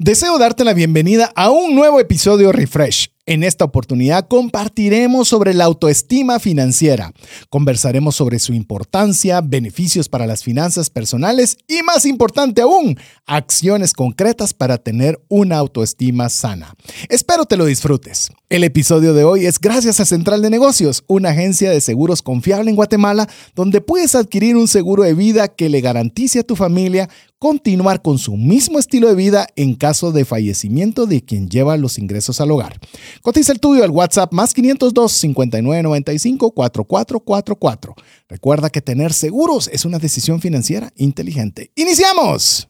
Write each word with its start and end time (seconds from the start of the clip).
Deseo 0.00 0.38
darte 0.38 0.62
la 0.62 0.74
bienvenida 0.74 1.32
a 1.34 1.50
un 1.50 1.74
nuevo 1.74 1.98
episodio 1.98 2.52
Refresh. 2.52 3.08
En 3.28 3.44
esta 3.44 3.66
oportunidad 3.66 4.26
compartiremos 4.26 5.28
sobre 5.28 5.52
la 5.52 5.66
autoestima 5.66 6.38
financiera. 6.38 7.12
Conversaremos 7.50 8.16
sobre 8.16 8.38
su 8.38 8.54
importancia, 8.54 9.42
beneficios 9.42 10.08
para 10.08 10.26
las 10.26 10.42
finanzas 10.42 10.88
personales 10.88 11.58
y 11.68 11.82
más 11.82 12.06
importante 12.06 12.62
aún, 12.62 12.98
acciones 13.26 13.92
concretas 13.92 14.54
para 14.54 14.78
tener 14.78 15.20
una 15.28 15.58
autoestima 15.58 16.30
sana. 16.30 16.74
Espero 17.10 17.44
te 17.44 17.58
lo 17.58 17.66
disfrutes. 17.66 18.30
El 18.48 18.64
episodio 18.64 19.12
de 19.12 19.24
hoy 19.24 19.44
es 19.44 19.58
gracias 19.58 20.00
a 20.00 20.06
Central 20.06 20.40
de 20.40 20.48
Negocios, 20.48 21.04
una 21.06 21.28
agencia 21.28 21.70
de 21.70 21.82
seguros 21.82 22.22
confiable 22.22 22.70
en 22.70 22.76
Guatemala, 22.76 23.28
donde 23.54 23.82
puedes 23.82 24.14
adquirir 24.14 24.56
un 24.56 24.68
seguro 24.68 25.02
de 25.02 25.12
vida 25.12 25.48
que 25.48 25.68
le 25.68 25.82
garantice 25.82 26.38
a 26.38 26.44
tu 26.44 26.56
familia 26.56 27.10
continuar 27.38 28.02
con 28.02 28.18
su 28.18 28.36
mismo 28.36 28.78
estilo 28.78 29.08
de 29.08 29.14
vida 29.14 29.46
en 29.54 29.74
caso 29.74 30.10
de 30.12 30.24
fallecimiento 30.24 31.06
de 31.06 31.22
quien 31.22 31.48
lleva 31.48 31.76
los 31.76 31.98
ingresos 31.98 32.40
al 32.40 32.50
hogar. 32.50 32.80
Cotiza 33.22 33.52
el 33.52 33.60
tuyo 33.60 33.84
al 33.84 33.90
WhatsApp 33.90 34.32
más 34.32 34.54
502 34.54 35.12
5995 35.12 36.50
4444. 36.52 37.94
Recuerda 38.28 38.70
que 38.70 38.80
tener 38.80 39.12
seguros 39.12 39.68
es 39.72 39.84
una 39.84 39.98
decisión 39.98 40.40
financiera 40.40 40.92
inteligente. 40.96 41.70
¡Iniciamos! 41.74 42.68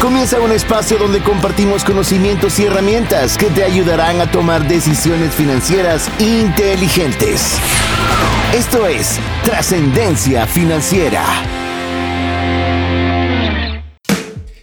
Comienza 0.00 0.40
un 0.40 0.50
espacio 0.50 0.98
donde 0.98 1.22
compartimos 1.22 1.84
conocimientos 1.84 2.58
y 2.58 2.64
herramientas 2.64 3.38
que 3.38 3.46
te 3.46 3.62
ayudarán 3.62 4.20
a 4.20 4.28
tomar 4.28 4.66
decisiones 4.66 5.32
financieras 5.32 6.10
inteligentes. 6.18 7.58
Esto 8.52 8.86
es 8.88 9.20
Trascendencia 9.44 10.46
Financiera. 10.48 11.61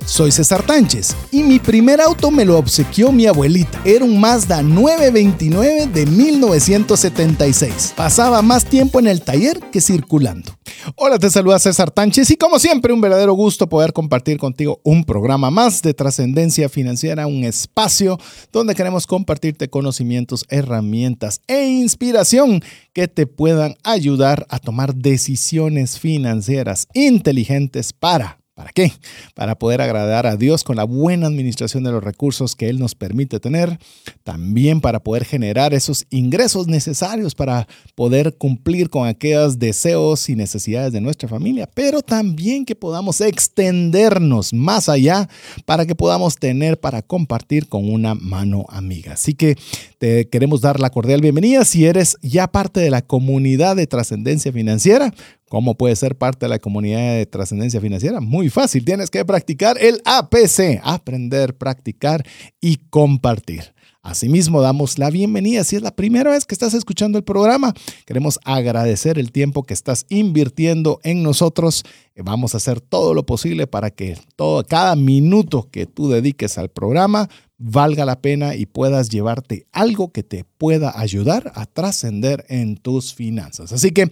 Soy 0.09 0.31
César 0.31 0.65
Tánchez 0.65 1.15
y 1.31 1.43
mi 1.43 1.59
primer 1.59 2.01
auto 2.01 2.31
me 2.31 2.43
lo 2.43 2.57
obsequió 2.57 3.11
mi 3.11 3.27
abuelita. 3.27 3.79
Era 3.85 4.03
un 4.03 4.19
Mazda 4.19 4.63
929 4.63 5.85
de 5.85 6.05
1976. 6.07 7.93
Pasaba 7.95 8.41
más 8.41 8.65
tiempo 8.65 8.99
en 8.99 9.05
el 9.05 9.21
taller 9.21 9.59
que 9.71 9.79
circulando. 9.79 10.51
Hola, 10.95 11.19
te 11.19 11.29
saluda 11.29 11.59
César 11.59 11.91
Tánchez 11.91 12.31
y 12.31 12.37
como 12.37 12.57
siempre 12.57 12.91
un 12.91 13.01
verdadero 13.01 13.33
gusto 13.33 13.69
poder 13.69 13.93
compartir 13.93 14.39
contigo 14.39 14.81
un 14.83 15.03
programa 15.03 15.51
más 15.51 15.83
de 15.83 15.93
trascendencia 15.93 16.69
financiera, 16.69 17.27
un 17.27 17.43
espacio 17.43 18.17
donde 18.51 18.73
queremos 18.73 19.05
compartirte 19.05 19.69
conocimientos, 19.69 20.43
herramientas 20.49 21.39
e 21.47 21.67
inspiración 21.67 22.61
que 22.93 23.07
te 23.07 23.27
puedan 23.27 23.75
ayudar 23.83 24.47
a 24.49 24.57
tomar 24.57 24.95
decisiones 24.95 25.99
financieras 25.99 26.87
inteligentes 26.93 27.93
para 27.93 28.38
¿Para 28.59 28.73
qué? 28.73 28.91
Para 29.35 29.57
poder 29.57 29.79
agradar 29.79 30.27
a 30.27 30.35
Dios 30.35 30.65
con 30.65 30.75
la 30.75 30.83
buena 30.83 31.27
administración 31.27 31.85
de 31.85 31.93
los 31.93 32.03
recursos 32.03 32.57
que 32.57 32.67
Él 32.67 32.77
nos 32.77 32.93
permite 32.93 33.39
tener, 33.39 33.79
también 34.25 34.81
para 34.81 34.99
poder 34.99 35.23
generar 35.23 35.73
esos 35.73 36.05
ingresos 36.09 36.67
necesarios 36.67 37.35
para 37.35 37.69
poder 37.95 38.35
cumplir 38.35 38.89
con 38.89 39.07
aquellos 39.07 39.59
deseos 39.59 40.27
y 40.27 40.35
necesidades 40.35 40.91
de 40.91 40.99
nuestra 40.99 41.29
familia, 41.29 41.69
pero 41.73 42.01
también 42.01 42.65
que 42.65 42.75
podamos 42.75 43.21
extendernos 43.21 44.51
más 44.51 44.89
allá 44.89 45.29
para 45.63 45.85
que 45.85 45.95
podamos 45.95 46.35
tener 46.35 46.81
para 46.81 47.01
compartir 47.01 47.69
con 47.69 47.89
una 47.89 48.13
mano 48.13 48.65
amiga. 48.67 49.13
Así 49.13 49.35
que 49.35 49.55
te 49.99 50.27
queremos 50.27 50.59
dar 50.59 50.81
la 50.81 50.89
cordial 50.89 51.21
bienvenida 51.21 51.63
si 51.63 51.85
eres 51.85 52.17
ya 52.21 52.47
parte 52.47 52.81
de 52.81 52.89
la 52.89 53.03
comunidad 53.03 53.77
de 53.77 53.87
trascendencia 53.87 54.51
financiera. 54.51 55.13
¿Cómo 55.49 55.75
puedes 55.75 55.97
ser 55.97 56.15
parte 56.15 56.45
de 56.45 56.49
la 56.49 56.59
comunidad 56.59 57.15
de 57.15 57.25
trascendencia 57.25 57.81
financiera? 57.81 58.21
Muy 58.21 58.49
fácil, 58.49 58.85
tienes 58.85 59.09
que 59.09 59.25
practicar 59.25 59.77
el 59.79 59.99
APC, 60.05 60.79
aprender, 60.83 61.57
practicar 61.57 62.23
y 62.61 62.77
compartir. 62.91 63.73
Asimismo, 64.01 64.61
damos 64.61 64.97
la 64.97 65.09
bienvenida 65.09 65.63
si 65.63 65.75
es 65.75 65.81
la 65.81 65.95
primera 65.95 66.31
vez 66.31 66.45
que 66.45 66.55
estás 66.55 66.73
escuchando 66.73 67.17
el 67.17 67.23
programa. 67.23 67.73
Queremos 68.05 68.39
agradecer 68.45 69.19
el 69.19 69.31
tiempo 69.31 69.63
que 69.63 69.73
estás 69.73 70.05
invirtiendo 70.07 70.99
en 71.03 71.21
nosotros. 71.21 71.83
Vamos 72.15 72.53
a 72.53 72.57
hacer 72.57 72.79
todo 72.79 73.13
lo 73.13 73.25
posible 73.25 73.67
para 73.67 73.89
que 73.89 74.17
todo, 74.35 74.63
cada 74.63 74.95
minuto 74.95 75.67
que 75.69 75.85
tú 75.85 76.09
dediques 76.09 76.57
al 76.57 76.69
programa 76.69 77.27
valga 77.59 78.05
la 78.05 78.21
pena 78.21 78.55
y 78.55 78.65
puedas 78.65 79.09
llevarte 79.09 79.67
algo 79.73 80.11
que 80.11 80.23
te 80.23 80.45
pueda 80.57 80.97
ayudar 80.97 81.51
a 81.55 81.65
trascender 81.65 82.45
en 82.47 82.77
tus 82.77 83.13
finanzas. 83.13 83.73
Así 83.73 83.91
que 83.91 84.09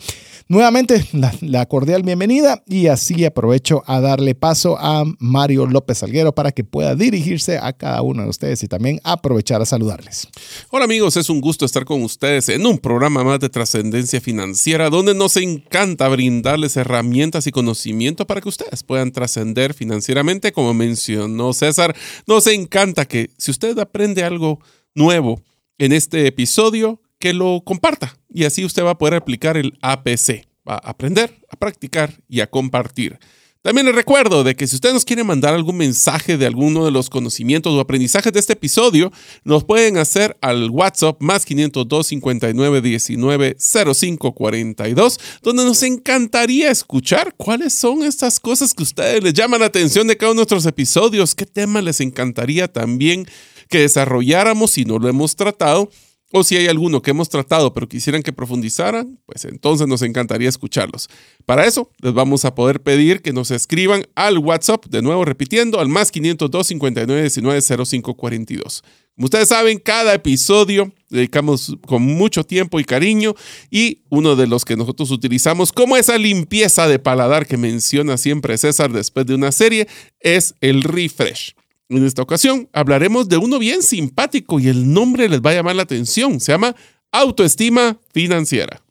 nuevamente 0.49 1.05
la, 1.41 1.65
cordial 1.65 2.03
bienvenida 2.03 2.63
y 2.67 2.87
así 2.87 3.25
aprovecho 3.25 3.83
a 3.87 4.01
darle 4.01 4.35
paso 4.35 4.77
a 4.77 5.03
Mario 5.19 5.65
López 5.65 6.03
Alguero 6.03 6.33
para 6.35 6.51
que 6.51 6.63
pueda 6.63 6.95
dirigirse 6.95 7.57
a 7.57 7.73
cada 7.73 8.01
uno 8.01 8.23
de 8.23 8.29
ustedes 8.29 8.61
y 8.63 8.67
también 8.67 8.99
aprovechar 9.03 9.61
a 9.61 9.65
saludarles. 9.65 10.27
Hola 10.69 10.85
amigos, 10.85 11.15
es 11.17 11.29
un 11.29 11.41
gusto 11.41 11.65
estar 11.65 11.85
con 11.85 12.03
ustedes 12.03 12.49
en 12.49 12.65
un 12.65 12.77
programa 12.77 13.23
más 13.23 13.39
de 13.39 13.49
trascendencia 13.49 14.19
financiera 14.19 14.89
donde 14.89 15.15
nos 15.15 15.37
encanta 15.37 16.09
brindarles 16.09 16.75
herramientas 16.75 17.47
y 17.47 17.51
conocimiento 17.51 18.27
para 18.27 18.41
que 18.41 18.49
ustedes 18.49 18.83
puedan 18.83 19.11
trascender 19.11 19.73
financieramente. 19.73 20.51
Como 20.51 20.73
mencionó 20.73 21.53
César, 21.53 21.95
nos 22.25 22.47
encanta 22.47 23.05
que 23.05 23.29
si 23.37 23.51
usted 23.51 23.77
aprende 23.79 24.23
algo 24.23 24.59
nuevo 24.95 25.41
en 25.77 25.93
este 25.93 26.27
episodio, 26.27 27.01
que 27.19 27.33
lo 27.33 27.61
comparta 27.63 28.17
y 28.29 28.45
así 28.45 28.63
usted 28.65 28.83
va 28.83 28.91
a 28.91 28.97
poder 28.97 29.15
aplicar 29.15 29.57
el 29.57 29.77
APC. 29.81 30.47
Va 30.67 30.75
a 30.75 30.89
aprender, 30.89 31.33
a 31.49 31.55
practicar 31.55 32.21
y 32.27 32.41
a 32.41 32.47
compartir. 32.49 33.19
También 33.67 33.85
les 33.85 33.95
recuerdo 33.95 34.45
de 34.45 34.55
que 34.55 34.66
si 34.66 34.75
usted 34.75 34.94
nos 34.94 35.03
quiere 35.03 35.25
mandar 35.25 35.53
algún 35.53 35.75
mensaje 35.75 36.38
de 36.38 36.45
alguno 36.45 36.85
de 36.85 36.91
los 36.91 37.09
conocimientos 37.09 37.73
o 37.73 37.81
aprendizajes 37.81 38.31
de 38.31 38.39
este 38.39 38.53
episodio, 38.53 39.11
nos 39.44 39.66
pueden 39.66 39.97
hacer 39.97 40.38
al 40.39 40.69
WhatsApp 40.69 41.17
más 41.19 41.45
502 41.45 42.07
59 42.07 42.79
19 42.79 43.57
05 43.59 44.31
42, 44.31 45.19
donde 45.44 45.66
nos 45.66 45.83
encantaría 45.83 46.72
escuchar 46.72 47.33
cuáles 47.35 47.77
son 47.77 48.03
estas 48.03 48.39
cosas 48.39 48.73
que 48.73 48.83
a 48.83 48.85
ustedes 48.85 49.22
les 49.22 49.33
llaman 49.33 49.59
la 49.59 49.66
atención 49.66 50.07
de 50.07 50.16
cada 50.16 50.31
uno 50.31 50.39
de 50.39 50.44
nuestros 50.44 50.66
episodios, 50.66 51.35
qué 51.35 51.45
tema 51.45 51.81
les 51.81 52.00
encantaría 52.00 52.69
también 52.72 53.27
que 53.67 53.79
desarrolláramos 53.79 54.72
si 54.72 54.85
no 54.85 54.97
lo 54.97 55.09
hemos 55.09 55.35
tratado 55.35 55.89
o 56.31 56.43
si 56.43 56.57
hay 56.57 56.67
alguno 56.67 57.01
que 57.01 57.11
hemos 57.11 57.29
tratado 57.29 57.73
pero 57.73 57.88
quisieran 57.88 58.23
que 58.23 58.33
profundizaran, 58.33 59.19
pues 59.25 59.45
entonces 59.45 59.88
nos 59.88 60.01
encantaría 60.01 60.49
escucharlos. 60.49 61.09
Para 61.45 61.65
eso 61.65 61.89
les 62.01 62.13
vamos 62.13 62.45
a 62.45 62.55
poder 62.55 62.81
pedir 62.81 63.21
que 63.21 63.33
nos 63.33 63.51
escriban 63.51 64.03
al 64.15 64.38
WhatsApp, 64.38 64.85
de 64.88 65.01
nuevo 65.01 65.25
repitiendo, 65.25 65.79
al 65.79 65.88
más 65.88 66.11
502 66.11 66.67
59 66.67 67.21
19 67.21 67.85
05 67.85 68.13
42. 68.15 68.83
Como 69.15 69.25
ustedes 69.25 69.49
saben, 69.49 69.79
cada 69.79 70.13
episodio 70.13 70.93
dedicamos 71.09 71.75
con 71.88 72.03
mucho 72.03 72.44
tiempo 72.44 72.79
y 72.79 72.83
cariño 72.83 73.33
y 73.71 74.03
uno 74.09 74.35
de 74.35 74.45
los 74.45 74.63
que 74.63 74.75
nosotros 74.75 75.09
utilizamos 75.09 75.71
como 75.71 75.97
esa 75.97 76.19
limpieza 76.19 76.88
de 76.88 76.99
paladar 76.99 77.47
que 77.47 77.57
menciona 77.57 78.17
siempre 78.17 78.57
César 78.59 78.91
después 78.91 79.25
de 79.25 79.33
una 79.33 79.51
serie 79.51 79.88
es 80.19 80.53
el 80.61 80.83
refresh. 80.83 81.55
En 81.89 82.05
esta 82.05 82.21
ocasión 82.21 82.67
hablaremos 82.73 83.29
de 83.29 83.37
uno 83.37 83.59
bien 83.59 83.81
simpático 83.81 84.59
y 84.59 84.67
el 84.67 84.91
nombre 84.91 85.29
les 85.29 85.41
va 85.41 85.51
a 85.51 85.53
llamar 85.53 85.77
la 85.77 85.83
atención. 85.83 86.41
Se 86.41 86.51
llama 86.51 86.75
Autoestima 87.13 87.97
Financiera. 88.11 88.81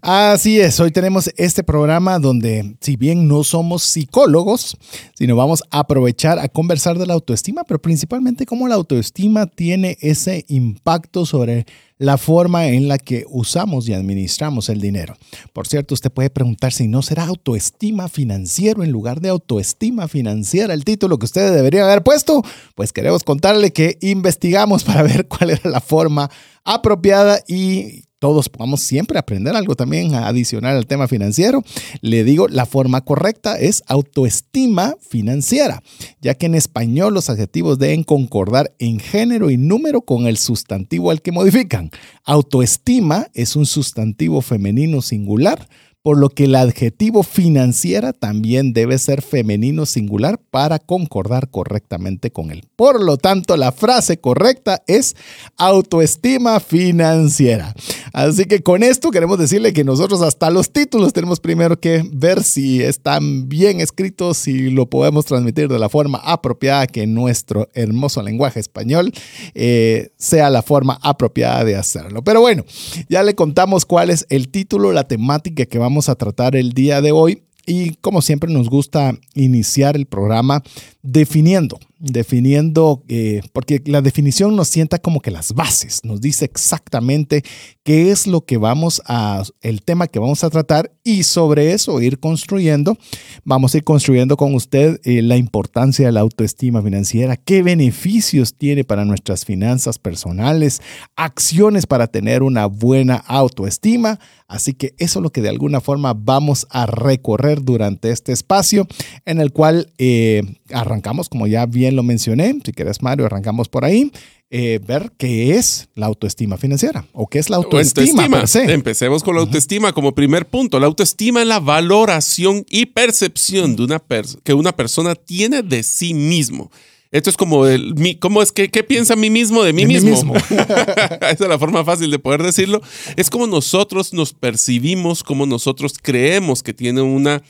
Así 0.00 0.60
es, 0.60 0.78
hoy 0.78 0.92
tenemos 0.92 1.32
este 1.36 1.64
programa 1.64 2.20
donde 2.20 2.76
si 2.80 2.96
bien 2.96 3.26
no 3.26 3.42
somos 3.42 3.82
psicólogos, 3.82 4.76
sino 5.14 5.34
vamos 5.34 5.64
a 5.72 5.80
aprovechar 5.80 6.38
a 6.38 6.48
conversar 6.48 6.96
de 6.96 7.06
la 7.06 7.14
autoestima, 7.14 7.64
pero 7.64 7.82
principalmente 7.82 8.46
cómo 8.46 8.68
la 8.68 8.76
autoestima 8.76 9.46
tiene 9.46 9.98
ese 10.00 10.44
impacto 10.46 11.26
sobre 11.26 11.66
la 11.98 12.18
forma 12.18 12.66
en 12.68 12.88
la 12.88 12.98
que 12.98 13.24
usamos 13.28 13.88
y 13.88 13.94
administramos 13.94 14.68
el 14.68 14.80
dinero. 14.80 15.16
Por 15.52 15.66
cierto, 15.66 15.94
usted 15.94 16.10
puede 16.10 16.30
preguntar 16.30 16.72
si 16.72 16.88
no 16.88 17.02
será 17.02 17.24
autoestima 17.24 18.08
financiero 18.08 18.82
en 18.82 18.90
lugar 18.90 19.20
de 19.20 19.28
autoestima 19.28 20.08
financiera 20.08 20.74
el 20.74 20.84
título 20.84 21.18
que 21.18 21.26
usted 21.26 21.54
debería 21.54 21.84
haber 21.84 22.02
puesto. 22.02 22.42
Pues 22.74 22.92
queremos 22.92 23.22
contarle 23.22 23.72
que 23.72 23.98
investigamos 24.00 24.84
para 24.84 25.02
ver 25.02 25.28
cuál 25.28 25.50
era 25.50 25.70
la 25.70 25.80
forma 25.80 26.30
apropiada 26.64 27.40
y 27.46 28.04
todos 28.24 28.48
podamos 28.48 28.80
siempre 28.80 29.18
aprender 29.18 29.54
algo 29.54 29.74
también 29.74 30.14
adicional 30.14 30.78
al 30.78 30.86
tema 30.86 31.08
financiero. 31.08 31.62
Le 32.00 32.24
digo, 32.24 32.48
la 32.48 32.64
forma 32.64 33.02
correcta 33.02 33.58
es 33.58 33.82
autoestima 33.86 34.96
financiera, 34.98 35.82
ya 36.22 36.34
que 36.34 36.46
en 36.46 36.54
español 36.54 37.12
los 37.12 37.28
adjetivos 37.28 37.78
deben 37.78 38.02
concordar 38.02 38.72
en 38.78 38.98
género 38.98 39.50
y 39.50 39.58
número 39.58 40.00
con 40.00 40.26
el 40.26 40.38
sustantivo 40.38 41.10
al 41.10 41.20
que 41.20 41.32
modifican. 41.32 41.90
Autoestima 42.24 43.28
es 43.34 43.56
un 43.56 43.66
sustantivo 43.66 44.40
femenino 44.40 45.02
singular 45.02 45.68
por 46.04 46.18
lo 46.18 46.28
que 46.28 46.44
el 46.44 46.54
adjetivo 46.54 47.22
financiera 47.22 48.12
también 48.12 48.74
debe 48.74 48.98
ser 48.98 49.22
femenino 49.22 49.86
singular 49.86 50.38
para 50.50 50.78
concordar 50.78 51.48
correctamente 51.48 52.30
con 52.30 52.50
él. 52.50 52.66
Por 52.76 53.02
lo 53.02 53.16
tanto, 53.16 53.56
la 53.56 53.72
frase 53.72 54.18
correcta 54.18 54.82
es 54.86 55.16
autoestima 55.56 56.60
financiera. 56.60 57.74
Así 58.12 58.44
que 58.44 58.62
con 58.62 58.82
esto 58.82 59.10
queremos 59.10 59.38
decirle 59.38 59.72
que 59.72 59.82
nosotros 59.82 60.20
hasta 60.20 60.50
los 60.50 60.72
títulos 60.72 61.14
tenemos 61.14 61.40
primero 61.40 61.80
que 61.80 62.04
ver 62.12 62.42
si 62.42 62.82
están 62.82 63.48
bien 63.48 63.80
escritos, 63.80 64.36
si 64.36 64.68
lo 64.68 64.84
podemos 64.90 65.24
transmitir 65.24 65.68
de 65.68 65.78
la 65.78 65.88
forma 65.88 66.18
apropiada 66.18 66.86
que 66.86 67.06
nuestro 67.06 67.70
hermoso 67.72 68.22
lenguaje 68.22 68.60
español 68.60 69.10
eh, 69.54 70.10
sea 70.18 70.50
la 70.50 70.60
forma 70.60 70.98
apropiada 71.02 71.64
de 71.64 71.76
hacerlo. 71.76 72.22
Pero 72.22 72.42
bueno, 72.42 72.66
ya 73.08 73.22
le 73.22 73.34
contamos 73.34 73.86
cuál 73.86 74.10
es 74.10 74.26
el 74.28 74.50
título, 74.50 74.92
la 74.92 75.08
temática 75.08 75.64
que 75.64 75.78
vamos 75.78 75.93
a 76.08 76.14
tratar 76.14 76.56
el 76.56 76.72
día 76.72 77.00
de 77.00 77.12
hoy. 77.12 77.42
Y 77.66 77.94
como 77.96 78.20
siempre 78.20 78.52
nos 78.52 78.68
gusta 78.68 79.18
iniciar 79.34 79.96
el 79.96 80.06
programa 80.06 80.62
definiendo 81.02 81.78
definiendo, 82.04 83.02
eh, 83.08 83.40
porque 83.52 83.82
la 83.86 84.02
definición 84.02 84.54
nos 84.56 84.68
sienta 84.68 84.98
como 84.98 85.20
que 85.20 85.30
las 85.30 85.54
bases, 85.54 86.00
nos 86.04 86.20
dice 86.20 86.44
exactamente 86.44 87.42
qué 87.82 88.10
es 88.10 88.26
lo 88.26 88.42
que 88.42 88.58
vamos 88.58 89.02
a, 89.06 89.42
el 89.62 89.82
tema 89.82 90.06
que 90.06 90.18
vamos 90.18 90.44
a 90.44 90.50
tratar 90.50 90.92
y 91.02 91.22
sobre 91.22 91.72
eso 91.72 92.00
ir 92.00 92.18
construyendo, 92.20 92.96
vamos 93.44 93.74
a 93.74 93.78
ir 93.78 93.84
construyendo 93.84 94.36
con 94.36 94.54
usted 94.54 95.00
eh, 95.04 95.22
la 95.22 95.36
importancia 95.36 96.06
de 96.06 96.12
la 96.12 96.20
autoestima 96.20 96.82
financiera, 96.82 97.36
qué 97.36 97.62
beneficios 97.62 98.54
tiene 98.54 98.84
para 98.84 99.04
nuestras 99.04 99.44
finanzas 99.44 99.98
personales, 99.98 100.82
acciones 101.16 101.86
para 101.86 102.06
tener 102.06 102.42
una 102.42 102.66
buena 102.66 103.16
autoestima. 103.16 104.18
Así 104.46 104.74
que 104.74 104.94
eso 104.98 105.18
es 105.18 105.22
lo 105.22 105.30
que 105.30 105.40
de 105.40 105.48
alguna 105.48 105.80
forma 105.80 106.14
vamos 106.14 106.66
a 106.70 106.86
recorrer 106.86 107.62
durante 107.62 108.10
este 108.10 108.32
espacio 108.32 108.86
en 109.24 109.40
el 109.40 109.52
cual 109.52 109.92
eh, 109.98 110.42
arrancamos, 110.72 111.28
como 111.28 111.46
ya 111.46 111.66
bien 111.66 111.93
lo 111.94 112.02
mencioné, 112.02 112.54
si 112.64 112.72
quieres 112.72 113.02
Mario, 113.02 113.26
arrancamos 113.26 113.68
por 113.68 113.84
ahí. 113.84 114.10
Eh, 114.50 114.78
ver 114.86 115.10
qué 115.18 115.56
es 115.56 115.88
la 115.94 116.06
autoestima 116.06 116.56
financiera 116.56 117.06
o 117.12 117.26
qué 117.26 117.40
es 117.40 117.50
la 117.50 117.56
autoestima. 117.56 118.44
Empecemos 118.54 119.24
con 119.24 119.34
la 119.34 119.40
autoestima 119.40 119.92
como 119.92 120.14
primer 120.14 120.46
punto. 120.46 120.78
La 120.78 120.86
autoestima 120.86 121.42
es 121.42 121.48
la 121.48 121.58
valoración 121.58 122.64
y 122.70 122.86
percepción 122.86 123.74
de 123.74 123.82
una 123.82 124.02
que 124.44 124.54
una 124.54 124.70
persona 124.76 125.16
tiene 125.16 125.62
de 125.62 125.82
sí 125.82 126.14
mismo. 126.14 126.70
Esto 127.10 127.30
es 127.30 127.36
como 127.36 127.66
el, 127.66 127.94
¿cómo 128.20 128.42
es 128.42 128.50
que 128.50 128.70
qué 128.70 128.82
piensa 128.82 129.14
mí 129.14 129.30
mismo 129.30 129.62
de 129.62 129.72
mí 129.72 129.86
mismo? 129.86 130.10
mismo. 130.10 130.34
Esa 130.50 131.30
es 131.30 131.40
la 131.40 131.60
forma 131.60 131.84
fácil 131.84 132.10
de 132.10 132.18
poder 132.18 132.42
decirlo. 132.42 132.82
Es 133.16 133.30
como 133.30 133.46
nosotros 133.46 134.12
nos 134.12 134.32
percibimos, 134.32 135.22
como 135.22 135.46
nosotros 135.46 135.94
creemos 136.02 136.64
que 136.64 136.74
tiene 136.74 137.02
una 137.02 137.42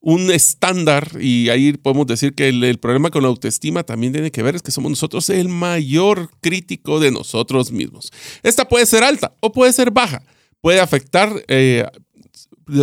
un 0.00 0.30
estándar 0.30 1.10
y 1.20 1.50
ahí 1.50 1.74
podemos 1.74 2.06
decir 2.06 2.34
que 2.34 2.48
el, 2.48 2.78
problema 2.78 3.10
con 3.10 3.22
la 3.22 3.28
autoestima 3.28 3.84
también 3.84 4.12
tiene 4.12 4.30
que 4.30 4.42
ver 4.42 4.56
es 4.56 4.62
que 4.62 4.70
somos 4.70 4.90
nosotros 4.90 5.28
el 5.28 5.48
mayor 5.48 6.30
crítico 6.40 7.00
de 7.00 7.10
nosotros 7.10 7.70
mismos. 7.70 8.10
Esta 8.42 8.66
puede 8.66 8.86
ser 8.86 9.04
alta 9.04 9.34
o 9.40 9.52
puede 9.52 9.72
ser 9.72 9.90
baja, 9.90 10.22
puede 10.60 10.80
afectar... 10.80 11.44
Eh, 11.48 11.86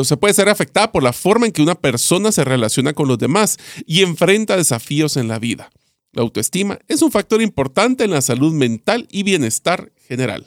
se 0.04 0.18
puede 0.18 0.34
ser 0.34 0.50
afectada 0.50 0.92
por 0.92 1.02
la 1.02 1.14
forma 1.14 1.46
en 1.46 1.54
que 1.54 1.62
una 1.62 1.76
persona 1.76 2.34
se 2.34 2.44
relaciona 2.44 2.92
con 2.92 3.08
los 3.08 3.18
demás 3.18 3.58
y 3.86 4.02
enfrenta 4.02 4.58
desafíos 4.58 5.16
en 5.16 5.30
la 5.30 5.40
vida. 5.40 5.70
La 6.12 6.24
autoestima 6.24 6.78
es 6.90 7.02
un 7.02 7.10
factor 7.10 7.42
importante 7.42 8.04
en 8.04 8.12
la 8.12 8.22
salud 8.22 8.52
mental 8.54 9.08
y 9.12 9.24
bienestar 9.24 9.94
general. 10.08 10.46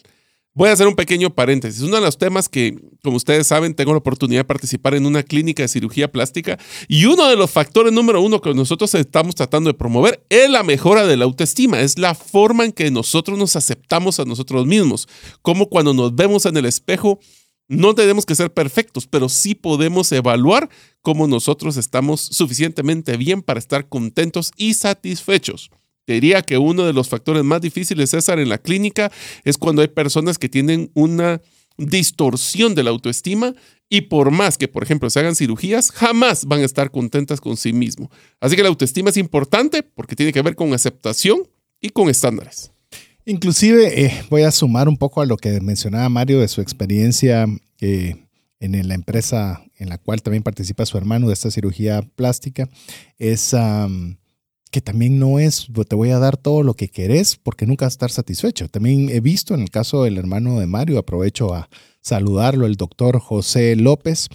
Voy 0.53 0.69
a 0.69 0.73
hacer 0.73 0.89
un 0.89 0.97
pequeño 0.97 1.31
paréntesis. 1.31 1.81
Uno 1.81 1.97
de 1.97 2.03
los 2.03 2.19
temas 2.19 2.49
que, 2.49 2.77
como 3.05 3.17
ustedes 3.17 3.47
saben, 3.47 3.75
tengo 3.75 3.93
la 3.93 3.99
oportunidad 3.99 4.41
de 4.41 4.45
participar 4.45 4.95
en 4.95 5.07
una 5.07 5.23
clínica 5.23 5.63
de 5.63 5.69
cirugía 5.69 6.11
plástica 6.11 6.59
y 6.89 7.05
uno 7.05 7.29
de 7.29 7.37
los 7.37 7.53
factores 7.53 7.93
número 7.93 8.21
uno 8.21 8.41
que 8.41 8.53
nosotros 8.53 8.93
estamos 8.97 9.37
tratando 9.37 9.71
de 9.71 9.79
promover 9.79 10.27
es 10.29 10.51
la 10.51 10.65
mejora 10.65 11.07
de 11.07 11.17
la 11.17 11.25
autoestima. 11.25 11.81
Es 11.81 11.99
la 11.99 12.17
forma 12.17 12.65
en 12.65 12.73
que 12.73 12.91
nosotros 12.91 13.39
nos 13.39 13.55
aceptamos 13.55 14.19
a 14.19 14.25
nosotros 14.25 14.67
mismos. 14.67 15.09
Como 15.41 15.69
cuando 15.69 15.95
nos 15.95 16.17
vemos 16.17 16.45
en 16.47 16.57
el 16.57 16.67
espejo, 16.67 17.21
no 17.69 17.95
tenemos 17.95 18.27
que 18.27 18.35
ser 18.35 18.53
perfectos, 18.53 19.07
pero 19.07 19.29
sí 19.29 19.55
podemos 19.55 20.11
evaluar 20.11 20.69
cómo 21.01 21.29
nosotros 21.29 21.77
estamos 21.77 22.23
suficientemente 22.23 23.17
bien 23.17 23.43
para 23.43 23.61
estar 23.61 23.89
contentos 23.89 24.51
y 24.57 24.75
satisfechos 24.75 25.71
diría 26.15 26.43
que 26.43 26.59
uno 26.59 26.85
de 26.85 26.93
los 26.93 27.09
factores 27.09 27.45
más 27.45 27.61
difíciles, 27.61 28.11
César, 28.11 28.39
en 28.39 28.49
la 28.49 28.59
clínica 28.59 29.11
es 29.45 29.59
cuando 29.59 29.83
hay 29.83 29.89
personas 29.89 30.39
que 30.39 30.49
tienen 30.49 30.91
una 30.95 31.41
distorsión 31.77 32.75
de 32.75 32.83
la 32.83 32.91
autoestima 32.91 33.55
y 33.89 34.03
por 34.03 34.31
más 34.31 34.57
que, 34.57 34.69
por 34.69 34.83
ejemplo, 34.83 35.11
se 35.11 35.19
hagan 35.19 35.35
cirugías, 35.35 35.91
jamás 35.91 36.45
van 36.45 36.61
a 36.61 36.65
estar 36.65 36.91
contentas 36.91 37.41
con 37.41 37.57
sí 37.57 37.73
mismo. 37.73 38.11
Así 38.41 38.55
que 38.55 38.63
la 38.63 38.69
autoestima 38.69 39.11
es 39.11 39.17
importante 39.17 39.83
porque 39.83 40.15
tiene 40.15 40.33
que 40.33 40.43
ver 40.43 40.55
con 40.55 40.73
aceptación 40.73 41.49
y 41.81 41.91
con 41.91 42.09
estándares. 42.09 42.71
Inclusive 43.25 44.05
eh, 44.05 44.25
voy 44.31 44.43
a 44.43 44.51
sumar 44.51 44.89
un 44.89 44.97
poco 44.97 45.21
a 45.21 45.27
lo 45.27 45.37
que 45.37 45.61
mencionaba 45.61 46.09
Mario 46.09 46.41
de 46.41 46.49
su 46.49 46.61
experiencia 46.61 47.47
eh, 47.81 48.17
en 48.61 48.89
la 48.89 48.95
empresa 48.95 49.65
en 49.77 49.89
la 49.89 49.99
cual 49.99 50.23
también 50.23 50.43
participa 50.43 50.87
su 50.87 50.99
hermano 50.99 51.27
de 51.27 51.35
esta 51.35 51.51
cirugía 51.51 52.03
plástica. 52.15 52.69
Es 53.19 53.55
que 54.71 54.81
también 54.81 55.19
no 55.19 55.39
es, 55.39 55.69
te 55.89 55.97
voy 55.97 56.11
a 56.11 56.19
dar 56.19 56.37
todo 56.37 56.63
lo 56.63 56.75
que 56.75 56.89
querés 56.89 57.37
porque 57.37 57.67
nunca 57.67 57.87
vas 57.87 57.93
a 57.93 57.97
estar 57.97 58.11
satisfecho. 58.11 58.69
También 58.69 59.09
he 59.09 59.21
visto 59.21 59.55
en 59.55 59.61
el 59.61 59.71
caso 59.71 60.05
del 60.05 60.17
hermano 60.17 60.61
de 60.61 60.67
Mario, 60.67 60.99
aprovecho 60.99 61.55
a 61.55 61.69
saludarlo, 62.01 62.67
el 62.67 62.77
doctor 62.77 63.19
José 63.19 63.77
López, 63.77 64.29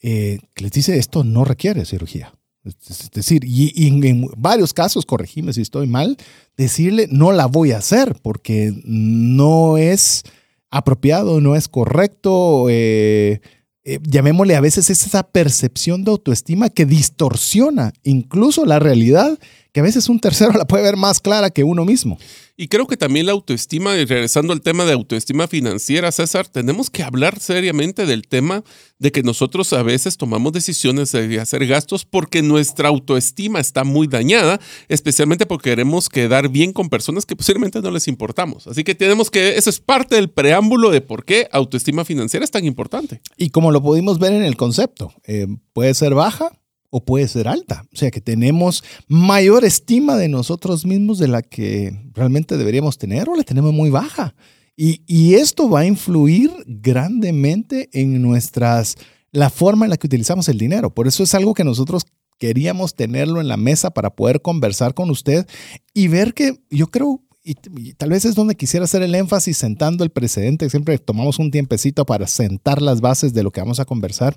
eh, 0.00 0.38
que 0.54 0.64
les 0.64 0.72
dice, 0.72 0.98
esto 0.98 1.24
no 1.24 1.44
requiere 1.44 1.84
cirugía. 1.84 2.32
Es 2.64 3.10
decir, 3.12 3.44
y, 3.44 3.86
en, 3.86 4.28
varios 4.36 4.74
casos, 4.74 5.06
corregime 5.06 5.52
si 5.52 5.62
estoy 5.62 5.86
mal, 5.86 6.16
decirle, 6.56 7.08
no 7.10 7.32
la 7.32 7.46
voy 7.46 7.72
a 7.72 7.78
hacer 7.78 8.16
porque 8.22 8.74
no 8.84 9.78
es 9.78 10.22
apropiado, 10.70 11.40
no 11.40 11.56
es 11.56 11.66
correcto. 11.66 12.66
Eh, 12.68 13.40
eh, 13.84 14.00
llamémosle 14.02 14.54
a 14.54 14.60
veces 14.60 14.90
esa 14.90 15.22
percepción 15.22 16.04
de 16.04 16.10
autoestima 16.10 16.68
que 16.68 16.84
distorsiona 16.84 17.94
incluso 18.02 18.66
la 18.66 18.78
realidad 18.78 19.38
que 19.78 19.80
a 19.80 19.84
veces 19.84 20.08
un 20.08 20.18
tercero 20.18 20.54
la 20.54 20.66
puede 20.66 20.82
ver 20.82 20.96
más 20.96 21.20
clara 21.20 21.50
que 21.50 21.62
uno 21.62 21.84
mismo. 21.84 22.18
Y 22.56 22.66
creo 22.66 22.88
que 22.88 22.96
también 22.96 23.26
la 23.26 23.30
autoestima, 23.30 23.96
y 23.96 24.04
regresando 24.04 24.52
al 24.52 24.60
tema 24.60 24.84
de 24.84 24.92
autoestima 24.92 25.46
financiera, 25.46 26.10
César, 26.10 26.48
tenemos 26.48 26.90
que 26.90 27.04
hablar 27.04 27.38
seriamente 27.38 28.04
del 28.04 28.26
tema 28.26 28.64
de 28.98 29.12
que 29.12 29.22
nosotros 29.22 29.72
a 29.72 29.84
veces 29.84 30.16
tomamos 30.16 30.52
decisiones 30.52 31.12
de 31.12 31.38
hacer 31.38 31.64
gastos 31.68 32.04
porque 32.04 32.42
nuestra 32.42 32.88
autoestima 32.88 33.60
está 33.60 33.84
muy 33.84 34.08
dañada, 34.08 34.58
especialmente 34.88 35.46
porque 35.46 35.70
queremos 35.70 36.08
quedar 36.08 36.48
bien 36.48 36.72
con 36.72 36.88
personas 36.88 37.24
que 37.24 37.36
posiblemente 37.36 37.80
no 37.80 37.92
les 37.92 38.08
importamos. 38.08 38.66
Así 38.66 38.82
que 38.82 38.96
tenemos 38.96 39.30
que, 39.30 39.58
eso 39.58 39.70
es 39.70 39.78
parte 39.78 40.16
del 40.16 40.28
preámbulo 40.28 40.90
de 40.90 41.02
por 41.02 41.24
qué 41.24 41.46
autoestima 41.52 42.04
financiera 42.04 42.42
es 42.42 42.50
tan 42.50 42.64
importante. 42.64 43.20
Y 43.36 43.50
como 43.50 43.70
lo 43.70 43.80
pudimos 43.80 44.18
ver 44.18 44.32
en 44.32 44.42
el 44.42 44.56
concepto, 44.56 45.14
eh, 45.22 45.46
puede 45.72 45.94
ser 45.94 46.14
baja, 46.14 46.50
o 46.90 47.04
puede 47.04 47.28
ser 47.28 47.48
alta. 47.48 47.84
O 47.92 47.96
sea 47.96 48.10
que 48.10 48.20
tenemos 48.20 48.82
mayor 49.06 49.64
estima 49.64 50.16
de 50.16 50.28
nosotros 50.28 50.86
mismos 50.86 51.18
de 51.18 51.28
la 51.28 51.42
que 51.42 52.10
realmente 52.14 52.56
deberíamos 52.56 52.98
tener 52.98 53.28
o 53.28 53.36
la 53.36 53.44
tenemos 53.44 53.72
muy 53.72 53.90
baja. 53.90 54.34
Y, 54.80 55.34
esto 55.34 55.68
va 55.68 55.80
a 55.80 55.86
influir 55.86 56.52
grandemente 56.64 57.88
en 57.92 58.22
nuestras, 58.22 58.94
la 59.32 59.50
forma 59.50 59.86
en 59.86 59.90
la 59.90 59.96
que 59.96 60.06
utilizamos 60.06 60.48
el 60.48 60.56
dinero. 60.56 60.94
Por 60.94 61.08
eso 61.08 61.24
es 61.24 61.34
algo 61.34 61.52
que 61.52 61.64
nosotros 61.64 62.04
queríamos 62.38 62.94
tenerlo 62.94 63.40
en 63.40 63.48
la 63.48 63.56
mesa 63.56 63.90
para 63.90 64.10
poder 64.10 64.40
conversar 64.40 64.94
con 64.94 65.10
usted 65.10 65.48
y 65.94 66.06
ver 66.06 66.32
que 66.32 66.60
yo 66.70 66.92
creo 66.92 67.24
y, 67.42 67.94
tal 67.94 68.10
vez 68.10 68.24
es 68.24 68.34
donde 68.34 68.54
quisiera 68.54 68.84
hacer 68.84 69.02
el 69.02 69.14
énfasis 69.14 69.56
sentando 69.56 70.04
el 70.04 70.10
precedente, 70.10 70.68
siempre 70.68 70.98
tomamos 70.98 71.38
un 71.38 71.50
tiempecito 71.50 72.04
para 72.04 72.26
sentar 72.26 72.82
las 72.82 73.00
bases 73.00 73.32
de 73.32 73.42
lo 73.42 73.50
que 73.50 73.60
vamos 73.60 73.80
a 73.80 73.86
conversar, 73.86 74.36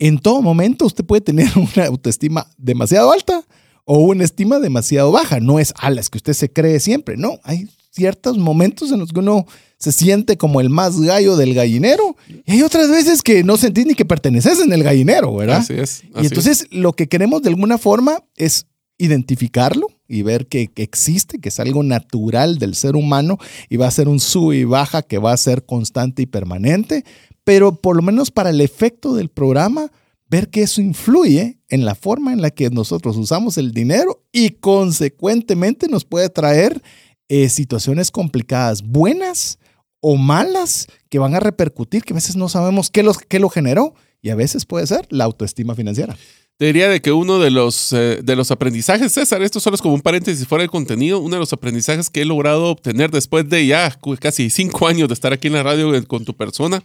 en 0.00 0.18
todo 0.18 0.42
momento 0.42 0.86
usted 0.86 1.04
puede 1.04 1.20
tener 1.20 1.48
una 1.76 1.86
autoestima 1.86 2.48
demasiado 2.58 3.12
alta 3.12 3.44
o 3.84 3.98
una 3.98 4.24
estima 4.24 4.58
demasiado 4.58 5.12
baja. 5.12 5.38
No 5.38 5.60
es 5.60 5.72
a 5.76 5.90
las 5.90 6.10
que 6.10 6.18
usted 6.18 6.32
se 6.32 6.52
cree 6.52 6.80
siempre. 6.80 7.16
No, 7.16 7.38
hay 7.44 7.68
ciertos 7.90 8.38
momentos 8.38 8.90
en 8.90 9.00
los 9.00 9.12
que 9.12 9.20
uno 9.20 9.46
se 9.78 9.92
siente 9.92 10.36
como 10.36 10.60
el 10.60 10.70
más 10.70 11.00
gallo 11.00 11.36
del 11.36 11.54
gallinero 11.54 12.16
y 12.46 12.52
hay 12.52 12.62
otras 12.62 12.88
veces 12.90 13.22
que 13.22 13.42
no 13.42 13.56
sentís 13.56 13.86
ni 13.86 13.94
que 13.94 14.04
perteneces 14.04 14.60
en 14.60 14.72
el 14.72 14.82
gallinero, 14.82 15.34
¿verdad? 15.34 15.58
Así 15.58 15.74
es. 15.74 16.02
y 16.04 16.26
entonces 16.26 16.66
lo 16.70 16.92
que 16.92 17.08
queremos 17.08 17.42
de 17.42 17.48
alguna 17.48 17.78
forma 17.78 18.22
es 18.36 18.66
identificarlo 18.98 19.86
y 20.06 20.22
ver 20.22 20.46
que, 20.46 20.68
que, 20.68 20.82
existe, 20.82 21.38
que 21.38 21.48
es 21.48 21.58
algo 21.58 21.82
natural 21.82 22.58
del 22.58 22.74
ser 22.74 22.96
humano 22.96 23.38
y 23.68 23.76
va 23.76 23.86
a 23.86 23.90
ser 23.90 24.08
un 24.08 24.20
sub 24.20 24.52
y 24.52 24.64
baja 24.64 25.02
que 25.02 25.18
va 25.18 25.32
a 25.32 25.36
ser 25.36 25.64
constante 25.64 26.22
y 26.22 26.26
permanente, 26.26 27.04
pero 27.44 27.72
por 27.72 27.96
lo 27.96 28.02
menos 28.02 28.30
para 28.30 28.50
el 28.50 28.60
efecto 28.60 29.14
del 29.14 29.28
programa, 29.28 29.90
ver 30.28 30.48
que 30.48 30.62
eso 30.62 30.80
influye 30.80 31.58
en 31.68 31.84
la 31.84 31.94
forma 31.94 32.32
en 32.32 32.40
la 32.40 32.50
que 32.50 32.70
nosotros 32.70 33.16
usamos 33.16 33.58
el 33.58 33.72
dinero 33.72 34.22
y 34.32 34.50
consecuentemente 34.50 35.88
nos 35.88 36.04
puede 36.04 36.28
traer 36.28 36.82
eh, 37.28 37.48
situaciones 37.48 38.10
complicadas, 38.10 38.82
buenas 38.82 39.58
o 40.00 40.16
malas, 40.16 40.86
que 41.10 41.18
van 41.18 41.34
a 41.34 41.40
repercutir, 41.40 42.04
que 42.04 42.12
a 42.12 42.16
veces 42.16 42.36
no 42.36 42.48
sabemos 42.48 42.90
qué, 42.90 43.02
los, 43.02 43.18
qué 43.18 43.38
lo 43.38 43.50
generó 43.50 43.94
y 44.22 44.30
a 44.30 44.34
veces 44.34 44.66
puede 44.66 44.86
ser 44.86 45.06
la 45.10 45.24
autoestima 45.24 45.74
financiera. 45.74 46.16
Te 46.60 46.66
diría 46.66 46.90
de 46.90 47.00
que 47.00 47.10
uno 47.10 47.38
de 47.38 47.50
los, 47.50 47.90
eh, 47.94 48.20
de 48.22 48.36
los 48.36 48.50
aprendizajes, 48.50 49.14
César, 49.14 49.40
esto 49.40 49.60
solo 49.60 49.76
es 49.76 49.80
como 49.80 49.94
un 49.94 50.02
paréntesis 50.02 50.46
fuera 50.46 50.60
del 50.60 50.70
contenido, 50.70 51.18
uno 51.18 51.36
de 51.36 51.40
los 51.40 51.54
aprendizajes 51.54 52.10
que 52.10 52.20
he 52.20 52.24
logrado 52.26 52.66
obtener 52.66 53.10
después 53.10 53.48
de 53.48 53.66
ya 53.66 53.98
casi 54.18 54.50
cinco 54.50 54.86
años 54.86 55.08
de 55.08 55.14
estar 55.14 55.32
aquí 55.32 55.46
en 55.46 55.54
la 55.54 55.62
radio 55.62 56.06
con 56.06 56.26
tu 56.26 56.36
persona, 56.36 56.82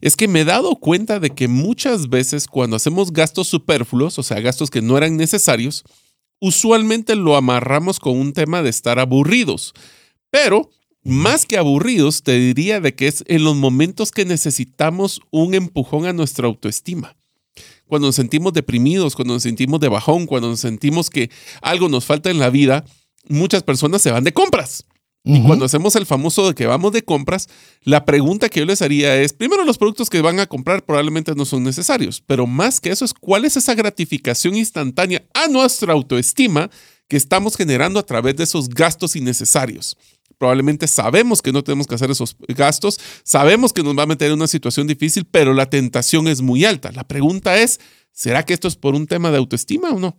es 0.00 0.14
que 0.14 0.28
me 0.28 0.42
he 0.42 0.44
dado 0.44 0.76
cuenta 0.76 1.18
de 1.18 1.30
que 1.30 1.48
muchas 1.48 2.08
veces 2.08 2.46
cuando 2.46 2.76
hacemos 2.76 3.12
gastos 3.12 3.48
superfluos, 3.48 4.20
o 4.20 4.22
sea, 4.22 4.38
gastos 4.38 4.70
que 4.70 4.82
no 4.82 4.96
eran 4.96 5.16
necesarios, 5.16 5.82
usualmente 6.38 7.16
lo 7.16 7.34
amarramos 7.34 7.98
con 7.98 8.16
un 8.16 8.32
tema 8.32 8.62
de 8.62 8.70
estar 8.70 9.00
aburridos. 9.00 9.74
Pero 10.30 10.70
más 11.02 11.44
que 11.44 11.58
aburridos, 11.58 12.22
te 12.22 12.38
diría 12.38 12.80
de 12.80 12.94
que 12.94 13.08
es 13.08 13.24
en 13.26 13.42
los 13.42 13.56
momentos 13.56 14.12
que 14.12 14.24
necesitamos 14.24 15.20
un 15.32 15.54
empujón 15.54 16.06
a 16.06 16.12
nuestra 16.12 16.46
autoestima 16.46 17.17
cuando 17.88 18.08
nos 18.08 18.14
sentimos 18.14 18.52
deprimidos, 18.52 19.16
cuando 19.16 19.34
nos 19.34 19.42
sentimos 19.42 19.80
de 19.80 19.88
bajón, 19.88 20.26
cuando 20.26 20.48
nos 20.48 20.60
sentimos 20.60 21.10
que 21.10 21.30
algo 21.62 21.88
nos 21.88 22.04
falta 22.04 22.30
en 22.30 22.38
la 22.38 22.50
vida, 22.50 22.84
muchas 23.28 23.62
personas 23.62 24.02
se 24.02 24.12
van 24.12 24.24
de 24.24 24.32
compras. 24.32 24.84
Y 25.24 25.42
cuando 25.42 25.66
hacemos 25.66 25.94
el 25.96 26.06
famoso 26.06 26.48
de 26.48 26.54
que 26.54 26.64
vamos 26.64 26.92
de 26.92 27.02
compras, 27.02 27.48
la 27.82 28.06
pregunta 28.06 28.48
que 28.48 28.60
yo 28.60 28.66
les 28.66 28.80
haría 28.80 29.14
es, 29.20 29.34
primero 29.34 29.64
los 29.64 29.76
productos 29.76 30.08
que 30.08 30.22
van 30.22 30.40
a 30.40 30.46
comprar 30.46 30.86
probablemente 30.86 31.34
no 31.34 31.44
son 31.44 31.64
necesarios, 31.64 32.22
pero 32.26 32.46
más 32.46 32.80
que 32.80 32.90
eso 32.90 33.04
es 33.04 33.12
cuál 33.12 33.44
es 33.44 33.56
esa 33.58 33.74
gratificación 33.74 34.56
instantánea 34.56 35.26
a 35.34 35.48
nuestra 35.48 35.92
autoestima 35.92 36.70
que 37.08 37.18
estamos 37.18 37.56
generando 37.56 37.98
a 37.98 38.06
través 38.06 38.36
de 38.36 38.44
esos 38.44 38.70
gastos 38.70 39.16
innecesarios 39.16 39.98
probablemente 40.38 40.86
sabemos 40.86 41.42
que 41.42 41.52
no 41.52 41.62
tenemos 41.62 41.86
que 41.86 41.96
hacer 41.96 42.10
esos 42.10 42.36
gastos, 42.48 42.98
sabemos 43.24 43.72
que 43.72 43.82
nos 43.82 43.98
va 43.98 44.04
a 44.04 44.06
meter 44.06 44.28
en 44.28 44.34
una 44.34 44.46
situación 44.46 44.86
difícil, 44.86 45.26
pero 45.30 45.52
la 45.52 45.68
tentación 45.68 46.28
es 46.28 46.40
muy 46.40 46.64
alta. 46.64 46.92
La 46.92 47.06
pregunta 47.06 47.58
es, 47.58 47.80
¿será 48.12 48.44
que 48.44 48.54
esto 48.54 48.68
es 48.68 48.76
por 48.76 48.94
un 48.94 49.06
tema 49.06 49.30
de 49.30 49.38
autoestima 49.38 49.90
o 49.90 49.98
no? 49.98 50.16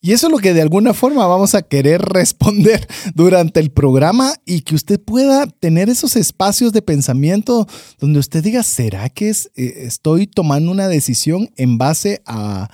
Y 0.00 0.12
eso 0.12 0.26
es 0.26 0.32
lo 0.32 0.38
que 0.38 0.54
de 0.54 0.62
alguna 0.62 0.94
forma 0.94 1.26
vamos 1.26 1.54
a 1.54 1.62
querer 1.62 2.00
responder 2.02 2.86
durante 3.14 3.60
el 3.60 3.70
programa 3.70 4.34
y 4.44 4.62
que 4.62 4.74
usted 4.74 5.00
pueda 5.00 5.46
tener 5.46 5.88
esos 5.88 6.16
espacios 6.16 6.72
de 6.72 6.82
pensamiento 6.82 7.66
donde 7.98 8.18
usted 8.18 8.42
diga, 8.42 8.62
¿será 8.62 9.08
que 9.10 9.30
eh, 9.30 9.34
estoy 9.54 10.26
tomando 10.26 10.70
una 10.70 10.88
decisión 10.88 11.50
en 11.56 11.78
base 11.78 12.22
a 12.24 12.68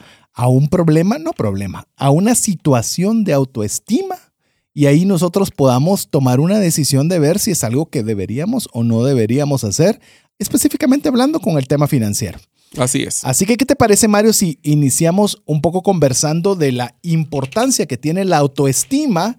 un 0.46 0.68
problema? 0.68 1.18
No 1.18 1.32
problema, 1.32 1.86
a 1.96 2.10
una 2.10 2.34
situación 2.34 3.24
de 3.24 3.32
autoestima 3.32 4.31
y 4.74 4.86
ahí 4.86 5.04
nosotros 5.04 5.50
podamos 5.50 6.08
tomar 6.08 6.40
una 6.40 6.58
decisión 6.58 7.08
de 7.08 7.18
ver 7.18 7.38
si 7.38 7.50
es 7.50 7.64
algo 7.64 7.86
que 7.86 8.02
deberíamos 8.02 8.68
o 8.72 8.84
no 8.84 9.04
deberíamos 9.04 9.64
hacer, 9.64 10.00
específicamente 10.38 11.08
hablando 11.08 11.40
con 11.40 11.58
el 11.58 11.68
tema 11.68 11.86
financiero. 11.86 12.38
Así 12.78 13.02
es. 13.02 13.24
Así 13.24 13.44
que, 13.44 13.56
¿qué 13.56 13.66
te 13.66 13.76
parece, 13.76 14.08
Mario, 14.08 14.32
si 14.32 14.58
iniciamos 14.62 15.42
un 15.44 15.60
poco 15.60 15.82
conversando 15.82 16.54
de 16.54 16.72
la 16.72 16.94
importancia 17.02 17.86
que 17.86 17.98
tiene 17.98 18.24
la 18.24 18.38
autoestima 18.38 19.36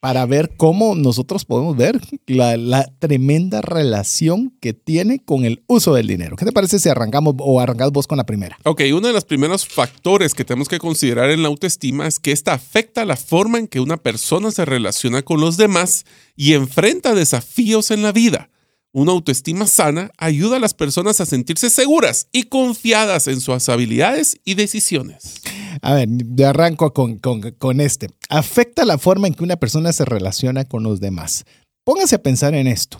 para 0.00 0.26
ver 0.26 0.56
cómo 0.56 0.94
nosotros 0.94 1.44
podemos 1.44 1.76
ver 1.76 2.00
la, 2.26 2.84
tremenda 2.98 3.60
relación 3.60 4.54
que 4.60 4.72
tiene 4.72 5.22
con 5.24 5.44
el 5.44 5.62
uso 5.66 5.94
del 5.94 6.06
dinero. 6.06 6.36
¿Qué 6.36 6.44
te 6.44 6.52
parece 6.52 6.78
si 6.78 6.88
arrancamos 6.88 7.34
o 7.38 7.60
arrancamos 7.60 7.92
vos 7.92 8.06
con 8.06 8.18
la 8.18 8.26
primera? 8.26 8.58
Ok, 8.64 8.82
uno 8.92 9.06
de 9.06 9.12
los 9.12 9.24
primeros 9.24 9.66
factores 9.66 10.34
que 10.34 10.44
tenemos 10.44 10.68
que 10.68 10.78
considerar 10.78 11.30
en 11.30 11.42
la 11.42 11.48
autoestima 11.48 12.06
es 12.06 12.18
que 12.18 12.32
esta 12.32 12.52
afecta 12.52 13.04
la 13.04 13.16
forma 13.16 13.58
en 13.58 13.68
que 13.68 13.80
una 13.80 13.96
persona 13.96 14.50
se 14.50 14.64
relaciona 14.64 15.22
con 15.22 15.40
los 15.40 15.56
demás 15.56 16.04
y 16.36 16.54
enfrenta 16.54 17.14
desafíos 17.14 17.90
en 17.90 18.02
la 18.02 18.12
vida. 18.12 18.50
Una 18.96 19.12
autoestima 19.12 19.66
sana 19.66 20.10
ayuda 20.16 20.56
a 20.56 20.58
las 20.58 20.72
personas 20.72 21.20
a 21.20 21.26
sentirse 21.26 21.68
seguras 21.68 22.28
y 22.32 22.44
confiadas 22.44 23.28
en 23.28 23.42
sus 23.42 23.68
habilidades 23.68 24.40
y 24.42 24.54
decisiones. 24.54 25.34
A 25.82 25.92
ver, 25.92 26.08
yo 26.10 26.48
arranco 26.48 26.94
con, 26.94 27.18
con, 27.18 27.80
este. 27.82 28.08
Afecta 28.30 28.86
la 28.86 28.96
forma 28.96 29.26
en 29.26 29.34
que 29.34 29.44
una 29.44 29.56
persona 29.56 29.92
se 29.92 30.06
relaciona 30.06 30.64
con 30.64 30.82
los 30.82 30.98
demás. 30.98 31.44
Póngase 31.84 32.14
a 32.14 32.22
pensar 32.22 32.54
en 32.54 32.68
esto. 32.68 32.98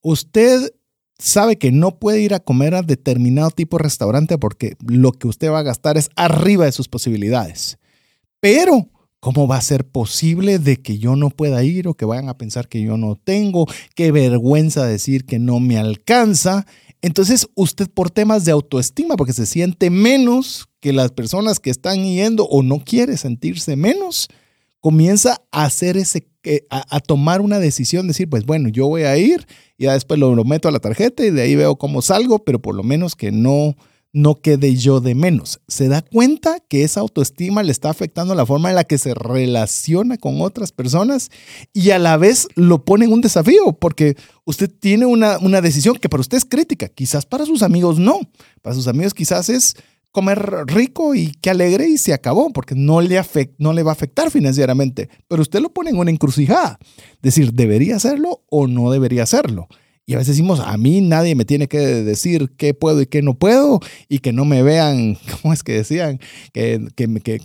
Usted 0.00 0.72
sabe 1.18 1.58
que 1.58 1.72
no 1.72 1.98
puede 1.98 2.20
ir 2.20 2.34
a 2.34 2.38
comer 2.38 2.76
a 2.76 2.82
determinado 2.82 3.50
tipo 3.50 3.78
de 3.78 3.82
restaurante 3.82 4.38
porque 4.38 4.76
lo 4.86 5.10
que 5.10 5.26
usted 5.26 5.50
va 5.50 5.58
a 5.58 5.64
gastar 5.64 5.96
es 5.96 6.08
arriba 6.14 6.66
de 6.66 6.72
sus 6.72 6.86
posibilidades. 6.86 7.78
Pero 8.38 8.86
¿Cómo 9.22 9.46
va 9.46 9.56
a 9.56 9.62
ser 9.62 9.84
posible 9.84 10.58
de 10.58 10.82
que 10.82 10.98
yo 10.98 11.14
no 11.14 11.30
pueda 11.30 11.62
ir 11.62 11.86
o 11.86 11.94
que 11.94 12.04
vayan 12.04 12.28
a 12.28 12.36
pensar 12.36 12.66
que 12.66 12.82
yo 12.82 12.96
no 12.96 13.14
tengo? 13.14 13.66
Qué 13.94 14.10
vergüenza 14.10 14.84
decir 14.84 15.26
que 15.26 15.38
no 15.38 15.60
me 15.60 15.78
alcanza. 15.78 16.66
Entonces 17.02 17.46
usted 17.54 17.88
por 17.88 18.10
temas 18.10 18.44
de 18.44 18.50
autoestima, 18.50 19.14
porque 19.14 19.32
se 19.32 19.46
siente 19.46 19.90
menos 19.90 20.66
que 20.80 20.92
las 20.92 21.12
personas 21.12 21.60
que 21.60 21.70
están 21.70 22.02
yendo 22.02 22.46
o 22.46 22.64
no 22.64 22.80
quiere 22.80 23.16
sentirse 23.16 23.76
menos, 23.76 24.28
comienza 24.80 25.40
a 25.52 25.66
hacer 25.66 25.96
ese, 25.98 26.26
eh, 26.42 26.66
a, 26.68 26.98
tomar 26.98 27.42
una 27.42 27.60
decisión, 27.60 28.08
decir, 28.08 28.28
pues 28.28 28.44
bueno, 28.44 28.70
yo 28.70 28.88
voy 28.88 29.02
a 29.04 29.16
ir 29.16 29.46
y 29.78 29.84
ya 29.84 29.92
después 29.92 30.18
lo, 30.18 30.34
lo 30.34 30.42
meto 30.42 30.66
a 30.66 30.72
la 30.72 30.80
tarjeta 30.80 31.24
y 31.24 31.30
de 31.30 31.42
ahí 31.42 31.54
veo 31.54 31.76
cómo 31.76 32.02
salgo, 32.02 32.40
pero 32.40 32.60
por 32.60 32.74
lo 32.74 32.82
menos 32.82 33.14
que 33.14 33.30
no, 33.30 33.76
no 34.12 34.40
quede 34.40 34.76
yo 34.76 35.00
de 35.00 35.14
menos. 35.14 35.60
Se 35.68 35.88
da 35.88 36.02
cuenta 36.02 36.58
que 36.68 36.84
esa 36.84 37.00
autoestima 37.00 37.62
le 37.62 37.72
está 37.72 37.90
afectando 37.90 38.34
la 38.34 38.46
forma 38.46 38.68
en 38.68 38.76
la 38.76 38.84
que 38.84 38.98
se 38.98 39.14
relaciona 39.14 40.18
con 40.18 40.40
otras 40.42 40.72
personas 40.72 41.30
y 41.72 41.90
a 41.90 41.98
la 41.98 42.16
vez 42.16 42.48
lo 42.54 42.84
pone 42.84 43.06
en 43.06 43.12
un 43.12 43.22
desafío 43.22 43.72
porque 43.72 44.16
usted 44.44 44.70
tiene 44.70 45.06
una, 45.06 45.38
una 45.38 45.60
decisión 45.60 45.96
que 45.96 46.08
para 46.08 46.20
usted 46.20 46.36
es 46.36 46.44
crítica, 46.44 46.88
quizás 46.88 47.24
para 47.26 47.46
sus 47.46 47.62
amigos 47.62 47.98
no. 47.98 48.20
Para 48.60 48.74
sus 48.74 48.86
amigos 48.86 49.14
quizás 49.14 49.48
es 49.48 49.76
comer 50.12 50.66
rico 50.66 51.14
y 51.14 51.32
qué 51.40 51.50
alegre 51.50 51.88
y 51.88 51.96
se 51.96 52.12
acabó, 52.12 52.52
porque 52.52 52.74
no 52.74 53.00
le, 53.00 53.20
no 53.58 53.72
le 53.72 53.82
va 53.82 53.92
a 53.92 53.94
afectar 53.94 54.30
financieramente, 54.30 55.08
pero 55.26 55.40
usted 55.40 55.60
lo 55.60 55.70
pone 55.70 55.90
en 55.90 55.96
una 55.96 56.10
encrucijada, 56.10 56.78
decir, 57.22 57.54
¿debería 57.54 57.96
hacerlo 57.96 58.42
o 58.50 58.66
no 58.66 58.90
debería 58.90 59.22
hacerlo? 59.22 59.68
Y 60.04 60.14
a 60.14 60.18
veces 60.18 60.34
decimos, 60.36 60.60
a 60.60 60.76
mí 60.76 61.00
nadie 61.00 61.34
me 61.34 61.44
tiene 61.44 61.68
que 61.68 61.78
decir 61.78 62.50
qué 62.56 62.74
puedo 62.74 63.00
y 63.02 63.06
qué 63.06 63.22
no 63.22 63.34
puedo, 63.34 63.80
y 64.08 64.18
que 64.18 64.32
no 64.32 64.44
me 64.44 64.62
vean, 64.62 65.16
¿cómo 65.42 65.54
es 65.54 65.62
que 65.62 65.72
decían? 65.72 66.18
Que, 66.52 66.88
que, 66.96 67.40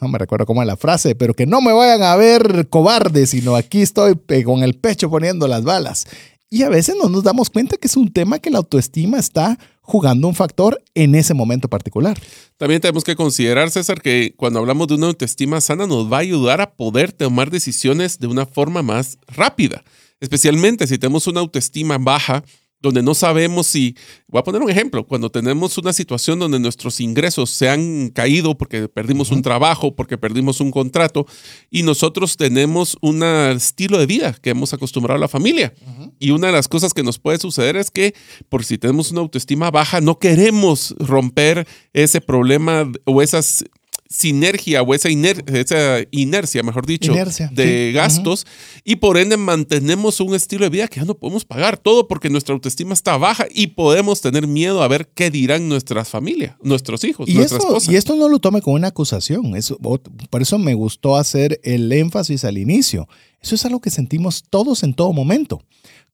no 0.00 0.08
me 0.08 0.18
recuerdo 0.18 0.46
cómo 0.46 0.62
es 0.62 0.66
la 0.66 0.76
frase, 0.76 1.14
pero 1.14 1.34
que 1.34 1.46
no 1.46 1.60
me 1.60 1.72
vayan 1.72 2.02
a 2.02 2.16
ver 2.16 2.68
cobarde, 2.68 3.26
sino 3.26 3.56
aquí 3.56 3.82
estoy 3.82 4.16
con 4.44 4.62
el 4.62 4.74
pecho 4.74 5.10
poniendo 5.10 5.46
las 5.48 5.64
balas. 5.64 6.06
Y 6.50 6.62
a 6.62 6.70
veces 6.70 6.96
no 7.00 7.10
nos 7.10 7.24
damos 7.24 7.50
cuenta 7.50 7.76
que 7.76 7.88
es 7.88 7.96
un 7.96 8.10
tema 8.10 8.38
que 8.38 8.50
la 8.50 8.58
autoestima 8.58 9.18
está 9.18 9.58
jugando 9.82 10.28
un 10.28 10.34
factor 10.34 10.82
en 10.94 11.14
ese 11.14 11.34
momento 11.34 11.68
particular. 11.68 12.18
También 12.56 12.80
tenemos 12.80 13.04
que 13.04 13.16
considerar, 13.16 13.70
César, 13.70 14.00
que 14.00 14.32
cuando 14.34 14.58
hablamos 14.58 14.88
de 14.88 14.94
una 14.94 15.08
autoestima 15.08 15.60
sana 15.60 15.86
nos 15.86 16.10
va 16.10 16.18
a 16.18 16.20
ayudar 16.20 16.62
a 16.62 16.70
poder 16.70 17.12
tomar 17.12 17.50
decisiones 17.50 18.18
de 18.18 18.28
una 18.28 18.46
forma 18.46 18.82
más 18.82 19.18
rápida 19.26 19.84
especialmente 20.20 20.86
si 20.86 20.98
tenemos 20.98 21.26
una 21.26 21.40
autoestima 21.40 21.98
baja, 21.98 22.42
donde 22.80 23.02
no 23.02 23.14
sabemos 23.14 23.66
si, 23.66 23.96
voy 24.28 24.38
a 24.38 24.44
poner 24.44 24.62
un 24.62 24.70
ejemplo, 24.70 25.04
cuando 25.04 25.30
tenemos 25.30 25.76
una 25.78 25.92
situación 25.92 26.38
donde 26.38 26.60
nuestros 26.60 27.00
ingresos 27.00 27.50
se 27.50 27.68
han 27.68 28.10
caído 28.10 28.56
porque 28.56 28.88
perdimos 28.88 29.30
un 29.30 29.42
trabajo, 29.42 29.96
porque 29.96 30.16
perdimos 30.16 30.60
un 30.60 30.70
contrato, 30.70 31.26
y 31.70 31.82
nosotros 31.82 32.36
tenemos 32.36 32.96
un 33.00 33.22
estilo 33.24 33.98
de 33.98 34.06
vida 34.06 34.32
que 34.40 34.50
hemos 34.50 34.72
acostumbrado 34.72 35.16
a 35.16 35.20
la 35.20 35.28
familia. 35.28 35.74
Y 36.20 36.30
una 36.30 36.48
de 36.48 36.52
las 36.52 36.68
cosas 36.68 36.94
que 36.94 37.02
nos 37.02 37.18
puede 37.18 37.38
suceder 37.38 37.76
es 37.76 37.90
que 37.90 38.14
por 38.48 38.64
si 38.64 38.78
tenemos 38.78 39.10
una 39.10 39.22
autoestima 39.22 39.70
baja, 39.70 40.00
no 40.00 40.18
queremos 40.18 40.94
romper 40.98 41.66
ese 41.92 42.20
problema 42.20 42.90
o 43.04 43.22
esas 43.22 43.64
sinergia 44.08 44.82
o 44.82 44.94
esa, 44.94 45.08
esa 45.08 45.98
inercia, 46.10 46.62
mejor 46.62 46.86
dicho, 46.86 47.12
de 47.52 47.92
gastos 47.94 48.46
y 48.82 48.96
por 48.96 49.18
ende 49.18 49.36
mantenemos 49.36 50.20
un 50.20 50.34
estilo 50.34 50.64
de 50.64 50.70
vida 50.70 50.88
que 50.88 51.00
ya 51.00 51.04
no 51.04 51.14
podemos 51.14 51.44
pagar 51.44 51.76
todo 51.76 52.08
porque 52.08 52.30
nuestra 52.30 52.54
autoestima 52.54 52.94
está 52.94 53.18
baja 53.18 53.46
y 53.50 53.68
podemos 53.68 54.22
tener 54.22 54.46
miedo 54.46 54.82
a 54.82 54.88
ver 54.88 55.08
qué 55.14 55.30
dirán 55.30 55.68
nuestras 55.68 56.08
familias, 56.08 56.56
nuestros 56.62 57.04
hijos, 57.04 57.28
y 57.28 57.34
nuestras 57.34 57.62
esto, 57.62 57.92
Y 57.92 57.96
esto 57.96 58.16
no 58.16 58.28
lo 58.28 58.38
tome 58.38 58.62
como 58.62 58.76
una 58.76 58.88
acusación, 58.88 59.54
eso, 59.54 59.78
por 59.78 60.42
eso 60.42 60.58
me 60.58 60.72
gustó 60.72 61.16
hacer 61.16 61.60
el 61.62 61.92
énfasis 61.92 62.44
al 62.44 62.56
inicio. 62.56 63.08
Eso 63.40 63.54
es 63.54 63.64
algo 63.64 63.80
que 63.80 63.90
sentimos 63.90 64.44
todos 64.48 64.82
en 64.82 64.94
todo 64.94 65.12
momento. 65.12 65.62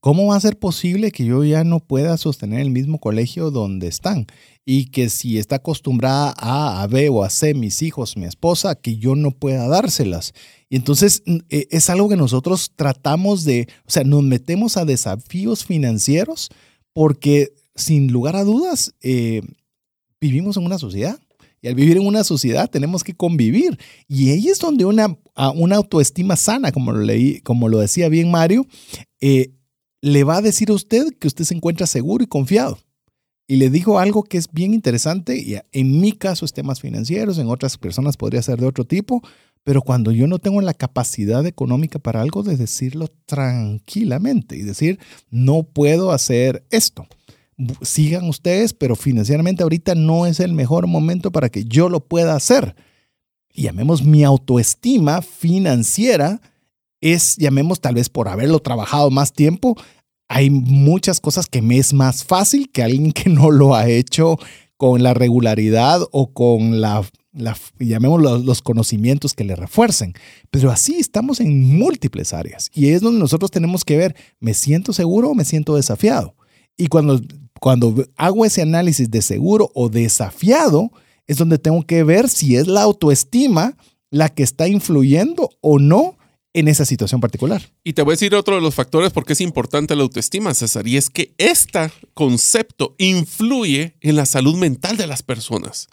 ¿Cómo 0.01 0.27
va 0.27 0.37
a 0.37 0.41
ser 0.41 0.59
posible 0.59 1.13
que 1.13 1.25
yo 1.25 1.45
ya 1.45 1.65
no 1.65 1.81
pueda 1.81 2.19
sostener 2.19 2.61
el 2.61 2.69
mismo 2.69 2.99
colegio 2.99 3.51
donde 3.51 3.87
están? 3.87 4.27
Y 4.67 4.87
que 4.87 5.11
si 5.11 5.39
está 5.39 5.57
acostumbrada 5.57 6.35
a, 6.39 6.83
a 6.83 6.87
B 6.87 7.09
o 7.11 7.23
a 7.23 7.31
C, 7.31 7.53
mis 7.55 7.83
hijos, 7.83 8.17
mi 8.17 8.25
esposa, 8.25 8.75
que 8.75 8.97
yo 8.97 9.15
no 9.15 9.31
pueda 9.31 9.69
dárselas. 9.69 10.33
Y 10.71 10.77
entonces 10.77 11.23
e, 11.51 11.69
es 11.71 11.91
algo 11.91 12.09
que 12.09 12.17
nosotros 12.17 12.73
tratamos 12.75 13.45
de, 13.45 13.69
o 13.87 13.91
sea, 13.91 14.05
nos 14.05 14.23
metemos 14.23 14.77
a 14.77 14.85
desafíos 14.85 15.65
financieros 15.65 16.51
porque 16.93 17.53
sin 17.75 18.11
lugar 18.11 18.37
a 18.37 18.45
dudas 18.45 18.95
eh, 19.03 19.43
vivimos 20.21 20.57
en 20.57 20.65
una 20.65 20.79
sociedad. 20.79 21.19
Y 21.61 21.69
al 21.69 21.75
vivir 21.75 21.97
en 21.97 22.07
una 22.07 22.25
sociedad 22.25 22.69
tenemos 22.69 23.03
que 23.05 23.15
convivir. 23.15 23.79
Y 24.07 24.31
ahí 24.31 24.49
es 24.49 24.59
donde 24.59 24.85
una, 24.85 25.19
una 25.55 25.77
autoestima 25.77 26.37
sana, 26.37 26.73
como 26.73 26.93
lo, 26.93 27.01
leí, 27.01 27.41
como 27.41 27.69
lo 27.69 27.79
decía 27.79 28.09
bien 28.09 28.31
Mario, 28.31 28.67
eh, 29.21 29.55
le 30.03 30.25
va 30.25 30.37
a 30.37 30.43
decir 30.43 30.69
a 30.71 30.75
usted 30.75 31.07
que 31.19 31.27
usted 31.27 31.45
se 31.45 31.55
encuentra 31.55 31.87
seguro 31.87 32.23
y 32.23 32.27
confiado. 32.27 32.79
Y 33.47 33.57
le 33.57 33.71
dijo 33.71 33.99
algo 33.99 34.23
que 34.23 34.39
es 34.39 34.51
bien 34.51 34.73
interesante, 34.73 35.37
y 35.37 35.57
en 35.73 36.01
mi 36.01 36.13
caso 36.13 36.45
es 36.45 36.53
temas 36.53 36.81
financieros, 36.81 37.39
en 37.39 37.49
otras 37.49 37.77
personas 37.77 38.17
podría 38.17 38.43
ser 38.43 38.59
de 38.59 38.67
otro 38.67 38.85
tipo, 38.85 39.23
pero 39.65 39.83
cuando 39.83 40.13
yo 40.13 40.27
no 40.27 40.39
tengo 40.39 40.61
la 40.61 40.75
capacidad 40.75 41.45
económica 41.47 41.99
para 41.99 42.21
algo, 42.21 42.43
de 42.43 42.57
decirlo 42.57 43.09
tranquilamente 43.27 44.57
y 44.57 44.63
decir, 44.63 44.99
no 45.31 45.63
puedo 45.63 46.13
hacer 46.13 46.67
esto. 46.71 47.07
Sigan 47.83 48.29
ustedes, 48.29 48.75
pero 48.75 48.95
financieramente 48.97 49.63
ahorita 49.63 49.95
no 49.95 50.27
es 50.27 50.41
el 50.41 50.53
mejor 50.53 50.87
momento 50.87 51.31
para 51.31 51.49
que 51.49 51.65
yo 51.65 51.89
lo 51.89 52.01
pueda 52.01 52.35
hacer. 52.35 52.77
Y 53.53 53.63
llamemos 53.63 54.03
mi 54.03 54.25
autoestima 54.25 55.23
financiera, 55.23 56.41
es, 57.01 57.37
llamemos 57.39 57.81
tal 57.81 57.95
vez 57.95 58.09
por 58.09 58.29
haberlo 58.29 58.61
trabajado 58.61 59.11
más 59.11 59.33
tiempo, 59.33 59.77
hay 60.35 60.51
muchas 60.51 61.21
cosas 61.21 61.47
que 61.47 61.63
me 61.63 61.79
es 61.79 61.93
más 61.95 62.25
fácil 62.25 62.69
que 62.73 62.83
alguien 62.83 63.13
que 63.13 63.31
no 63.31 63.53
lo 63.53 63.77
ha 63.77 63.89
hecho 63.89 64.37
con 64.77 65.05
la 65.05 65.15
regularidad 65.15 66.01
o 66.11 66.33
con 66.33 66.81
la 66.81 67.05
la, 67.33 67.57
llamémoslo 67.79 68.39
los 68.39 68.61
conocimientos 68.63 69.35
que 69.35 69.45
le 69.45 69.57
refuercen. 69.57 70.15
Pero 70.51 70.71
así 70.71 70.97
estamos 70.99 71.39
en 71.41 71.77
múltiples 71.79 72.33
áreas 72.33 72.71
y 72.75 72.89
es 72.89 73.01
donde 73.01 73.21
nosotros 73.21 73.51
tenemos 73.51 73.85
que 73.85 73.97
ver, 73.97 74.17
¿me 74.41 74.55
siento 74.55 74.93
seguro 74.93 75.31
o 75.31 75.35
me 75.35 75.45
siento 75.45 75.77
desafiado? 75.77 76.35
Y 76.77 76.89
cuando, 76.89 77.21
cuando 77.61 78.05
hago 78.17 78.45
ese 78.45 78.63
análisis 78.63 79.11
de 79.11 79.23
seguro 79.23 79.71
o 79.75 79.89
desafiado, 79.89 80.91
es 81.29 81.37
donde 81.37 81.59
tengo 81.59 81.85
que 81.87 82.03
ver 82.03 82.29
si 82.29 82.57
es 82.57 82.67
la 82.67 82.83
autoestima 82.83 83.77
la 84.11 84.29
que 84.29 84.43
está 84.43 84.67
influyendo 84.69 85.51
o 85.61 85.79
no 85.79 86.17
en 86.55 86.69
esa 86.69 86.85
situación 86.85 87.21
particular. 87.21 87.71
Y 87.83 87.93
te 87.93 88.03
voy 88.03 88.13
a 88.13 88.15
decir 88.15 88.35
otro 88.35 88.55
de 88.55 88.63
los 88.63 88.75
factores 88.75 89.13
por 89.13 89.27
qué 89.27 89.35
es 89.35 89.41
importante 89.41 89.97
la 89.97 90.05
autoestima, 90.05 90.55
César, 90.55 90.87
y 90.87 90.97
es 90.97 91.11
que 91.11 91.35
este 91.37 91.91
concepto 92.15 92.95
influye 92.99 93.97
en 94.01 94.17
la 94.17 94.25
salud 94.25 94.57
mental 94.57 94.97
de 94.97 95.09
las 95.09 95.23
personas. 95.23 95.89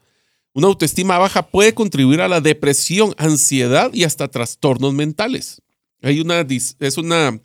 Una 0.54 0.68
autoestima 0.68 1.18
baja 1.18 1.48
puede 1.48 1.74
contribuir 1.74 2.22
a 2.22 2.28
la 2.28 2.42
depresión, 2.42 3.16
ansiedad 3.18 3.92
y 3.94 4.04
hasta 4.04 4.28
trastornos 4.28 4.94
mentales. 4.94 5.62
Hay 6.04 6.20
una, 6.20 6.46
es 6.48 6.98
una 6.98 7.40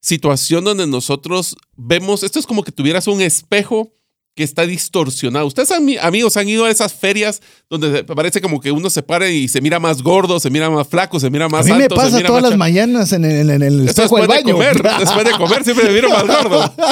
situación 0.00 0.64
donde 0.64 0.86
nosotros 0.86 1.56
vemos, 1.76 2.22
esto 2.22 2.38
es 2.38 2.46
como 2.46 2.64
que 2.64 2.72
tuvieras 2.72 3.06
un 3.06 3.20
espejo 3.20 3.92
que 4.36 4.44
está 4.44 4.66
distorsionado. 4.66 5.46
Ustedes, 5.46 5.72
amigos, 5.72 6.36
han 6.36 6.46
ido 6.46 6.66
a 6.66 6.70
esas 6.70 6.92
ferias 6.92 7.40
donde 7.70 8.04
parece 8.04 8.42
como 8.42 8.60
que 8.60 8.70
uno 8.70 8.90
se 8.90 9.02
para 9.02 9.30
y 9.30 9.48
se 9.48 9.62
mira 9.62 9.80
más 9.80 10.02
gordo, 10.02 10.38
se 10.38 10.50
mira 10.50 10.68
más 10.68 10.86
flaco, 10.86 11.18
se 11.18 11.30
mira 11.30 11.48
más 11.48 11.62
alto. 11.62 11.72
A 11.72 11.76
mí 11.78 11.82
me 11.84 11.88
pasa 11.88 12.22
todas 12.22 12.42
las 12.42 12.56
mañanas 12.56 13.14
en 13.14 13.24
el, 13.24 13.48
en 13.48 13.62
el 13.62 13.88
espejo 13.88 14.18
del 14.18 14.28
baño. 14.28 14.46
De 14.46 14.52
comer, 14.52 14.82
después 15.00 15.24
de 15.24 15.32
comer 15.32 15.64
siempre 15.64 15.86
me 15.86 15.92
miro 15.94 16.10
más 16.10 16.26
gordo. 16.26 16.74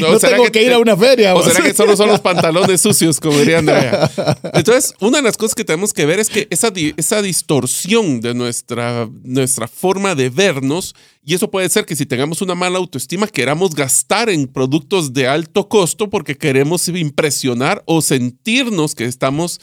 No, 0.00 0.18
tengo 0.18 0.44
que, 0.50 0.62
ir 0.62 0.72
a 0.72 0.78
una 0.78 0.96
feria. 0.96 1.34
¿O 1.34 1.42
será 1.42 1.62
que 1.62 1.74
solo 1.74 1.96
son 1.96 2.08
los 2.08 2.20
pantalones 2.22 2.80
sucios, 2.80 3.20
como 3.20 3.38
diría 3.38 3.58
Andrea? 3.58 4.10
Entonces, 4.54 4.94
una 5.00 5.18
de 5.18 5.22
las 5.22 5.36
cosas 5.36 5.54
que 5.54 5.64
tenemos 5.64 5.92
que 5.92 6.06
ver 6.06 6.18
es 6.18 6.28
que 6.28 6.46
esa, 6.50 6.72
esa 6.96 7.20
distorsión 7.20 8.20
de 8.20 8.34
nuestra, 8.34 9.08
nuestra 9.22 9.68
forma 9.68 10.14
de 10.14 10.30
vernos 10.30 10.94
y 11.24 11.34
eso 11.34 11.48
puede 11.48 11.68
ser 11.68 11.86
que 11.86 11.94
si 11.94 12.04
tengamos 12.04 12.42
una 12.42 12.56
mala 12.56 12.78
autoestima, 12.78 13.28
queramos 13.28 13.76
gastar 13.76 14.28
en 14.28 14.48
productos 14.48 15.12
de 15.12 15.28
alto 15.28 15.68
costo 15.68 16.10
porque 16.10 16.36
queremos 16.36 16.81
impresionar 16.88 17.82
o 17.86 18.02
sentirnos 18.02 18.94
que 18.94 19.04
estamos 19.04 19.60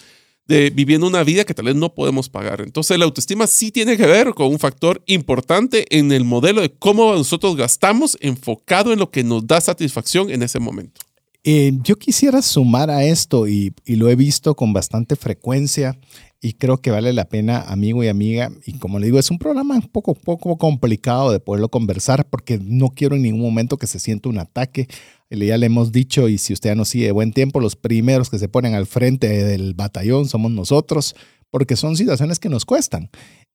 viviendo 0.74 1.06
una 1.06 1.24
vida 1.24 1.44
que 1.44 1.54
tal 1.54 1.66
vez 1.66 1.76
no 1.76 1.94
podemos 1.94 2.28
pagar. 2.28 2.62
Entonces 2.62 2.98
la 2.98 3.06
autoestima 3.06 3.46
sí 3.46 3.72
tiene 3.72 3.98
que 3.98 4.08
ver 4.08 4.34
con 4.34 4.48
un 4.48 4.58
factor 4.58 5.04
importante 5.06 5.86
en 5.96 6.12
el 6.12 6.24
modelo 6.24 6.62
de 6.62 6.72
cómo 6.72 7.14
nosotros 7.14 7.56
gastamos 7.56 8.18
enfocado 8.20 8.92
en 8.92 8.98
lo 8.98 9.12
que 9.12 9.24
nos 9.24 9.46
da 9.46 9.62
satisfacción 9.62 10.32
en 10.32 10.42
ese 10.42 10.60
momento. 10.60 11.02
Eh, 11.44 11.72
yo 11.84 11.98
quisiera 11.98 12.42
sumar 12.42 12.90
a 12.90 13.04
esto 13.04 13.48
y, 13.48 13.74
y, 13.86 13.96
lo 13.96 14.10
he 14.10 14.16
visto 14.16 14.56
con 14.56 14.74
bastante 14.74 15.16
frecuencia 15.16 15.98
y 16.42 16.54
creo 16.54 16.82
que 16.82 16.92
vale 16.92 17.14
la 17.14 17.30
pena, 17.30 17.62
amigo 17.62 18.04
y 18.04 18.08
amiga. 18.08 18.52
Y 18.66 18.78
como 18.80 19.00
le 19.00 19.06
digo, 19.06 19.20
es 19.20 19.30
un 19.32 19.40
programa 19.40 19.76
un 19.76 19.82
poco, 19.84 20.16
poco 20.16 20.58
complicado 20.58 21.32
de 21.32 21.40
poderlo 21.40 21.70
conversar 21.70 22.28
porque 22.28 22.60
no 22.62 22.90
quiero 22.90 23.16
en 23.16 23.22
ningún 23.22 23.42
momento 23.42 23.78
que 23.78 23.88
se 23.88 24.00
sienta 24.00 24.30
un 24.30 24.40
ataque. 24.40 24.88
Ya 25.30 25.58
le 25.58 25.66
hemos 25.68 25.92
dicho, 25.92 26.28
y 26.28 26.38
si 26.38 26.54
usted 26.54 26.72
ya 26.72 26.76
nos 26.76 26.90
sigue 26.90 27.12
buen 27.12 27.34
tiempo, 27.34 27.60
los 27.60 27.76
primeros 27.76 28.30
que 28.30 28.40
se 28.40 28.50
ponen 28.50 28.74
al 28.74 28.88
frente 28.88 29.28
del 29.28 29.76
batallón 29.76 30.28
somos 30.28 30.52
nosotros, 30.52 31.16
porque 31.52 31.76
son 31.76 31.96
situaciones 31.96 32.40
que 32.40 32.50
nos 32.50 32.66
cuestan. 32.66 33.10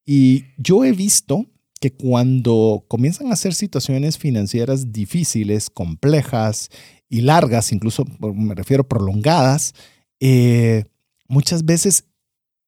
Y 0.06 0.44
yo 0.56 0.84
he 0.84 0.92
visto 0.92 1.46
que 1.80 1.92
cuando 1.92 2.84
comienzan 2.88 3.32
a 3.32 3.36
ser 3.36 3.54
situaciones 3.54 4.18
financieras 4.18 4.92
difíciles, 4.92 5.68
complejas 5.68 6.70
y 7.08 7.22
largas, 7.22 7.72
incluso 7.72 8.04
me 8.20 8.54
refiero 8.54 8.88
prolongadas, 8.88 9.74
eh, 10.20 10.84
muchas 11.28 11.64
veces 11.64 12.04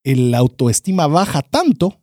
la 0.04 0.38
autoestima 0.38 1.06
baja 1.06 1.42
tanto 1.42 2.00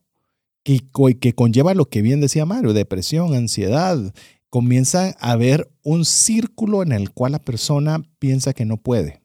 que, 0.63 0.81
que 1.19 1.33
conlleva 1.33 1.73
lo 1.73 1.85
que 1.85 2.01
bien 2.01 2.21
decía 2.21 2.45
Mario, 2.45 2.73
depresión, 2.73 3.33
ansiedad. 3.35 4.13
Comienza 4.53 5.17
a 5.19 5.31
haber 5.31 5.71
un 5.81 6.05
círculo 6.05 6.83
en 6.83 6.91
el 6.91 7.09
cual 7.09 7.31
la 7.31 7.39
persona 7.39 8.03
piensa 8.19 8.53
que 8.53 8.65
no 8.65 8.77
puede. 8.77 9.23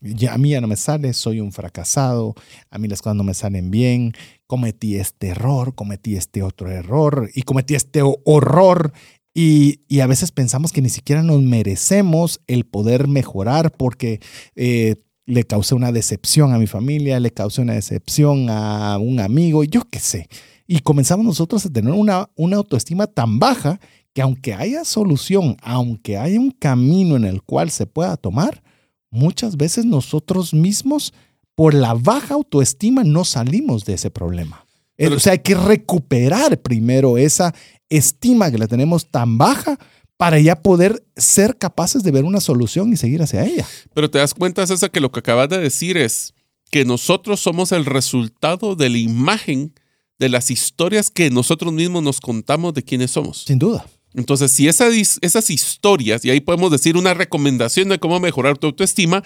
Ya, 0.00 0.32
a 0.32 0.38
mí 0.38 0.48
ya 0.48 0.62
no 0.62 0.66
me 0.66 0.76
sale, 0.76 1.12
soy 1.12 1.40
un 1.40 1.52
fracasado, 1.52 2.34
a 2.70 2.78
mí 2.78 2.88
las 2.88 3.02
cosas 3.02 3.16
no 3.16 3.22
me 3.22 3.34
salen 3.34 3.70
bien, 3.70 4.14
cometí 4.46 4.96
este 4.96 5.26
error, 5.26 5.74
cometí 5.74 6.16
este 6.16 6.42
otro 6.42 6.70
error 6.70 7.28
y 7.34 7.42
cometí 7.42 7.74
este 7.74 8.00
horror. 8.24 8.94
Y, 9.34 9.82
y 9.88 10.00
a 10.00 10.06
veces 10.06 10.32
pensamos 10.32 10.72
que 10.72 10.80
ni 10.80 10.88
siquiera 10.88 11.22
nos 11.22 11.42
merecemos 11.42 12.40
el 12.46 12.64
poder 12.64 13.08
mejorar 13.08 13.72
porque 13.72 14.20
eh, 14.56 14.96
le 15.26 15.44
causé 15.44 15.74
una 15.74 15.92
decepción 15.92 16.54
a 16.54 16.58
mi 16.58 16.66
familia, 16.66 17.20
le 17.20 17.30
causé 17.30 17.60
una 17.60 17.74
decepción 17.74 18.48
a 18.48 18.96
un 18.96 19.20
amigo, 19.20 19.64
yo 19.64 19.82
qué 19.90 19.98
sé. 19.98 20.30
Y 20.66 20.78
comenzamos 20.78 21.26
nosotros 21.26 21.66
a 21.66 21.70
tener 21.70 21.92
una, 21.92 22.30
una 22.36 22.56
autoestima 22.56 23.06
tan 23.06 23.38
baja 23.38 23.78
que 24.14 24.22
aunque 24.22 24.54
haya 24.54 24.84
solución, 24.84 25.56
aunque 25.62 26.18
haya 26.18 26.38
un 26.38 26.50
camino 26.50 27.16
en 27.16 27.24
el 27.24 27.42
cual 27.42 27.70
se 27.70 27.86
pueda 27.86 28.16
tomar, 28.16 28.62
muchas 29.10 29.56
veces 29.56 29.84
nosotros 29.84 30.52
mismos, 30.52 31.12
por 31.54 31.74
la 31.74 31.94
baja 31.94 32.34
autoestima, 32.34 33.04
no 33.04 33.24
salimos 33.24 33.84
de 33.84 33.94
ese 33.94 34.10
problema. 34.10 34.66
o 34.98 35.18
sea, 35.18 35.32
hay 35.32 35.38
que 35.40 35.54
recuperar 35.54 36.60
primero 36.60 37.18
esa 37.18 37.54
estima 37.88 38.50
que 38.50 38.58
la 38.58 38.66
tenemos 38.66 39.10
tan 39.10 39.38
baja 39.38 39.78
para 40.16 40.38
ya 40.38 40.62
poder 40.62 41.04
ser 41.16 41.58
capaces 41.58 42.02
de 42.02 42.10
ver 42.10 42.24
una 42.24 42.40
solución 42.40 42.92
y 42.92 42.96
seguir 42.96 43.22
hacia 43.22 43.44
ella. 43.44 43.66
Pero 43.92 44.10
te 44.10 44.18
das 44.18 44.34
cuenta, 44.34 44.66
César, 44.66 44.90
que 44.90 45.00
lo 45.00 45.10
que 45.10 45.20
acabas 45.20 45.48
de 45.48 45.58
decir 45.58 45.96
es 45.96 46.32
que 46.70 46.84
nosotros 46.84 47.40
somos 47.40 47.72
el 47.72 47.84
resultado 47.84 48.76
de 48.76 48.88
la 48.88 48.98
imagen 48.98 49.74
de 50.18 50.28
las 50.28 50.50
historias 50.50 51.10
que 51.10 51.30
nosotros 51.30 51.72
mismos 51.72 52.02
nos 52.02 52.20
contamos 52.20 52.72
de 52.72 52.82
quiénes 52.82 53.10
somos. 53.10 53.42
Sin 53.44 53.58
duda. 53.58 53.84
Entonces, 54.14 54.52
si 54.52 54.68
esas 54.68 55.50
historias, 55.50 56.24
y 56.24 56.30
ahí 56.30 56.40
podemos 56.40 56.70
decir 56.70 56.96
una 56.96 57.14
recomendación 57.14 57.88
de 57.88 57.98
cómo 57.98 58.20
mejorar 58.20 58.58
tu 58.58 58.66
autoestima, 58.68 59.22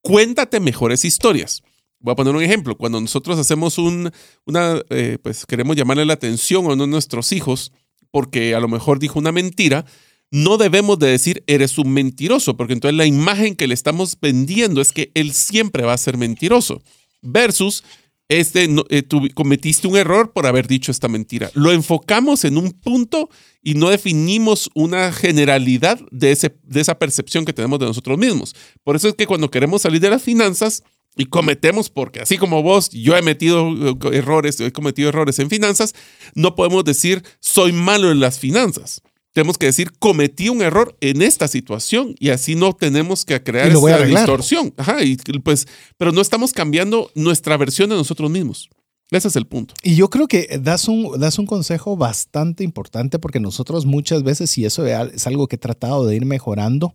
cuéntate 0.00 0.60
mejores 0.60 1.04
historias. 1.04 1.62
Voy 2.00 2.12
a 2.12 2.16
poner 2.16 2.34
un 2.34 2.42
ejemplo. 2.42 2.76
Cuando 2.76 3.00
nosotros 3.00 3.38
hacemos 3.38 3.78
un, 3.78 4.10
una, 4.44 4.80
eh, 4.90 5.18
pues 5.22 5.44
queremos 5.44 5.76
llamarle 5.76 6.04
la 6.04 6.12
atención 6.14 6.64
a 6.66 6.74
uno 6.74 6.84
de 6.84 6.90
nuestros 6.90 7.32
hijos 7.32 7.72
porque 8.10 8.54
a 8.54 8.60
lo 8.60 8.68
mejor 8.68 8.98
dijo 8.98 9.18
una 9.18 9.32
mentira, 9.32 9.84
no 10.30 10.56
debemos 10.56 10.98
de 10.98 11.08
decir 11.08 11.42
eres 11.46 11.78
un 11.78 11.90
mentiroso, 11.92 12.56
porque 12.56 12.74
entonces 12.74 12.96
la 12.96 13.06
imagen 13.06 13.54
que 13.54 13.66
le 13.66 13.74
estamos 13.74 14.18
vendiendo 14.20 14.80
es 14.80 14.92
que 14.92 15.10
él 15.14 15.32
siempre 15.32 15.84
va 15.84 15.94
a 15.94 15.98
ser 15.98 16.16
mentiroso, 16.16 16.82
versus 17.22 17.84
este, 18.28 18.68
eh, 18.90 19.04
cometiste 19.34 19.88
un 19.88 19.96
error 19.96 20.32
por 20.32 20.46
haber 20.46 20.66
dicho 20.66 20.92
esta 20.92 21.08
mentira. 21.08 21.50
Lo 21.54 21.72
enfocamos 21.72 22.44
en 22.44 22.58
un 22.58 22.72
punto 22.72 23.30
y 23.62 23.74
no 23.74 23.88
definimos 23.88 24.70
una 24.74 25.12
generalidad 25.12 25.98
de, 26.10 26.32
ese, 26.32 26.56
de 26.62 26.80
esa 26.80 26.98
percepción 26.98 27.44
que 27.44 27.52
tenemos 27.52 27.78
de 27.78 27.86
nosotros 27.86 28.18
mismos. 28.18 28.54
Por 28.84 28.96
eso 28.96 29.08
es 29.08 29.14
que 29.14 29.26
cuando 29.26 29.50
queremos 29.50 29.82
salir 29.82 30.00
de 30.00 30.10
las 30.10 30.22
finanzas, 30.22 30.82
y 31.16 31.26
cometemos, 31.26 31.90
porque 31.90 32.20
así 32.20 32.38
como 32.38 32.62
vos, 32.62 32.90
yo 32.90 33.16
he 33.16 33.22
metido 33.22 33.68
eh, 33.70 33.96
errores, 34.12 34.60
he 34.60 34.70
cometido 34.70 35.08
errores 35.08 35.40
en 35.40 35.50
finanzas, 35.50 35.94
no 36.36 36.54
podemos 36.54 36.84
decir 36.84 37.24
soy 37.40 37.72
malo 37.72 38.12
en 38.12 38.20
las 38.20 38.38
finanzas 38.38 39.02
tenemos 39.38 39.56
que 39.56 39.66
decir, 39.66 39.92
cometí 40.00 40.48
un 40.48 40.62
error 40.62 40.96
en 41.00 41.22
esta 41.22 41.46
situación 41.46 42.16
y 42.18 42.30
así 42.30 42.56
no 42.56 42.72
tenemos 42.72 43.24
que 43.24 43.40
crear 43.40 43.68
esa 43.68 44.04
distorsión. 44.04 44.74
Ajá, 44.76 45.04
y 45.04 45.16
pues, 45.44 45.68
pero 45.96 46.10
no 46.10 46.20
estamos 46.20 46.52
cambiando 46.52 47.12
nuestra 47.14 47.56
versión 47.56 47.88
de 47.88 47.94
nosotros 47.94 48.32
mismos. 48.32 48.68
Ese 49.12 49.28
es 49.28 49.36
el 49.36 49.46
punto. 49.46 49.74
Y 49.84 49.94
yo 49.94 50.10
creo 50.10 50.26
que 50.26 50.58
das 50.60 50.88
un, 50.88 51.20
das 51.20 51.38
un 51.38 51.46
consejo 51.46 51.96
bastante 51.96 52.64
importante 52.64 53.20
porque 53.20 53.38
nosotros 53.38 53.86
muchas 53.86 54.24
veces, 54.24 54.58
y 54.58 54.64
eso 54.64 54.84
es 54.84 55.24
algo 55.28 55.46
que 55.46 55.54
he 55.54 55.60
tratado 55.60 56.04
de 56.04 56.16
ir 56.16 56.24
mejorando, 56.24 56.92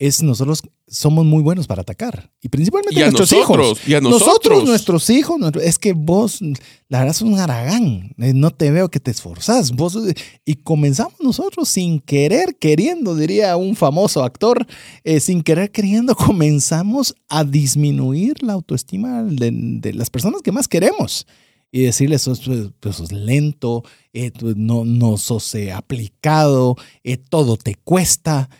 es 0.00 0.22
nosotros 0.22 0.62
somos 0.88 1.24
muy 1.26 1.42
buenos 1.42 1.66
para 1.66 1.82
atacar. 1.82 2.32
Y 2.40 2.48
principalmente 2.48 2.98
Y 2.98 3.02
a 3.02 3.10
nuestros 3.10 3.30
nosotros, 3.30 3.66
hijos. 3.78 3.88
y 3.88 3.94
a 3.94 4.00
nosotros. 4.00 4.64
nuestros 4.64 5.10
hijos. 5.10 5.38
es 5.62 5.78
que 5.78 5.92
vos, 5.92 6.40
la 6.88 7.00
verdad, 7.00 7.12
sos 7.12 7.28
un 7.28 7.38
aragán. 7.38 8.12
Eh, 8.18 8.32
No 8.32 8.50
te 8.50 8.70
veo 8.70 8.88
que 8.90 8.98
te 8.98 9.10
esforzás. 9.10 9.72
Vos, 9.72 9.96
y 10.44 10.54
comenzamos 10.56 11.14
nosotros 11.20 11.68
sin 11.68 12.00
querer, 12.00 12.56
queriendo, 12.58 13.14
diría 13.14 13.56
un 13.58 13.76
famoso 13.76 14.24
actor, 14.24 14.66
eh, 15.04 15.20
sin 15.20 15.42
querer, 15.42 15.70
queriendo, 15.70 16.14
comenzamos 16.16 17.14
a 17.28 17.44
disminuir 17.44 18.42
la 18.42 18.54
autoestima 18.54 19.22
de, 19.22 19.50
de 19.52 19.92
las 19.92 20.08
personas 20.08 20.40
que 20.40 20.50
más 20.50 20.66
queremos. 20.66 21.26
Y 21.72 21.82
decirles, 21.82 22.22
sos, 22.22 22.40
pues, 22.80 22.96
sos 22.96 23.12
lento, 23.12 23.84
eh, 24.12 24.32
no, 24.56 24.84
no 24.84 25.16
sos 25.18 25.54
eh, 25.54 25.70
aplicado, 25.70 26.74
eh, 27.04 27.16
todo 27.16 27.56
te 27.56 27.76
cuesta. 27.76 28.50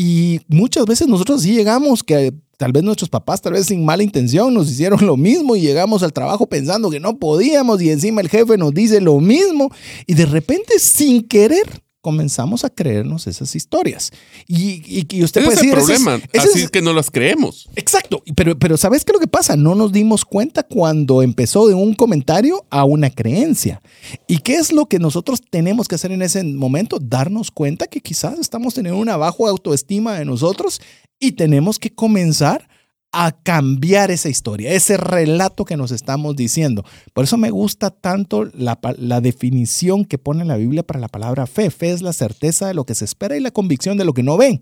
Y 0.00 0.42
muchas 0.46 0.86
veces 0.86 1.08
nosotros 1.08 1.42
sí 1.42 1.56
llegamos 1.56 2.04
que 2.04 2.32
tal 2.56 2.70
vez 2.70 2.84
nuestros 2.84 3.10
papás, 3.10 3.42
tal 3.42 3.54
vez 3.54 3.66
sin 3.66 3.84
mala 3.84 4.04
intención, 4.04 4.54
nos 4.54 4.70
hicieron 4.70 5.04
lo 5.04 5.16
mismo 5.16 5.56
y 5.56 5.60
llegamos 5.60 6.04
al 6.04 6.12
trabajo 6.12 6.46
pensando 6.46 6.88
que 6.88 7.00
no 7.00 7.18
podíamos 7.18 7.82
y 7.82 7.90
encima 7.90 8.20
el 8.20 8.28
jefe 8.28 8.56
nos 8.56 8.72
dice 8.72 9.00
lo 9.00 9.18
mismo 9.18 9.72
y 10.06 10.14
de 10.14 10.24
repente 10.24 10.78
sin 10.78 11.26
querer 11.26 11.82
comenzamos 12.00 12.64
a 12.64 12.70
creernos 12.70 13.26
esas 13.26 13.54
historias. 13.56 14.10
Y, 14.46 14.82
y, 14.86 15.06
y 15.10 15.24
usted 15.24 15.44
puede 15.44 15.56
es 15.56 15.62
el 15.62 15.70
decir, 15.70 15.78
ese 15.82 15.92
es- 15.94 16.02
problema. 16.02 16.24
ese 16.32 16.48
Así 16.48 16.58
es- 16.58 16.64
es 16.66 16.70
que 16.70 16.82
no 16.82 16.92
las 16.92 17.10
creemos. 17.10 17.68
Exacto, 17.76 18.22
pero, 18.36 18.58
pero 18.58 18.76
¿sabes 18.76 19.04
qué 19.04 19.12
es 19.12 19.14
lo 19.14 19.20
que 19.20 19.26
pasa? 19.28 19.56
No 19.56 19.74
nos 19.74 19.92
dimos 19.92 20.24
cuenta 20.24 20.62
cuando 20.62 21.22
empezó 21.22 21.66
de 21.68 21.74
un 21.74 21.94
comentario 21.94 22.64
a 22.70 22.84
una 22.84 23.10
creencia. 23.10 23.82
¿Y 24.26 24.38
qué 24.38 24.54
es 24.56 24.72
lo 24.72 24.86
que 24.86 24.98
nosotros 24.98 25.40
tenemos 25.50 25.88
que 25.88 25.96
hacer 25.96 26.12
en 26.12 26.22
ese 26.22 26.42
momento? 26.44 26.98
Darnos 27.00 27.50
cuenta 27.50 27.86
que 27.86 28.00
quizás 28.00 28.38
estamos 28.38 28.74
teniendo 28.74 29.00
una 29.00 29.16
baja 29.16 29.36
autoestima 29.48 30.18
de 30.18 30.24
nosotros 30.24 30.80
y 31.20 31.32
tenemos 31.32 31.78
que 31.78 31.90
comenzar 31.90 32.68
a 33.12 33.32
cambiar 33.32 34.10
esa 34.10 34.28
historia, 34.28 34.72
ese 34.72 34.96
relato 34.96 35.64
que 35.64 35.76
nos 35.76 35.90
estamos 35.90 36.36
diciendo. 36.36 36.84
Por 37.14 37.24
eso 37.24 37.36
me 37.36 37.50
gusta 37.50 37.90
tanto 37.90 38.44
la, 38.52 38.78
la 38.98 39.20
definición 39.20 40.04
que 40.04 40.18
pone 40.18 40.44
la 40.44 40.56
Biblia 40.56 40.82
para 40.82 41.00
la 41.00 41.08
palabra 41.08 41.46
fe. 41.46 41.70
Fe 41.70 41.90
es 41.90 42.02
la 42.02 42.12
certeza 42.12 42.68
de 42.68 42.74
lo 42.74 42.84
que 42.84 42.94
se 42.94 43.04
espera 43.04 43.36
y 43.36 43.40
la 43.40 43.50
convicción 43.50 43.96
de 43.96 44.04
lo 44.04 44.12
que 44.12 44.22
no 44.22 44.36
ven. 44.36 44.60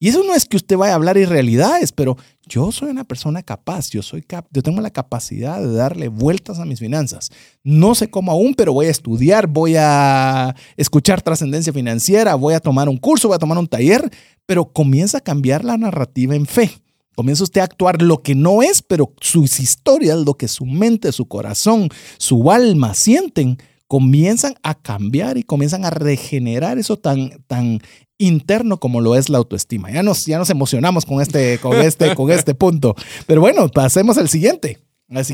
Y 0.00 0.08
eso 0.08 0.22
no 0.24 0.34
es 0.34 0.44
que 0.44 0.56
usted 0.56 0.76
vaya 0.76 0.92
a 0.92 0.96
hablar 0.96 1.16
irrealidades, 1.16 1.92
pero 1.92 2.16
yo 2.46 2.70
soy 2.72 2.90
una 2.90 3.04
persona 3.04 3.42
capaz, 3.42 3.88
yo, 3.90 4.02
soy 4.02 4.22
cap 4.22 4.44
yo 4.52 4.62
tengo 4.62 4.80
la 4.80 4.90
capacidad 4.90 5.62
de 5.62 5.72
darle 5.72 6.08
vueltas 6.08 6.58
a 6.58 6.64
mis 6.64 6.80
finanzas. 6.80 7.30
No 7.62 7.94
sé 7.94 8.10
cómo 8.10 8.32
aún, 8.32 8.54
pero 8.54 8.72
voy 8.72 8.86
a 8.86 8.90
estudiar, 8.90 9.46
voy 9.46 9.76
a 9.78 10.54
escuchar 10.76 11.22
trascendencia 11.22 11.72
financiera, 11.72 12.34
voy 12.34 12.54
a 12.54 12.60
tomar 12.60 12.88
un 12.88 12.98
curso, 12.98 13.28
voy 13.28 13.36
a 13.36 13.38
tomar 13.38 13.56
un 13.56 13.68
taller, 13.68 14.10
pero 14.44 14.66
comienza 14.66 15.18
a 15.18 15.22
cambiar 15.22 15.64
la 15.64 15.78
narrativa 15.78 16.34
en 16.34 16.44
fe. 16.44 16.72
Comienza 17.14 17.44
usted 17.44 17.60
a 17.60 17.64
actuar 17.64 18.02
lo 18.02 18.22
que 18.22 18.34
no 18.34 18.62
es, 18.62 18.82
pero 18.82 19.12
sus 19.20 19.60
historias, 19.60 20.18
lo 20.18 20.34
que 20.34 20.48
su 20.48 20.66
mente, 20.66 21.12
su 21.12 21.26
corazón, 21.26 21.88
su 22.18 22.50
alma 22.50 22.94
sienten, 22.94 23.58
comienzan 23.86 24.54
a 24.62 24.74
cambiar 24.74 25.38
y 25.38 25.42
comienzan 25.42 25.84
a 25.84 25.90
regenerar 25.90 26.78
eso 26.78 26.96
tan, 26.96 27.42
tan 27.46 27.80
interno 28.18 28.78
como 28.78 29.00
lo 29.00 29.14
es 29.14 29.28
la 29.28 29.38
autoestima. 29.38 29.90
Ya 29.90 30.02
nos, 30.02 30.26
ya 30.26 30.38
nos 30.38 30.50
emocionamos 30.50 31.04
con 31.04 31.20
este, 31.20 31.58
con 31.58 31.76
este, 31.76 32.14
con 32.14 32.30
este 32.30 32.54
punto. 32.54 32.94
Pero 33.26 33.40
bueno, 33.40 33.68
pasemos 33.68 34.18
al 34.18 34.28
siguiente. 34.28 34.78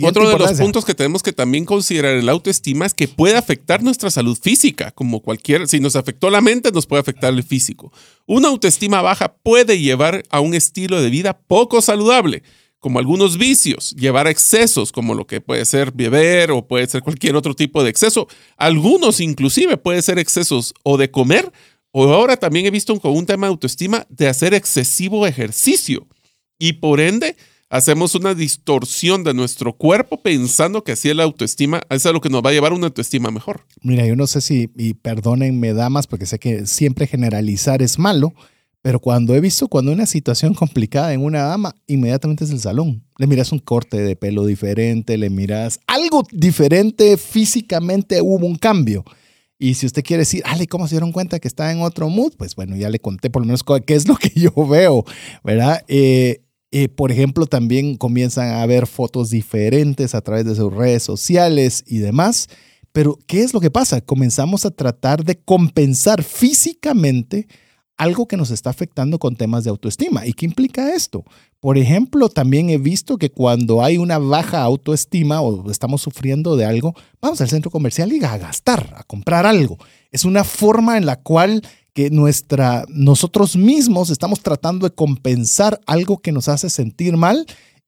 Otro 0.03 0.29
de 0.29 0.39
los 0.39 0.53
puntos 0.53 0.85
que 0.85 0.95
tenemos 0.95 1.23
que 1.23 1.33
también 1.33 1.65
considerar 1.65 2.17
en 2.17 2.27
la 2.27 2.33
autoestima 2.33 2.87
es 2.87 2.95
que 2.95 3.09
puede 3.09 3.37
afectar 3.37 3.83
nuestra 3.83 4.11
salud 4.11 4.39
física, 4.41 4.91
como 4.91 5.21
cualquier, 5.21 5.69
si 5.69 5.81
nos 5.81 5.97
afectó 5.97 6.31
la 6.31 6.41
mente, 6.41 6.71
nos 6.73 6.87
puede 6.87 7.01
afectar 7.01 7.33
el 7.33 7.43
físico. 7.43 7.93
Una 8.27 8.49
autoestima 8.49 9.03
baja 9.03 9.35
puede 9.43 9.79
llevar 9.79 10.23
a 10.31 10.41
un 10.41 10.55
estilo 10.55 11.01
de 11.01 11.11
vida 11.11 11.39
poco 11.39 11.81
saludable, 11.81 12.43
como 12.79 12.99
algunos 12.99 13.37
vicios, 13.37 13.91
llevar 13.91 14.27
a 14.27 14.31
excesos, 14.31 14.91
como 14.91 15.15
lo 15.15 15.27
que 15.27 15.41
puede 15.41 15.65
ser 15.65 15.93
beber 15.93 16.51
o 16.51 16.67
puede 16.67 16.87
ser 16.87 17.03
cualquier 17.03 17.37
otro 17.37 17.55
tipo 17.55 17.83
de 17.85 17.91
exceso. 17.91 18.27
Algunos 18.57 19.21
inclusive 19.21 19.77
puede 19.77 20.03
ser 20.03 20.19
excesos 20.19 20.75
o 20.83 20.97
de 20.97 21.11
comer, 21.11 21.53
o 21.93 22.05
ahora 22.13 22.37
también 22.37 22.67
he 22.67 22.71
visto 22.71 22.99
con 22.99 23.17
un 23.17 23.27
tema 23.27 23.47
de 23.47 23.53
autoestima 23.53 24.07
de 24.09 24.29
hacer 24.29 24.55
excesivo 24.55 25.27
ejercicio. 25.27 26.07
Y 26.59 26.75
por 26.75 27.01
ende, 27.01 27.37
hacemos 27.71 28.17
una 28.17 28.35
distorsión 28.35 29.25
de 29.25 29.33
nuestro 29.33 29.73
cuerpo 29.73 30.21
pensando 30.21 30.85
que 30.85 30.93
así 30.93 31.09
es 31.09 31.17
la 31.17 31.23
autoestima, 31.23 31.81
eso 31.89 32.09
es 32.09 32.13
lo 32.13 32.21
que 32.21 32.29
nos 32.29 32.43
va 32.43 32.51
a 32.51 32.53
llevar 32.53 32.73
a 32.73 32.75
una 32.75 32.89
autoestima 32.89 33.31
mejor. 33.31 33.65
Mira, 33.83 34.05
yo 34.07 34.17
no 34.17 34.27
sé 34.27 34.41
si, 34.41 34.71
y 34.77 34.95
perdónenme 34.95 35.73
damas, 35.73 36.07
porque 36.07 36.27
sé 36.27 36.39
que 36.39 36.67
siempre 36.67 37.07
generalizar 37.07 37.81
es 37.81 37.99
malo, 37.99 38.35
pero 38.83 38.99
cuando 38.99 39.35
he 39.35 39.41
visto 39.41 39.69
cuando 39.69 39.93
una 39.93 40.07
situación 40.07 40.53
complicada 40.55 41.15
en 41.15 41.25
una 41.25 41.45
dama, 41.45 41.75
inmediatamente 41.87 42.45
es 42.45 42.51
el 42.51 42.61
salón. 42.61 43.05
Le 43.19 43.27
miras 43.27 43.53
un 43.53 43.61
corte 43.61 43.99
de 43.99 44.17
pelo 44.17 44.45
diferente, 44.45 45.17
le 45.17 45.31
miras 45.31 45.81
algo 45.87 46.27
diferente 46.33 47.17
físicamente, 47.17 48.21
hubo 48.21 48.47
un 48.47 48.57
cambio. 48.57 49.05
Y 49.63 49.75
si 49.75 49.85
usted 49.85 50.03
quiere 50.03 50.23
decir, 50.23 50.43
Ale, 50.47 50.67
¿cómo 50.67 50.89
se 50.89 50.95
dieron 50.95 51.13
cuenta 51.13 51.39
que 51.39 51.47
está 51.47 51.71
en 51.71 51.83
otro 51.83 52.09
mood? 52.09 52.33
Pues 52.39 52.57
bueno, 52.57 52.77
ya 52.77 52.89
le 52.89 52.99
conté 52.99 53.29
por 53.29 53.43
lo 53.43 53.47
menos 53.47 53.63
qué 53.87 53.95
es 53.95 54.09
lo 54.09 54.17
que 54.17 54.31
yo 54.35 54.51
veo, 54.67 55.05
¿verdad? 55.45 55.85
Eh, 55.87 56.41
eh, 56.73 56.89
por 56.89 57.11
ejemplo, 57.11 57.47
también 57.47 57.97
comienzan 57.97 58.53
a 58.53 58.67
ver 58.67 58.87
fotos 58.87 59.31
diferentes 59.31 60.15
a 60.15 60.21
través 60.21 60.45
de 60.45 60.55
sus 60.55 60.73
redes 60.73 61.03
sociales 61.03 61.83
y 61.87 61.99
demás. 61.99 62.49
Pero, 62.93 63.19
¿qué 63.27 63.43
es 63.43 63.55
lo 63.55 63.61
que 63.61 63.71
pasa? 63.71 64.01
Comenzamos 64.01 64.65
a 64.65 64.71
tratar 64.71 65.25
de 65.25 65.39
compensar 65.39 66.23
físicamente 66.23 67.47
algo 67.97 68.27
que 68.27 68.39
nos 68.39 68.51
está 68.51 68.71
afectando 68.71 69.19
con 69.19 69.37
temas 69.37 69.65
de 69.65 69.71
autoestima. 69.71 70.27
¿Y 70.27 70.33
qué 70.33 70.47
implica 70.47 70.95
esto? 70.95 71.23
Por 71.61 71.77
ejemplo, 71.77 72.31
también 72.31 72.71
he 72.71 72.79
visto 72.79 73.19
que 73.19 73.31
cuando 73.31 73.85
hay 73.85 73.99
una 73.99 74.19
baja 74.19 74.63
autoestima 74.63 75.43
o 75.43 75.71
estamos 75.71 76.01
sufriendo 76.01 76.57
de 76.57 76.65
algo, 76.65 76.95
vamos 77.21 77.43
al 77.43 77.51
centro 77.51 77.71
comercial 77.71 78.11
y 78.13 78.25
a 78.25 78.39
gastar, 78.39 78.95
a 78.97 79.03
comprar 79.03 79.45
algo. 79.45 79.77
Es 80.11 80.25
una 80.25 80.45
forma 80.45 80.97
en 80.97 81.05
la 81.05 81.17
cual 81.17 81.63
que 81.93 82.11
nuestra, 82.11 82.85
nosotros 82.89 83.57
mismos 83.57 84.11
estamos 84.11 84.41
tratando 84.41 84.89
de 84.89 84.95
compensar 84.95 85.81
algo 85.87 86.19
que 86.19 86.33
nos 86.33 86.49
hace 86.49 86.71
sentir 86.71 87.17
mal 87.17 87.47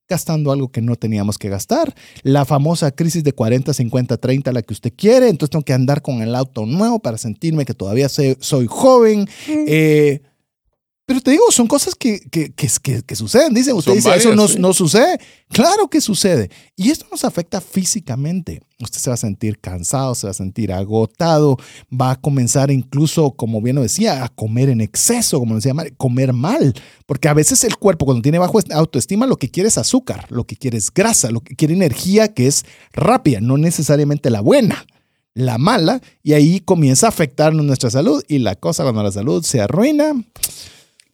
gastando 0.08 0.52
algo 0.52 0.68
que 0.68 0.82
no 0.82 0.96
teníamos 0.96 1.38
que 1.38 1.48
gastar. 1.48 1.94
La 2.22 2.44
famosa 2.44 2.90
crisis 2.90 3.24
de 3.24 3.32
40, 3.32 3.72
50, 3.72 4.18
30, 4.18 4.52
la 4.52 4.62
que 4.62 4.74
usted 4.74 4.92
quiere. 4.94 5.28
Entonces 5.28 5.50
tengo 5.50 5.64
que 5.64 5.72
andar 5.72 6.02
con 6.02 6.20
el 6.20 6.34
auto 6.34 6.66
nuevo 6.66 6.98
para 6.98 7.16
sentirme 7.16 7.64
que 7.64 7.72
todavía 7.72 8.10
soy, 8.10 8.36
soy 8.40 8.66
joven. 8.68 9.26
Eh, 9.48 10.20
pero 11.12 11.20
te 11.22 11.31
digo, 11.33 11.44
son 11.51 11.66
cosas 11.66 11.94
que, 11.94 12.20
que, 12.20 12.53
que, 12.53 12.68
que- 12.83 13.03
que 13.03 13.16
suceden. 13.16 13.53
Dicen, 13.53 13.75
usted 13.75 13.90
Son 13.90 13.96
dice, 13.96 14.09
eso 14.16 14.29
varias, 14.31 14.37
no, 14.37 14.48
sí. 14.48 14.59
no 14.59 14.72
sucede. 14.72 15.18
Claro 15.51 15.88
que 15.88 16.01
sucede. 16.01 16.51
Y 16.77 16.90
esto 16.90 17.07
nos 17.11 17.25
afecta 17.25 17.61
físicamente. 17.61 18.62
Usted 18.81 18.98
se 18.98 19.11
va 19.11 19.14
a 19.14 19.18
sentir 19.18 19.59
cansado, 19.61 20.14
se 20.14 20.27
va 20.27 20.31
a 20.31 20.35
sentir 20.35 20.72
agotado, 20.72 21.59
va 21.92 22.12
a 22.12 22.16
comenzar 22.20 22.70
incluso, 22.70 23.33
como 23.33 23.61
bien 23.61 23.77
lo 23.77 23.83
decía, 23.83 24.25
a 24.25 24.29
comer 24.31 24.70
en 24.70 24.81
exceso, 24.81 25.38
como 25.38 25.55
decía 25.57 25.75
Mari, 25.75 25.90
comer 25.98 26.33
mal. 26.33 26.72
Porque 27.07 27.29
a 27.29 27.35
veces 27.35 27.62
el 27.64 27.77
cuerpo, 27.77 28.07
cuando 28.07 28.22
tiene 28.22 28.38
bajo 28.38 28.59
autoestima, 28.72 29.27
lo 29.27 29.37
que 29.37 29.51
quiere 29.51 29.68
es 29.68 29.77
azúcar, 29.77 30.27
lo 30.31 30.44
que 30.44 30.57
quiere 30.57 30.79
es 30.79 30.90
grasa, 30.92 31.31
lo 31.31 31.42
que 31.42 31.55
quiere 31.57 31.75
energía 31.75 32.33
que 32.33 32.46
es 32.46 32.64
rápida, 32.92 33.40
no 33.40 33.59
necesariamente 33.59 34.31
la 34.31 34.40
buena 34.40 34.87
la 35.35 35.57
mala 35.57 36.03
y 36.22 36.35
ahí 36.35 36.61
comienza 36.61 37.07
a 37.07 37.09
afectarnos 37.09 37.64
nuestra 37.64 37.88
salud 37.88 38.22
y 38.29 38.38
la 38.40 38.55
cosa 38.55 38.83
cuando 38.83 39.03
la 39.03 39.11
salud 39.11 39.42
se 39.42 39.62
arruina, 39.62 40.12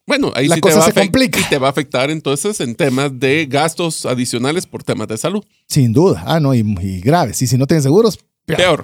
Bueno, 0.09 0.33
ahí 0.35 0.47
La 0.49 0.55
sí 0.55 0.61
cosa 0.61 0.75
te 0.75 0.79
va 0.81 0.85
se 0.87 0.93
complica. 0.93 1.39
y 1.39 1.43
te 1.43 1.57
va 1.57 1.67
a 1.67 1.69
afectar 1.69 2.09
entonces 2.11 2.59
en 2.59 2.75
temas 2.75 3.17
de 3.17 3.45
gastos 3.45 4.05
adicionales 4.05 4.65
por 4.65 4.83
temas 4.83 5.07
de 5.07 5.17
salud. 5.17 5.41
sin 5.69 5.93
duda, 5.93 6.21
ah 6.27 6.41
no, 6.41 6.53
y, 6.53 6.59
y 6.81 6.99
graves, 6.99 7.41
y 7.41 7.47
si 7.47 7.57
no 7.57 7.65
tienen 7.65 7.83
seguros, 7.83 8.19
Peor. 8.45 8.83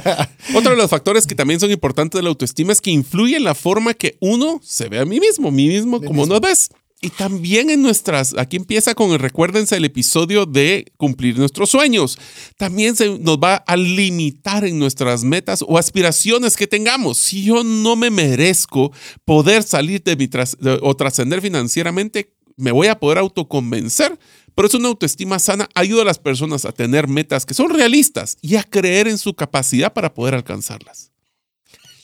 Otro 0.56 0.70
de 0.72 0.76
los 0.76 0.90
factores 0.90 1.24
que 1.26 1.36
también 1.36 1.60
son 1.60 1.70
importantes 1.70 2.18
de 2.18 2.22
la 2.24 2.30
autoestima 2.30 2.72
es 2.72 2.80
que 2.80 2.90
influye 2.90 3.36
en 3.36 3.44
la 3.44 3.54
forma 3.54 3.94
que 3.94 4.16
uno 4.20 4.60
se 4.64 4.88
ve 4.88 4.98
a 4.98 5.04
mí 5.04 5.20
mismo, 5.20 5.52
mí 5.52 5.68
mismo, 5.68 5.98
como 6.02 6.22
mismo. 6.22 6.34
nos 6.34 6.40
ves. 6.40 6.68
Y 7.04 7.10
también 7.10 7.68
en 7.70 7.82
nuestras, 7.82 8.34
aquí 8.38 8.56
empieza 8.56 8.94
con 8.94 9.10
el, 9.12 9.18
recuérdense 9.18 9.76
el 9.76 9.84
episodio 9.84 10.46
de 10.46 10.90
cumplir 10.96 11.38
nuestros 11.38 11.68
sueños. 11.70 12.18
También 12.56 12.96
se 12.96 13.18
nos 13.18 13.36
va 13.38 13.56
a 13.56 13.76
limitar 13.76 14.64
en 14.64 14.78
nuestras 14.78 15.22
metas 15.22 15.62
o 15.66 15.76
aspiraciones 15.76 16.56
que 16.56 16.66
tengamos. 16.66 17.18
Si 17.18 17.44
yo 17.44 17.62
no 17.62 17.94
me 17.96 18.10
merezco 18.10 18.90
poder 19.24 19.62
salir 19.64 20.02
de 20.02 20.16
mi 20.16 20.28
tras- 20.28 20.56
o 20.82 20.96
trascender 20.96 21.42
financieramente, 21.42 22.34
me 22.56 22.72
voy 22.72 22.86
a 22.86 22.98
poder 22.98 23.18
autoconvencer. 23.18 24.18
Por 24.54 24.64
eso 24.66 24.78
una 24.78 24.88
autoestima 24.88 25.38
sana 25.40 25.68
ayuda 25.74 26.02
a 26.02 26.04
las 26.06 26.18
personas 26.20 26.64
a 26.64 26.72
tener 26.72 27.08
metas 27.08 27.44
que 27.44 27.52
son 27.54 27.70
realistas 27.70 28.36
y 28.40 28.56
a 28.56 28.62
creer 28.62 29.08
en 29.08 29.18
su 29.18 29.34
capacidad 29.34 29.92
para 29.92 30.14
poder 30.14 30.34
alcanzarlas. 30.34 31.10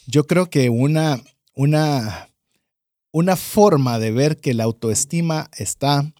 yo 0.06 0.26
creo 0.26 0.50
que 0.50 0.68
una, 0.70 1.22
una, 1.54 2.29
una 3.12 3.36
forma 3.36 3.98
de 3.98 4.10
ver 4.10 4.38
que 4.38 4.54
la 4.54 4.64
autoestima 4.64 5.50
está 5.56 6.12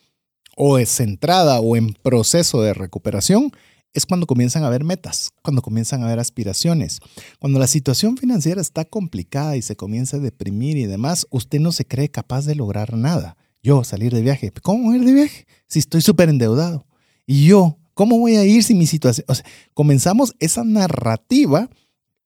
o 0.57 0.79
es 0.79 0.91
centrada 0.91 1.61
o 1.61 1.77
en 1.77 1.95
proceso 1.95 2.63
de 2.63 2.75
recuperación 2.75 3.53
es 3.93 4.07
cuando 4.07 4.27
comienzan 4.27 4.63
a 4.63 4.69
haber 4.69 4.85
metas, 4.85 5.33
cuando 5.43 5.63
comienzan 5.63 6.03
a 6.03 6.07
haber 6.07 6.21
aspiraciones. 6.21 7.01
Cuando 7.39 7.59
la 7.59 7.67
situación 7.67 8.17
financiera 8.17 8.61
está 8.61 8.85
complicada 8.85 9.57
y 9.57 9.63
se 9.63 9.77
comienza 9.77 10.17
a 10.17 10.21
deprimir 10.21 10.77
y 10.77 10.87
demás, 10.87 11.27
usted 11.31 11.61
no 11.61 11.73
se 11.73 11.85
cree 11.85 12.09
capaz 12.09 12.45
de 12.45 12.55
lograr 12.55 12.97
nada. 12.97 13.37
Yo 13.63 13.83
salir 13.85 14.15
de 14.15 14.23
viaje. 14.23 14.53
¿Cómo 14.63 14.95
ir 14.95 15.05
de 15.05 15.13
viaje? 15.13 15.47
Si 15.67 15.81
estoy 15.81 16.03
súper 16.03 16.29
endeudado. 16.29 16.87
Y 17.27 17.47
yo, 17.47 17.79
¿cómo 17.95 18.19
voy 18.19 18.37
a 18.37 18.45
ir 18.45 18.63
si 18.63 18.75
mi 18.75 18.87
situación... 18.87 19.27
Comenzamos 19.75 20.35
esa 20.39 20.65
narrativa 20.65 21.69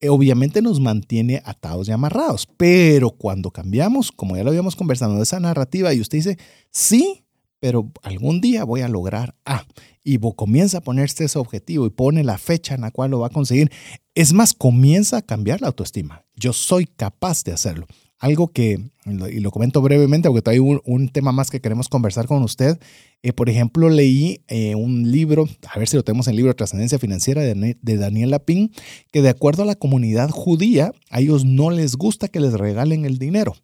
obviamente 0.08 0.62
nos 0.62 0.80
mantiene 0.80 1.42
atados 1.44 1.88
y 1.88 1.92
amarrados. 1.92 2.46
Pero 2.56 3.10
cuando 3.10 3.50
cambiamos, 3.50 4.12
como 4.12 4.36
ya 4.36 4.44
lo 4.44 4.50
habíamos 4.50 4.76
conversado, 4.76 5.22
esa 5.22 5.40
narrativa 5.40 5.92
y 5.92 6.00
usted 6.00 6.18
dice, 6.18 6.38
sí, 6.70 7.24
pero 7.60 7.90
algún 8.02 8.40
día 8.40 8.64
voy 8.64 8.82
a 8.82 8.88
lograr 8.88 9.34
A. 9.44 9.64
y 10.02 10.18
comienza 10.18 10.78
a 10.78 10.82
ponerse 10.82 11.24
ese 11.24 11.38
objetivo 11.38 11.86
y 11.86 11.90
pone 11.90 12.22
la 12.24 12.36
fecha 12.36 12.74
en 12.74 12.82
la 12.82 12.90
cual 12.90 13.10
lo 13.10 13.20
va 13.20 13.28
a 13.28 13.30
conseguir. 13.30 13.70
Es 14.14 14.32
más, 14.32 14.52
comienza 14.52 15.18
a 15.18 15.22
cambiar 15.22 15.60
la 15.60 15.68
autoestima. 15.68 16.24
Yo 16.36 16.52
soy 16.52 16.86
capaz 16.86 17.42
de 17.44 17.52
hacerlo 17.52 17.86
algo 18.18 18.48
que, 18.48 18.78
y 19.04 19.40
lo 19.40 19.50
comento 19.50 19.82
brevemente 19.82 20.28
porque 20.30 20.50
hay 20.50 20.58
un, 20.58 21.08
tema 21.08 21.32
más 21.32 21.50
que 21.50 21.60
queremos 21.60 21.88
conversar 21.88 22.26
con 22.26 22.42
usted. 22.42 22.78
Eh, 23.22 23.32
por 23.32 23.48
ejemplo, 23.50 23.90
leí 23.90 24.40
eh, 24.48 24.74
un 24.74 25.10
libro, 25.10 25.48
a 25.70 25.78
ver 25.78 25.88
si 25.88 25.96
lo 25.96 26.04
tenemos 26.04 26.26
en 26.26 26.32
el 26.32 26.36
libro 26.36 26.54
Trascendencia 26.54 26.98
Financiera 26.98 27.42
de, 27.42 27.76
Daniel 27.82 28.30
Lapin, 28.30 28.72
que 29.10 29.22
de 29.22 29.28
acuerdo 29.28 29.62
a 29.62 29.66
la 29.66 29.74
comunidad 29.74 30.30
judía, 30.30 30.92
a 31.10 31.20
ellos 31.20 31.44
no 31.44 31.70
les 31.70 31.96
gusta 31.96 32.28
que 32.28 32.40
les 32.40 32.54
regalen 32.54 33.04
el 33.04 33.18
dinero, 33.18 33.56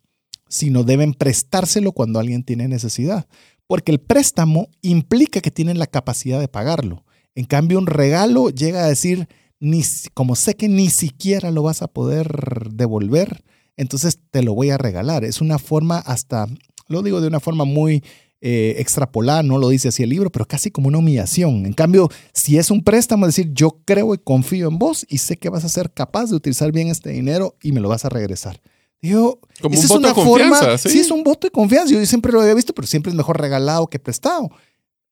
sino 0.49 0.85
deben 0.85 1.15
prestárselo 1.15 1.93
cuando 1.93 2.19
alguien 2.19 2.43
tiene 2.43 2.69
necesidad, 2.69 3.27
porque 3.67 3.93
el 3.93 4.01
préstamo 4.01 4.69
implica 4.83 5.41
que 5.41 5.51
tienen 5.51 5.79
la 5.79 5.87
capacidad 5.87 6.41
de 6.41 6.49
pagarlo. 6.49 7.05
En 7.35 7.45
cambio, 7.45 7.79
un 7.79 7.87
regalo 7.87 8.51
llega 8.51 8.85
a 8.85 8.89
decir, 8.89 9.29
ni, 9.61 9.83
como 10.15 10.35
sé 10.37 10.57
que 10.57 10.69
ni 10.69 10.91
siquiera 10.91 11.51
lo 11.51 11.63
vas 11.63 11.83
a 11.83 11.87
poder 11.87 12.69
devolver, 12.73 13.43
entonces 13.81 14.19
te 14.31 14.43
lo 14.43 14.55
voy 14.55 14.69
a 14.69 14.77
regalar. 14.77 15.25
Es 15.25 15.41
una 15.41 15.59
forma 15.59 15.99
hasta, 15.99 16.47
lo 16.87 17.01
digo 17.01 17.23
de 17.23 17.29
una 17.29 17.41
forma 17.41 17.65
muy 17.65 18.05
eh, 18.43 18.75
extrapolada, 18.77 19.43
no 19.43 19.57
lo 19.57 19.71
dice 19.71 19.89
así 19.89 20.03
el 20.03 20.11
libro, 20.11 20.31
pero 20.31 20.45
casi 20.45 20.71
como 20.71 20.89
una 20.89 20.99
humillación. 20.99 21.65
En 21.65 21.73
cambio, 21.73 22.11
si 22.35 22.59
es 22.59 22.71
un 22.71 22.85
préstamo, 22.85 23.25
decir, 23.25 23.53
yo 23.55 23.81
creo 23.87 24.13
y 24.13 24.19
confío 24.19 24.69
en 24.69 24.79
vos 24.79 25.07
y 25.09 25.17
sé 25.17 25.39
que 25.39 25.49
vas 25.49 25.65
a 25.65 25.71
ser 25.71 25.93
capaz 25.93 26.29
de 26.29 26.37
utilizar 26.37 26.71
bien 26.73 26.89
este 26.89 27.09
dinero 27.09 27.57
y 27.63 27.73
me 27.73 27.81
lo 27.81 27.89
vas 27.89 28.05
a 28.05 28.11
regresar. 28.11 28.61
Digo, 29.01 29.41
como 29.63 29.81
un 29.81 29.89
voto 29.89 30.09
de 30.09 30.13
confianza, 30.13 30.77
¿sí? 30.77 30.91
sí, 30.91 30.99
es 31.01 31.11
un 31.11 31.25
voto 31.25 31.47
de 31.47 31.51
confianza. 31.51 31.95
Yo 31.95 32.05
siempre 32.05 32.33
lo 32.33 32.43
había 32.43 32.53
visto, 32.53 32.75
pero 32.75 32.87
siempre 32.87 33.09
es 33.09 33.17
mejor 33.17 33.41
regalado 33.41 33.87
que 33.87 33.99
prestado. 33.99 34.51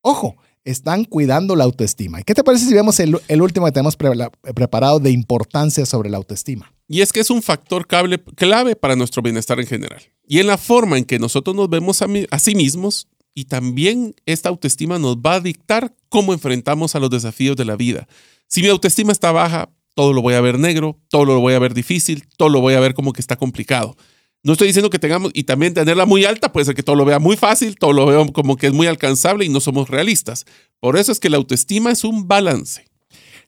Ojo, 0.02 0.36
están 0.64 1.04
cuidando 1.04 1.56
la 1.56 1.64
autoestima. 1.64 2.20
¿Y 2.20 2.24
qué 2.24 2.34
te 2.34 2.44
parece 2.44 2.66
si 2.66 2.74
vemos 2.74 3.00
el, 3.00 3.14
último 3.40 3.64
que 3.64 3.72
tenemos 3.72 3.96
preparado 3.96 5.00
de 5.00 5.10
importancia 5.10 5.86
sobre 5.86 6.10
la 6.10 6.18
autoestima? 6.18 6.70
Y 6.88 7.02
es 7.02 7.12
que 7.12 7.20
es 7.20 7.30
un 7.30 7.42
factor 7.42 7.86
clave, 7.86 8.18
clave 8.34 8.74
para 8.74 8.96
nuestro 8.96 9.22
bienestar 9.22 9.60
en 9.60 9.66
general. 9.66 10.02
Y 10.26 10.40
en 10.40 10.46
la 10.46 10.56
forma 10.56 10.96
en 10.96 11.04
que 11.04 11.18
nosotros 11.18 11.54
nos 11.54 11.68
vemos 11.68 12.00
a, 12.02 12.06
a 12.30 12.38
sí 12.38 12.54
mismos 12.54 13.08
y 13.34 13.44
también 13.44 14.16
esta 14.26 14.48
autoestima 14.48 14.98
nos 14.98 15.18
va 15.18 15.34
a 15.34 15.40
dictar 15.40 15.94
cómo 16.08 16.32
enfrentamos 16.32 16.96
a 16.96 16.98
los 16.98 17.10
desafíos 17.10 17.56
de 17.56 17.66
la 17.66 17.76
vida. 17.76 18.08
Si 18.48 18.62
mi 18.62 18.68
autoestima 18.68 19.12
está 19.12 19.30
baja, 19.30 19.70
todo 19.94 20.12
lo 20.12 20.22
voy 20.22 20.34
a 20.34 20.40
ver 20.40 20.58
negro, 20.58 20.98
todo 21.08 21.24
lo 21.24 21.38
voy 21.40 21.54
a 21.54 21.58
ver 21.58 21.74
difícil, 21.74 22.24
todo 22.36 22.48
lo 22.48 22.60
voy 22.60 22.74
a 22.74 22.80
ver 22.80 22.94
como 22.94 23.12
que 23.12 23.20
está 23.20 23.36
complicado. 23.36 23.96
No 24.42 24.52
estoy 24.52 24.68
diciendo 24.68 24.90
que 24.90 24.98
tengamos, 24.98 25.30
y 25.34 25.44
también 25.44 25.74
tenerla 25.74 26.06
muy 26.06 26.24
alta, 26.24 26.52
puede 26.52 26.66
ser 26.66 26.74
que 26.74 26.82
todo 26.82 26.96
lo 26.96 27.04
vea 27.04 27.18
muy 27.18 27.36
fácil, 27.36 27.76
todo 27.76 27.92
lo 27.92 28.06
veo 28.06 28.32
como 28.32 28.56
que 28.56 28.68
es 28.68 28.72
muy 28.72 28.86
alcanzable 28.86 29.44
y 29.44 29.50
no 29.50 29.60
somos 29.60 29.90
realistas. 29.90 30.46
Por 30.80 30.96
eso 30.96 31.12
es 31.12 31.20
que 31.20 31.30
la 31.30 31.36
autoestima 31.36 31.90
es 31.90 32.02
un 32.02 32.26
balance. 32.26 32.87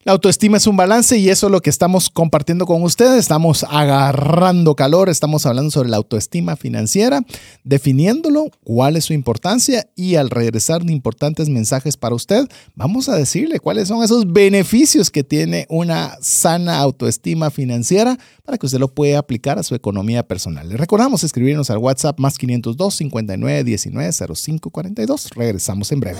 La 0.02 0.12
autoestima 0.12 0.56
es 0.56 0.66
un 0.66 0.78
balance 0.78 1.18
y 1.18 1.28
eso 1.28 1.48
es 1.48 1.52
lo 1.52 1.60
que 1.60 1.68
estamos 1.68 2.08
compartiendo 2.08 2.64
con 2.64 2.82
ustedes. 2.82 3.18
Estamos 3.18 3.66
agarrando 3.68 4.74
calor, 4.74 5.10
estamos 5.10 5.44
hablando 5.44 5.70
sobre 5.70 5.90
la 5.90 5.98
autoestima 5.98 6.56
financiera, 6.56 7.20
definiéndolo, 7.64 8.46
cuál 8.64 8.96
es 8.96 9.04
su 9.04 9.12
importancia 9.12 9.90
y 9.94 10.14
al 10.14 10.30
regresar 10.30 10.82
de 10.84 10.94
importantes 10.94 11.50
mensajes 11.50 11.98
para 11.98 12.14
usted, 12.14 12.48
vamos 12.74 13.10
a 13.10 13.16
decirle 13.16 13.60
cuáles 13.60 13.88
son 13.88 14.02
esos 14.02 14.32
beneficios 14.32 15.10
que 15.10 15.22
tiene 15.22 15.66
una 15.68 16.16
sana 16.22 16.78
autoestima 16.78 17.50
financiera 17.50 18.16
para 18.42 18.56
que 18.56 18.64
usted 18.64 18.78
lo 18.78 18.88
pueda 18.88 19.18
aplicar 19.18 19.58
a 19.58 19.62
su 19.62 19.74
economía 19.74 20.26
personal. 20.26 20.66
Le 20.66 20.78
recordamos 20.78 21.24
escribirnos 21.24 21.68
al 21.68 21.76
WhatsApp 21.76 22.18
más 22.18 22.38
502 22.38 22.94
59 22.94 23.64
19 23.64 24.12
05 24.34 24.70
42. 24.70 25.28
Regresamos 25.36 25.92
en 25.92 26.00
breve. 26.00 26.18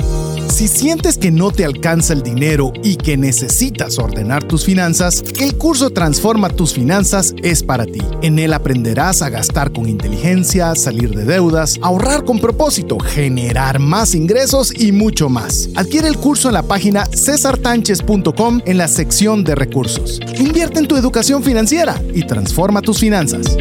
Si 0.50 0.68
sientes 0.68 1.16
que 1.16 1.30
no 1.30 1.50
te 1.50 1.64
alcanza 1.64 2.12
el 2.12 2.22
dinero 2.22 2.74
y 2.84 2.96
que 2.96 3.16
necesitas 3.16 3.69
ordenar 3.98 4.44
tus 4.44 4.64
finanzas, 4.64 5.22
el 5.40 5.56
curso 5.56 5.90
Transforma 5.90 6.50
tus 6.50 6.72
finanzas 6.72 7.34
es 7.42 7.62
para 7.62 7.86
ti. 7.86 8.00
En 8.22 8.38
él 8.38 8.52
aprenderás 8.52 9.22
a 9.22 9.30
gastar 9.30 9.72
con 9.72 9.88
inteligencia, 9.88 10.74
salir 10.74 11.14
de 11.14 11.24
deudas, 11.24 11.78
ahorrar 11.82 12.24
con 12.24 12.38
propósito, 12.38 12.98
generar 12.98 13.78
más 13.78 14.14
ingresos 14.14 14.72
y 14.78 14.92
mucho 14.92 15.28
más. 15.28 15.68
Adquiere 15.76 16.08
el 16.08 16.16
curso 16.16 16.48
en 16.48 16.54
la 16.54 16.62
página 16.62 17.06
cesartanches.com 17.06 18.60
en 18.64 18.78
la 18.78 18.88
sección 18.88 19.44
de 19.44 19.54
recursos. 19.54 20.20
Invierte 20.38 20.78
en 20.78 20.88
tu 20.88 20.96
educación 20.96 21.42
financiera 21.42 22.00
y 22.14 22.24
transforma 22.26 22.82
tus 22.82 22.98
finanzas. 22.98 23.56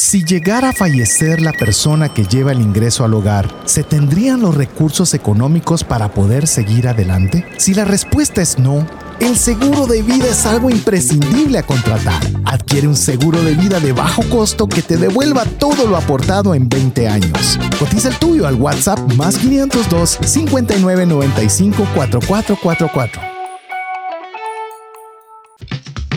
Si 0.00 0.24
llegara 0.24 0.70
a 0.70 0.72
fallecer 0.72 1.42
la 1.42 1.52
persona 1.52 2.08
que 2.08 2.24
lleva 2.24 2.52
el 2.52 2.62
ingreso 2.62 3.04
al 3.04 3.12
hogar, 3.12 3.54
¿se 3.66 3.82
tendrían 3.82 4.40
los 4.40 4.54
recursos 4.54 5.12
económicos 5.12 5.84
para 5.84 6.14
poder 6.14 6.46
seguir 6.46 6.88
adelante? 6.88 7.46
Si 7.58 7.74
la 7.74 7.84
respuesta 7.84 8.40
es 8.40 8.58
no, 8.58 8.86
el 9.20 9.36
seguro 9.36 9.86
de 9.86 10.00
vida 10.00 10.24
es 10.26 10.46
algo 10.46 10.70
imprescindible 10.70 11.58
a 11.58 11.64
contratar. 11.64 12.18
Adquiere 12.46 12.88
un 12.88 12.96
seguro 12.96 13.42
de 13.42 13.52
vida 13.52 13.78
de 13.78 13.92
bajo 13.92 14.22
costo 14.30 14.66
que 14.66 14.80
te 14.80 14.96
devuelva 14.96 15.44
todo 15.44 15.86
lo 15.86 15.98
aportado 15.98 16.54
en 16.54 16.70
20 16.70 17.06
años. 17.06 17.60
Cotiza 17.78 18.08
el 18.08 18.16
tuyo 18.16 18.46
al 18.46 18.54
WhatsApp 18.54 19.00
más 19.16 19.36
502 19.36 20.18
5995 20.24 21.86
4444. 21.94 23.39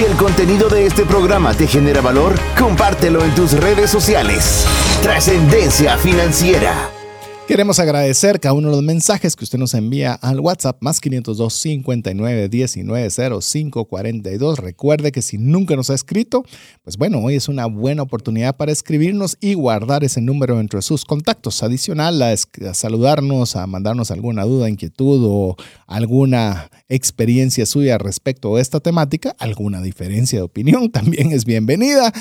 Si 0.00 0.06
el 0.06 0.16
contenido 0.16 0.70
de 0.70 0.86
este 0.86 1.04
programa 1.04 1.52
te 1.52 1.66
genera 1.66 2.00
valor, 2.00 2.34
compártelo 2.58 3.22
en 3.22 3.34
tus 3.34 3.52
redes 3.52 3.90
sociales. 3.90 4.64
Trascendencia 5.02 5.98
financiera. 5.98 6.90
Queremos 7.50 7.80
agradecer 7.80 8.38
cada 8.38 8.52
uno 8.52 8.70
de 8.70 8.76
los 8.76 8.84
mensajes 8.84 9.34
que 9.34 9.42
usted 9.42 9.58
nos 9.58 9.74
envía 9.74 10.12
al 10.12 10.38
WhatsApp 10.38 10.76
más 10.80 11.00
502 11.00 11.52
59 11.52 12.48
19 12.48 13.10
05 13.10 13.84
42. 13.86 14.58
Recuerde 14.60 15.10
que 15.10 15.20
si 15.20 15.36
nunca 15.36 15.74
nos 15.74 15.90
ha 15.90 15.94
escrito, 15.94 16.44
pues 16.84 16.96
bueno, 16.96 17.18
hoy 17.18 17.34
es 17.34 17.48
una 17.48 17.66
buena 17.66 18.02
oportunidad 18.04 18.56
para 18.56 18.70
escribirnos 18.70 19.36
y 19.40 19.54
guardar 19.54 20.04
ese 20.04 20.20
número 20.20 20.60
entre 20.60 20.80
sus 20.80 21.04
contactos. 21.04 21.64
Adicional 21.64 22.22
a, 22.22 22.36
saludarnos, 22.72 23.56
a 23.56 23.66
mandarnos 23.66 24.12
alguna 24.12 24.44
duda, 24.44 24.70
inquietud 24.70 25.24
o 25.26 25.56
alguna 25.90 26.70
experiencia 26.88 27.66
suya 27.66 27.98
respecto 27.98 28.56
a 28.56 28.60
esta 28.60 28.80
temática, 28.80 29.34
alguna 29.38 29.82
diferencia 29.82 30.38
de 30.38 30.44
opinión 30.44 30.90
también 30.92 31.32
es 31.32 31.44
bienvenida. 31.44 32.12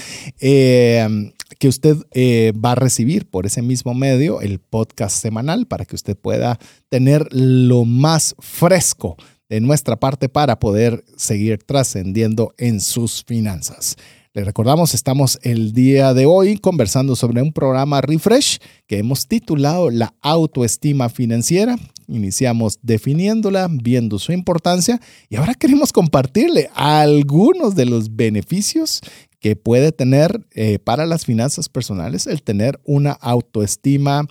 Eh, 0.41 1.31
que 1.57 1.67
usted 1.67 1.97
eh, 2.11 2.53
va 2.53 2.71
a 2.71 2.75
recibir 2.75 3.29
por 3.29 3.45
ese 3.45 3.61
mismo 3.61 3.93
medio 3.93 4.41
el 4.41 4.59
podcast 4.59 5.21
semanal 5.21 5.67
para 5.67 5.85
que 5.85 5.95
usted 5.95 6.17
pueda 6.17 6.57
tener 6.89 7.27
lo 7.31 7.85
más 7.85 8.35
fresco 8.39 9.17
de 9.49 9.59
nuestra 9.59 9.99
parte 9.99 10.29
para 10.29 10.59
poder 10.59 11.03
seguir 11.17 11.59
trascendiendo 11.59 12.53
en 12.57 12.79
sus 12.79 13.23
finanzas. 13.25 13.97
Le 14.31 14.43
recordamos, 14.43 14.93
estamos 14.93 15.39
el 15.41 15.73
día 15.73 16.13
de 16.13 16.27
hoy 16.27 16.59
conversando 16.59 17.15
sobre 17.15 17.41
un 17.41 17.51
programa 17.51 17.99
Refresh 17.99 18.59
que 18.85 18.99
hemos 18.99 19.27
titulado 19.27 19.89
La 19.89 20.13
autoestima 20.21 21.09
financiera. 21.09 21.77
Iniciamos 22.07 22.77
definiéndola, 22.83 23.67
viendo 23.71 24.19
su 24.19 24.31
importancia 24.31 25.01
y 25.29 25.37
ahora 25.37 25.55
queremos 25.55 25.91
compartirle 25.91 26.69
algunos 26.75 27.73
de 27.73 27.85
los 27.85 28.15
beneficios 28.15 29.01
que 29.39 29.55
puede 29.55 29.91
tener 29.91 30.45
eh, 30.51 30.77
para 30.77 31.07
las 31.07 31.25
finanzas 31.25 31.67
personales 31.67 32.27
el 32.27 32.43
tener 32.43 32.79
una 32.83 33.13
autoestima 33.13 34.27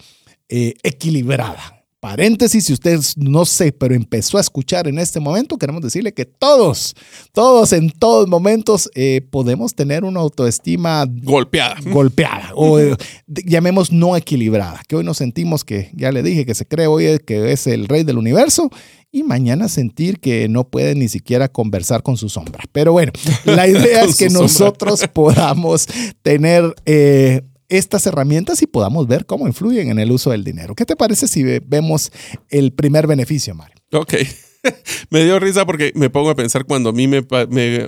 eh, 0.49 0.75
equilibrada. 0.85 1.78
Paréntesis, 2.01 2.65
si 2.65 2.73
usted 2.73 3.01
no 3.17 3.45
sé, 3.45 3.73
pero 3.73 3.95
empezó 3.95 4.39
a 4.39 4.41
escuchar 4.41 4.87
en 4.87 4.99
este 4.99 5.21
momento, 5.21 5.59
queremos 5.59 5.83
decirle 5.83 6.13
que 6.13 6.25
todos, 6.25 6.95
todos 7.33 7.73
en 7.73 7.91
todos 7.91 8.29
momentos 8.29 8.91
eh, 8.95 9.23
podemos 9.31 9.75
tener 9.75 10.05
una 10.05 10.21
autoestima 10.21 11.07
golpeada. 11.09 11.77
Golpeada 11.85 12.53
o 12.55 12.79
eh, 12.79 12.97
llamemos 13.27 13.91
no 13.93 14.17
equilibrada, 14.17 14.81
que 14.87 14.97
hoy 14.97 15.05
nos 15.05 15.17
sentimos 15.17 15.65
que, 15.65 15.91
ya 15.95 16.13
le 16.13 16.23
dije, 16.23 16.47
que 16.47 16.55
se 16.55 16.67
cree 16.67 16.87
hoy 16.87 17.19
que 17.27 17.53
es 17.53 17.67
el 17.67 17.89
rey 17.89 18.05
del 18.05 18.19
universo 18.19 18.71
y 19.11 19.23
mañana 19.23 19.69
sentir 19.69 20.21
que 20.21 20.49
no 20.49 20.69
puede 20.69 20.95
ni 20.95 21.09
siquiera 21.09 21.49
conversar 21.49 22.03
con 22.03 22.17
su 22.17 22.29
sombra. 22.29 22.65
Pero 22.73 22.93
bueno, 22.93 23.13
la 23.45 23.67
idea 23.67 24.05
es 24.05 24.17
que 24.17 24.29
nosotros 24.29 25.07
podamos 25.13 25.87
tener 26.23 26.75
eh, 26.85 27.43
estas 27.69 28.07
herramientas 28.07 28.63
y 28.63 28.67
podamos 28.67 29.07
ver 29.07 29.27
cómo 29.27 29.47
influyen 29.47 29.91
en 29.91 29.99
el 29.99 30.11
uso 30.11 30.31
del 30.31 30.45
dinero. 30.45 30.75
¿Qué 30.75 30.85
te 30.85 30.97
parece 30.97 31.29
si 31.29 31.43
vemos 31.43 32.11
el 32.49 32.73
primer 32.73 33.07
beneficio, 33.07 33.55
Mario? 33.55 33.77
Ok. 33.93 34.15
me 35.11 35.25
dio 35.25 35.39
risa 35.39 35.65
porque 35.67 35.93
me 35.95 36.11
pongo 36.11 36.31
a 36.31 36.35
pensar 36.35 36.65
cuando 36.65 36.91
a 36.91 36.93
mí 36.93 37.07
me, 37.07 37.25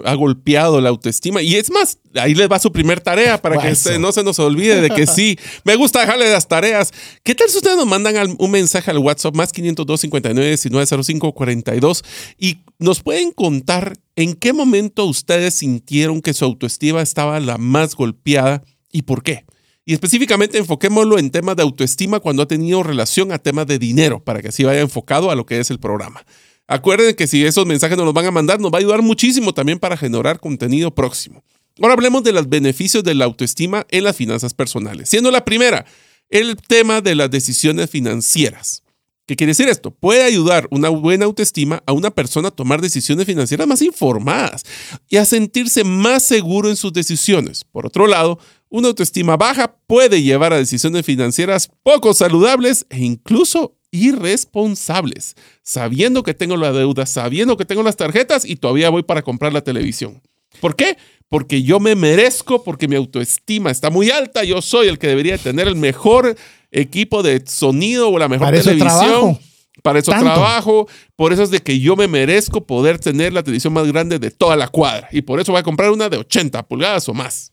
ha 0.05 0.15
golpeado 0.15 0.81
la 0.81 0.89
autoestima. 0.89 1.43
Y 1.43 1.57
es 1.57 1.71
más, 1.71 1.99
ahí 2.15 2.35
les 2.35 2.51
va 2.51 2.59
su 2.59 2.73
primer 2.73 3.01
tarea 3.01 3.41
para 3.41 3.59
que 3.59 3.99
no 3.99 4.13
se 4.13 4.23
nos 4.23 4.39
olvide 4.39 4.81
de 4.81 4.91
que 4.91 5.07
sí, 5.07 5.39
me 5.65 5.77
gusta 5.77 6.01
dejarle 6.01 6.31
las 6.31 6.49
tareas. 6.49 6.93
¿Qué 7.23 7.35
tal 7.35 7.49
si 7.49 7.59
ustedes 7.59 7.77
nos 7.77 7.87
mandan 7.87 8.37
un 8.39 8.51
mensaje 8.51 8.91
al 8.91 8.99
WhatsApp 8.99 9.35
más 9.35 9.53
502 9.53 10.01
59 10.01 10.57
1905 10.65 11.33
42 11.33 12.05
y 12.39 12.59
nos 12.79 13.03
pueden 13.03 13.33
contar 13.33 13.97
en 14.17 14.35
qué 14.35 14.53
momento 14.53 15.05
ustedes 15.07 15.55
sintieron 15.55 16.21
que 16.21 16.35
su 16.35 16.45
autoestima 16.45 17.03
estaba 17.03 17.41
la 17.41 17.59
más 17.59 17.95
golpeada 17.95 18.63
y 18.93 19.03
por 19.03 19.23
qué? 19.23 19.45
Y 19.91 19.95
específicamente 19.95 20.57
enfoquémoslo 20.57 21.19
en 21.19 21.33
temas 21.33 21.57
de 21.57 21.65
autoestima 21.65 22.21
cuando 22.21 22.45
ha 22.45 22.47
tenido 22.47 22.85
relación 22.85 23.33
a 23.33 23.41
temas 23.41 23.67
de 23.67 23.81
dinero, 23.81 24.23
para 24.23 24.41
que 24.41 24.47
así 24.47 24.63
vaya 24.63 24.83
enfocado 24.83 25.33
a 25.33 25.35
lo 25.35 25.47
que 25.47 25.59
es 25.59 25.69
el 25.73 25.81
programa. 25.81 26.25
Acuerden 26.69 27.17
que 27.17 27.27
si 27.27 27.45
esos 27.45 27.67
mensajes 27.67 27.97
nos 27.97 28.07
los 28.07 28.15
van 28.15 28.27
a 28.27 28.31
mandar, 28.31 28.61
nos 28.61 28.71
va 28.71 28.77
a 28.77 28.79
ayudar 28.79 29.03
muchísimo 29.03 29.53
también 29.53 29.81
para 29.81 29.97
generar 29.97 30.39
contenido 30.39 30.95
próximo. 30.95 31.43
Ahora 31.81 31.95
hablemos 31.95 32.23
de 32.23 32.31
los 32.31 32.49
beneficios 32.49 33.03
de 33.03 33.17
la 33.17 33.25
autoestima 33.25 33.85
en 33.91 34.05
las 34.05 34.15
finanzas 34.15 34.55
personales. 34.55 35.09
Siendo 35.09 35.33
la 35.33 35.45
primera, 35.45 35.85
el 36.29 36.55
tema 36.55 37.01
de 37.01 37.17
las 37.17 37.29
decisiones 37.29 37.91
financieras. 37.91 38.85
¿Qué 39.31 39.37
quiere 39.37 39.53
decir 39.53 39.69
esto? 39.69 39.93
Puede 39.93 40.25
ayudar 40.25 40.67
una 40.73 40.89
buena 40.89 41.25
autoestima 41.25 41.85
a 41.87 41.93
una 41.93 42.11
persona 42.11 42.49
a 42.49 42.51
tomar 42.51 42.81
decisiones 42.81 43.27
financieras 43.27 43.69
más 43.69 43.81
informadas 43.81 44.65
y 45.09 45.19
a 45.19 45.25
sentirse 45.25 45.85
más 45.85 46.27
seguro 46.27 46.69
en 46.69 46.75
sus 46.75 46.93
decisiones. 46.93 47.63
Por 47.63 47.87
otro 47.87 48.09
lado, 48.09 48.41
una 48.71 48.89
autoestima 48.89 49.37
baja 49.37 49.77
puede 49.87 50.21
llevar 50.21 50.53
a 50.53 50.57
decisiones 50.57 51.07
financieras 51.07 51.71
poco 51.85 52.13
saludables 52.13 52.87
e 52.91 53.05
incluso 53.05 53.77
irresponsables, 53.93 55.37
sabiendo 55.63 56.25
que 56.25 56.35
tengo 56.35 56.57
la 56.57 56.73
deuda, 56.73 57.07
sabiendo 57.07 57.57
que 57.57 57.65
tengo 57.65 57.85
las 57.85 57.95
tarjetas 57.95 58.45
y 58.45 58.57
todavía 58.57 58.91
voy 58.91 59.05
para 59.05 59.23
comprar 59.23 59.53
la 59.53 59.63
televisión. 59.63 60.21
¿Por 60.61 60.75
qué? 60.75 60.99
Porque 61.29 61.63
yo 61.63 61.79
me 61.79 61.95
merezco, 61.95 62.65
porque 62.65 62.89
mi 62.89 62.97
autoestima 62.97 63.71
está 63.71 63.91
muy 63.91 64.11
alta, 64.11 64.43
yo 64.43 64.61
soy 64.61 64.89
el 64.89 64.99
que 64.99 65.07
debería 65.07 65.39
tener 65.39 65.69
el 65.69 65.77
mejor 65.77 66.35
equipo 66.71 67.23
de 67.23 67.43
sonido 67.47 68.11
o 68.11 68.19
la 68.19 68.29
mejor 68.29 68.49
para 68.49 68.61
televisión. 68.61 68.89
Eso 68.89 69.01
trabajo. 69.01 69.41
Para 69.83 69.99
eso 69.99 70.13
trabajo, 70.13 70.89
por 71.17 71.33
eso 71.33 71.43
es 71.43 71.51
de 71.51 71.61
que 71.61 71.81
yo 71.81 71.97
me 71.97 72.07
merezco 72.07 72.67
poder 72.67 72.99
tener 72.99 73.33
la 73.33 73.43
televisión 73.43 73.73
más 73.73 73.87
grande 73.87 74.19
de 74.19 74.31
toda 74.31 74.57
la 74.57 74.69
cuadra 74.69 75.09
y 75.11 75.23
por 75.23 75.41
eso 75.41 75.53
voy 75.53 75.61
a 75.61 75.63
comprar 75.63 75.91
una 75.91 76.09
de 76.09 76.19
80 76.19 76.63
pulgadas 76.69 77.09
o 77.09 77.15
más. 77.15 77.53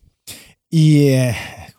Y 0.69 1.08
eh, 1.08 1.36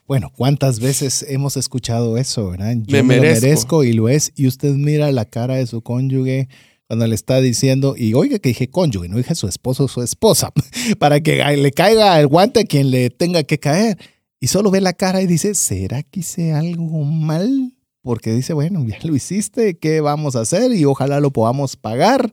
bueno, 0.07 0.33
¿cuántas 0.35 0.81
veces 0.81 1.27
hemos 1.29 1.59
escuchado 1.59 2.17
eso, 2.17 2.51
verdad? 2.51 2.75
Yo 2.87 3.05
me, 3.05 3.21
merezco. 3.21 3.85
y 3.85 3.93
lo 3.93 4.09
es 4.09 4.33
y 4.37 4.47
usted 4.47 4.73
mira 4.73 5.13
la 5.13 5.27
cara 5.27 5.57
de 5.57 5.67
su 5.67 5.83
cónyuge 5.83 6.49
cuando 6.87 7.07
le 7.07 7.15
está 7.15 7.43
diciendo, 7.43 7.95
y 7.99 8.15
oiga 8.15 8.39
que 8.39 8.49
dije 8.49 8.71
cónyuge, 8.71 9.11
no 9.11 9.19
dije 9.19 9.35
su 9.35 9.47
esposo 9.47 9.85
o 9.85 9.89
su 9.89 10.03
esposa, 10.03 10.51
para 10.99 11.21
que 11.21 11.45
le 11.59 11.71
caiga 11.73 12.19
el 12.19 12.27
guante 12.29 12.61
a 12.61 12.65
quien 12.65 12.91
le 12.91 13.11
tenga 13.11 13.43
que 13.43 13.59
caer 13.59 13.99
y 14.41 14.49
solo 14.49 14.71
ve 14.71 14.81
la 14.81 14.93
cara 14.93 15.23
y 15.23 15.27
dice, 15.27 15.55
¿será 15.55 16.03
que 16.03 16.21
hice 16.21 16.53
algo 16.53 17.05
mal? 17.05 17.75
Porque 18.03 18.33
dice, 18.33 18.53
bueno, 18.53 18.85
ya 18.87 18.99
lo 19.03 19.17
hiciste, 19.17 19.79
¿qué 19.79 20.01
vamos 20.01 20.37
a 20.37 20.41
hacer? 20.41 20.73
Y 20.73 20.85
ojalá 20.85 21.21
lo 21.21 21.33
podamos 21.33 21.77
pagar. 21.77 22.31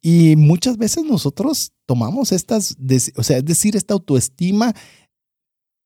Y 0.00 0.36
muchas 0.36 0.78
veces 0.78 1.04
nosotros 1.04 1.72
tomamos 1.86 2.32
estas, 2.32 2.76
o 3.16 3.22
sea, 3.22 3.38
es 3.38 3.44
decir, 3.44 3.76
esta 3.76 3.94
autoestima 3.94 4.72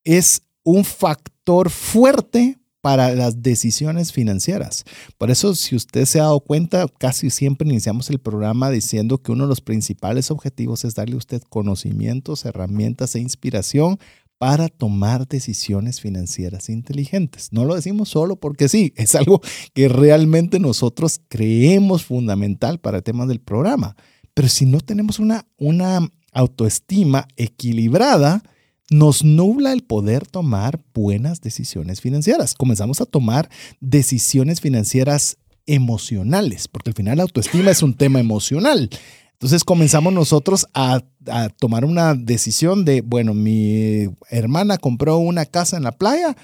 es 0.04 0.42
un 0.62 0.84
factor 0.84 1.70
fuerte 1.70 2.58
para 2.84 3.14
las 3.14 3.42
decisiones 3.42 4.12
financieras. 4.12 4.84
Por 5.16 5.30
eso, 5.30 5.54
si 5.54 5.74
usted 5.74 6.04
se 6.04 6.20
ha 6.20 6.24
dado 6.24 6.40
cuenta, 6.40 6.86
casi 6.98 7.30
siempre 7.30 7.66
iniciamos 7.66 8.10
el 8.10 8.18
programa 8.18 8.68
diciendo 8.68 9.22
que 9.22 9.32
uno 9.32 9.44
de 9.44 9.48
los 9.48 9.62
principales 9.62 10.30
objetivos 10.30 10.84
es 10.84 10.94
darle 10.94 11.14
a 11.14 11.18
usted 11.18 11.40
conocimientos, 11.48 12.44
herramientas 12.44 13.14
e 13.14 13.20
inspiración 13.20 13.98
para 14.38 14.68
tomar 14.68 15.26
decisiones 15.28 16.00
financieras 16.00 16.68
inteligentes. 16.68 17.52
No 17.52 17.64
lo 17.64 17.74
decimos 17.74 18.08
solo 18.08 18.36
porque 18.36 18.68
sí, 18.68 18.92
es 18.96 19.14
algo 19.14 19.40
que 19.72 19.88
realmente 19.88 20.58
nosotros 20.58 21.20
creemos 21.28 22.04
fundamental 22.04 22.78
para 22.80 22.98
el 22.98 23.02
tema 23.02 23.26
del 23.26 23.40
programa. 23.40 23.96
Pero 24.34 24.48
si 24.48 24.66
no 24.66 24.80
tenemos 24.80 25.18
una, 25.18 25.46
una 25.58 26.08
autoestima 26.32 27.28
equilibrada, 27.36 28.42
nos 28.90 29.24
nubla 29.24 29.72
el 29.72 29.82
poder 29.82 30.26
tomar 30.26 30.80
buenas 30.92 31.40
decisiones 31.40 32.00
financieras. 32.00 32.54
Comenzamos 32.54 33.00
a 33.00 33.06
tomar 33.06 33.48
decisiones 33.80 34.60
financieras 34.60 35.38
emocionales, 35.66 36.68
porque 36.68 36.90
al 36.90 36.94
final 36.94 37.16
la 37.16 37.22
autoestima 37.22 37.70
es 37.70 37.82
un 37.82 37.94
tema 37.94 38.20
emocional. 38.20 38.90
Entonces 39.34 39.64
comenzamos 39.64 40.12
nosotros 40.12 40.66
a, 40.74 41.00
tomar 41.58 41.84
una 41.84 42.14
decisión 42.14 42.84
de, 42.84 43.00
bueno, 43.00 43.34
mi 43.34 44.08
hermana 44.28 44.78
compró 44.78 45.18
una 45.18 45.46
casa 45.46 45.76
en 45.76 45.82
la 45.82 45.92
playa, 45.92 46.36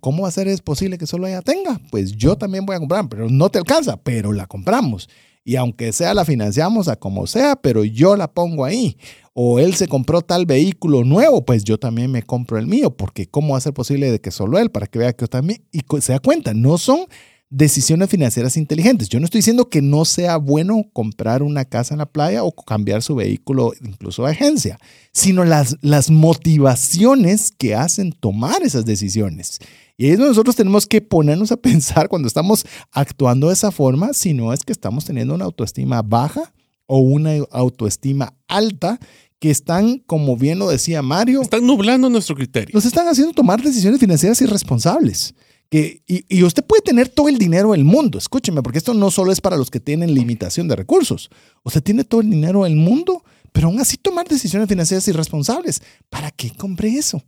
¿cómo 0.00 0.22
va 0.22 0.28
a 0.28 0.32
ser 0.32 0.48
es 0.48 0.60
posible 0.60 0.98
que 0.98 1.06
solo 1.06 1.26
ella 1.26 1.42
tenga? 1.42 1.80
Pues 1.90 2.12
yo 2.12 2.36
también 2.36 2.66
voy 2.66 2.76
a 2.76 2.80
comprar, 2.80 3.08
pero 3.08 3.28
no 3.28 3.50
te 3.50 3.58
alcanza, 3.58 3.96
pero 3.96 4.32
la 4.32 4.46
compramos. 4.46 5.08
Y 5.44 5.54
aunque 5.54 5.92
sea 5.92 6.12
la 6.12 6.24
financiamos 6.24 6.88
a 6.88 6.96
como 6.96 7.28
sea, 7.28 7.54
pero 7.54 7.84
yo 7.84 8.16
la 8.16 8.26
pongo 8.26 8.64
ahí. 8.64 8.98
O 9.32 9.60
él 9.60 9.74
se 9.74 9.86
compró 9.86 10.20
tal 10.20 10.44
vehículo 10.44 11.04
nuevo, 11.04 11.44
pues 11.44 11.62
yo 11.62 11.78
también 11.78 12.10
me 12.10 12.24
compro 12.24 12.58
el 12.58 12.66
mío, 12.66 12.96
porque 12.96 13.26
¿cómo 13.28 13.52
va 13.52 13.58
a 13.58 13.60
ser 13.60 13.72
posible 13.72 14.10
de 14.10 14.20
que 14.20 14.32
solo 14.32 14.58
él, 14.58 14.70
para 14.70 14.88
que 14.88 14.98
vea 14.98 15.12
que 15.12 15.22
yo 15.22 15.28
también, 15.28 15.64
y 15.70 15.82
se 16.00 16.12
da 16.12 16.18
cuenta, 16.18 16.52
no 16.52 16.78
son 16.78 17.06
decisiones 17.50 18.10
financieras 18.10 18.56
inteligentes. 18.56 19.08
Yo 19.08 19.20
no 19.20 19.24
estoy 19.26 19.38
diciendo 19.38 19.68
que 19.68 19.82
no 19.82 20.04
sea 20.04 20.36
bueno 20.36 20.84
comprar 20.92 21.42
una 21.42 21.64
casa 21.64 21.94
en 21.94 21.98
la 21.98 22.06
playa 22.06 22.42
o 22.42 22.52
cambiar 22.52 23.02
su 23.02 23.14
vehículo 23.14 23.72
incluso 23.82 24.24
de 24.24 24.32
agencia, 24.32 24.78
sino 25.12 25.44
las, 25.44 25.76
las 25.80 26.10
motivaciones 26.10 27.52
que 27.56 27.74
hacen 27.74 28.12
tomar 28.12 28.62
esas 28.62 28.84
decisiones. 28.84 29.58
Y 29.96 30.08
es 30.08 30.18
nosotros 30.18 30.56
tenemos 30.56 30.86
que 30.86 31.00
ponernos 31.00 31.52
a 31.52 31.56
pensar 31.60 32.08
cuando 32.08 32.28
estamos 32.28 32.66
actuando 32.90 33.48
de 33.48 33.54
esa 33.54 33.70
forma, 33.70 34.12
si 34.12 34.34
no 34.34 34.52
es 34.52 34.64
que 34.64 34.72
estamos 34.72 35.04
teniendo 35.04 35.34
una 35.34 35.44
autoestima 35.44 36.02
baja 36.02 36.52
o 36.86 36.98
una 36.98 37.32
autoestima 37.50 38.34
alta 38.48 38.98
que 39.38 39.50
están, 39.50 39.98
como 40.06 40.36
bien 40.36 40.58
lo 40.58 40.68
decía 40.68 41.02
Mario, 41.02 41.42
están 41.42 41.66
nublando 41.66 42.08
nuestro 42.08 42.34
criterio. 42.34 42.74
Nos 42.74 42.86
están 42.86 43.06
haciendo 43.06 43.34
tomar 43.34 43.62
decisiones 43.62 44.00
financieras 44.00 44.40
irresponsables 44.40 45.34
y, 45.70 46.42
usted 46.44 46.64
puede 46.64 46.82
tener 46.82 47.08
todo 47.08 47.28
el 47.28 47.38
dinero 47.38 47.72
del 47.72 47.84
mundo, 47.84 48.18
escúcheme, 48.18 48.62
porque 48.62 48.78
esto 48.78 48.94
no 48.94 49.10
solo 49.10 49.32
es 49.32 49.40
para 49.40 49.56
los 49.56 49.70
que 49.70 49.80
tienen 49.80 50.14
limitación 50.14 50.68
de 50.68 50.76
recursos. 50.76 51.30
Usted 51.64 51.82
tiene 51.82 52.04
todo 52.04 52.20
el 52.20 52.30
dinero 52.30 52.64
del 52.64 52.76
mundo, 52.76 53.24
pero 53.52 53.68
aún 53.68 53.80
así 53.80 53.96
tomar 53.96 54.28
decisiones 54.28 54.68
financieras 54.68 55.08
irresponsables. 55.08 55.82
¿Para 56.08 56.30
qué 56.30 56.52
compré 56.56 56.90
eso? 56.90 57.22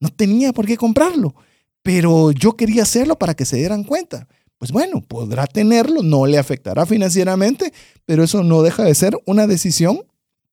No 0.00 0.08
tenía 0.08 0.52
por 0.52 0.66
qué 0.66 0.76
comprarlo, 0.76 1.34
pero 1.82 2.32
yo 2.32 2.56
quería 2.56 2.82
hacerlo 2.82 3.16
para 3.16 3.34
que 3.34 3.44
se 3.44 3.56
dieran 3.56 3.84
cuenta. 3.84 4.26
Pues 4.58 4.72
bueno, 4.72 5.00
podrá 5.00 5.46
tenerlo, 5.46 6.02
no 6.02 6.26
le 6.26 6.38
afectará 6.38 6.86
financieramente, 6.86 7.72
pero 8.06 8.24
eso 8.24 8.42
no 8.42 8.62
deja 8.62 8.84
de 8.84 8.94
ser 8.94 9.16
una 9.26 9.46
decisión 9.46 10.02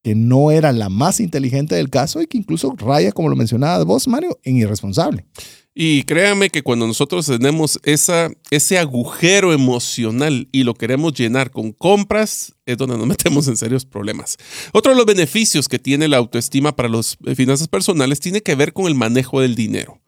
que 0.03 0.15
no 0.15 0.51
era 0.51 0.71
la 0.71 0.89
más 0.89 1.19
inteligente 1.19 1.75
del 1.75 1.89
caso 1.89 2.21
y 2.21 2.27
que 2.27 2.37
incluso 2.37 2.75
raya, 2.77 3.11
como 3.11 3.29
lo 3.29 3.35
mencionaba 3.35 3.83
vos, 3.83 4.07
Mario, 4.07 4.39
en 4.43 4.57
irresponsable. 4.57 5.25
Y 5.73 6.03
créame 6.03 6.49
que 6.49 6.63
cuando 6.63 6.85
nosotros 6.85 7.27
tenemos 7.27 7.79
esa, 7.83 8.29
ese 8.49 8.77
agujero 8.77 9.53
emocional 9.53 10.49
y 10.51 10.63
lo 10.63 10.73
queremos 10.73 11.13
llenar 11.13 11.49
con 11.49 11.71
compras, 11.71 12.55
es 12.65 12.77
donde 12.77 12.97
nos 12.97 13.07
metemos 13.07 13.47
en 13.47 13.55
serios 13.55 13.85
problemas. 13.85 14.37
Otro 14.73 14.91
de 14.91 14.97
los 14.97 15.05
beneficios 15.05 15.69
que 15.69 15.79
tiene 15.79 16.09
la 16.09 16.17
autoestima 16.17 16.75
para 16.75 16.89
las 16.89 17.17
eh, 17.25 17.35
finanzas 17.35 17.69
personales 17.69 18.19
tiene 18.19 18.41
que 18.41 18.55
ver 18.55 18.73
con 18.73 18.87
el 18.87 18.95
manejo 18.95 19.39
del 19.39 19.55
dinero. 19.55 20.01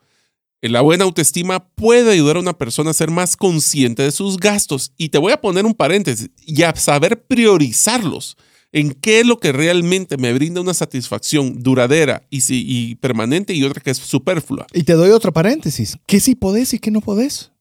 La 0.62 0.80
buena 0.80 1.04
autoestima 1.04 1.68
puede 1.76 2.12
ayudar 2.12 2.38
a 2.38 2.40
una 2.40 2.58
persona 2.58 2.92
a 2.92 2.94
ser 2.94 3.12
más 3.12 3.36
consciente 3.36 4.04
de 4.04 4.12
sus 4.12 4.38
gastos. 4.38 4.94
Y 4.98 5.10
te 5.10 5.18
voy 5.18 5.34
a 5.34 5.42
poner 5.42 5.66
un 5.66 5.74
paréntesis 5.74 6.30
y 6.46 6.64
a 6.64 6.74
saber 6.74 7.26
priorizarlos 7.26 8.38
en 8.74 8.92
qué 8.92 9.22
es 9.22 9.26
lo 9.26 9.40
que 9.40 9.52
realmente 9.52 10.18
me 10.18 10.34
brinda 10.34 10.60
una 10.60 10.74
satisfacción 10.74 11.62
duradera 11.62 12.24
y, 12.30 12.96
permanente 12.96 13.54
y 13.54 13.64
otra 13.64 13.82
que 13.82 13.92
es 13.92 13.98
superflua. 13.98 14.66
Y 14.74 14.84
te 14.84 14.94
doy 14.94 15.12
otro 15.12 15.32
paréntesis. 15.32 15.96
¿Qué 16.08 16.20
sí 16.20 16.36
podés 16.36 16.74
y 16.74 16.80
qué 16.80 16.90
no 16.90 17.00
podés? 17.00 17.52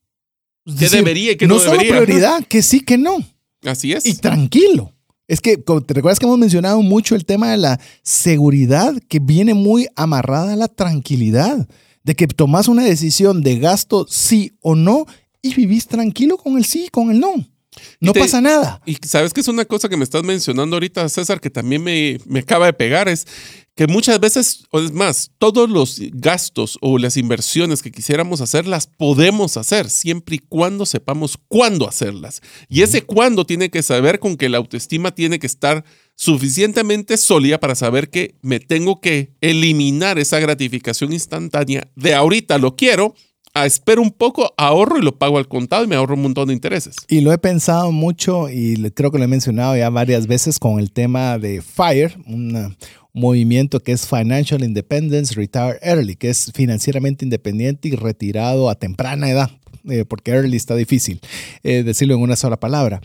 Es 0.64 0.74
¿Qué 0.74 0.80
decir, 0.80 0.98
debería 0.98 1.32
y 1.32 1.36
qué 1.36 1.46
no, 1.46 1.58
solo 1.58 1.72
debería? 1.72 2.02
prioridad, 2.02 2.44
que 2.46 2.62
sí, 2.62 2.80
que 2.80 2.96
no. 2.96 3.18
Así 3.62 3.92
es. 3.92 4.06
Y 4.06 4.14
tranquilo. 4.14 4.92
Es 5.28 5.40
que 5.40 5.58
te 5.58 5.94
recuerdas 5.94 6.18
que 6.18 6.24
hemos 6.24 6.38
mencionado 6.38 6.80
mucho 6.82 7.14
el 7.14 7.26
tema 7.26 7.50
de 7.50 7.58
la 7.58 7.78
seguridad 8.02 8.94
que 9.08 9.18
viene 9.18 9.54
muy 9.54 9.88
amarrada 9.96 10.54
a 10.54 10.56
la 10.56 10.68
tranquilidad, 10.68 11.68
de 12.02 12.14
que 12.14 12.26
tomas 12.26 12.68
una 12.68 12.84
decisión 12.84 13.42
de 13.42 13.58
gasto 13.58 14.06
sí 14.08 14.52
o 14.60 14.74
no 14.74 15.06
y 15.42 15.54
vivís 15.54 15.86
tranquilo 15.86 16.38
con 16.38 16.56
el 16.56 16.64
sí 16.64 16.86
y 16.86 16.88
con 16.88 17.10
el 17.10 17.20
no. 17.20 17.46
No 18.00 18.12
te- 18.12 18.20
pasa 18.20 18.40
nada. 18.40 18.80
Y 18.84 18.96
sabes 19.06 19.32
que 19.32 19.40
es 19.40 19.48
una 19.48 19.64
cosa 19.64 19.88
que 19.88 19.96
me 19.96 20.04
estás 20.04 20.22
mencionando 20.22 20.76
ahorita, 20.76 21.08
César, 21.08 21.40
que 21.40 21.50
también 21.50 21.82
me, 21.82 22.18
me 22.26 22.40
acaba 22.40 22.66
de 22.66 22.72
pegar, 22.72 23.08
es 23.08 23.26
que 23.74 23.86
muchas 23.86 24.20
veces, 24.20 24.64
o 24.70 24.80
es 24.80 24.92
más, 24.92 25.30
todos 25.38 25.70
los 25.70 25.98
gastos 26.12 26.76
o 26.82 26.98
las 26.98 27.16
inversiones 27.16 27.80
que 27.80 27.90
quisiéramos 27.90 28.42
hacer, 28.42 28.66
las 28.66 28.86
podemos 28.86 29.56
hacer, 29.56 29.88
siempre 29.88 30.36
y 30.36 30.38
cuando 30.40 30.84
sepamos 30.84 31.38
cuándo 31.48 31.88
hacerlas. 31.88 32.42
Y 32.68 32.82
ese 32.82 33.00
cuándo 33.02 33.46
tiene 33.46 33.70
que 33.70 33.82
saber 33.82 34.18
con 34.18 34.36
que 34.36 34.50
la 34.50 34.58
autoestima 34.58 35.14
tiene 35.14 35.38
que 35.38 35.46
estar 35.46 35.84
suficientemente 36.14 37.16
sólida 37.16 37.58
para 37.60 37.74
saber 37.74 38.10
que 38.10 38.34
me 38.42 38.60
tengo 38.60 39.00
que 39.00 39.32
eliminar 39.40 40.18
esa 40.18 40.38
gratificación 40.38 41.12
instantánea 41.12 41.88
de 41.96 42.14
ahorita 42.14 42.58
lo 42.58 42.76
quiero, 42.76 43.14
espero 43.54 44.02
un 44.02 44.10
poco, 44.10 44.52
ahorro 44.56 44.98
y 44.98 45.02
lo 45.02 45.18
pago 45.18 45.38
al 45.38 45.48
contado 45.48 45.84
y 45.84 45.86
me 45.86 45.96
ahorro 45.96 46.14
un 46.14 46.22
montón 46.22 46.48
de 46.48 46.54
intereses. 46.54 46.96
Y 47.08 47.20
lo 47.20 47.32
he 47.32 47.38
pensado 47.38 47.92
mucho 47.92 48.48
y 48.48 48.76
creo 48.92 49.10
que 49.10 49.18
lo 49.18 49.24
he 49.24 49.28
mencionado 49.28 49.76
ya 49.76 49.90
varias 49.90 50.26
veces 50.26 50.58
con 50.58 50.80
el 50.80 50.92
tema 50.92 51.38
de 51.38 51.62
FIRE, 51.62 52.16
un 52.26 52.76
movimiento 53.12 53.80
que 53.80 53.92
es 53.92 54.06
Financial 54.06 54.62
Independence 54.62 55.34
Retire 55.34 55.78
Early, 55.82 56.16
que 56.16 56.30
es 56.30 56.50
financieramente 56.54 57.24
independiente 57.24 57.88
y 57.88 57.92
retirado 57.92 58.70
a 58.70 58.74
temprana 58.74 59.28
edad, 59.30 59.50
eh, 59.88 60.04
porque 60.06 60.30
early 60.30 60.56
está 60.56 60.74
difícil 60.74 61.20
eh, 61.62 61.82
decirlo 61.82 62.14
en 62.14 62.22
una 62.22 62.36
sola 62.36 62.58
palabra. 62.58 63.00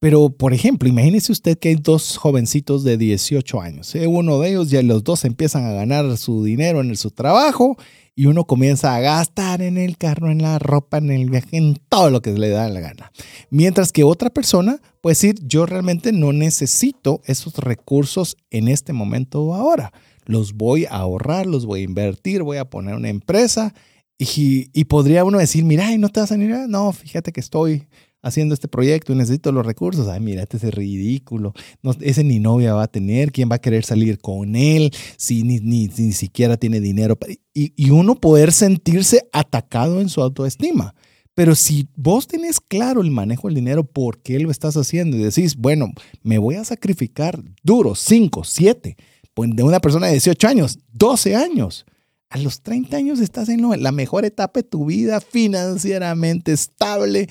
Pero, 0.00 0.30
por 0.30 0.54
ejemplo, 0.54 0.88
imagínese 0.88 1.32
usted 1.32 1.58
que 1.58 1.70
hay 1.70 1.74
dos 1.74 2.16
jovencitos 2.16 2.84
de 2.84 2.96
18 2.96 3.60
años. 3.60 3.94
eh, 3.96 4.06
Uno 4.06 4.38
de 4.38 4.50
ellos 4.50 4.70
ya 4.70 4.82
los 4.82 5.02
dos 5.02 5.24
empiezan 5.24 5.64
a 5.64 5.72
ganar 5.72 6.16
su 6.16 6.44
dinero 6.44 6.80
en 6.80 6.94
su 6.96 7.10
trabajo 7.10 7.76
y 8.14 8.26
uno 8.26 8.44
comienza 8.44 8.94
a 8.94 9.00
gastar 9.00 9.60
en 9.60 9.76
el 9.76 9.96
carro, 9.96 10.30
en 10.30 10.42
la 10.42 10.58
ropa, 10.58 10.98
en 10.98 11.10
el 11.10 11.30
viaje, 11.30 11.56
en 11.56 11.78
todo 11.88 12.10
lo 12.10 12.22
que 12.22 12.32
le 12.32 12.48
da 12.48 12.68
la 12.68 12.80
gana. 12.80 13.12
Mientras 13.50 13.92
que 13.92 14.04
otra 14.04 14.30
persona 14.30 14.80
puede 15.00 15.12
decir, 15.12 15.36
yo 15.42 15.66
realmente 15.66 16.12
no 16.12 16.32
necesito 16.32 17.20
esos 17.24 17.56
recursos 17.56 18.36
en 18.50 18.68
este 18.68 18.92
momento 18.92 19.42
o 19.42 19.54
ahora. 19.54 19.92
Los 20.26 20.54
voy 20.54 20.84
a 20.84 20.96
ahorrar, 20.96 21.46
los 21.46 21.64
voy 21.64 21.80
a 21.80 21.84
invertir, 21.84 22.42
voy 22.42 22.58
a 22.58 22.68
poner 22.68 22.94
una 22.94 23.08
empresa 23.08 23.74
y, 24.18 24.84
podría 24.86 25.24
uno 25.24 25.38
decir, 25.38 25.64
mira, 25.64 25.92
¿y 25.92 25.98
no 25.98 26.08
te 26.08 26.18
vas 26.20 26.32
a? 26.32 26.34
Ah, 26.34 26.66
No, 26.68 26.92
fíjate 26.92 27.32
que 27.32 27.40
estoy 27.40 27.86
haciendo 28.22 28.54
este 28.54 28.68
proyecto 28.68 29.12
y 29.12 29.16
necesito 29.16 29.52
los 29.52 29.64
recursos. 29.64 30.08
Ay, 30.08 30.20
mira, 30.20 30.42
este 30.42 30.56
es 30.56 30.74
ridículo. 30.74 31.52
No, 31.82 31.92
ese 32.00 32.24
ni 32.24 32.38
novia 32.38 32.74
va 32.74 32.84
a 32.84 32.88
tener. 32.88 33.32
¿Quién 33.32 33.50
va 33.50 33.56
a 33.56 33.60
querer 33.60 33.84
salir 33.84 34.18
con 34.18 34.56
él 34.56 34.90
si 35.16 35.42
ni, 35.42 35.60
ni, 35.60 35.88
ni 35.88 36.12
siquiera 36.12 36.56
tiene 36.56 36.80
dinero? 36.80 37.18
Y, 37.54 37.72
y 37.76 37.90
uno 37.90 38.14
poder 38.16 38.52
sentirse 38.52 39.28
atacado 39.32 40.00
en 40.00 40.08
su 40.08 40.22
autoestima. 40.22 40.94
Pero 41.38 41.54
si 41.54 41.88
vos 41.94 42.26
tenés 42.26 42.58
claro 42.58 43.00
el 43.00 43.12
manejo 43.12 43.46
del 43.46 43.54
dinero, 43.54 43.84
¿por 43.84 44.20
qué 44.22 44.40
lo 44.40 44.50
estás 44.50 44.76
haciendo? 44.76 45.16
Y 45.16 45.22
decís, 45.22 45.54
bueno, 45.54 45.92
me 46.24 46.36
voy 46.38 46.56
a 46.56 46.64
sacrificar 46.64 47.40
duro, 47.62 47.94
5, 47.94 48.42
7, 48.42 48.96
pues 49.34 49.50
de 49.54 49.62
una 49.62 49.78
persona 49.78 50.08
de 50.08 50.14
18 50.14 50.48
años, 50.48 50.80
12 50.94 51.36
años. 51.36 51.86
A 52.28 52.38
los 52.38 52.60
30 52.62 52.96
años 52.96 53.20
estás 53.20 53.48
en 53.48 53.62
la 53.80 53.92
mejor 53.92 54.24
etapa 54.24 54.58
de 54.58 54.64
tu 54.64 54.86
vida, 54.86 55.20
financieramente 55.20 56.50
estable, 56.50 57.28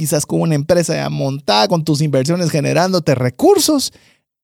quizás 0.00 0.24
con 0.24 0.40
una 0.40 0.54
empresa 0.54 0.94
ya 0.94 1.10
montada, 1.10 1.68
con 1.68 1.84
tus 1.84 2.00
inversiones 2.00 2.50
generándote 2.50 3.14
recursos 3.14 3.92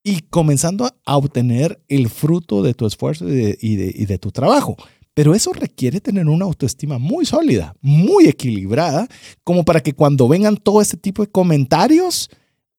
y 0.04 0.20
comenzando 0.28 0.86
a 1.06 1.16
obtener 1.16 1.80
el 1.88 2.10
fruto 2.10 2.62
de 2.62 2.74
tu 2.74 2.84
esfuerzo 2.86 3.26
y 3.26 3.34
de, 3.76 3.90
y 3.94 4.04
de- 4.04 4.18
tu 4.18 4.30
trabajo. 4.32 4.76
Pero 5.14 5.34
eso 5.34 5.54
requiere 5.54 6.02
tener 6.02 6.26
una 6.26 6.44
autoestima 6.44 6.98
muy 6.98 7.24
sólida, 7.24 7.74
muy 7.80 8.26
equilibrada, 8.26 9.08
como 9.44 9.64
para 9.64 9.80
que 9.80 9.94
cuando 9.94 10.28
vengan 10.28 10.58
todo 10.58 10.82
este 10.82 10.98
tipo 10.98 11.22
de 11.24 11.30
comentarios 11.30 12.28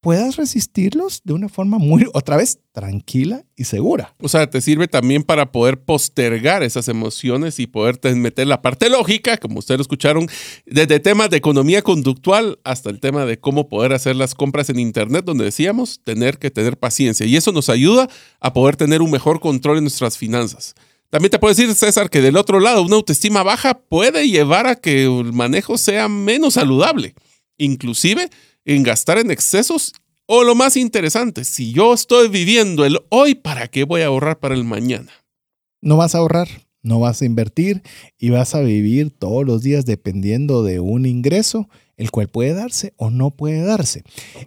puedas 0.07 0.37
resistirlos 0.37 1.19
de 1.25 1.33
una 1.33 1.49
forma 1.49 1.79
muy, 1.79 2.05
otra 2.13 2.37
vez, 2.37 2.59
tranquila 2.71 3.43
y 3.57 3.65
segura. 3.65 4.15
O 4.21 4.29
sea, 4.29 4.49
te 4.49 4.61
sirve 4.61 4.87
también 4.87 5.21
para 5.21 5.51
poder 5.51 5.81
postergar 5.81 6.63
esas 6.63 6.87
emociones 6.87 7.59
y 7.59 7.67
poder 7.67 7.97
te- 7.97 8.15
meter 8.15 8.47
la 8.47 8.61
parte 8.61 8.89
lógica, 8.89 9.35
como 9.35 9.59
ustedes 9.59 9.79
lo 9.79 9.81
escucharon, 9.81 10.29
desde 10.65 11.01
temas 11.01 11.29
de 11.29 11.35
economía 11.35 11.81
conductual 11.81 12.57
hasta 12.63 12.89
el 12.89 13.01
tema 13.01 13.25
de 13.25 13.37
cómo 13.37 13.67
poder 13.67 13.91
hacer 13.91 14.15
las 14.15 14.33
compras 14.33 14.69
en 14.69 14.79
Internet, 14.79 15.25
donde 15.25 15.43
decíamos 15.43 15.99
tener 16.05 16.37
que 16.37 16.51
tener 16.51 16.77
paciencia. 16.77 17.25
Y 17.25 17.35
eso 17.35 17.51
nos 17.51 17.67
ayuda 17.67 18.07
a 18.39 18.53
poder 18.53 18.77
tener 18.77 19.01
un 19.01 19.11
mejor 19.11 19.41
control 19.41 19.79
en 19.79 19.83
nuestras 19.83 20.17
finanzas. 20.17 20.73
También 21.09 21.31
te 21.31 21.37
puedo 21.37 21.53
decir, 21.53 21.75
César, 21.75 22.09
que 22.09 22.21
del 22.21 22.37
otro 22.37 22.61
lado, 22.61 22.81
una 22.81 22.95
autoestima 22.95 23.43
baja 23.43 23.77
puede 23.77 24.29
llevar 24.29 24.67
a 24.67 24.75
que 24.75 25.03
el 25.03 25.33
manejo 25.33 25.77
sea 25.77 26.07
menos 26.07 26.53
saludable, 26.53 27.13
inclusive 27.57 28.29
en 28.75 28.83
gastar 28.83 29.17
en 29.17 29.31
excesos 29.31 29.93
o 30.27 30.43
lo 30.43 30.55
más 30.55 30.75
interesante, 30.75 31.45
si 31.45 31.71
yo 31.71 31.93
estoy 31.93 32.27
viviendo 32.27 32.85
el 32.85 32.99
hoy, 33.09 33.33
¿para 33.33 33.69
qué 33.69 33.85
voy 33.85 34.01
a 34.01 34.07
ahorrar 34.07 34.39
para 34.39 34.55
el 34.55 34.65
mañana? 34.65 35.09
No 35.81 35.95
vas 35.95 36.15
a 36.15 36.17
ahorrar, 36.17 36.49
no 36.81 36.99
vas 36.99 37.21
a 37.21 37.25
invertir 37.25 37.81
y 38.17 38.29
vas 38.29 38.53
a 38.53 38.59
vivir 38.59 39.09
todos 39.09 39.45
los 39.45 39.63
días 39.63 39.85
dependiendo 39.85 40.63
de 40.63 40.81
un 40.81 41.05
ingreso, 41.05 41.69
el 41.95 42.11
cual 42.11 42.27
puede 42.27 42.53
darse 42.53 42.93
o 42.97 43.09
no 43.09 43.31
puede 43.31 43.61
darse. 43.61 44.03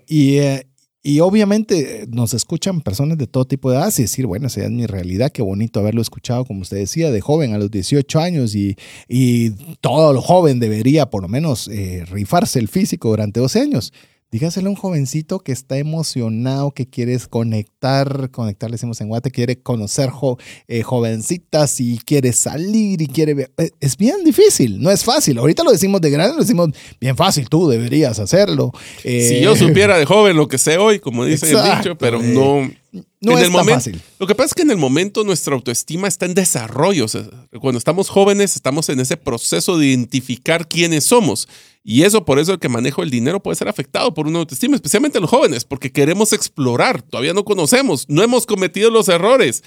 Y, 0.06 0.36
eh, 0.36 0.69
y 1.02 1.20
obviamente 1.20 2.02
eh, 2.02 2.06
nos 2.08 2.34
escuchan 2.34 2.82
personas 2.82 3.16
de 3.16 3.26
todo 3.26 3.46
tipo 3.46 3.70
de 3.70 3.78
edad 3.78 3.92
y 3.96 4.02
decir, 4.02 4.26
bueno, 4.26 4.48
esa 4.48 4.64
es 4.64 4.70
mi 4.70 4.86
realidad, 4.86 5.32
qué 5.32 5.40
bonito 5.40 5.80
haberlo 5.80 6.02
escuchado, 6.02 6.44
como 6.44 6.60
usted 6.60 6.76
decía, 6.76 7.10
de 7.10 7.20
joven 7.20 7.54
a 7.54 7.58
los 7.58 7.70
18 7.70 8.20
años 8.20 8.54
y, 8.54 8.76
y 9.08 9.50
todo 9.80 10.20
joven 10.20 10.60
debería 10.60 11.08
por 11.08 11.22
lo 11.22 11.28
menos 11.28 11.68
eh, 11.68 12.04
rifarse 12.06 12.58
el 12.58 12.68
físico 12.68 13.08
durante 13.08 13.40
12 13.40 13.60
años. 13.60 13.92
Dígaselo 14.32 14.68
a 14.68 14.70
un 14.70 14.76
jovencito 14.76 15.40
que 15.40 15.50
está 15.50 15.76
emocionado, 15.78 16.70
que 16.70 16.86
quiere 16.86 17.18
conectar, 17.28 18.30
conectar, 18.30 18.70
le 18.70 18.74
decimos 18.74 19.00
en 19.00 19.08
Guate, 19.08 19.32
quiere 19.32 19.60
conocer 19.60 20.10
jo- 20.10 20.38
eh, 20.68 20.82
jovencitas 20.82 21.80
y 21.80 21.98
quiere 21.98 22.32
salir 22.32 23.02
y 23.02 23.06
quiere 23.08 23.34
ver. 23.34 23.50
Eh, 23.58 23.70
Es 23.80 23.96
bien 23.96 24.22
difícil, 24.24 24.80
no 24.80 24.90
es 24.92 25.02
fácil. 25.02 25.36
Ahorita 25.38 25.64
lo 25.64 25.72
decimos 25.72 26.00
de 26.00 26.10
grande, 26.10 26.34
lo 26.36 26.42
decimos 26.42 26.68
bien 27.00 27.16
fácil, 27.16 27.48
tú 27.48 27.68
deberías 27.68 28.20
hacerlo. 28.20 28.70
Eh, 29.02 29.26
Si 29.28 29.40
yo 29.40 29.56
supiera 29.56 29.98
de 29.98 30.04
joven 30.06 30.36
lo 30.36 30.46
que 30.46 30.58
sé 30.58 30.78
hoy, 30.78 31.00
como 31.00 31.24
dice 31.24 31.50
el 31.50 31.78
dicho, 31.78 31.96
pero 31.98 32.22
eh, 32.22 32.32
no. 32.32 32.70
No 32.92 33.32
en 33.32 33.38
es 33.38 33.44
el 33.44 33.44
tan 33.44 33.52
momento- 33.52 33.74
fácil. 33.74 34.00
Lo 34.18 34.26
que 34.26 34.34
pasa 34.34 34.46
es 34.48 34.54
que 34.54 34.62
en 34.62 34.70
el 34.70 34.76
momento 34.76 35.24
nuestra 35.24 35.54
autoestima 35.54 36.08
está 36.08 36.26
en 36.26 36.34
desarrollo. 36.34 37.04
o 37.04 37.08
sea, 37.08 37.22
cuando 37.60 37.78
estamos 37.78 38.08
jóvenes, 38.08 38.56
estamos 38.56 38.88
en 38.88 39.00
ese 39.00 39.16
proceso 39.16 39.78
de 39.78 39.86
identificar 39.86 40.66
quiénes 40.68 41.06
somos. 41.06 41.48
Y 41.82 42.02
eso, 42.02 42.24
por 42.24 42.38
eso 42.38 42.52
el 42.52 42.58
que 42.58 42.68
manejo 42.68 43.02
el 43.02 43.10
dinero 43.10 43.42
puede 43.42 43.56
ser 43.56 43.68
afectado 43.68 44.12
por 44.12 44.26
una 44.26 44.40
autoestima, 44.40 44.74
especialmente 44.76 45.18
los 45.20 45.30
jóvenes, 45.30 45.64
porque 45.64 45.90
queremos 45.92 46.32
explorar, 46.32 47.00
todavía 47.02 47.32
no 47.32 47.44
conocemos, 47.44 48.04
no 48.08 48.22
hemos 48.22 48.44
cometido 48.44 48.90
los 48.90 49.08
errores. 49.08 49.62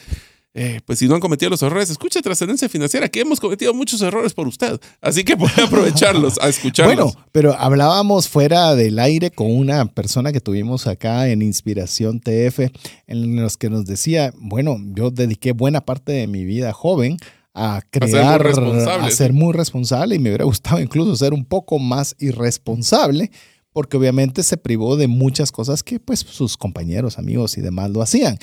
Eh, 0.55 0.81
pues 0.85 0.99
si 0.99 1.07
no 1.07 1.15
han 1.15 1.21
cometido 1.21 1.49
los 1.49 1.63
errores, 1.63 1.89
escuche 1.89 2.21
Trascendencia 2.21 2.69
Financiera, 2.69 3.09
que 3.09 3.21
hemos 3.21 3.39
cometido 3.39 3.73
muchos 3.73 4.01
errores 4.01 4.33
por 4.33 4.47
usted. 4.47 4.79
Así 5.01 5.23
que 5.23 5.35
puede 5.35 5.61
aprovecharlos, 5.63 6.37
a 6.39 6.47
escucharlos. 6.47 6.95
Bueno, 6.95 7.27
pero 7.31 7.55
hablábamos 7.57 8.29
fuera 8.29 8.75
del 8.75 8.99
aire 8.99 9.31
con 9.31 9.51
una 9.51 9.85
persona 9.85 10.31
que 10.31 10.41
tuvimos 10.41 10.85
acá 10.85 11.27
en 11.29 11.41
Inspiración 11.41 12.19
TF, 12.19 12.71
en 13.07 13.41
los 13.41 13.57
que 13.57 13.71
nos 13.71 13.85
decía, 13.85 14.31
bueno, 14.37 14.77
yo 14.93 15.09
dediqué 15.09 15.53
buena 15.53 15.81
parte 15.81 16.11
de 16.11 16.27
mi 16.27 16.45
vida 16.45 16.71
joven 16.71 17.17
a 17.55 17.81
ser 17.91 18.09
crear, 18.09 18.43
responsable, 18.43 19.07
a 19.07 19.09
sí. 19.09 19.17
ser 19.17 19.33
muy 19.33 19.53
responsable 19.53 20.15
y 20.15 20.19
me 20.19 20.29
hubiera 20.29 20.45
gustado 20.45 20.79
incluso 20.79 21.15
ser 21.15 21.33
un 21.33 21.45
poco 21.45 21.79
más 21.79 22.15
irresponsable 22.19 23.31
porque 23.73 23.97
obviamente 23.97 24.43
se 24.43 24.55
privó 24.57 24.95
de 24.95 25.07
muchas 25.07 25.51
cosas 25.51 25.83
que 25.83 25.99
pues 25.99 26.19
sus 26.19 26.57
compañeros, 26.57 27.17
amigos 27.17 27.57
y 27.57 27.61
demás 27.61 27.89
lo 27.89 28.01
hacían. 28.01 28.37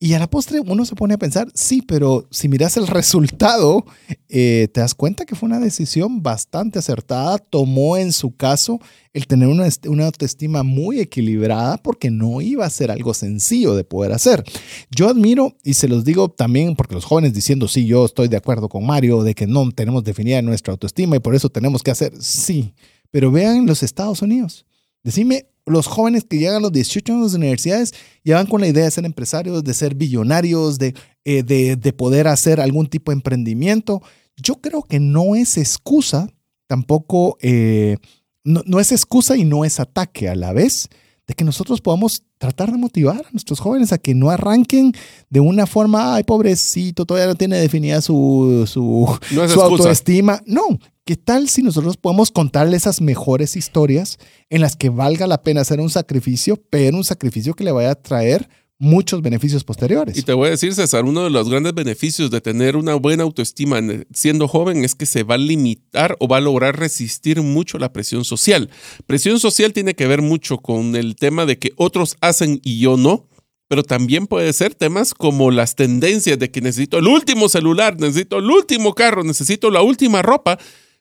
Y 0.00 0.14
a 0.14 0.20
la 0.20 0.30
postre 0.30 0.60
uno 0.60 0.84
se 0.84 0.94
pone 0.94 1.14
a 1.14 1.18
pensar, 1.18 1.48
sí, 1.54 1.82
pero 1.82 2.28
si 2.30 2.48
miras 2.48 2.76
el 2.76 2.86
resultado, 2.86 3.84
eh, 4.28 4.68
te 4.72 4.80
das 4.80 4.94
cuenta 4.94 5.24
que 5.24 5.34
fue 5.34 5.48
una 5.48 5.58
decisión 5.58 6.22
bastante 6.22 6.78
acertada. 6.78 7.38
Tomó 7.38 7.96
en 7.96 8.12
su 8.12 8.36
caso 8.36 8.78
el 9.12 9.26
tener 9.26 9.48
una, 9.48 9.66
una 9.88 10.06
autoestima 10.06 10.62
muy 10.62 11.00
equilibrada 11.00 11.78
porque 11.78 12.12
no 12.12 12.40
iba 12.40 12.64
a 12.64 12.70
ser 12.70 12.92
algo 12.92 13.12
sencillo 13.12 13.74
de 13.74 13.82
poder 13.82 14.12
hacer. 14.12 14.44
Yo 14.92 15.08
admiro, 15.08 15.56
y 15.64 15.74
se 15.74 15.88
los 15.88 16.04
digo 16.04 16.28
también 16.28 16.76
porque 16.76 16.94
los 16.94 17.04
jóvenes 17.04 17.34
diciendo, 17.34 17.66
sí, 17.66 17.84
yo 17.84 18.04
estoy 18.04 18.28
de 18.28 18.36
acuerdo 18.36 18.68
con 18.68 18.86
Mario, 18.86 19.24
de 19.24 19.34
que 19.34 19.48
no 19.48 19.68
tenemos 19.72 20.04
definida 20.04 20.40
nuestra 20.42 20.70
autoestima 20.70 21.16
y 21.16 21.20
por 21.20 21.34
eso 21.34 21.48
tenemos 21.48 21.82
que 21.82 21.90
hacer, 21.90 22.12
sí, 22.20 22.72
pero 23.10 23.32
vean 23.32 23.66
los 23.66 23.82
Estados 23.82 24.22
Unidos. 24.22 24.64
Decime, 25.02 25.46
los 25.68 25.86
jóvenes 25.86 26.24
que 26.28 26.38
llegan 26.38 26.56
a 26.56 26.60
los 26.60 26.72
18 26.72 27.12
años 27.12 27.32
de 27.32 27.38
universidades 27.38 27.94
ya 28.24 28.36
van 28.36 28.46
con 28.46 28.60
la 28.60 28.68
idea 28.68 28.84
de 28.84 28.90
ser 28.90 29.04
empresarios, 29.04 29.64
de 29.64 29.74
ser 29.74 29.94
billonarios, 29.94 30.78
de, 30.78 30.94
eh, 31.24 31.42
de, 31.42 31.76
de 31.76 31.92
poder 31.92 32.28
hacer 32.28 32.60
algún 32.60 32.86
tipo 32.86 33.10
de 33.10 33.16
emprendimiento. 33.16 34.02
Yo 34.36 34.56
creo 34.56 34.82
que 34.82 35.00
no 35.00 35.34
es 35.34 35.56
excusa 35.56 36.28
tampoco 36.68 37.38
eh, 37.40 37.96
no, 38.44 38.62
no 38.64 38.78
es 38.78 38.92
excusa 38.92 39.36
y 39.36 39.44
no 39.44 39.64
es 39.64 39.80
ataque 39.80 40.28
a 40.28 40.36
la 40.36 40.52
vez 40.52 40.88
de 41.26 41.34
que 41.34 41.44
nosotros 41.44 41.80
podamos 41.80 42.22
tratar 42.38 42.70
de 42.70 42.78
motivar 42.78 43.26
a 43.26 43.30
nuestros 43.32 43.58
jóvenes 43.58 43.92
a 43.92 43.98
que 43.98 44.14
no 44.14 44.30
arranquen 44.30 44.92
de 45.28 45.40
una 45.40 45.66
forma, 45.66 46.14
ay, 46.14 46.22
pobrecito, 46.22 47.04
todavía 47.04 47.26
no 47.26 47.34
tiene 47.34 47.58
definida 47.58 48.00
su, 48.00 48.64
su, 48.66 49.18
su 49.28 49.60
autoestima. 49.60 50.40
No, 50.46 50.62
¿qué 51.08 51.16
tal 51.16 51.48
si 51.48 51.62
nosotros 51.62 51.96
podemos 51.96 52.30
contarle 52.30 52.76
esas 52.76 53.00
mejores 53.00 53.56
historias 53.56 54.18
en 54.50 54.60
las 54.60 54.76
que 54.76 54.90
valga 54.90 55.26
la 55.26 55.42
pena 55.42 55.62
hacer 55.62 55.80
un 55.80 55.88
sacrificio, 55.88 56.62
pero 56.68 56.98
un 56.98 57.02
sacrificio 57.02 57.54
que 57.54 57.64
le 57.64 57.72
vaya 57.72 57.92
a 57.92 57.94
traer 57.94 58.50
muchos 58.78 59.22
beneficios 59.22 59.64
posteriores. 59.64 60.18
Y 60.18 60.22
te 60.22 60.34
voy 60.34 60.48
a 60.48 60.50
decir, 60.50 60.74
César, 60.74 61.06
uno 61.06 61.24
de 61.24 61.30
los 61.30 61.48
grandes 61.48 61.72
beneficios 61.72 62.30
de 62.30 62.42
tener 62.42 62.76
una 62.76 62.94
buena 62.94 63.22
autoestima 63.22 63.80
siendo 64.12 64.48
joven 64.48 64.84
es 64.84 64.94
que 64.94 65.06
se 65.06 65.22
va 65.22 65.36
a 65.36 65.38
limitar 65.38 66.14
o 66.20 66.28
va 66.28 66.36
a 66.36 66.40
lograr 66.42 66.78
resistir 66.78 67.40
mucho 67.40 67.78
la 67.78 67.90
presión 67.90 68.26
social. 68.26 68.68
Presión 69.06 69.40
social 69.40 69.72
tiene 69.72 69.94
que 69.94 70.06
ver 70.06 70.20
mucho 70.20 70.58
con 70.58 70.94
el 70.94 71.16
tema 71.16 71.46
de 71.46 71.58
que 71.58 71.72
otros 71.76 72.18
hacen 72.20 72.60
y 72.62 72.80
yo 72.80 72.98
no, 72.98 73.30
pero 73.66 73.82
también 73.82 74.26
puede 74.26 74.52
ser 74.52 74.74
temas 74.74 75.14
como 75.14 75.50
las 75.50 75.74
tendencias 75.74 76.38
de 76.38 76.50
que 76.50 76.60
necesito 76.60 76.98
el 76.98 77.06
último 77.06 77.48
celular, 77.48 77.98
necesito 77.98 78.40
el 78.40 78.50
último 78.50 78.92
carro, 78.92 79.24
necesito 79.24 79.70
la 79.70 79.80
última 79.80 80.20
ropa, 80.20 80.58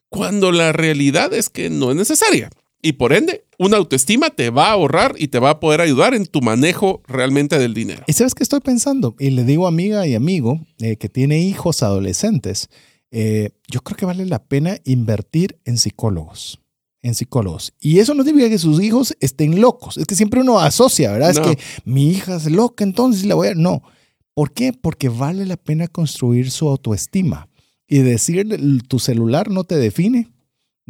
cuando 0.09 0.51
la 0.51 0.71
realidad 0.71 1.33
es 1.33 1.49
que 1.49 1.69
no 1.69 1.91
es 1.91 1.97
necesaria 1.97 2.49
y 2.81 2.93
por 2.93 3.13
ende, 3.13 3.45
una 3.57 3.77
autoestima 3.77 4.29
te 4.29 4.49
va 4.49 4.67
a 4.67 4.71
ahorrar 4.71 5.15
y 5.17 5.29
te 5.29 5.39
va 5.39 5.51
a 5.51 5.59
poder 5.59 5.81
ayudar 5.81 6.13
en 6.13 6.25
tu 6.25 6.41
manejo 6.41 7.01
realmente 7.07 7.57
del 7.57 7.73
dinero. 7.73 8.03
¿Y 8.07 8.13
sabes 8.13 8.35
qué 8.35 8.43
estoy 8.43 8.59
pensando? 8.59 9.15
Y 9.19 9.31
le 9.31 9.43
digo 9.43 9.67
amiga 9.67 10.05
y 10.05 10.15
amigo 10.15 10.61
eh, 10.79 10.95
que 10.97 11.09
tiene 11.09 11.41
hijos 11.41 11.81
adolescentes, 11.81 12.69
eh, 13.11 13.49
yo 13.67 13.81
creo 13.81 13.97
que 13.97 14.05
vale 14.05 14.25
la 14.25 14.43
pena 14.43 14.77
invertir 14.85 15.59
en 15.65 15.77
psicólogos 15.77 16.59
en 17.03 17.13
psicólogos. 17.13 17.73
Y 17.79 17.99
eso 17.99 18.13
no 18.13 18.23
significa 18.23 18.49
que 18.49 18.57
sus 18.57 18.81
hijos 18.81 19.15
estén 19.21 19.61
locos. 19.61 19.97
Es 19.97 20.05
que 20.05 20.15
siempre 20.15 20.41
uno 20.41 20.59
asocia, 20.59 21.11
¿verdad? 21.11 21.29
Es 21.29 21.39
que 21.39 21.57
mi 21.85 22.09
hija 22.09 22.35
es 22.35 22.51
loca, 22.51 22.83
entonces 22.83 23.23
la 23.25 23.35
voy 23.35 23.49
a... 23.49 23.53
No. 23.53 23.81
¿Por 24.33 24.51
qué? 24.51 24.73
Porque 24.73 25.07
vale 25.07 25.45
la 25.45 25.55
pena 25.55 25.87
construir 25.87 26.51
su 26.51 26.67
autoestima 26.67 27.46
y 27.87 27.99
decir, 27.99 28.83
tu 28.87 28.99
celular 28.99 29.49
no 29.49 29.63
te 29.63 29.77
define, 29.77 30.29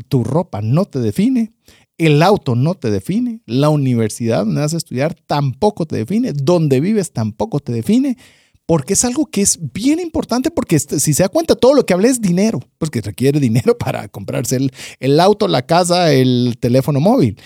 tu 0.10 0.24
ropa 0.24 0.62
no 0.62 0.86
te 0.86 1.00
define, 1.00 1.54
el 1.98 2.22
auto 2.22 2.56
no 2.56 2.76
te 2.76 2.91
define, 2.91 3.41
la 3.45 3.70
universidad 3.70 4.45
donde 4.45 4.62
vas 4.62 4.74
a 4.74 4.78
estudiar 4.78 5.16
tampoco 5.16 5.86
te 5.86 5.98
define, 5.98 6.34
donde 6.34 6.80
vives 6.80 7.12
tampoco 7.12 7.60
te 7.60 7.72
define, 7.72 8.18
porque 8.66 8.93
es 8.93 9.06
algo 9.06 9.26
que 9.26 9.41
es 9.41 9.60
bien 9.74 10.00
importante, 10.00 10.52
porque 10.52 10.76
este, 10.76 11.00
si 11.00 11.14
se 11.14 11.24
da 11.24 11.30
cuenta, 11.30 11.56
todo 11.56 11.74
lo 11.74 11.86
que 11.86 11.93
hablé 11.93 12.10
es 12.10 12.22
dinero, 12.22 12.60
pues 12.78 12.91
que 12.91 13.02
requiere 13.02 13.39
dinero 13.39 13.78
para 13.80 14.08
comprarse 14.10 14.58
el, 14.58 14.72
el 15.00 15.20
auto, 15.20 15.48
la 15.48 15.66
casa, 15.66 16.12
el 16.14 16.58
teléfono 16.60 17.00
móvil. 17.00 17.38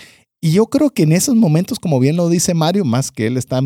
Y 0.44 0.50
yo 0.50 0.66
creo 0.66 0.90
que 0.90 1.04
en 1.04 1.12
esos 1.12 1.36
momentos, 1.36 1.78
como 1.78 2.00
bien 2.00 2.16
lo 2.16 2.28
dice 2.28 2.52
Mario, 2.52 2.84
más 2.84 3.12
que 3.12 3.28
él 3.28 3.36
está 3.36 3.60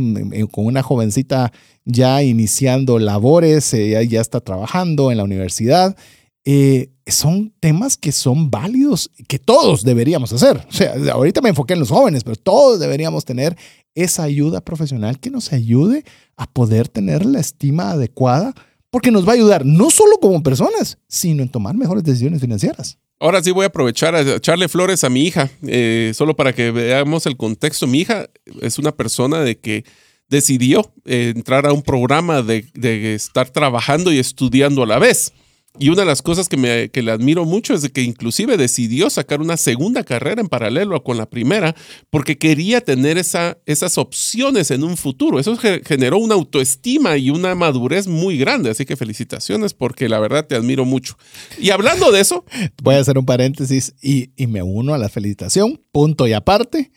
con 0.50 0.66
una 0.66 0.82
jovencita 0.82 1.50
ya 1.86 2.22
iniciando 2.22 2.98
labores, 2.98 3.72
eh, 3.72 4.06
ya 4.06 4.20
está 4.20 4.40
trabajando 4.40 5.10
en 5.10 5.16
la 5.16 5.24
universidad, 5.24 5.96
eh, 6.44 6.90
son 7.06 7.54
temas 7.60 7.96
que 7.96 8.12
son 8.12 8.50
válidos, 8.50 9.10
que 9.26 9.38
todos 9.38 9.84
deberíamos 9.84 10.34
hacer. 10.34 10.66
O 10.68 10.72
sea, 10.72 10.94
ahorita 11.12 11.40
me 11.40 11.48
enfoqué 11.48 11.72
en 11.72 11.80
los 11.80 11.88
jóvenes, 11.88 12.24
pero 12.24 12.36
todos 12.36 12.78
deberíamos 12.78 13.24
tener 13.24 13.56
esa 13.94 14.24
ayuda 14.24 14.60
profesional 14.60 15.18
que 15.18 15.30
nos 15.30 15.54
ayude 15.54 16.04
a 16.36 16.46
poder 16.46 16.88
tener 16.88 17.24
la 17.24 17.40
estima 17.40 17.92
adecuada, 17.92 18.52
porque 18.90 19.10
nos 19.10 19.26
va 19.26 19.30
a 19.30 19.36
ayudar 19.36 19.64
no 19.64 19.88
solo 19.88 20.18
como 20.20 20.42
personas, 20.42 20.98
sino 21.08 21.42
en 21.42 21.48
tomar 21.48 21.74
mejores 21.74 22.04
decisiones 22.04 22.42
financieras. 22.42 22.98
Ahora 23.18 23.42
sí 23.42 23.50
voy 23.50 23.64
a 23.64 23.68
aprovechar 23.68 24.14
a 24.14 24.20
echarle 24.20 24.68
flores 24.68 25.02
a 25.04 25.08
mi 25.08 25.22
hija, 25.22 25.50
eh, 25.66 26.12
solo 26.14 26.36
para 26.36 26.52
que 26.52 26.70
veamos 26.70 27.26
el 27.26 27.36
contexto. 27.36 27.86
Mi 27.86 28.00
hija 28.00 28.28
es 28.60 28.78
una 28.78 28.92
persona 28.92 29.40
de 29.40 29.58
que 29.58 29.84
decidió 30.28 30.92
entrar 31.04 31.66
a 31.66 31.72
un 31.72 31.82
programa 31.82 32.42
de, 32.42 32.66
de 32.74 33.14
estar 33.14 33.48
trabajando 33.48 34.12
y 34.12 34.18
estudiando 34.18 34.82
a 34.82 34.86
la 34.86 34.98
vez. 34.98 35.32
Y 35.78 35.88
una 35.88 36.02
de 36.02 36.06
las 36.06 36.22
cosas 36.22 36.48
que, 36.48 36.56
me, 36.56 36.88
que 36.90 37.02
le 37.02 37.10
admiro 37.10 37.44
mucho 37.44 37.74
es 37.74 37.88
que 37.90 38.02
inclusive 38.02 38.56
decidió 38.56 39.10
sacar 39.10 39.40
una 39.40 39.56
segunda 39.56 40.04
carrera 40.04 40.40
en 40.40 40.48
paralelo 40.48 41.02
con 41.02 41.16
la 41.16 41.28
primera 41.28 41.74
porque 42.10 42.38
quería 42.38 42.80
tener 42.80 43.18
esa, 43.18 43.58
esas 43.66 43.98
opciones 43.98 44.70
en 44.70 44.84
un 44.84 44.96
futuro. 44.96 45.38
Eso 45.38 45.56
generó 45.56 46.18
una 46.18 46.34
autoestima 46.34 47.16
y 47.16 47.30
una 47.30 47.54
madurez 47.54 48.06
muy 48.06 48.38
grande. 48.38 48.70
Así 48.70 48.84
que 48.84 48.96
felicitaciones 48.96 49.74
porque 49.74 50.08
la 50.08 50.18
verdad 50.18 50.46
te 50.46 50.54
admiro 50.54 50.84
mucho. 50.84 51.16
Y 51.58 51.70
hablando 51.70 52.10
de 52.12 52.20
eso... 52.20 52.44
Voy 52.82 52.94
a 52.94 53.00
hacer 53.00 53.18
un 53.18 53.26
paréntesis 53.26 53.94
y, 54.00 54.30
y 54.36 54.46
me 54.46 54.62
uno 54.62 54.94
a 54.94 54.98
la 54.98 55.08
felicitación. 55.08 55.80
Punto 55.92 56.26
y 56.26 56.32
aparte 56.32 56.90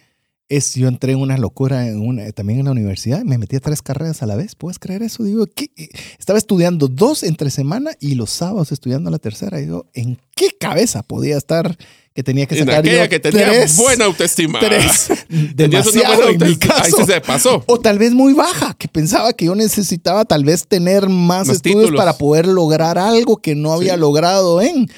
es 0.49 0.73
yo 0.73 0.87
entré 0.87 1.13
en 1.13 1.19
una 1.19 1.37
locura 1.37 1.87
en 1.87 2.01
una, 2.01 2.31
también 2.31 2.59
en 2.59 2.65
la 2.65 2.71
universidad, 2.71 3.23
me 3.23 3.37
metí 3.37 3.55
a 3.55 3.59
tres 3.59 3.81
carreras 3.81 4.21
a 4.23 4.25
la 4.25 4.35
vez, 4.35 4.55
¿puedes 4.55 4.79
creer 4.79 5.03
eso? 5.03 5.23
Digo, 5.23 5.45
¿qué? 5.45 5.69
estaba 6.17 6.39
estudiando 6.39 6.87
dos 6.87 7.23
entre 7.23 7.51
semana 7.51 7.91
y 7.99 8.15
los 8.15 8.31
sábados 8.31 8.71
estudiando 8.71 9.11
la 9.11 9.19
tercera. 9.19 9.59
Y 9.59 9.65
digo, 9.65 9.85
¿en 9.93 10.19
qué 10.35 10.49
cabeza 10.59 11.03
podía 11.03 11.37
estar 11.37 11.77
que 12.13 12.23
tenía 12.23 12.47
que 12.47 12.57
sacar 12.57 12.85
en 12.85 13.03
yo 13.03 13.09
que 13.09 13.19
tenía 13.19 13.65
buena 13.77 14.05
autoestima. 14.05 14.59
Tres. 14.59 15.09
Demasiado 15.29 16.29
en 16.29 16.37
mi 16.37 16.57
caso. 16.57 16.97
Ahí 16.97 17.05
se 17.05 17.21
pasó. 17.21 17.63
O 17.67 17.79
tal 17.79 17.97
vez 17.97 18.13
muy 18.13 18.33
baja, 18.33 18.75
que 18.77 18.89
pensaba 18.89 19.31
que 19.31 19.45
yo 19.45 19.55
necesitaba 19.55 20.25
tal 20.25 20.43
vez 20.43 20.67
tener 20.67 21.07
más, 21.07 21.47
estudios 21.47 21.91
para 21.91 22.17
poder 22.17 22.47
lograr 22.47 22.97
algo 22.97 23.37
que 23.37 23.55
no 23.55 23.71
había 23.71 23.95
logrado 23.95 24.61
en 24.61 24.89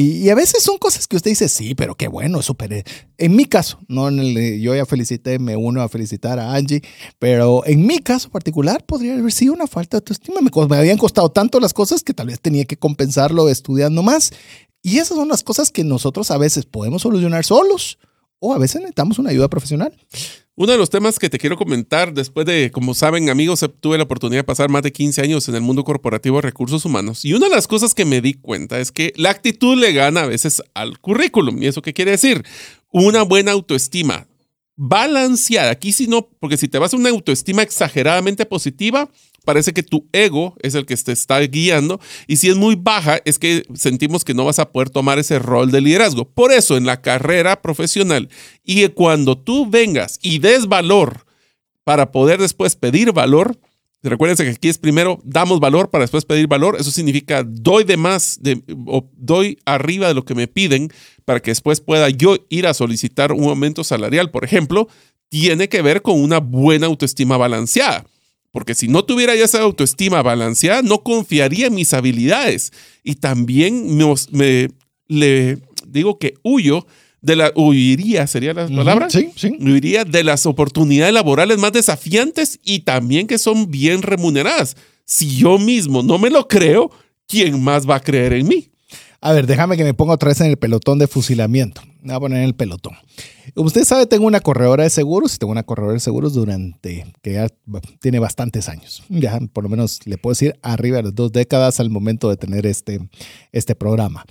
y, 0.00 0.28
a 0.30 0.36
veces 0.36 0.62
son 0.62 0.78
cosas 0.78 1.08
que 1.08 1.16
usted 1.16 1.32
dice, 1.32 1.48
sí, 1.48 1.74
pero 1.74 1.96
qué 1.96 2.06
bueno, 2.06 2.40
súper. 2.40 2.84
En 3.16 3.34
mi 3.34 3.46
caso, 3.46 3.80
no 3.88 4.06
en 4.06 4.20
el, 4.20 4.60
yo 4.60 4.72
ya 4.72 4.86
felicité, 4.86 5.40
me 5.40 5.56
uno 5.56 5.82
a 5.82 5.88
felicitar 5.88 6.38
a 6.38 6.54
Angie, 6.54 6.82
pero 7.18 7.66
en 7.66 7.84
mi 7.84 7.98
caso 7.98 8.30
particular 8.30 8.86
podría 8.86 9.14
haber 9.14 9.32
sido 9.32 9.54
una 9.54 9.66
falta 9.66 9.96
de 9.96 10.02
autoestima. 10.02 10.40
Me, 10.40 10.50
me 10.68 10.76
habían 10.76 10.98
costado 10.98 11.30
tanto 11.30 11.58
las 11.58 11.74
cosas 11.74 12.04
que 12.04 12.14
tal 12.14 12.28
vez 12.28 12.40
tenía 12.40 12.64
que 12.64 12.76
compensarlo 12.76 13.48
estudiando 13.48 14.04
más. 14.04 14.32
Y 14.82 14.98
esas 14.98 15.16
son 15.16 15.26
las 15.26 15.42
cosas 15.42 15.72
que 15.72 15.82
nosotros 15.82 16.30
a 16.30 16.38
veces 16.38 16.64
podemos 16.64 17.02
solucionar 17.02 17.44
solos 17.44 17.98
o 18.40 18.54
a 18.54 18.58
veces 18.58 18.76
necesitamos 18.76 19.18
una 19.18 19.30
ayuda 19.30 19.48
profesional. 19.48 19.92
Uno 20.54 20.72
de 20.72 20.78
los 20.78 20.90
temas 20.90 21.20
que 21.20 21.30
te 21.30 21.38
quiero 21.38 21.56
comentar, 21.56 22.12
después 22.12 22.44
de, 22.44 22.72
como 22.72 22.92
saben 22.92 23.30
amigos, 23.30 23.64
tuve 23.80 23.96
la 23.96 24.04
oportunidad 24.04 24.40
de 24.40 24.44
pasar 24.44 24.68
más 24.68 24.82
de 24.82 24.90
15 24.90 25.22
años 25.22 25.48
en 25.48 25.54
el 25.54 25.60
mundo 25.60 25.84
corporativo 25.84 26.36
de 26.36 26.42
recursos 26.42 26.84
humanos. 26.84 27.24
Y 27.24 27.34
una 27.34 27.48
de 27.48 27.54
las 27.54 27.68
cosas 27.68 27.94
que 27.94 28.04
me 28.04 28.20
di 28.20 28.34
cuenta 28.34 28.80
es 28.80 28.90
que 28.90 29.12
la 29.16 29.30
actitud 29.30 29.78
le 29.78 29.92
gana 29.92 30.22
a 30.22 30.26
veces 30.26 30.60
al 30.74 30.98
currículum. 30.98 31.62
¿Y 31.62 31.66
eso 31.68 31.80
qué 31.80 31.92
quiere 31.92 32.10
decir? 32.10 32.44
Una 32.90 33.22
buena 33.22 33.52
autoestima 33.52 34.26
balanceada. 34.78 35.72
Aquí 35.72 35.92
si 35.92 36.06
no, 36.06 36.30
porque 36.40 36.56
si 36.56 36.68
te 36.68 36.78
vas 36.78 36.94
a 36.94 36.96
una 36.96 37.10
autoestima 37.10 37.62
exageradamente 37.62 38.46
positiva, 38.46 39.10
parece 39.44 39.72
que 39.74 39.82
tu 39.82 40.08
ego 40.12 40.54
es 40.62 40.74
el 40.76 40.86
que 40.86 40.96
te 40.96 41.12
está 41.12 41.40
guiando 41.40 42.00
y 42.28 42.36
si 42.36 42.48
es 42.48 42.56
muy 42.56 42.76
baja 42.76 43.20
es 43.24 43.38
que 43.38 43.64
sentimos 43.74 44.24
que 44.24 44.34
no 44.34 44.44
vas 44.44 44.60
a 44.60 44.70
poder 44.70 44.88
tomar 44.88 45.18
ese 45.18 45.40
rol 45.40 45.72
de 45.72 45.80
liderazgo. 45.80 46.26
Por 46.26 46.52
eso 46.52 46.76
en 46.76 46.86
la 46.86 47.02
carrera 47.02 47.60
profesional 47.60 48.28
y 48.64 48.86
cuando 48.88 49.36
tú 49.36 49.68
vengas 49.68 50.20
y 50.22 50.38
des 50.38 50.68
valor 50.68 51.26
para 51.82 52.12
poder 52.12 52.40
después 52.40 52.76
pedir 52.76 53.12
valor, 53.12 53.58
recuérdense 54.02 54.44
que 54.44 54.50
aquí 54.50 54.68
es 54.68 54.78
primero 54.78 55.20
damos 55.24 55.60
valor 55.60 55.90
para 55.90 56.04
después 56.04 56.24
pedir 56.24 56.46
valor, 56.46 56.76
eso 56.78 56.90
significa 56.90 57.42
doy 57.44 57.84
de 57.84 57.96
más 57.96 58.38
de, 58.40 58.62
o 58.86 59.10
doy 59.16 59.58
arriba 59.64 60.08
de 60.08 60.14
lo 60.14 60.24
que 60.24 60.34
me 60.34 60.46
piden 60.46 60.90
para 61.24 61.40
que 61.40 61.50
después 61.50 61.80
pueda 61.80 62.08
yo 62.08 62.36
ir 62.48 62.66
a 62.66 62.74
solicitar 62.74 63.32
un 63.32 63.44
aumento 63.44 63.84
salarial, 63.84 64.30
por 64.30 64.44
ejemplo, 64.44 64.88
tiene 65.28 65.68
que 65.68 65.82
ver 65.82 66.02
con 66.02 66.20
una 66.20 66.38
buena 66.38 66.86
autoestima 66.86 67.36
balanceada. 67.36 68.06
Porque 68.50 68.74
si 68.74 68.88
no 68.88 69.04
tuviera 69.04 69.34
ya 69.34 69.44
esa 69.44 69.60
autoestima 69.60 70.22
balanceada, 70.22 70.82
no 70.82 71.02
confiaría 71.02 71.66
en 71.66 71.74
mis 71.74 71.92
habilidades. 71.92 72.72
Y 73.04 73.16
también 73.16 73.98
me, 74.30 74.70
le 75.06 75.58
digo 75.86 76.18
que 76.18 76.34
huyo 76.42 76.86
de 77.20 77.36
la, 77.36 77.52
huiría, 77.54 78.26
sería 78.26 78.54
la 78.54 78.68
palabra. 78.68 79.10
Sí, 79.10 79.30
sí. 79.34 79.56
Huiría 79.60 80.04
de 80.04 80.24
las 80.24 80.46
oportunidades 80.46 81.12
laborales 81.12 81.58
más 81.58 81.72
desafiantes 81.72 82.60
y 82.64 82.80
también 82.80 83.26
que 83.26 83.38
son 83.38 83.70
bien 83.70 84.02
remuneradas. 84.02 84.76
Si 85.04 85.36
yo 85.36 85.58
mismo 85.58 86.02
no 86.02 86.18
me 86.18 86.30
lo 86.30 86.46
creo, 86.46 86.90
¿quién 87.26 87.62
más 87.62 87.88
va 87.88 87.96
a 87.96 88.00
creer 88.00 88.34
en 88.34 88.48
mí? 88.48 88.70
A 89.20 89.32
ver, 89.32 89.46
déjame 89.46 89.76
que 89.76 89.82
me 89.82 89.94
ponga 89.94 90.14
otra 90.14 90.28
vez 90.28 90.40
en 90.40 90.46
el 90.46 90.58
pelotón 90.58 90.98
de 90.98 91.08
fusilamiento. 91.08 91.82
Me 92.02 92.12
voy 92.12 92.16
a 92.16 92.20
poner 92.20 92.38
en 92.38 92.44
el 92.44 92.54
pelotón. 92.54 92.94
Usted 93.56 93.84
sabe, 93.84 94.06
tengo 94.06 94.26
una 94.26 94.40
corredora 94.40 94.84
de 94.84 94.90
seguros 94.90 95.34
y 95.34 95.38
tengo 95.38 95.50
una 95.50 95.64
corredora 95.64 95.94
de 95.94 96.00
seguros 96.00 96.34
durante, 96.34 97.04
que 97.20 97.32
ya 97.32 97.48
tiene 98.00 98.20
bastantes 98.20 98.68
años. 98.68 99.02
Ya 99.08 99.40
por 99.52 99.64
lo 99.64 99.70
menos 99.70 100.06
le 100.06 100.18
puedo 100.18 100.32
decir 100.32 100.56
arriba 100.62 101.02
de 101.02 101.10
dos 101.10 101.32
décadas 101.32 101.80
al 101.80 101.90
momento 101.90 102.30
de 102.30 102.36
tener 102.36 102.64
este, 102.66 103.00
este 103.50 103.74
programa. 103.74 104.24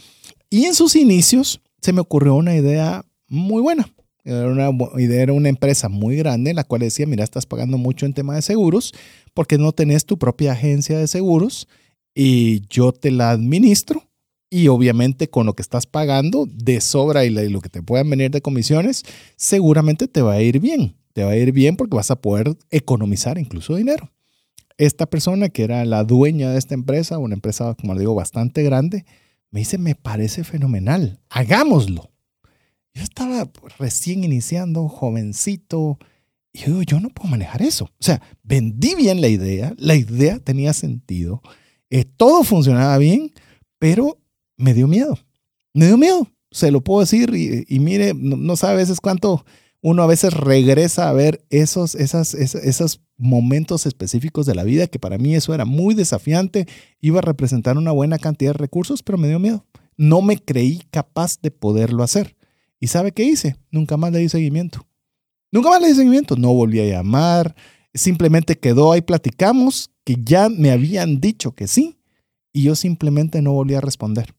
Y 0.50 0.66
en 0.66 0.74
sus 0.74 0.96
inicios 0.96 1.60
se 1.82 1.94
me 1.94 2.02
ocurrió 2.02 2.36
una 2.36 2.56
idea 2.56 3.06
muy 3.28 3.62
buena. 3.62 3.92
Era 4.24 4.48
una 4.48 4.70
idea, 5.02 5.24
era 5.24 5.34
una 5.34 5.48
empresa 5.48 5.88
muy 5.88 6.18
grande 6.18 6.50
en 6.50 6.58
la 6.58 6.66
cual 6.66 6.82
decía, 6.82 7.06
mira, 7.06 7.24
estás 7.24 7.46
pagando 7.46 7.78
mucho 7.78 8.06
en 8.06 8.14
tema 8.14 8.36
de 8.36 8.42
seguros 8.42 8.94
porque 9.34 9.58
no 9.58 9.72
tenés 9.72 10.06
tu 10.06 10.18
propia 10.18 10.52
agencia 10.52 11.00
de 11.00 11.08
seguros 11.08 11.70
y 12.14 12.68
yo 12.68 12.92
te 12.92 13.10
la 13.12 13.30
administro 13.30 14.04
y 14.50 14.68
obviamente 14.68 15.30
con 15.30 15.46
lo 15.46 15.54
que 15.54 15.62
estás 15.62 15.86
pagando 15.86 16.46
de 16.46 16.82
sobra 16.82 17.26
y 17.26 17.30
lo 17.30 17.62
que 17.62 17.70
te 17.70 17.82
puedan 17.82 18.10
venir 18.10 18.32
de 18.32 18.42
comisiones, 18.42 19.04
seguramente 19.36 20.08
te 20.08 20.22
va 20.22 20.34
a 20.34 20.42
ir 20.42 20.60
bien. 20.60 20.96
Te 21.14 21.24
va 21.24 21.32
a 21.32 21.38
ir 21.38 21.52
bien 21.52 21.76
porque 21.76 21.96
vas 21.96 22.12
a 22.12 22.22
poder 22.22 22.58
economizar 22.70 23.38
incluso 23.38 23.76
dinero. 23.76 24.12
Esta 24.78 25.06
persona 25.08 25.50
que 25.50 25.64
era 25.64 25.84
la 25.86 26.04
dueña 26.04 26.52
de 26.52 26.60
esta 26.60 26.76
empresa, 26.76 27.18
una 27.18 27.34
empresa, 27.34 27.76
como 27.80 27.98
digo, 27.98 28.14
bastante 28.14 28.62
grande, 28.62 29.06
me 29.52 29.62
dice, 29.62 29.78
me 29.78 29.96
parece 29.96 30.44
fenomenal, 30.44 31.20
hagámoslo. 31.30 32.12
Yo 32.94 33.04
estaba 33.04 33.50
recién 33.78 34.24
iniciando, 34.24 34.90
jovencito, 34.90 36.00
y 36.52 36.60
yo 36.60 36.66
digo, 36.68 36.82
yo 36.82 37.00
no 37.00 37.10
puedo 37.10 37.30
manejar 37.30 37.62
eso. 37.62 37.86
O 37.86 38.04
sea, 38.04 38.22
vendí 38.44 38.96
bien 38.96 39.22
la 39.22 39.28
idea, 39.28 39.74
la 39.78 39.96
idea 39.96 40.40
tenía 40.40 40.74
sentido, 40.74 41.42
eh, 41.90 42.06
todo 42.06 42.44
funcionaba 42.44 42.98
bien, 42.98 43.32
pero 43.80 44.18
me 44.58 44.74
dio 44.74 44.88
miedo. 44.88 45.18
Me 45.74 45.86
dio 45.86 45.98
miedo, 45.98 46.28
se 46.52 46.72
lo 46.72 46.82
puedo 46.82 47.02
decir, 47.02 47.32
y, 47.36 47.80
mire, 47.80 48.14
no, 48.16 48.56
sabe 48.56 48.74
a 48.74 48.78
veces 48.78 49.00
cuánto 49.00 49.46
uno 49.82 50.04
a 50.04 50.08
veces 50.08 50.34
regresa 50.34 51.10
a 51.10 51.14
ver 51.14 51.46
esos, 51.50 51.96
esas, 51.96 52.34
esos 52.34 53.02
momentos 53.18 53.86
específicos 53.86 54.46
de 54.46 54.56
la 54.56 54.64
vida, 54.64 54.88
que 54.88 55.00
para 55.00 55.18
mí 55.18 55.36
eso 55.36 55.54
era 55.54 55.66
muy 55.66 55.96
desafiante, 55.96 56.68
iba 57.00 57.20
a 57.20 57.24
representar 57.24 57.78
una 57.78 57.92
buena 57.92 58.18
cantidad 58.18 58.54
de 58.54 58.58
recursos, 58.58 59.04
pero 59.04 59.18
me 59.18 59.28
dio 59.28 59.40
miedo. 59.40 59.66
No 59.96 60.22
me 60.22 60.38
creí 60.38 60.84
capaz 60.92 61.40
de 61.42 61.52
poderlo 61.52 62.04
hacer. 62.04 62.36
¿Y 62.80 62.88
sabe 62.88 63.12
qué 63.12 63.24
hice? 63.24 63.56
Nunca 63.72 63.98
más 63.98 64.12
le 64.12 64.20
di 64.20 64.30
seguimiento. 64.30 64.86
Nunca 65.52 65.70
más 65.70 65.82
le 65.82 65.88
di 65.88 65.96
seguimiento. 65.96 66.36
No 66.36 66.54
volví 66.54 66.80
a 66.80 66.86
llamar. 66.86 67.56
Simplemente 67.94 68.60
quedó 68.60 68.92
ahí, 68.92 69.02
platicamos, 69.02 69.92
que 70.04 70.18
ya 70.24 70.50
me 70.50 70.72
habían 70.72 71.20
dicho 71.20 71.54
que 71.54 71.68
sí. 71.68 71.98
Y 72.54 72.64
yo 72.64 72.76
simplemente 72.76 73.42
no 73.42 73.54
volví 73.54 73.74
a 73.74 73.82
responder. 73.82 74.37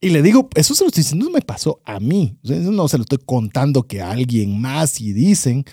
Y 0.00 0.10
le 0.10 0.22
digo, 0.22 0.48
eso 0.54 0.74
se 0.74 0.82
lo 0.82 0.88
estoy 0.88 1.02
diciendo, 1.02 1.28
me 1.30 1.42
pasó 1.42 1.82
a 1.84 2.00
mí. 2.00 2.38
No 2.42 2.88
se 2.88 2.96
lo 2.96 3.02
estoy 3.02 3.18
contando 3.24 3.82
que 3.82 4.00
a 4.00 4.10
alguien 4.10 4.58
más 4.58 5.00
y 5.00 5.12
dicen. 5.12 5.64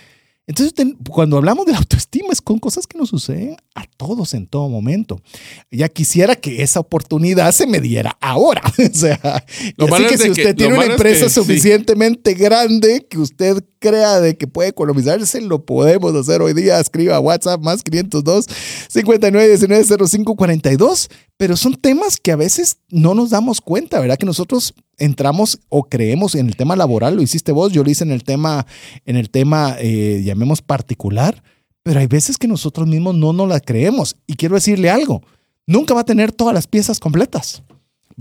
Entonces, 0.48 0.74
cuando 1.10 1.36
hablamos 1.36 1.66
de 1.66 1.74
la 1.74 1.80
autoestima, 1.80 2.30
es 2.32 2.40
con 2.40 2.58
cosas 2.58 2.88
que 2.88 2.98
nos 2.98 3.10
suceden 3.10 3.58
a 3.76 3.86
todos 3.86 4.34
en 4.34 4.48
todo 4.48 4.70
momento. 4.70 5.22
Ya 5.70 5.90
quisiera 5.90 6.38
que 6.38 6.64
esa 6.64 6.80
oportunidad 6.80 7.52
se 7.52 7.68
me 7.68 7.82
diera 7.82 8.18
ahora. 8.22 8.62
o 8.78 8.98
sea, 8.98 9.20
así 9.22 10.06
que 10.08 10.18
si 10.18 10.30
usted 10.30 10.56
tiene 10.56 10.76
una 10.76 10.86
empresa 10.86 11.28
suficientemente 11.28 12.34
grande 12.34 13.06
que 13.10 13.18
usted 13.18 13.62
crea 13.80 14.22
de 14.22 14.38
que 14.38 14.48
puede 14.48 14.70
economizarse, 14.70 15.42
lo 15.42 15.66
podemos 15.66 16.16
hacer 16.16 16.42
hoy 16.42 16.54
día. 16.54 16.80
Escriba 16.80 17.20
WhatsApp 17.20 17.62
más 17.62 17.84
502 17.84 18.46
59 18.88 19.48
19 19.50 20.36
42. 20.38 21.10
Pero 21.36 21.58
son 21.58 21.76
temas 21.76 22.16
que 22.16 22.32
a 22.32 22.38
veces 22.38 22.78
no 22.90 23.14
nos 23.14 23.32
damos 23.32 23.60
cuenta, 23.60 24.00
¿verdad? 24.00 24.18
Que 24.18 24.26
nosotros 24.26 24.74
entramos 24.98 25.60
o 25.70 25.84
creemos 25.84 26.36
en 26.36 26.48
el 26.48 26.56
tema 26.56 26.76
laboral, 26.76 27.16
lo 27.16 27.22
hiciste 27.22 27.52
vos, 27.52 27.72
yo 27.72 27.84
lo 27.84 27.90
hice 27.90 28.04
en 28.04 28.12
el 28.12 28.24
tema, 28.24 28.66
en 29.06 29.16
el 29.16 29.30
tema, 29.30 29.76
eh, 29.80 30.22
llamemos 30.24 30.62
particular, 30.62 31.44
pero 31.84 32.00
hay 32.00 32.08
veces 32.08 32.38
que 32.38 32.48
nosotros 32.48 32.88
mismos 32.88 33.16
no 33.16 33.32
nos 33.34 33.48
la 33.48 33.60
creemos. 33.60 34.18
Y 34.28 34.36
quiero 34.36 34.56
decirle 34.56 34.90
algo, 34.90 35.22
nunca 35.66 35.94
va 35.94 36.02
a 36.02 36.06
tener 36.06 36.32
todas 36.32 36.54
las 36.54 36.68
piezas 36.68 37.00
completas. 37.00 37.64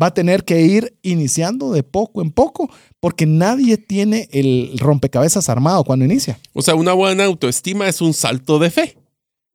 Va 0.01 0.09
a 0.09 0.14
tener 0.14 0.45
que 0.45 0.61
ir 0.61 0.95
iniciando 1.03 1.72
de 1.72 1.83
poco 1.83 2.20
en 2.20 2.31
poco, 2.31 2.70
porque 3.01 3.24
nadie 3.24 3.79
tiene 3.79 4.29
el 4.31 4.77
rompecabezas 4.79 5.49
armado 5.49 5.85
cuando 5.85 6.05
inicia. 6.05 6.39
O 6.53 6.61
sea, 6.61 6.74
una 6.74 6.93
buena 6.93 7.24
autoestima 7.24 7.89
es 7.89 8.03
un 8.03 8.12
salto 8.12 8.59
de 8.59 8.70
fe. 8.70 8.99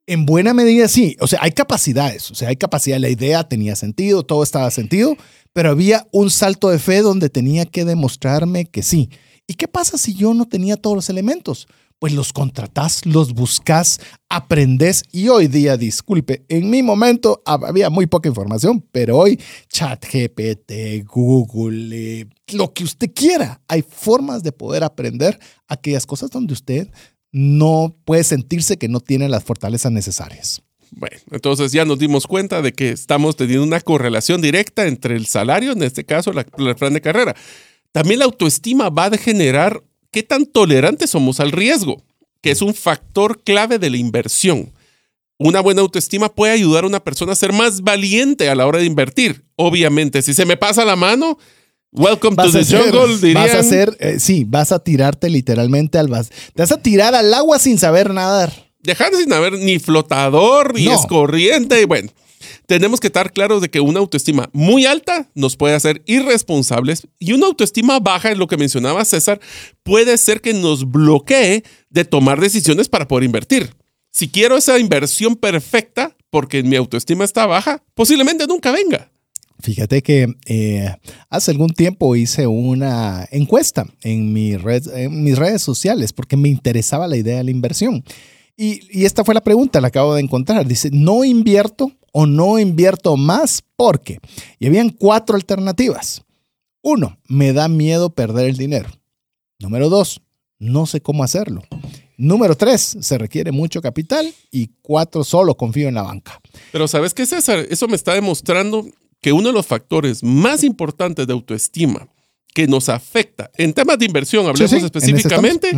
En 0.07 0.25
buena 0.25 0.53
medida 0.53 0.87
sí, 0.87 1.15
o 1.19 1.27
sea, 1.27 1.39
hay 1.43 1.51
capacidades, 1.51 2.31
o 2.31 2.35
sea, 2.35 2.49
hay 2.49 2.55
capacidad, 2.55 2.97
la 2.97 3.07
idea 3.07 3.47
tenía 3.47 3.75
sentido, 3.75 4.23
todo 4.23 4.41
estaba 4.41 4.71
sentido, 4.71 5.15
pero 5.53 5.69
había 5.69 6.07
un 6.11 6.29
salto 6.29 6.69
de 6.69 6.79
fe 6.79 7.01
donde 7.01 7.29
tenía 7.29 7.65
que 7.65 7.85
demostrarme 7.85 8.65
que 8.65 8.83
sí. 8.83 9.09
¿Y 9.47 9.55
qué 9.55 9.67
pasa 9.67 9.97
si 9.97 10.13
yo 10.13 10.33
no 10.33 10.47
tenía 10.47 10.77
todos 10.77 10.95
los 10.95 11.09
elementos? 11.09 11.67
Pues 11.99 12.13
los 12.13 12.33
contratás, 12.33 13.05
los 13.05 13.33
buscas, 13.33 13.99
aprendes 14.27 15.03
y 15.11 15.27
hoy 15.27 15.47
día, 15.47 15.77
disculpe, 15.77 16.45
en 16.47 16.69
mi 16.69 16.81
momento 16.81 17.43
había 17.45 17.89
muy 17.89 18.07
poca 18.07 18.29
información, 18.29 18.83
pero 18.91 19.17
hoy 19.17 19.39
ChatGPT, 19.69 21.05
Google, 21.05 22.21
eh, 22.21 22.27
lo 22.53 22.73
que 22.73 22.85
usted 22.85 23.11
quiera, 23.13 23.61
hay 23.67 23.83
formas 23.83 24.41
de 24.41 24.51
poder 24.51 24.83
aprender 24.83 25.39
aquellas 25.67 26.07
cosas 26.07 26.31
donde 26.31 26.53
usted 26.53 26.89
no 27.31 27.95
puede 28.03 28.23
sentirse 28.23 28.77
que 28.77 28.87
no 28.87 28.99
tiene 28.99 29.29
las 29.29 29.43
fortalezas 29.43 29.91
necesarias. 29.91 30.63
Bueno, 30.91 31.17
entonces 31.31 31.71
ya 31.71 31.85
nos 31.85 31.99
dimos 31.99 32.27
cuenta 32.27 32.61
de 32.61 32.73
que 32.73 32.89
estamos 32.89 33.37
teniendo 33.37 33.63
una 33.63 33.79
correlación 33.79 34.41
directa 34.41 34.87
entre 34.87 35.15
el 35.15 35.25
salario, 35.25 35.71
en 35.71 35.83
este 35.83 36.03
caso, 36.03 36.33
la, 36.33 36.45
el 36.57 36.75
plan 36.75 36.93
de 36.93 37.01
carrera. 37.01 37.35
También 37.93 38.19
la 38.19 38.25
autoestima 38.25 38.89
va 38.89 39.05
a 39.05 39.17
generar 39.17 39.83
qué 40.11 40.21
tan 40.21 40.45
tolerantes 40.45 41.09
somos 41.09 41.39
al 41.39 41.53
riesgo, 41.53 42.03
que 42.41 42.51
es 42.51 42.61
un 42.61 42.73
factor 42.73 43.41
clave 43.43 43.79
de 43.79 43.89
la 43.89 43.97
inversión. 43.97 44.73
Una 45.37 45.61
buena 45.61 45.81
autoestima 45.81 46.29
puede 46.29 46.53
ayudar 46.53 46.83
a 46.83 46.87
una 46.87 47.03
persona 47.03 47.31
a 47.31 47.35
ser 47.35 47.53
más 47.53 47.81
valiente 47.81 48.49
a 48.49 48.55
la 48.55 48.67
hora 48.67 48.79
de 48.79 48.85
invertir. 48.85 49.45
Obviamente, 49.55 50.21
si 50.21 50.33
se 50.33 50.45
me 50.45 50.57
pasa 50.57 50.85
la 50.85 50.95
mano, 50.95 51.39
welcome 51.91 52.35
to 52.35 52.51
the 52.51 52.65
jungle, 52.65 53.17
dirían. 53.17 53.45
Vas 53.45 53.55
a 53.55 53.59
hacer, 53.59 53.95
eh, 53.99 54.19
sí, 54.19 54.45
vas 54.45 54.71
a 54.71 54.83
tirarte 54.83 55.29
literalmente 55.29 55.97
al 55.97 56.09
vas. 56.09 56.29
Te 56.53 56.61
vas 56.61 56.71
a 56.71 56.81
tirar 56.81 57.15
al 57.15 57.33
agua 57.33 57.59
sin 57.59 57.77
saber 57.79 58.13
nadar 58.13 58.70
dejar 58.83 59.13
sin 59.15 59.31
haber 59.33 59.53
ni 59.53 59.79
flotador, 59.79 60.73
ni 60.73 60.87
escorriente. 60.87 61.85
Bueno, 61.85 62.09
tenemos 62.65 62.99
que 62.99 63.07
estar 63.07 63.31
claros 63.31 63.61
de 63.61 63.69
que 63.69 63.81
una 63.81 63.99
autoestima 63.99 64.49
muy 64.53 64.85
alta 64.85 65.29
nos 65.35 65.55
puede 65.55 65.75
hacer 65.75 66.01
irresponsables 66.05 67.07
y 67.19 67.33
una 67.33 67.47
autoestima 67.47 67.99
baja, 67.99 68.31
en 68.31 68.39
lo 68.39 68.47
que 68.47 68.57
mencionaba 68.57 69.05
César, 69.05 69.39
puede 69.83 70.17
ser 70.17 70.41
que 70.41 70.53
nos 70.53 70.89
bloquee 70.89 71.63
de 71.89 72.05
tomar 72.05 72.39
decisiones 72.39 72.89
para 72.89 73.07
poder 73.07 73.25
invertir. 73.25 73.75
Si 74.11 74.27
quiero 74.27 74.57
esa 74.57 74.77
inversión 74.77 75.35
perfecta 75.35 76.15
porque 76.29 76.63
mi 76.63 76.75
autoestima 76.75 77.23
está 77.23 77.45
baja, 77.45 77.83
posiblemente 77.93 78.47
nunca 78.47 78.71
venga. 78.71 79.11
Fíjate 79.61 80.01
que 80.01 80.27
eh, 80.47 80.91
hace 81.29 81.51
algún 81.51 81.69
tiempo 81.69 82.15
hice 82.15 82.47
una 82.47 83.27
encuesta 83.31 83.85
en, 84.01 84.33
mi 84.33 84.57
red, 84.57 84.87
en 84.95 85.23
mis 85.23 85.37
redes 85.37 85.61
sociales 85.61 86.13
porque 86.13 86.35
me 86.35 86.49
interesaba 86.49 87.07
la 87.07 87.17
idea 87.17 87.37
de 87.37 87.43
la 87.43 87.51
inversión. 87.51 88.03
Y, 88.57 89.05
esta 89.05 89.23
fue 89.23 89.33
la 89.33 89.41
pregunta, 89.41 89.81
la 89.81 89.87
acabo 89.87 90.15
de 90.15 90.21
encontrar. 90.21 90.67
Dice, 90.67 90.89
no 90.91 91.23
invierto 91.23 91.91
o 92.11 92.25
no 92.25 92.59
invierto 92.59 93.17
más 93.17 93.63
porque. 93.75 94.19
Y 94.59 94.67
habían 94.67 94.89
cuatro 94.89 95.35
alternativas. 95.35 96.23
Uno, 96.81 97.17
me 97.27 97.53
da 97.53 97.67
miedo 97.67 98.09
perder 98.09 98.49
el 98.49 98.57
dinero. 98.57 98.89
Número 99.59 99.89
dos, 99.89 100.21
no 100.59 100.85
sé 100.85 101.01
cómo 101.01 101.23
hacerlo. 101.23 101.61
Número 102.17 102.55
tres, 102.55 102.97
se 102.99 103.17
requiere 103.17 103.51
mucho 103.51 103.81
capital. 103.81 104.31
Y 104.51 104.71
cuatro, 104.81 105.23
solo 105.23 105.55
confío 105.55 105.87
en 105.87 105.95
la 105.95 106.03
banca. 106.03 106.39
Pero 106.71 106.87
¿sabes 106.87 107.13
qué, 107.13 107.25
César? 107.25 107.65
Eso 107.69 107.87
me 107.87 107.95
está 107.95 108.13
demostrando 108.13 108.85
que 109.21 109.31
uno 109.31 109.47
de 109.49 109.53
los 109.53 109.67
factores 109.67 110.23
más 110.23 110.63
importantes 110.63 111.27
de 111.27 111.33
autoestima 111.33 112.07
que 112.53 112.67
nos 112.67 112.89
afecta 112.89 113.49
en 113.55 113.73
temas 113.73 113.97
de 113.99 114.05
inversión, 114.05 114.45
hablemos 114.47 114.73
específicamente, 114.73 115.71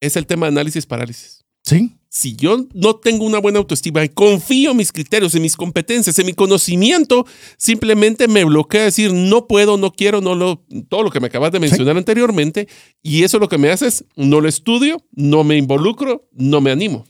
es 0.00 0.16
el 0.16 0.26
tema 0.26 0.46
de 0.46 0.52
análisis 0.52 0.86
parálisis. 0.86 1.33
Sí. 1.64 1.92
Si 2.08 2.36
yo 2.36 2.68
no 2.74 2.94
tengo 2.94 3.24
una 3.24 3.40
buena 3.40 3.58
autoestima 3.58 4.04
y 4.04 4.08
confío 4.08 4.70
en 4.70 4.76
mis 4.76 4.92
criterios, 4.92 5.34
en 5.34 5.42
mis 5.42 5.56
competencias, 5.56 6.16
en 6.20 6.26
mi 6.26 6.32
conocimiento, 6.32 7.26
simplemente 7.56 8.28
me 8.28 8.44
bloquea 8.44 8.84
decir 8.84 9.12
no 9.12 9.48
puedo, 9.48 9.76
no 9.76 9.90
quiero, 9.90 10.20
no 10.20 10.36
lo, 10.36 10.62
todo 10.88 11.02
lo 11.02 11.10
que 11.10 11.18
me 11.18 11.26
acabas 11.26 11.50
de 11.50 11.58
mencionar 11.58 11.96
anteriormente. 11.96 12.68
Y 13.02 13.24
eso 13.24 13.40
lo 13.40 13.48
que 13.48 13.58
me 13.58 13.70
hace 13.70 13.88
es 13.88 14.04
no 14.14 14.40
lo 14.40 14.48
estudio, 14.48 15.02
no 15.10 15.42
me 15.42 15.56
involucro, 15.56 16.28
no 16.30 16.60
me 16.60 16.70
animo. 16.70 17.04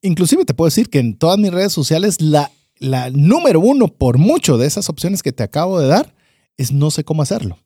Inclusive 0.00 0.46
te 0.46 0.54
puedo 0.54 0.68
decir 0.68 0.88
que 0.88 1.00
en 1.00 1.18
todas 1.18 1.38
mis 1.38 1.52
redes 1.52 1.72
sociales 1.74 2.22
la, 2.22 2.50
la 2.78 3.10
número 3.10 3.60
uno 3.60 3.88
por 3.88 4.16
mucho 4.16 4.56
de 4.56 4.66
esas 4.66 4.88
opciones 4.88 5.22
que 5.22 5.32
te 5.32 5.42
acabo 5.42 5.78
de 5.80 5.88
dar 5.88 6.14
es 6.56 6.72
no 6.72 6.90
sé 6.90 7.04
cómo 7.04 7.20
hacerlo. 7.20 7.58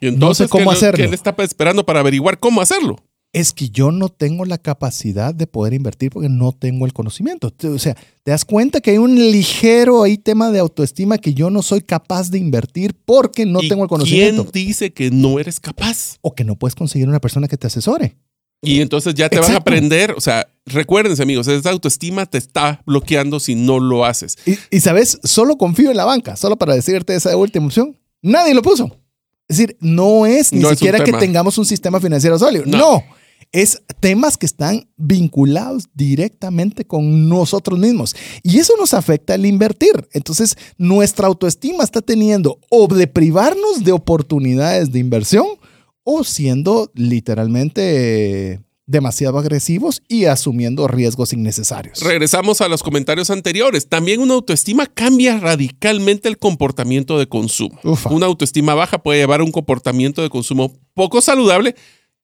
Y 0.00 0.08
entonces, 0.08 0.40
no 0.40 0.46
sé 0.46 0.50
cómo 0.50 0.72
hacerlo. 0.72 1.08
¿qué 1.08 1.14
está 1.14 1.34
esperando 1.38 1.86
para 1.86 2.00
averiguar 2.00 2.38
cómo 2.40 2.60
hacerlo? 2.60 2.96
Es 3.36 3.52
que 3.52 3.68
yo 3.68 3.90
no 3.90 4.08
tengo 4.08 4.46
la 4.46 4.56
capacidad 4.56 5.34
de 5.34 5.46
poder 5.46 5.74
invertir 5.74 6.10
porque 6.10 6.30
no 6.30 6.52
tengo 6.52 6.86
el 6.86 6.94
conocimiento. 6.94 7.52
O 7.64 7.78
sea, 7.78 7.94
te 8.22 8.30
das 8.30 8.46
cuenta 8.46 8.80
que 8.80 8.92
hay 8.92 8.96
un 8.96 9.14
ligero 9.14 10.02
ahí 10.02 10.16
tema 10.16 10.50
de 10.50 10.58
autoestima 10.58 11.18
que 11.18 11.34
yo 11.34 11.50
no 11.50 11.60
soy 11.60 11.82
capaz 11.82 12.30
de 12.30 12.38
invertir 12.38 12.94
porque 13.04 13.44
no 13.44 13.60
tengo 13.60 13.82
el 13.82 13.90
conocimiento. 13.90 14.46
¿Quién 14.50 14.66
dice 14.68 14.90
que 14.90 15.10
no 15.10 15.38
eres 15.38 15.60
capaz? 15.60 16.16
O 16.22 16.34
que 16.34 16.44
no 16.44 16.56
puedes 16.56 16.74
conseguir 16.74 17.08
una 17.08 17.20
persona 17.20 17.46
que 17.46 17.58
te 17.58 17.66
asesore. 17.66 18.16
Y 18.62 18.80
entonces 18.80 19.12
ya 19.12 19.28
te 19.28 19.38
vas 19.38 19.50
a 19.50 19.56
aprender, 19.56 20.12
o 20.12 20.20
sea, 20.22 20.48
recuérdense 20.64 21.22
amigos, 21.22 21.46
esa 21.46 21.68
autoestima 21.68 22.24
te 22.24 22.38
está 22.38 22.80
bloqueando 22.86 23.38
si 23.38 23.54
no 23.54 23.80
lo 23.80 24.06
haces. 24.06 24.38
Y, 24.70 24.80
sabes, 24.80 25.20
solo 25.24 25.58
confío 25.58 25.90
en 25.90 25.98
la 25.98 26.06
banca, 26.06 26.36
solo 26.36 26.56
para 26.56 26.74
decirte 26.74 27.14
esa 27.14 27.36
última 27.36 27.66
opción. 27.66 27.98
Nadie 28.22 28.54
lo 28.54 28.62
puso. 28.62 28.96
Es 29.46 29.58
decir, 29.58 29.76
no 29.80 30.24
es 30.24 30.54
ni 30.54 30.64
siquiera 30.64 31.04
que 31.04 31.12
tengamos 31.12 31.58
un 31.58 31.66
sistema 31.66 32.00
financiero 32.00 32.38
sólido. 32.38 32.64
no 32.64 33.04
es 33.52 33.82
temas 34.00 34.36
que 34.36 34.46
están 34.46 34.88
vinculados 34.96 35.84
directamente 35.94 36.84
con 36.86 37.28
nosotros 37.28 37.78
mismos. 37.78 38.14
Y 38.42 38.58
eso 38.58 38.74
nos 38.78 38.94
afecta 38.94 39.34
al 39.34 39.46
invertir. 39.46 40.08
Entonces, 40.12 40.56
nuestra 40.78 41.26
autoestima 41.26 41.84
está 41.84 42.00
teniendo 42.00 42.58
o 42.70 42.86
de 42.86 43.06
privarnos 43.06 43.84
de 43.84 43.92
oportunidades 43.92 44.92
de 44.92 44.98
inversión 44.98 45.46
o 46.04 46.22
siendo 46.24 46.90
literalmente 46.94 48.60
demasiado 48.86 49.38
agresivos 49.38 50.00
y 50.08 50.26
asumiendo 50.26 50.86
riesgos 50.86 51.32
innecesarios. 51.32 52.00
Regresamos 52.00 52.60
a 52.60 52.68
los 52.68 52.82
comentarios 52.82 53.30
anteriores. 53.30 53.88
También 53.88 54.20
una 54.20 54.34
autoestima 54.34 54.86
cambia 54.86 55.38
radicalmente 55.38 56.28
el 56.28 56.38
comportamiento 56.38 57.18
de 57.18 57.26
consumo. 57.26 57.78
Una 58.10 58.26
autoestima 58.26 58.74
baja 58.74 59.02
puede 59.02 59.18
llevar 59.18 59.40
a 59.40 59.44
un 59.44 59.50
comportamiento 59.50 60.22
de 60.22 60.30
consumo 60.30 60.72
poco 60.94 61.20
saludable 61.20 61.74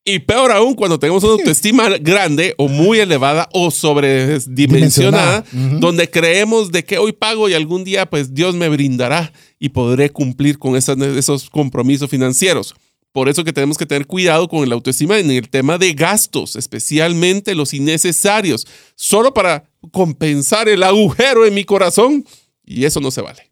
y 0.05 0.18
peor 0.20 0.50
aún 0.50 0.74
cuando 0.74 0.98
tenemos 0.98 1.22
una 1.22 1.34
autoestima 1.34 1.88
grande 1.98 2.55
o 2.59 2.68
muy 2.68 2.98
elevada 2.98 3.48
o 3.53 3.70
sobredimensionada, 3.70 5.44
donde 5.53 6.11
creemos 6.11 6.72
de 6.72 6.84
que 6.84 6.98
hoy 6.98 7.12
pago 7.12 7.48
y 7.48 7.55
algún 7.55 7.84
día 7.84 8.07
pues 8.11 8.34
Dios 8.34 8.55
me 8.55 8.68
brindará 8.68 9.32
y 9.61 9.68
podré 9.68 10.11
cumplir 10.11 10.59
con 10.59 10.76
esos 10.76 11.50
compromisos 11.50 12.11
financieros. 12.11 12.74
Por 13.12 13.28
eso 13.28 13.44
que 13.44 13.53
tenemos 13.53 13.76
que 13.76 13.86
tener 13.86 14.07
cuidado 14.07 14.48
con 14.48 14.66
la 14.68 14.74
autoestima 14.74 15.18
en 15.18 15.30
el 15.30 15.50
tema 15.50 15.76
de 15.76 15.92
gastos, 15.92 16.57
especialmente 16.57 17.55
los 17.55 17.74
innecesarios, 17.74 18.66
solo 18.96 19.34
para 19.34 19.70
compensar 19.92 20.68
el 20.68 20.82
agujero 20.82 21.46
en 21.46 21.55
mi 21.55 21.64
corazón. 21.64 22.24
Y 22.64 22.84
eso 22.86 23.00
no 23.00 23.11
se 23.11 23.20
vale. 23.20 23.50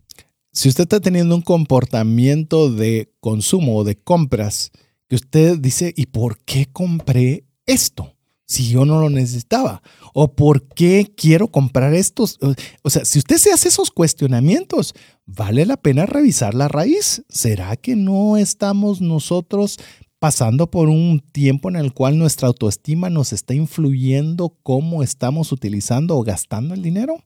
Si 0.52 0.68
usted 0.68 0.84
está 0.84 0.98
teniendo 0.98 1.34
un 1.34 1.42
comportamiento 1.42 2.72
de 2.72 3.12
consumo 3.20 3.76
o 3.76 3.84
de 3.84 3.96
compras 3.96 4.72
que 5.10 5.16
usted 5.16 5.58
dice, 5.58 5.92
¿y 5.96 6.06
por 6.06 6.38
qué 6.38 6.66
compré 6.72 7.44
esto? 7.66 8.14
si 8.46 8.68
yo 8.68 8.84
no 8.84 9.00
lo 9.00 9.10
necesitaba? 9.10 9.80
¿O 10.12 10.34
por 10.34 10.66
qué 10.66 11.12
quiero 11.16 11.52
comprar 11.52 11.94
estos? 11.94 12.36
O 12.82 12.90
sea, 12.90 13.04
si 13.04 13.20
usted 13.20 13.36
se 13.36 13.52
hace 13.52 13.68
esos 13.68 13.92
cuestionamientos, 13.92 14.92
vale 15.24 15.64
la 15.66 15.76
pena 15.76 16.04
revisar 16.04 16.54
la 16.54 16.66
raíz. 16.66 17.22
¿Será 17.28 17.76
que 17.76 17.94
no 17.94 18.36
estamos 18.36 19.00
nosotros 19.00 19.78
pasando 20.18 20.68
por 20.68 20.88
un 20.88 21.20
tiempo 21.20 21.68
en 21.68 21.76
el 21.76 21.92
cual 21.92 22.18
nuestra 22.18 22.48
autoestima 22.48 23.08
nos 23.08 23.32
está 23.32 23.54
influyendo 23.54 24.58
cómo 24.64 25.04
estamos 25.04 25.52
utilizando 25.52 26.16
o 26.16 26.24
gastando 26.24 26.74
el 26.74 26.82
dinero? 26.82 27.22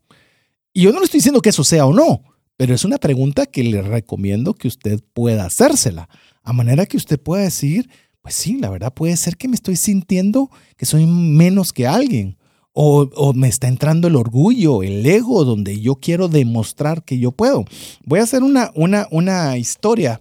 Y 0.75 0.83
yo 0.83 0.93
no 0.93 0.99
le 0.99 1.07
estoy 1.07 1.19
diciendo 1.19 1.41
que 1.41 1.49
eso 1.49 1.65
sea 1.65 1.87
o 1.87 1.95
no, 1.95 2.21
pero 2.59 2.75
es 2.75 2.85
una 2.85 2.99
pregunta 2.99 3.47
que 3.47 3.65
le 3.65 3.81
recomiendo 3.81 4.53
que 4.53 4.69
usted 4.69 5.01
pueda 5.15 5.47
hacérsela, 5.47 6.11
a 6.45 6.53
manera 6.53 6.87
que 6.87 6.97
usted 6.97 7.19
pueda 7.19 7.43
decir, 7.43 7.89
pues 8.23 8.35
sí, 8.35 8.59
la 8.59 8.71
verdad 8.71 8.93
puede 8.93 9.17
ser 9.17 9.37
que 9.37 9.49
me 9.49 9.55
estoy 9.55 9.77
sintiendo 9.77 10.51
que 10.77 10.87
soy 10.87 11.07
menos 11.07 11.73
que 11.73 11.87
alguien. 11.87 12.37
O, 12.77 13.33
me 13.35 13.47
está 13.47 13.69
entrando 13.69 14.09
el 14.09 14.17
orgullo, 14.17 14.83
el 14.83 15.07
ego, 15.07 15.45
donde 15.45 15.81
yo 15.81 15.95
quiero 15.95 16.27
demostrar 16.27 17.05
que 17.05 17.19
yo 17.19 17.31
puedo. 17.31 17.65
Voy 18.05 18.19
a 18.19 18.25
hacer 18.25 18.43
una, 18.43 18.73
una, 18.75 19.07
una 19.13 19.57
historia. 19.57 20.21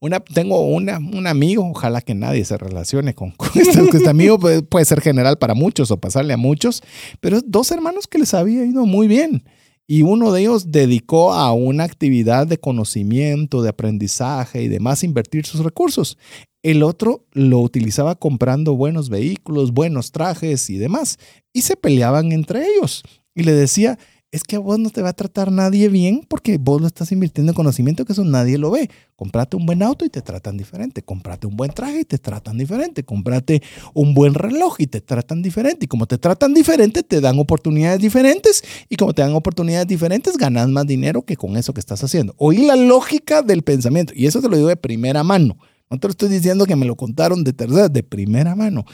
Una, 0.00 0.18
tengo 0.18 0.66
una, 0.66 0.98
un 0.98 1.28
amigo, 1.28 1.64
ojalá 1.64 2.00
que 2.00 2.14
nadie 2.14 2.44
se 2.44 2.58
relacione 2.58 3.14
con, 3.14 3.34
este, 3.54 3.82
este, 3.82 4.08
amigo, 4.08 4.36
puede, 4.40 4.62
puede, 4.62 4.84
ser 4.84 5.00
general 5.00 5.38
para 5.38 5.54
muchos 5.54 5.92
o 5.92 5.96
pasarle 5.96 6.32
a 6.32 6.36
muchos, 6.36 6.82
pero 7.20 7.40
dos 7.40 7.70
hermanos 7.70 8.08
que 8.08 8.18
les 8.18 8.34
había 8.34 8.64
ido 8.64 8.84
muy 8.84 9.06
bien. 9.06 9.44
Y 9.86 10.02
uno 10.02 10.32
de 10.32 10.42
ellos 10.42 10.70
dedicó 10.70 11.32
a 11.32 11.52
una 11.52 11.84
actividad 11.84 12.46
de 12.46 12.58
conocimiento, 12.58 13.62
de 13.62 13.70
aprendizaje 13.70 14.62
y 14.62 14.68
demás 14.68 15.04
invertir 15.04 15.44
sus 15.44 15.62
recursos. 15.62 16.16
El 16.62 16.82
otro 16.82 17.26
lo 17.32 17.60
utilizaba 17.60 18.14
comprando 18.14 18.76
buenos 18.76 19.08
vehículos, 19.08 19.72
buenos 19.72 20.12
trajes 20.12 20.70
y 20.70 20.78
demás. 20.78 21.18
Y 21.52 21.62
se 21.62 21.76
peleaban 21.76 22.32
entre 22.32 22.64
ellos. 22.66 23.02
Y 23.34 23.42
le 23.42 23.52
decía, 23.52 23.98
es 24.32 24.44
que 24.44 24.56
a 24.56 24.58
vos 24.58 24.78
no 24.78 24.88
te 24.88 25.02
va 25.02 25.10
a 25.10 25.12
tratar 25.12 25.52
nadie 25.52 25.90
bien 25.90 26.24
porque 26.26 26.56
vos 26.56 26.80
lo 26.80 26.86
estás 26.86 27.12
invirtiendo 27.12 27.52
en 27.52 27.54
conocimiento 27.54 28.06
que 28.06 28.14
eso 28.14 28.24
nadie 28.24 28.56
lo 28.56 28.70
ve. 28.70 28.88
Comprate 29.14 29.58
un 29.58 29.66
buen 29.66 29.82
auto 29.82 30.06
y 30.06 30.08
te 30.08 30.22
tratan 30.22 30.56
diferente. 30.56 31.02
Comprate 31.02 31.46
un 31.46 31.54
buen 31.54 31.70
traje 31.70 32.00
y 32.00 32.04
te 32.06 32.16
tratan 32.16 32.56
diferente. 32.56 33.04
Comprate 33.04 33.62
un 33.92 34.14
buen 34.14 34.32
reloj 34.32 34.76
y 34.78 34.86
te 34.86 35.02
tratan 35.02 35.42
diferente. 35.42 35.84
Y 35.84 35.88
como 35.88 36.06
te 36.06 36.16
tratan 36.16 36.54
diferente, 36.54 37.02
te 37.02 37.20
dan 37.20 37.38
oportunidades 37.38 38.00
diferentes. 38.00 38.64
Y 38.88 38.96
como 38.96 39.12
te 39.12 39.20
dan 39.20 39.34
oportunidades 39.34 39.86
diferentes, 39.86 40.38
ganas 40.38 40.66
más 40.70 40.86
dinero 40.86 41.26
que 41.26 41.36
con 41.36 41.58
eso 41.58 41.74
que 41.74 41.80
estás 41.80 42.02
haciendo. 42.02 42.34
Oí 42.38 42.64
la 42.64 42.76
lógica 42.76 43.42
del 43.42 43.62
pensamiento. 43.62 44.14
Y 44.16 44.26
eso 44.26 44.40
te 44.40 44.48
lo 44.48 44.56
digo 44.56 44.68
de 44.70 44.76
primera 44.76 45.22
mano. 45.22 45.58
No 45.90 45.98
te 45.98 46.08
lo 46.08 46.12
estoy 46.12 46.30
diciendo 46.30 46.64
que 46.64 46.74
me 46.74 46.86
lo 46.86 46.96
contaron 46.96 47.44
de 47.44 47.52
tercera, 47.52 47.90
de 47.90 48.02
primera 48.02 48.56
mano. 48.56 48.86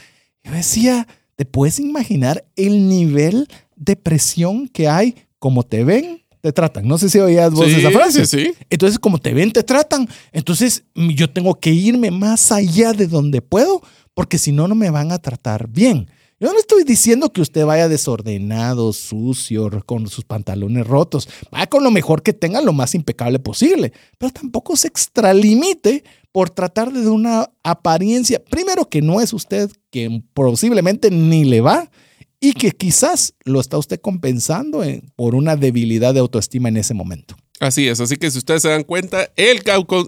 Yo 0.43 0.51
decía, 0.51 1.07
¿te 1.37 1.45
puedes 1.45 1.79
imaginar 1.79 2.45
el 2.57 2.89
nivel 2.89 3.47
de 3.77 3.95
presión 3.95 4.67
que 4.67 4.89
hay? 4.89 5.15
Como 5.39 5.63
te 5.63 5.83
ven, 5.83 6.23
te 6.41 6.51
tratan. 6.51 6.87
No 6.87 6.97
sé 6.97 7.09
si 7.09 7.19
oías 7.19 7.51
vos 7.51 7.67
esa 7.67 7.91
frase. 7.91 8.25
Sí, 8.25 8.37
sí. 8.37 8.53
Entonces, 8.69 8.99
como 8.99 9.17
te 9.17 9.33
ven, 9.33 9.51
te 9.51 9.63
tratan. 9.63 10.07
Entonces, 10.31 10.83
yo 10.95 11.29
tengo 11.29 11.55
que 11.55 11.71
irme 11.71 12.11
más 12.11 12.51
allá 12.51 12.93
de 12.93 13.07
donde 13.07 13.41
puedo, 13.41 13.81
porque 14.13 14.37
si 14.37 14.51
no, 14.51 14.67
no 14.67 14.75
me 14.75 14.89
van 14.89 15.11
a 15.11 15.19
tratar 15.19 15.67
bien. 15.67 16.09
Yo 16.41 16.53
no 16.53 16.59
estoy 16.59 16.85
diciendo 16.85 17.33
que 17.33 17.41
usted 17.41 17.65
vaya 17.65 17.89
desordenado, 17.89 18.93
sucio, 18.93 19.69
con 19.85 20.07
sus 20.07 20.23
pantalones 20.23 20.87
rotos. 20.87 21.27
Vaya 21.51 21.67
con 21.67 21.83
lo 21.83 21.91
mejor 21.91 22.23
que 22.23 22.31
tenga, 22.31 22.61
lo 22.61 22.71
más 22.71 22.95
impecable 22.95 23.39
posible. 23.39 23.91
Pero 24.17 24.31
tampoco 24.31 24.77
se 24.77 24.87
extralimite 24.87 26.05
por 26.31 26.49
tratar 26.49 26.93
de 26.93 27.09
una 27.09 27.49
apariencia, 27.63 28.41
primero 28.49 28.87
que 28.87 29.01
no 29.01 29.19
es 29.19 29.33
usted, 29.33 29.69
que 29.89 30.23
posiblemente 30.33 31.11
ni 31.11 31.43
le 31.43 31.59
va, 31.59 31.91
y 32.39 32.53
que 32.53 32.71
quizás 32.71 33.33
lo 33.43 33.59
está 33.59 33.77
usted 33.77 33.99
compensando 33.99 34.83
por 35.15 35.35
una 35.35 35.55
debilidad 35.55 36.13
de 36.13 36.19
autoestima 36.21 36.69
en 36.69 36.77
ese 36.77 36.93
momento. 36.93 37.35
Así 37.59 37.87
es, 37.87 37.99
así 37.99 38.15
que 38.15 38.31
si 38.31 38.37
ustedes 38.37 38.61
se 38.61 38.69
dan 38.69 38.83
cuenta, 38.83 39.29
el, 39.35 39.61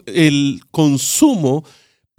el 0.06 0.62
consumo 0.72 1.66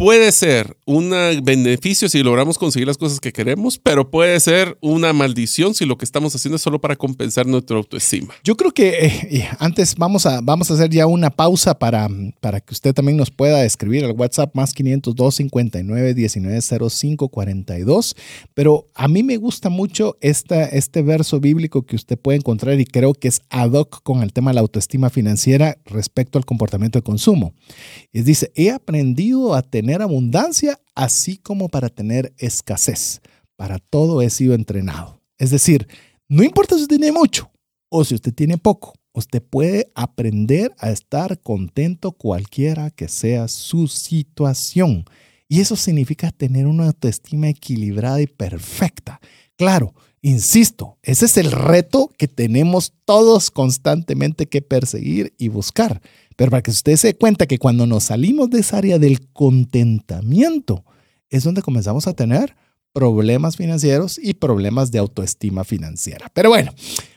puede 0.03 0.33
ser 0.33 0.77
un 0.85 1.11
beneficio 1.45 2.09
si 2.09 2.25
logramos 2.25 2.59
conseguir 2.59 2.89
las 2.89 2.99
cosas 2.99 3.21
que 3.21 3.33
queremos, 3.33 3.79
pero 3.79 4.11
puede 4.11 4.41
ser 4.41 4.77
una 4.81 5.13
maldición 5.13 5.75
si 5.75 5.87
lo 5.87 5.97
que 5.97 6.05
estamos 6.05 6.35
haciendo 6.35 6.57
es 6.57 6.63
solo 6.63 6.81
para 6.81 6.97
compensar 6.97 7.47
nuestra 7.47 7.77
autoestima. 7.77 8.35
Yo 8.43 8.57
creo 8.57 8.73
que 8.73 9.07
eh, 9.07 9.49
antes 9.61 9.95
vamos 9.95 10.27
a, 10.27 10.41
vamos 10.43 10.69
a 10.71 10.75
hacer 10.75 10.91
ya 10.91 11.07
una 11.07 11.31
pausa 11.31 11.79
para, 11.79 12.09
para 12.41 12.61
que 12.61 12.75
usted 12.75 12.93
también 12.95 13.17
nos 13.17 13.31
pueda 13.31 13.65
escribir 13.65 14.05
al 14.05 14.11
WhatsApp 14.11 14.53
más 14.57 14.75
502 14.75 15.37
59 15.37 16.15
19 16.15 16.61
05 16.91 17.29
42. 17.29 18.17
Pero 18.55 18.89
a 18.97 19.07
mí 19.07 19.23
me 19.23 19.37
gusta 19.37 19.69
mucho 19.69 20.17
esta, 20.21 20.65
este 20.65 21.03
verso 21.03 21.39
bíblico 21.39 21.83
que 21.87 21.95
usted 21.95 22.19
puede 22.19 22.39
encontrar 22.39 22.81
y 22.81 22.87
creo 22.87 23.15
que 23.15 23.29
es 23.29 23.43
ad 23.51 23.71
hoc 23.71 24.03
con 24.03 24.25
el 24.25 24.33
tema 24.33 24.51
de 24.51 24.57
la 24.57 24.63
autoestima 24.63 25.11
financiera 25.11 25.79
respecto 25.85 26.39
al 26.39 26.45
comportamiento 26.45 26.99
de 26.99 27.05
consumo. 27.05 27.55
Y 28.13 28.23
dice, 28.23 28.51
he 28.57 28.73
aprendido 28.73 29.55
a 29.55 29.63
tener 29.63 29.92
abundancia, 30.01 30.81
así 30.95 31.37
como 31.37 31.69
para 31.69 31.89
tener 31.91 32.33
escasez. 32.39 33.21
Para 33.57 33.79
todo 33.79 34.23
he 34.23 34.31
sido 34.31 34.55
entrenado. 34.55 35.21
Es 35.39 35.51
decir, 35.51 35.89
no 36.29 36.43
importa 36.43 36.77
si 36.77 36.83
usted 36.83 36.99
tiene 36.99 37.13
mucho 37.13 37.51
o 37.91 38.05
si 38.05 38.15
usted 38.15 38.33
tiene 38.33 38.57
poco, 38.57 38.95
usted 39.13 39.43
puede 39.43 39.93
aprender 39.95 40.73
a 40.79 40.91
estar 40.91 41.41
contento 41.41 42.13
cualquiera 42.13 42.91
que 42.91 43.09
sea 43.09 43.49
su 43.49 43.89
situación. 43.89 45.05
Y 45.49 45.61
eso 45.61 45.77
significa 45.77 46.31
tener 46.31 46.67
una 46.67 46.87
autoestima 46.87 47.49
equilibrada 47.49 48.23
y 48.23 48.27
perfecta. 48.27 49.21
Claro, 49.57 49.93
insisto, 50.23 50.97
ese 51.03 51.27
es 51.27 51.37
el 51.37 51.53
reto 51.53 52.11
que 52.17 52.29
tenemos 52.29 52.95
todos 53.05 53.51
constantemente 53.51 54.47
que 54.47 54.63
perseguir 54.63 55.35
y 55.37 55.49
buscar. 55.49 56.01
Pero 56.37 56.51
para 56.51 56.63
que 56.63 56.71
usted 56.71 56.97
se 56.97 57.09
dé 57.09 57.15
cuenta 57.15 57.47
que 57.47 57.59
cuando 57.59 57.87
nos 57.87 58.05
salimos 58.05 58.51
de 58.51 58.61
esa 58.61 58.79
área 58.79 58.99
del 58.99 59.29
contentamiento, 59.33 60.85
es 61.31 61.45
donde 61.45 61.63
comenzamos 61.63 62.07
a 62.07 62.13
tener 62.13 62.55
problemas 62.93 63.57
financieros 63.57 64.19
y 64.23 64.35
problemas 64.35 64.91
de 64.91 64.99
autoestima 64.99 65.65
financiera. 65.65 66.31
Pero 66.35 66.51
bueno, 66.51 66.73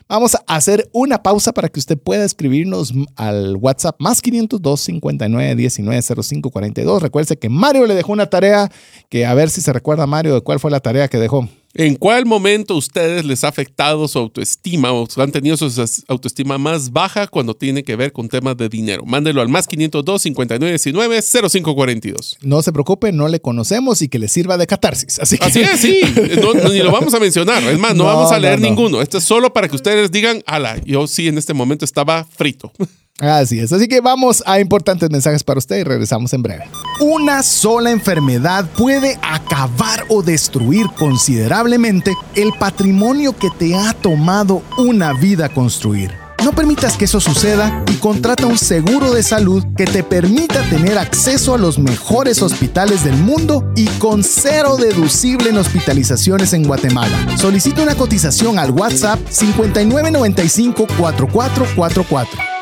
vamos 0.08 0.34
a 0.34 0.42
hacer 0.46 0.88
una 0.92 1.22
pausa 1.22 1.52
para 1.52 1.68
que 1.68 1.78
usted 1.78 1.98
pueda 1.98 2.24
escribirnos 2.24 2.94
al 3.14 3.56
WhatsApp 3.56 3.96
más 3.98 4.22
502 4.22 4.80
59 4.80 5.54
19 5.54 6.02
05 6.02 6.50
42. 6.50 7.02
Recuerde 7.02 7.36
que 7.36 7.48
Mario 7.48 7.86
le 7.86 7.94
dejó 7.94 8.12
una 8.12 8.26
tarea 8.26 8.70
que 9.10 9.26
a 9.26 9.34
ver 9.34 9.50
si 9.50 9.60
se 9.60 9.72
recuerda 9.72 10.06
Mario 10.06 10.34
de 10.34 10.40
cuál 10.40 10.60
fue 10.60 10.70
la 10.70 10.80
tarea 10.80 11.08
que 11.08 11.18
dejó. 11.18 11.48
¿En 11.78 11.96
cuál 11.96 12.24
momento 12.24 12.74
ustedes 12.74 13.26
les 13.26 13.44
ha 13.44 13.48
afectado 13.48 14.08
su 14.08 14.18
autoestima 14.18 14.92
o 14.92 15.06
han 15.18 15.30
tenido 15.30 15.58
su 15.58 15.70
autoestima 16.08 16.56
más 16.56 16.90
baja 16.90 17.26
cuando 17.26 17.54
tiene 17.54 17.84
que 17.84 17.96
ver 17.96 18.12
con 18.12 18.30
temas 18.30 18.56
de 18.56 18.70
dinero? 18.70 19.04
Mándelo 19.04 19.42
al 19.42 19.50
más 19.50 19.66
502 19.66 20.22
5919 20.22 21.20
0542. 21.50 22.38
No 22.40 22.62
se 22.62 22.72
preocupe, 22.72 23.12
no 23.12 23.28
le 23.28 23.40
conocemos 23.40 24.00
y 24.00 24.08
que 24.08 24.18
le 24.18 24.28
sirva 24.28 24.56
de 24.56 24.66
catarsis. 24.66 25.18
Así, 25.18 25.36
Así 25.38 25.60
es, 25.60 25.80
sí. 25.80 26.00
ni 26.72 26.78
lo 26.78 26.92
vamos 26.92 27.12
a 27.12 27.20
mencionar. 27.20 27.62
Es 27.64 27.78
más, 27.78 27.94
no, 27.94 28.04
vamos 28.04 28.32
a 28.32 28.38
leer 28.38 28.58
ninguno. 28.58 29.02
Esto 29.02 29.18
es 29.18 29.24
solo 29.24 29.52
para 29.52 29.68
que 29.68 29.76
ustedes 29.76 30.10
digan, 30.10 30.42
ala, 30.46 30.80
yo 30.82 31.06
sí 31.06 31.28
en 31.28 31.36
este 31.36 31.52
momento 31.52 31.84
estaba 31.84 32.24
frito. 32.24 32.72
Así 33.18 33.60
es, 33.60 33.72
así 33.72 33.88
que 33.88 34.02
vamos 34.02 34.42
a 34.46 34.60
importantes 34.60 35.10
mensajes 35.10 35.42
para 35.42 35.58
usted 35.58 35.78
y 35.78 35.84
regresamos 35.84 36.32
en 36.34 36.42
breve. 36.42 36.64
Una 37.00 37.42
sola 37.42 37.90
enfermedad 37.90 38.68
puede 38.76 39.18
acabar 39.22 40.04
o 40.08 40.22
destruir 40.22 40.86
considerablemente 40.98 42.14
el 42.34 42.52
patrimonio 42.58 43.34
que 43.34 43.48
te 43.58 43.74
ha 43.74 43.94
tomado 43.94 44.62
una 44.76 45.14
vida 45.14 45.48
construir. 45.48 46.12
No 46.44 46.52
permitas 46.52 46.96
que 46.96 47.06
eso 47.06 47.18
suceda 47.18 47.82
y 47.90 47.94
contrata 47.94 48.46
un 48.46 48.58
seguro 48.58 49.12
de 49.12 49.22
salud 49.22 49.64
que 49.76 49.84
te 49.84 50.04
permita 50.04 50.62
tener 50.68 50.96
acceso 50.96 51.54
a 51.54 51.58
los 51.58 51.78
mejores 51.78 52.40
hospitales 52.42 53.02
del 53.02 53.16
mundo 53.16 53.72
y 53.74 53.86
con 53.98 54.22
cero 54.22 54.76
deducible 54.76 55.50
en 55.50 55.56
hospitalizaciones 55.56 56.52
en 56.52 56.64
Guatemala. 56.64 57.36
Solicita 57.36 57.82
una 57.82 57.94
cotización 57.94 58.58
al 58.58 58.70
WhatsApp 58.70 59.18
5995 59.28 60.86
4444. 60.98 62.55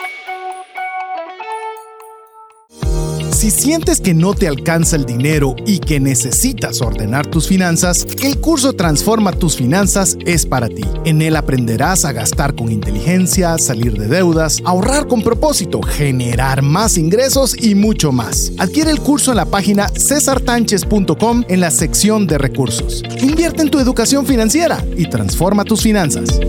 Si 3.45 3.51
sientes 3.51 4.01
que 4.01 4.15
no 4.15 4.33
te 4.33 4.49
alcanza 4.49 4.97
el 4.97 5.05
dinero 5.05 5.55
y 5.67 5.79
que 5.79 6.01
necesitas 6.01 6.81
ordenar 6.81 7.27
tus 7.27 7.47
finanzas, 7.47 8.07
el 8.23 8.41
curso 8.41 8.73
Transforma 8.73 9.33
tus 9.33 9.55
finanzas 9.55 10.17
es 10.25 10.47
para 10.47 10.71
ti. 10.71 10.83
En 11.05 11.21
él 11.21 11.37
aprenderás 11.37 12.07
a 12.07 12.13
gastar 12.13 12.55
con 12.55 12.73
inteligencia, 12.73 13.59
salir 13.59 13.99
de 13.99 14.09
deudas, 14.09 14.63
ahorrar 14.65 15.09
con 15.09 15.21
propósito, 15.21 15.83
generar 15.83 16.63
más 16.63 16.97
ingresos 16.97 17.55
y 17.63 17.75
mucho 17.75 18.13
más. 18.13 18.51
Adquiere 18.57 18.91
el 18.91 19.01
curso 19.01 19.33
en 19.33 19.37
la 19.37 19.45
página 19.45 19.91
cesartanches.com 19.91 21.45
en 21.47 21.61
la 21.61 21.71
sección 21.71 22.27
de 22.27 22.39
recursos. 22.39 23.03
Invierte 23.21 23.61
en 23.61 23.69
tu 23.69 23.79
educación 23.79 24.25
financiera 24.25 24.83
y 24.97 25.05
transforma 25.11 25.65
tus 25.65 25.83
finanzas. 25.83 26.41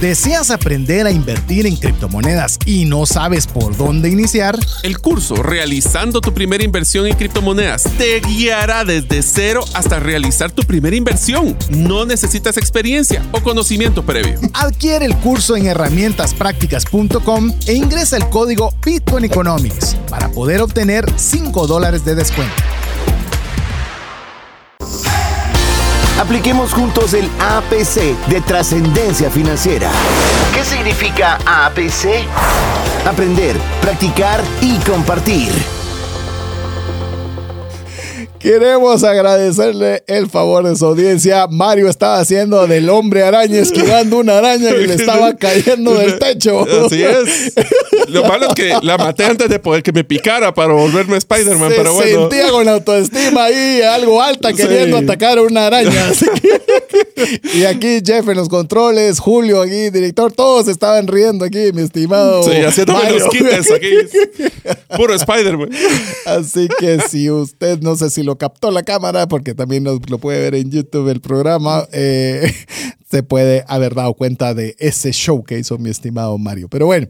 ¿Deseas 0.00 0.50
aprender 0.50 1.06
a 1.06 1.10
invertir 1.10 1.66
en 1.66 1.74
criptomonedas 1.74 2.58
y 2.66 2.84
no 2.84 3.06
sabes 3.06 3.46
por 3.46 3.74
dónde 3.78 4.10
iniciar? 4.10 4.58
El 4.82 4.98
curso 4.98 5.36
Realizando 5.42 6.20
tu 6.20 6.34
primera 6.34 6.62
inversión 6.62 7.06
en 7.06 7.16
criptomonedas 7.16 7.84
te 7.96 8.20
guiará 8.20 8.84
desde 8.84 9.22
cero 9.22 9.64
hasta 9.72 9.98
realizar 9.98 10.50
tu 10.50 10.64
primera 10.64 10.94
inversión. 10.94 11.56
No 11.70 12.04
necesitas 12.04 12.58
experiencia 12.58 13.24
o 13.32 13.40
conocimiento 13.40 14.04
previo. 14.04 14.38
Adquiere 14.52 15.06
el 15.06 15.16
curso 15.16 15.56
en 15.56 15.66
herramientasprácticas.com 15.66 17.54
e 17.66 17.72
ingresa 17.72 18.18
el 18.18 18.28
código 18.28 18.74
Bitcoin 18.84 19.24
Economics 19.24 19.96
para 20.10 20.30
poder 20.30 20.60
obtener 20.60 21.06
5 21.16 21.66
dólares 21.66 22.04
de 22.04 22.14
descuento. 22.14 22.75
Apliquemos 26.26 26.74
juntos 26.74 27.14
el 27.14 27.30
APC 27.38 28.18
de 28.26 28.40
trascendencia 28.40 29.30
financiera. 29.30 29.92
¿Qué 30.52 30.64
significa 30.64 31.38
APC? 31.46 32.26
Aprender, 33.06 33.56
practicar 33.80 34.42
y 34.60 34.76
compartir. 34.78 35.75
Queremos 38.46 39.02
agradecerle 39.02 40.04
el 40.06 40.30
favor 40.30 40.62
de 40.68 40.76
su 40.76 40.86
audiencia. 40.86 41.48
Mario 41.50 41.88
estaba 41.88 42.20
haciendo 42.20 42.64
del 42.68 42.88
hombre 42.90 43.24
araña 43.24 43.58
esquivando 43.58 44.18
una 44.18 44.38
araña 44.38 44.70
que 44.70 44.86
le 44.86 44.94
estaba 45.02 45.34
cayendo 45.34 45.94
del 45.94 46.16
techo. 46.20 46.64
Así 46.86 47.02
es. 47.02 47.54
Lo 48.06 48.22
malo 48.22 48.46
es 48.46 48.54
que 48.54 48.72
la 48.82 48.98
maté 48.98 49.24
antes 49.24 49.48
de 49.48 49.58
poder 49.58 49.82
que 49.82 49.90
me 49.90 50.04
picara 50.04 50.54
para 50.54 50.72
volverme 50.74 51.16
Spider-Man, 51.16 51.70
Se 51.70 51.76
pero 51.76 51.94
bueno. 51.94 52.20
sentía 52.20 52.50
con 52.52 52.64
la 52.64 52.74
autoestima 52.74 53.46
ahí 53.46 53.82
algo 53.82 54.22
alta 54.22 54.52
queriendo 54.52 54.98
Sí. 54.98 55.04
atacar 55.04 55.38
a 55.38 55.42
una 55.42 55.66
araña. 55.66 56.06
Así 56.10 56.26
que- 56.40 56.60
y 57.58 57.64
aquí 57.64 57.98
Jeff 58.04 58.28
en 58.28 58.36
los 58.36 58.48
controles, 58.48 59.18
Julio 59.18 59.60
aquí, 59.60 59.90
director, 59.90 60.32
todos 60.32 60.68
estaban 60.68 61.08
riendo 61.08 61.44
aquí, 61.44 61.72
mi 61.74 61.82
estimado. 61.82 62.44
Sí, 62.44 62.52
haciéndome 62.62 63.10
los 63.10 63.28
quites 63.28 63.72
aquí. 63.72 63.90
Puro 64.96 65.14
Spider-Man. 65.14 65.70
Así 66.26 66.68
que 66.78 67.00
si 67.08 67.28
usted 67.28 67.80
no 67.80 67.96
sé 67.96 68.08
si 68.10 68.22
lo 68.22 68.35
captó 68.36 68.70
la 68.70 68.82
cámara, 68.82 69.26
porque 69.26 69.54
también 69.54 69.84
nos, 69.84 70.08
lo 70.10 70.18
puede 70.18 70.40
ver 70.40 70.54
en 70.54 70.70
YouTube 70.70 71.08
el 71.08 71.20
programa, 71.20 71.86
eh, 71.92 72.52
se 73.08 73.22
puede 73.22 73.64
haber 73.68 73.94
dado 73.94 74.14
cuenta 74.14 74.52
de 74.54 74.74
ese 74.78 75.12
show 75.12 75.44
que 75.44 75.58
hizo 75.58 75.78
mi 75.78 75.90
estimado 75.90 76.36
Mario. 76.38 76.68
Pero 76.68 76.86
bueno, 76.86 77.06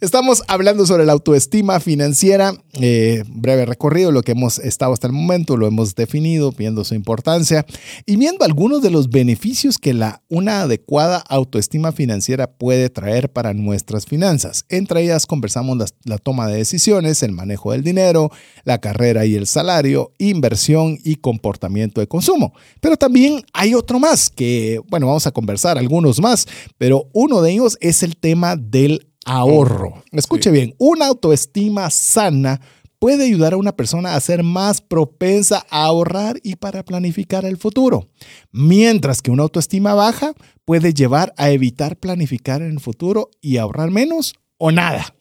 estamos 0.00 0.42
hablando 0.48 0.86
sobre 0.86 1.04
la 1.06 1.12
autoestima 1.12 1.80
financiera. 1.80 2.54
eh, 2.80 3.24
breve 3.28 3.66
recorrido, 3.66 4.12
lo 4.12 4.22
que 4.22 4.32
hemos 4.32 4.58
estado 4.60 4.92
hasta 4.92 5.06
el 5.08 5.12
momento, 5.12 5.56
lo 5.56 5.66
hemos 5.66 5.94
definido, 5.96 6.52
viendo 6.52 6.84
su 6.84 6.94
importancia 6.94 7.66
y 8.06 8.16
viendo 8.16 8.44
algunos 8.44 8.80
de 8.80 8.90
los 8.90 9.10
beneficios 9.10 9.76
que 9.76 9.92
la, 9.92 10.22
una 10.28 10.62
adecuada 10.62 11.18
autoestima 11.28 11.90
financiera 11.92 12.46
puede 12.52 12.88
traer 12.88 13.28
para 13.30 13.52
nuestras 13.54 14.06
finanzas. 14.06 14.64
Entre 14.68 15.02
ellas 15.02 15.26
conversamos 15.26 15.76
las- 15.76 15.94
la 16.04 16.18
toma 16.18 16.46
de 16.46 16.56
decisiones, 16.58 17.22
el 17.22 17.32
manejo 17.32 17.72
del 17.72 17.82
dinero, 17.82 18.30
la 18.64 18.78
carrera 18.80 19.26
y 19.26 19.34
el 19.34 19.46
salario, 19.48 20.12
inversión 20.18 20.98
y 21.04 21.16
comportamiento 21.16 22.00
de 22.00 22.06
consumo. 22.06 22.54
Pero 22.80 22.96
también 22.96 23.42
hay 23.52 23.74
otro 23.74 23.98
más 23.98 24.30
que, 24.30 24.80
bueno, 24.88 25.06
vamos 25.08 25.26
a 25.26 25.32
conversar 25.40 25.78
algunos 25.78 26.20
más, 26.20 26.46
pero 26.76 27.08
uno 27.14 27.40
de 27.40 27.52
ellos 27.52 27.78
es 27.80 28.02
el 28.02 28.16
tema 28.16 28.56
del 28.56 29.08
ahorro. 29.24 30.02
Escuche 30.12 30.50
bien, 30.50 30.74
una 30.76 31.06
autoestima 31.06 31.88
sana 31.88 32.60
puede 32.98 33.24
ayudar 33.24 33.54
a 33.54 33.56
una 33.56 33.72
persona 33.72 34.14
a 34.14 34.20
ser 34.20 34.42
más 34.42 34.82
propensa 34.82 35.64
a 35.70 35.84
ahorrar 35.84 36.38
y 36.42 36.56
para 36.56 36.84
planificar 36.84 37.46
el 37.46 37.56
futuro, 37.56 38.10
mientras 38.52 39.22
que 39.22 39.30
una 39.30 39.44
autoestima 39.44 39.94
baja 39.94 40.34
puede 40.66 40.92
llevar 40.92 41.32
a 41.38 41.50
evitar 41.50 41.96
planificar 41.96 42.60
en 42.60 42.72
el 42.72 42.80
futuro 42.80 43.30
y 43.40 43.56
ahorrar 43.56 43.90
menos 43.90 44.34
o 44.58 44.70
nada. 44.70 45.14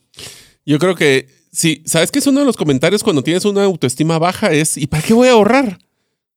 Yo 0.66 0.78
creo 0.80 0.96
que, 0.96 1.28
sí, 1.54 1.82
¿sabes 1.86 2.12
qué 2.12 2.20
es 2.20 2.28
uno 2.28 2.42
de 2.42 2.46
los 2.46 2.58
comentarios 2.58 3.04
cuando 3.04 3.24
tienes 3.24 3.46
una 3.46 3.64
autoestima 3.64 4.20
baja? 4.20 4.52
Es, 4.52 4.76
¿y 4.76 4.86
para 4.86 5.02
qué 5.02 5.14
voy 5.14 5.30
a 5.30 5.32
ahorrar? 5.32 5.80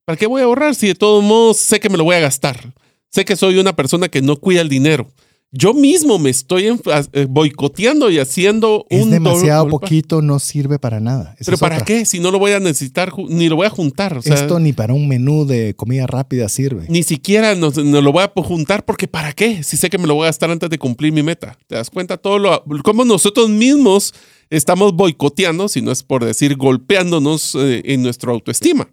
¿Para 0.04 0.16
qué 0.16 0.26
voy 0.26 0.42
a 0.42 0.44
ahorrar 0.44 0.76
si 0.76 0.86
de 0.86 0.94
todos 0.94 1.24
modos 1.24 1.56
sé 1.56 1.80
que 1.80 1.88
me 1.88 1.98
lo 1.98 2.04
voy 2.04 2.14
a 2.14 2.20
gastar? 2.20 2.72
Sé 3.12 3.24
que 3.26 3.36
soy 3.36 3.58
una 3.58 3.76
persona 3.76 4.08
que 4.08 4.22
no 4.22 4.36
cuida 4.36 4.62
el 4.62 4.70
dinero. 4.70 5.12
Yo 5.54 5.74
mismo 5.74 6.18
me 6.18 6.30
estoy 6.30 6.68
eh, 6.68 7.26
boicoteando 7.28 8.10
y 8.10 8.18
haciendo 8.18 8.86
Es 8.88 9.02
un 9.02 9.10
demasiado 9.10 9.68
poquito, 9.68 10.22
no 10.22 10.38
sirve 10.38 10.78
para 10.78 10.98
nada. 10.98 11.34
Esa 11.38 11.50
Pero 11.50 11.58
¿para 11.58 11.74
otra. 11.74 11.84
qué? 11.84 12.06
Si 12.06 12.20
no 12.20 12.30
lo 12.30 12.38
voy 12.38 12.52
a 12.52 12.58
necesitar, 12.58 13.12
ni 13.28 13.50
lo 13.50 13.56
voy 13.56 13.66
a 13.66 13.70
juntar. 13.70 14.16
O 14.16 14.22
sea, 14.22 14.34
Esto 14.34 14.58
ni 14.58 14.72
para 14.72 14.94
un 14.94 15.08
menú 15.08 15.44
de 15.44 15.74
comida 15.74 16.06
rápida 16.06 16.48
sirve. 16.48 16.86
ni 16.88 17.02
siquiera 17.02 17.54
nos, 17.54 17.76
nos 17.76 18.02
lo 18.02 18.12
voy 18.12 18.24
a 18.24 18.32
juntar 18.34 18.86
porque 18.86 19.08
¿para 19.08 19.34
qué? 19.34 19.62
Si 19.62 19.76
sé 19.76 19.90
que 19.90 19.98
me 19.98 20.06
lo 20.06 20.14
voy 20.14 20.22
a 20.22 20.28
gastar 20.28 20.50
antes 20.50 20.70
de 20.70 20.78
cumplir 20.78 21.12
mi 21.12 21.22
meta. 21.22 21.58
¿Te 21.66 21.74
das 21.74 21.90
cuenta 21.90 22.16
todo 22.16 22.38
lo 22.38 22.64
cómo 22.82 23.04
nosotros 23.04 23.50
mismos 23.50 24.14
estamos 24.48 24.94
boicoteando, 24.94 25.68
si 25.68 25.82
no 25.82 25.92
es 25.92 26.02
por 26.02 26.24
decir 26.24 26.56
golpeándonos 26.56 27.56
eh, 27.56 27.82
en 27.84 28.02
nuestra 28.02 28.32
autoestima? 28.32 28.88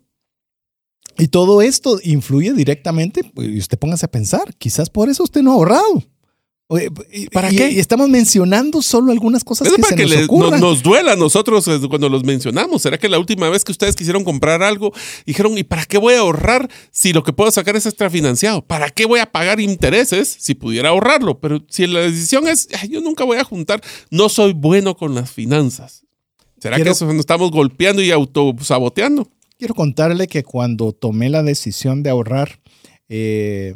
Y 1.19 1.27
todo 1.27 1.61
esto 1.61 1.99
influye 2.03 2.53
directamente, 2.53 3.23
pues, 3.23 3.47
y 3.49 3.57
usted 3.59 3.77
póngase 3.77 4.05
a 4.05 4.11
pensar, 4.11 4.55
quizás 4.57 4.89
por 4.89 5.09
eso 5.09 5.23
usted 5.23 5.41
no 5.41 5.51
ha 5.51 5.53
ahorrado. 5.55 6.03
¿Para 7.33 7.51
y- 7.51 7.55
qué? 7.55 7.71
Y 7.71 7.79
estamos 7.79 8.07
mencionando 8.09 8.83
solo 8.83 9.11
algunas 9.11 9.43
cosas 9.43 9.67
Es 9.67 9.73
que 9.73 9.81
para 9.81 9.89
se 9.89 9.95
que 9.95 10.03
nos 10.03 10.11
le- 10.11 10.23
ocurran. 10.25 10.51
nos, 10.51 10.61
nos 10.61 10.83
duela 10.83 11.13
a 11.13 11.15
nosotros 11.15 11.67
eh, 11.67 11.79
cuando 11.89 12.09
los 12.09 12.23
mencionamos. 12.23 12.83
¿Será 12.83 12.99
que 12.99 13.09
la 13.09 13.17
última 13.17 13.49
vez 13.49 13.63
que 13.63 13.71
ustedes 13.71 13.95
quisieron 13.95 14.23
comprar 14.23 14.61
algo 14.61 14.93
dijeron, 15.25 15.57
¿y 15.57 15.63
para 15.63 15.85
qué 15.85 15.97
voy 15.97 16.13
a 16.13 16.19
ahorrar 16.19 16.69
si 16.91 17.11
lo 17.11 17.23
que 17.23 17.33
puedo 17.33 17.49
sacar 17.49 17.75
es 17.75 17.87
extrafinanciado? 17.87 18.61
¿Para 18.61 18.91
qué 18.91 19.07
voy 19.07 19.19
a 19.19 19.31
pagar 19.31 19.59
intereses 19.59 20.37
si 20.39 20.53
pudiera 20.53 20.89
ahorrarlo? 20.89 21.39
Pero 21.39 21.59
si 21.69 21.87
la 21.87 22.01
decisión 22.01 22.47
es, 22.47 22.67
"Ay, 22.79 22.89
yo 22.89 23.01
nunca 23.01 23.23
voy 23.23 23.37
a 23.37 23.43
juntar, 23.43 23.81
no 24.11 24.29
soy 24.29 24.53
bueno 24.53 24.95
con 24.95 25.15
las 25.15 25.31
finanzas. 25.31 26.03
¿Será 26.61 26.75
Quiero- 26.75 26.91
que 26.91 26.93
eso 26.93 27.05
nos 27.07 27.15
estamos 27.15 27.49
golpeando 27.49 28.03
y 28.03 28.11
autosaboteando? 28.11 29.27
Quiero 29.59 29.75
contarle 29.75 30.27
que 30.27 30.45
cuando 30.45 30.93
tomé 30.93 31.29
la 31.29 31.43
decisión 31.43 32.01
de 32.01 32.09
ahorrar, 32.09 32.61
eh, 33.09 33.75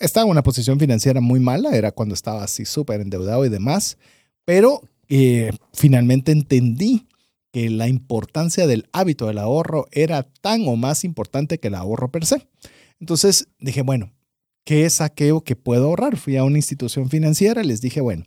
estaba 0.00 0.24
en 0.24 0.30
una 0.30 0.42
posición 0.42 0.80
financiera 0.80 1.20
muy 1.20 1.38
mala, 1.38 1.76
era 1.76 1.92
cuando 1.92 2.14
estaba 2.14 2.42
así 2.42 2.64
súper 2.64 3.02
endeudado 3.02 3.44
y 3.44 3.50
demás, 3.50 3.98
pero 4.46 4.80
eh, 5.10 5.50
finalmente 5.74 6.32
entendí 6.32 7.06
que 7.52 7.68
la 7.68 7.88
importancia 7.88 8.66
del 8.66 8.88
hábito 8.92 9.26
del 9.26 9.36
ahorro 9.36 9.86
era 9.90 10.22
tan 10.22 10.66
o 10.66 10.76
más 10.76 11.04
importante 11.04 11.58
que 11.58 11.68
el 11.68 11.74
ahorro 11.74 12.10
per 12.10 12.24
se. 12.24 12.48
Entonces 13.00 13.48
dije, 13.58 13.82
bueno, 13.82 14.14
¿qué 14.64 14.86
es 14.86 15.02
aquello 15.02 15.42
que 15.42 15.56
puedo 15.56 15.88
ahorrar? 15.88 16.16
Fui 16.16 16.38
a 16.38 16.44
una 16.44 16.56
institución 16.56 17.10
financiera 17.10 17.62
y 17.62 17.66
les 17.66 17.82
dije, 17.82 18.00
bueno, 18.00 18.24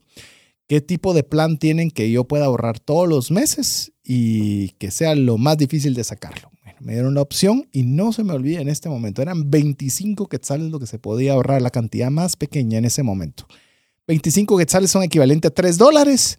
¿qué 0.67 0.81
tipo 0.81 1.15
de 1.15 1.23
plan 1.23 1.57
tienen 1.57 1.89
que 1.89 2.11
yo 2.11 2.25
pueda 2.25 2.45
ahorrar 2.45 2.79
todos 2.79 3.09
los 3.09 3.31
meses 3.31 3.91
y 4.05 4.69
que 4.77 4.91
sea 4.91 5.15
lo 5.15 5.37
más 5.37 5.57
difícil 5.57 5.93
de 5.93 6.03
sacarlo? 6.03 6.51
Bueno, 6.63 6.77
me 6.81 6.93
dieron 6.93 7.13
la 7.13 7.21
opción 7.21 7.67
y 7.71 7.83
no 7.83 8.13
se 8.13 8.23
me 8.23 8.33
olvide 8.33 8.61
en 8.61 8.69
este 8.69 8.89
momento, 8.89 9.21
eran 9.21 9.49
25 9.49 10.27
quetzales 10.27 10.71
lo 10.71 10.79
que 10.79 10.87
se 10.87 10.99
podía 10.99 11.33
ahorrar, 11.33 11.61
la 11.61 11.71
cantidad 11.71 12.09
más 12.11 12.35
pequeña 12.35 12.77
en 12.77 12.85
ese 12.85 13.03
momento. 13.03 13.47
25 14.07 14.57
quetzales 14.57 14.91
son 14.91 15.03
equivalentes 15.03 15.49
a 15.49 15.53
3 15.53 15.77
dólares. 15.77 16.37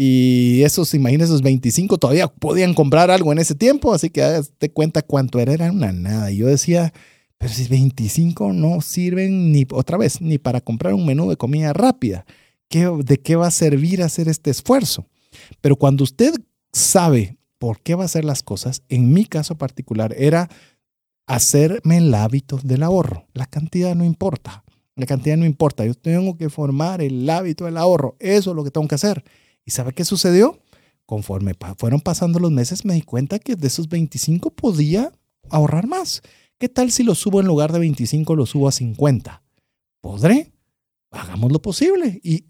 Y 0.00 0.62
esos, 0.62 0.94
imagínense, 0.94 1.32
esos 1.32 1.42
25 1.42 1.98
todavía 1.98 2.28
podían 2.28 2.72
comprar 2.72 3.10
algo 3.10 3.32
en 3.32 3.40
ese 3.40 3.56
tiempo, 3.56 3.92
así 3.92 4.10
que 4.10 4.22
hazte 4.22 4.70
cuenta 4.70 5.02
cuánto 5.02 5.40
era, 5.40 5.52
era 5.52 5.72
una 5.72 5.90
nada. 5.90 6.30
Y 6.30 6.36
yo 6.36 6.46
decía, 6.46 6.92
pero 7.36 7.52
si 7.52 7.66
25 7.66 8.52
no 8.52 8.80
sirven 8.80 9.50
ni 9.50 9.66
otra 9.72 9.98
vez, 9.98 10.20
ni 10.20 10.38
para 10.38 10.60
comprar 10.60 10.94
un 10.94 11.04
menú 11.04 11.28
de 11.28 11.36
comida 11.36 11.72
rápida. 11.72 12.24
¿de 12.70 13.20
qué 13.20 13.36
va 13.36 13.46
a 13.46 13.50
servir 13.50 14.02
hacer 14.02 14.28
este 14.28 14.50
esfuerzo? 14.50 15.06
Pero 15.60 15.76
cuando 15.76 16.04
usted 16.04 16.34
sabe 16.78 17.38
por 17.58 17.80
qué 17.80 17.94
va 17.94 18.04
a 18.04 18.06
hacer 18.06 18.24
las 18.24 18.42
cosas, 18.42 18.82
en 18.88 19.12
mi 19.12 19.26
caso 19.26 19.56
particular 19.58 20.14
era 20.16 20.48
hacerme 21.26 21.98
el 21.98 22.14
hábito 22.14 22.58
del 22.62 22.82
ahorro. 22.82 23.26
La 23.34 23.46
cantidad 23.46 23.94
no 23.94 24.04
importa. 24.04 24.64
La 24.96 25.06
cantidad 25.06 25.36
no 25.36 25.44
importa. 25.44 25.84
Yo 25.84 25.94
tengo 25.94 26.36
que 26.36 26.48
formar 26.48 27.02
el 27.02 27.28
hábito 27.28 27.66
del 27.66 27.76
ahorro. 27.76 28.16
Eso 28.18 28.50
es 28.50 28.56
lo 28.56 28.64
que 28.64 28.70
tengo 28.70 28.88
que 28.88 28.94
hacer. 28.94 29.24
¿Y 29.64 29.70
sabe 29.70 29.92
qué 29.92 30.04
sucedió? 30.04 30.58
Conforme 31.04 31.54
fueron 31.76 32.00
pasando 32.00 32.38
los 32.38 32.50
meses, 32.50 32.84
me 32.84 32.94
di 32.94 33.02
cuenta 33.02 33.38
que 33.38 33.56
de 33.56 33.66
esos 33.66 33.88
25 33.88 34.50
podía 34.50 35.12
ahorrar 35.50 35.86
más. 35.86 36.22
¿Qué 36.58 36.68
tal 36.68 36.90
si 36.90 37.02
lo 37.02 37.14
subo 37.14 37.40
en 37.40 37.46
lugar 37.46 37.72
de 37.72 37.78
25, 37.78 38.34
lo 38.34 38.46
subo 38.46 38.68
a 38.68 38.72
50? 38.72 39.42
¿Podré? 40.00 40.52
Hagamos 41.10 41.50
lo 41.52 41.60
posible. 41.60 42.20
Y, 42.22 42.42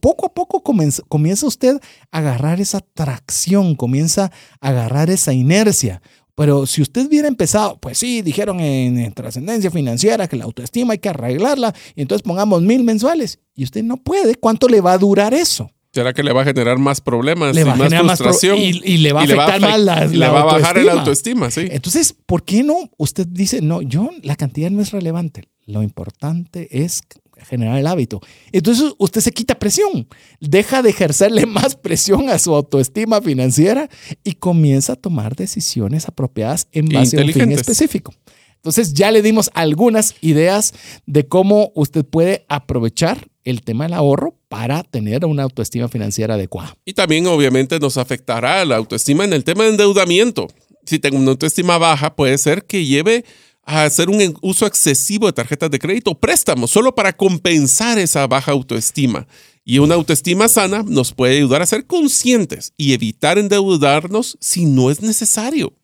poco 0.00 0.26
a 0.26 0.34
poco 0.34 0.62
comienza, 0.62 1.02
comienza 1.08 1.46
usted 1.46 1.80
a 2.10 2.18
agarrar 2.18 2.60
esa 2.60 2.80
tracción, 2.80 3.74
comienza 3.74 4.30
a 4.60 4.68
agarrar 4.68 5.10
esa 5.10 5.32
inercia. 5.32 6.02
Pero 6.38 6.66
si 6.66 6.82
usted 6.82 7.06
hubiera 7.08 7.26
empezado, 7.26 7.78
pues 7.80 7.98
sí, 7.98 8.22
dijeron 8.22 8.60
en, 8.60 9.12
trascendencia 9.12 9.72
financiera 9.72 10.28
que 10.28 10.36
la 10.36 10.44
autoestima 10.44 10.92
hay 10.92 10.98
que 10.98 11.08
arreglarla, 11.08 11.74
y 11.96 12.02
entonces 12.02 12.22
pongamos 12.22 12.62
mil 12.62 12.84
mensuales, 12.84 13.40
y 13.56 13.64
usted 13.64 13.82
no 13.82 13.96
puede, 13.96 14.36
¿cuánto 14.36 14.68
le 14.68 14.80
va 14.80 14.92
a 14.92 14.98
durar 14.98 15.34
eso? 15.34 15.68
¿Será 15.92 16.12
que 16.12 16.22
le 16.22 16.32
va 16.32 16.42
a 16.42 16.44
generar 16.44 16.78
más 16.78 17.00
problemas 17.00 17.56
y 17.56 17.64
más 17.64 17.76
frustración? 17.90 18.56
y, 18.56 18.98
le 18.98 19.12
va 19.12 19.22
a 19.22 19.24
afectar 19.24 19.60
más 19.60 19.80
la, 19.80 20.06
Le 20.06 20.28
va 20.28 20.42
a 20.42 20.44
bajar 20.44 20.78
el 20.78 20.88
autoestima, 20.90 21.50
sí. 21.50 21.66
Entonces, 21.72 22.14
¿por 22.24 22.44
qué 22.44 22.62
no? 22.62 22.88
Usted 22.98 23.26
dice, 23.26 23.60
no, 23.60 23.82
yo, 23.82 24.10
la 24.22 24.36
cantidad 24.36 24.70
no 24.70 24.80
es 24.80 24.92
relevante. 24.92 25.48
Lo 25.66 25.82
importante 25.82 26.68
es 26.70 27.00
generar 27.44 27.78
el 27.78 27.86
hábito. 27.86 28.20
Entonces, 28.52 28.92
usted 28.98 29.20
se 29.20 29.32
quita 29.32 29.58
presión. 29.58 30.08
Deja 30.40 30.82
de 30.82 30.90
ejercerle 30.90 31.46
más 31.46 31.76
presión 31.76 32.28
a 32.30 32.38
su 32.38 32.54
autoestima 32.54 33.20
financiera 33.20 33.88
y 34.24 34.34
comienza 34.34 34.94
a 34.94 34.96
tomar 34.96 35.36
decisiones 35.36 36.08
apropiadas 36.08 36.68
en 36.72 36.88
base 36.88 37.20
a 37.20 37.24
un 37.24 37.32
fin 37.32 37.52
específico. 37.52 38.12
Entonces, 38.56 38.92
ya 38.92 39.10
le 39.10 39.22
dimos 39.22 39.50
algunas 39.54 40.14
ideas 40.20 40.74
de 41.06 41.26
cómo 41.28 41.70
usted 41.74 42.04
puede 42.04 42.44
aprovechar 42.48 43.28
el 43.44 43.62
tema 43.62 43.84
del 43.84 43.94
ahorro 43.94 44.34
para 44.48 44.82
tener 44.82 45.24
una 45.24 45.44
autoestima 45.44 45.88
financiera 45.88 46.34
adecuada. 46.34 46.76
Y 46.84 46.92
también 46.92 47.26
obviamente 47.26 47.78
nos 47.78 47.96
afectará 47.96 48.64
la 48.64 48.76
autoestima 48.76 49.24
en 49.24 49.32
el 49.32 49.44
tema 49.44 49.64
de 49.64 49.70
endeudamiento. 49.70 50.48
Si 50.84 50.98
tengo 50.98 51.18
una 51.18 51.30
autoestima 51.30 51.78
baja, 51.78 52.14
puede 52.16 52.36
ser 52.38 52.64
que 52.64 52.84
lleve 52.84 53.24
a 53.68 53.84
hacer 53.84 54.08
un 54.08 54.34
uso 54.40 54.66
excesivo 54.66 55.26
de 55.26 55.34
tarjetas 55.34 55.70
de 55.70 55.78
crédito 55.78 56.12
o 56.12 56.18
préstamos 56.18 56.70
solo 56.70 56.94
para 56.94 57.12
compensar 57.12 57.98
esa 57.98 58.26
baja 58.26 58.52
autoestima. 58.52 59.26
Y 59.62 59.78
una 59.78 59.94
autoestima 59.94 60.48
sana 60.48 60.82
nos 60.82 61.12
puede 61.12 61.36
ayudar 61.36 61.60
a 61.60 61.66
ser 61.66 61.86
conscientes 61.86 62.72
y 62.78 62.94
evitar 62.94 63.36
endeudarnos 63.36 64.38
si 64.40 64.64
no 64.64 64.90
es 64.90 65.02
necesario. 65.02 65.74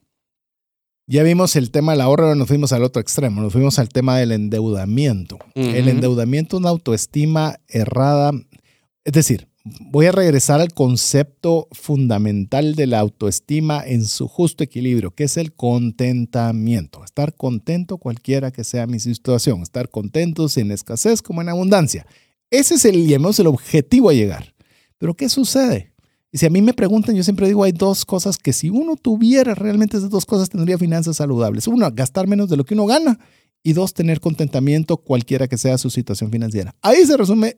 Ya 1.07 1.23
vimos 1.23 1.57
el 1.57 1.71
tema 1.71 1.93
del 1.93 2.01
ahorro, 2.01 2.35
nos 2.35 2.49
fuimos 2.49 2.73
al 2.73 2.85
otro 2.85 3.03
extremo, 3.03 3.43
nos 3.43 3.53
fuimos 3.53 3.79
al 3.79 3.91
tema 3.91 4.17
del 4.17 4.33
endeudamiento. 4.33 5.39
El 5.55 5.89
endeudamiento 5.89 6.57
una 6.57 6.71
autoestima 6.71 7.61
errada. 7.69 8.33
Es 9.05 9.13
decir, 9.13 9.49
voy 9.65 10.07
a 10.07 10.13
regresar 10.13 10.61
al 10.61 10.75
concepto 10.75 11.69
fundamental 11.73 12.75
de 12.75 12.87
la 12.87 13.01
autoestima 13.01 13.83
en 13.85 14.05
su 14.05 14.29
justo 14.29 14.63
equilibrio, 14.63 15.11
que 15.11 15.25
es 15.25 15.37
el 15.37 15.55
contentamiento. 15.55 17.03
Estar 17.03 17.35
contento 17.35 17.97
cualquiera 17.97 18.51
que 18.51 18.63
sea 18.63 18.87
mi 18.87 19.01
situación, 19.01 19.63
estar 19.63 19.89
contento 19.89 20.49
sin 20.49 20.71
escasez 20.71 21.23
como 21.23 21.41
en 21.41 21.49
abundancia. 21.49 22.07
Ese 22.51 22.75
es 22.75 22.85
el, 22.85 23.11
el 23.11 23.47
objetivo 23.47 24.11
a 24.11 24.15
llegar. 24.15 24.55
Pero 24.99 25.15
¿qué 25.15 25.29
sucede? 25.29 25.93
Y 26.31 26.39
si 26.39 26.47
a 26.47 26.51
mí 26.51 26.61
me 26.61 26.75
preguntan, 26.75 27.15
yo 27.15 27.23
siempre 27.23 27.47
digo, 27.47 27.65
hay 27.65 27.73
dos 27.73 28.05
cosas 28.05 28.37
que 28.39 28.53
si 28.53 28.69
uno 28.69 28.97
tuviera 28.97 29.55
realmente 29.55 29.97
esas 29.97 30.11
dos 30.11 30.27
cosas, 30.27 30.51
tendría 30.51 30.77
finanzas 30.77 31.17
saludables. 31.17 31.69
Uno, 31.69 31.89
gastar 31.93 32.27
menos 32.27 32.51
de 32.51 32.57
lo 32.57 32.65
que 32.65 32.75
uno 32.75 32.87
gana. 32.87 33.19
Y 33.63 33.73
dos, 33.73 33.95
tener 33.95 34.21
contentamiento 34.21 34.99
cualquiera 34.99 35.49
que 35.49 35.57
sea 35.57 35.79
su 35.79 35.91
situación 35.91 36.31
financiera. 36.31 36.75
Ahí 36.83 37.07
se 37.07 37.17
resume 37.17 37.57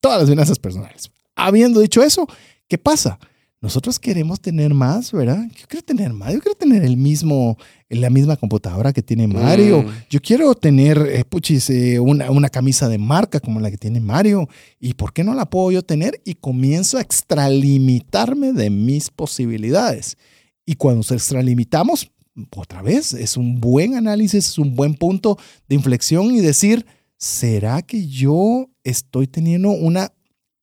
todas 0.00 0.20
las 0.20 0.30
finanzas 0.30 0.58
personales. 0.58 1.10
Habiendo 1.34 1.80
dicho 1.80 2.02
eso, 2.02 2.26
¿qué 2.68 2.78
pasa? 2.78 3.18
Nosotros 3.62 4.00
queremos 4.00 4.40
tener 4.40 4.74
más, 4.74 5.12
¿verdad? 5.12 5.46
Yo 5.56 5.66
quiero 5.68 5.84
tener 5.84 6.12
más. 6.12 6.32
Yo 6.32 6.40
quiero 6.40 6.56
tener 6.56 6.82
el 6.82 6.96
mismo, 6.96 7.56
la 7.88 8.10
misma 8.10 8.36
computadora 8.36 8.92
que 8.92 9.02
tiene 9.02 9.28
Mario. 9.28 9.84
Mm. 9.84 9.90
Yo 10.10 10.20
quiero 10.20 10.52
tener, 10.56 10.98
eh, 10.98 11.24
puchis, 11.24 11.70
eh, 11.70 12.00
una, 12.00 12.28
una, 12.32 12.48
camisa 12.48 12.88
de 12.88 12.98
marca 12.98 13.38
como 13.38 13.60
la 13.60 13.70
que 13.70 13.78
tiene 13.78 14.00
Mario. 14.00 14.48
¿Y 14.80 14.94
por 14.94 15.12
qué 15.12 15.22
no 15.22 15.32
la 15.32 15.48
puedo 15.48 15.70
yo 15.70 15.84
tener? 15.84 16.20
Y 16.24 16.34
comienzo 16.34 16.98
a 16.98 17.02
extralimitarme 17.02 18.52
de 18.52 18.68
mis 18.68 19.10
posibilidades. 19.10 20.16
Y 20.66 20.74
cuando 20.74 21.04
se 21.04 21.14
extralimitamos, 21.14 22.10
otra 22.56 22.82
vez, 22.82 23.12
es 23.14 23.36
un 23.36 23.60
buen 23.60 23.94
análisis, 23.94 24.48
es 24.48 24.58
un 24.58 24.74
buen 24.74 24.94
punto 24.94 25.38
de 25.68 25.76
inflexión 25.76 26.34
y 26.34 26.40
decir, 26.40 26.84
¿será 27.16 27.82
que 27.82 28.08
yo 28.08 28.70
estoy 28.82 29.28
teniendo 29.28 29.70
una 29.70 30.12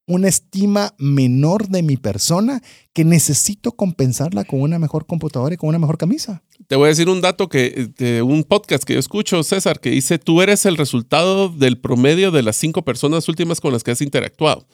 una 0.09 0.27
estima 0.27 0.95
menor 0.97 1.67
de 1.69 1.83
mi 1.83 1.95
persona 1.95 2.63
que 2.93 3.05
necesito 3.05 3.73
compensarla 3.73 4.43
con 4.43 4.59
una 4.59 4.79
mejor 4.79 5.05
computadora 5.05 5.53
y 5.53 5.57
con 5.57 5.69
una 5.69 5.77
mejor 5.77 5.99
camisa. 5.99 6.41
Te 6.67 6.75
voy 6.75 6.87
a 6.87 6.89
decir 6.89 7.09
un 7.09 7.21
dato 7.21 7.47
que 7.47 7.91
de 7.95 8.23
un 8.23 8.43
podcast 8.43 8.83
que 8.83 8.93
yo 8.93 8.99
escucho, 8.99 9.43
César, 9.43 9.79
que 9.79 9.91
dice, 9.91 10.17
tú 10.17 10.41
eres 10.41 10.65
el 10.65 10.77
resultado 10.77 11.49
del 11.49 11.77
promedio 11.77 12.31
de 12.31 12.41
las 12.41 12.55
cinco 12.55 12.81
personas 12.81 13.29
últimas 13.29 13.61
con 13.61 13.71
las 13.71 13.83
que 13.83 13.91
has 13.91 14.01
interactuado. 14.01 14.65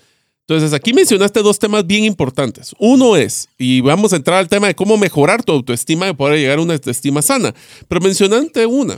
Entonces, 0.47 0.71
aquí 0.71 0.93
mencionaste 0.93 1.41
dos 1.41 1.59
temas 1.59 1.85
bien 1.85 2.05
importantes. 2.05 2.73
Uno 2.79 3.17
es, 3.17 3.49
y 3.57 3.81
vamos 3.81 4.13
a 4.13 4.15
entrar 4.15 4.37
al 4.37 4.47
tema 4.47 4.67
de 4.67 4.75
cómo 4.75 4.95
mejorar 4.95 5.43
tu 5.43 5.51
autoestima 5.51 6.07
y 6.07 6.13
poder 6.13 6.39
llegar 6.39 6.59
a 6.59 6.61
una 6.61 6.75
autoestima 6.75 7.21
sana, 7.21 7.53
pero 7.89 7.99
mencionante 7.99 8.65
una, 8.65 8.97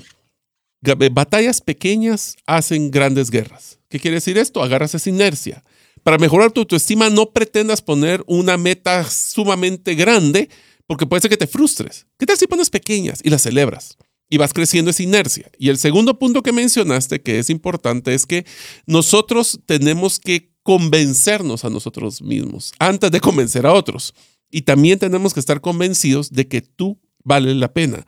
batallas 1.12 1.62
pequeñas 1.62 2.36
hacen 2.46 2.92
grandes 2.92 3.32
guerras. 3.32 3.80
¿Qué 3.90 4.00
quiere 4.00 4.16
decir 4.16 4.38
esto? 4.38 4.62
Agarras 4.62 4.94
esa 4.94 5.10
inercia 5.10 5.64
para 6.08 6.20
mejorar 6.20 6.54
tu 6.54 6.62
autoestima, 6.62 7.10
no 7.10 7.32
pretendas 7.32 7.82
poner 7.82 8.24
una 8.28 8.56
meta 8.56 9.06
sumamente 9.10 9.94
grande 9.94 10.48
porque 10.86 11.06
puede 11.06 11.20
ser 11.20 11.30
que 11.30 11.36
te 11.36 11.48
frustres. 11.48 12.08
¿Qué 12.18 12.26
tal 12.26 12.38
si 12.38 12.48
pones 12.48 12.70
pequeñas 12.70 13.20
y 13.26 13.30
las 13.30 13.42
celebras? 13.42 13.98
Y 14.30 14.38
vas 14.38 14.54
creciendo 14.54 14.90
esa 14.90 15.04
inercia. 15.04 15.52
Y 15.60 15.68
el 15.68 15.78
segundo 15.78 16.18
punto 16.18 16.44
que 16.44 16.54
mencionaste, 16.54 17.22
que 17.22 17.40
es 17.40 17.50
importante, 17.50 18.14
es 18.14 18.26
que 18.26 18.46
nosotros 18.86 19.60
tenemos 19.66 20.18
que 20.18 20.54
convencernos 20.64 21.66
a 21.66 21.70
nosotros 21.70 22.22
mismos 22.22 22.72
antes 22.80 23.12
de 23.12 23.20
convencer 23.20 23.66
a 23.66 23.74
otros. 23.74 24.14
Y 24.50 24.62
también 24.62 25.00
tenemos 25.00 25.34
que 25.34 25.42
estar 25.42 25.60
convencidos 25.60 26.32
de 26.32 26.48
que 26.48 26.62
tú 26.62 27.02
vales 27.26 27.58
la 27.58 27.74
pena. 27.74 28.08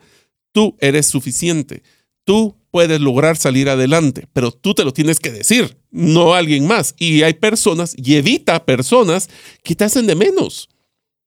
Tú 0.52 0.74
eres 0.80 1.08
suficiente. 1.08 1.82
Tú 2.30 2.54
puedes 2.70 3.00
lograr 3.00 3.36
salir 3.36 3.68
adelante, 3.68 4.28
pero 4.32 4.52
tú 4.52 4.72
te 4.72 4.84
lo 4.84 4.92
tienes 4.92 5.18
que 5.18 5.32
decir, 5.32 5.76
no 5.90 6.34
alguien 6.34 6.64
más. 6.64 6.94
Y 6.96 7.24
hay 7.24 7.34
personas, 7.34 7.92
y 7.96 8.14
evita 8.14 8.64
personas 8.64 9.28
que 9.64 9.74
te 9.74 9.82
hacen 9.82 10.06
de 10.06 10.14
menos. 10.14 10.68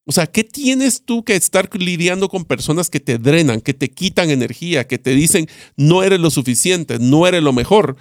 O 0.05 0.13
sea, 0.13 0.27
¿qué 0.27 0.45
tienes 0.45 1.03
tú 1.03 1.25
que 1.25 1.35
estar 1.35 1.69
lidiando 1.77 2.29
con 2.29 2.45
personas 2.45 2.89
que 2.89 3.01
te 3.01 3.17
drenan, 3.17 3.59
que 3.59 3.73
te 3.73 3.91
quitan 3.91 4.29
energía, 4.29 4.87
que 4.87 4.97
te 4.97 5.09
dicen 5.09 5.49
no 5.75 6.03
eres 6.03 6.21
lo 6.21 6.29
suficiente, 6.29 6.99
no 6.99 7.27
eres 7.27 7.43
lo 7.43 7.51
mejor? 7.51 7.97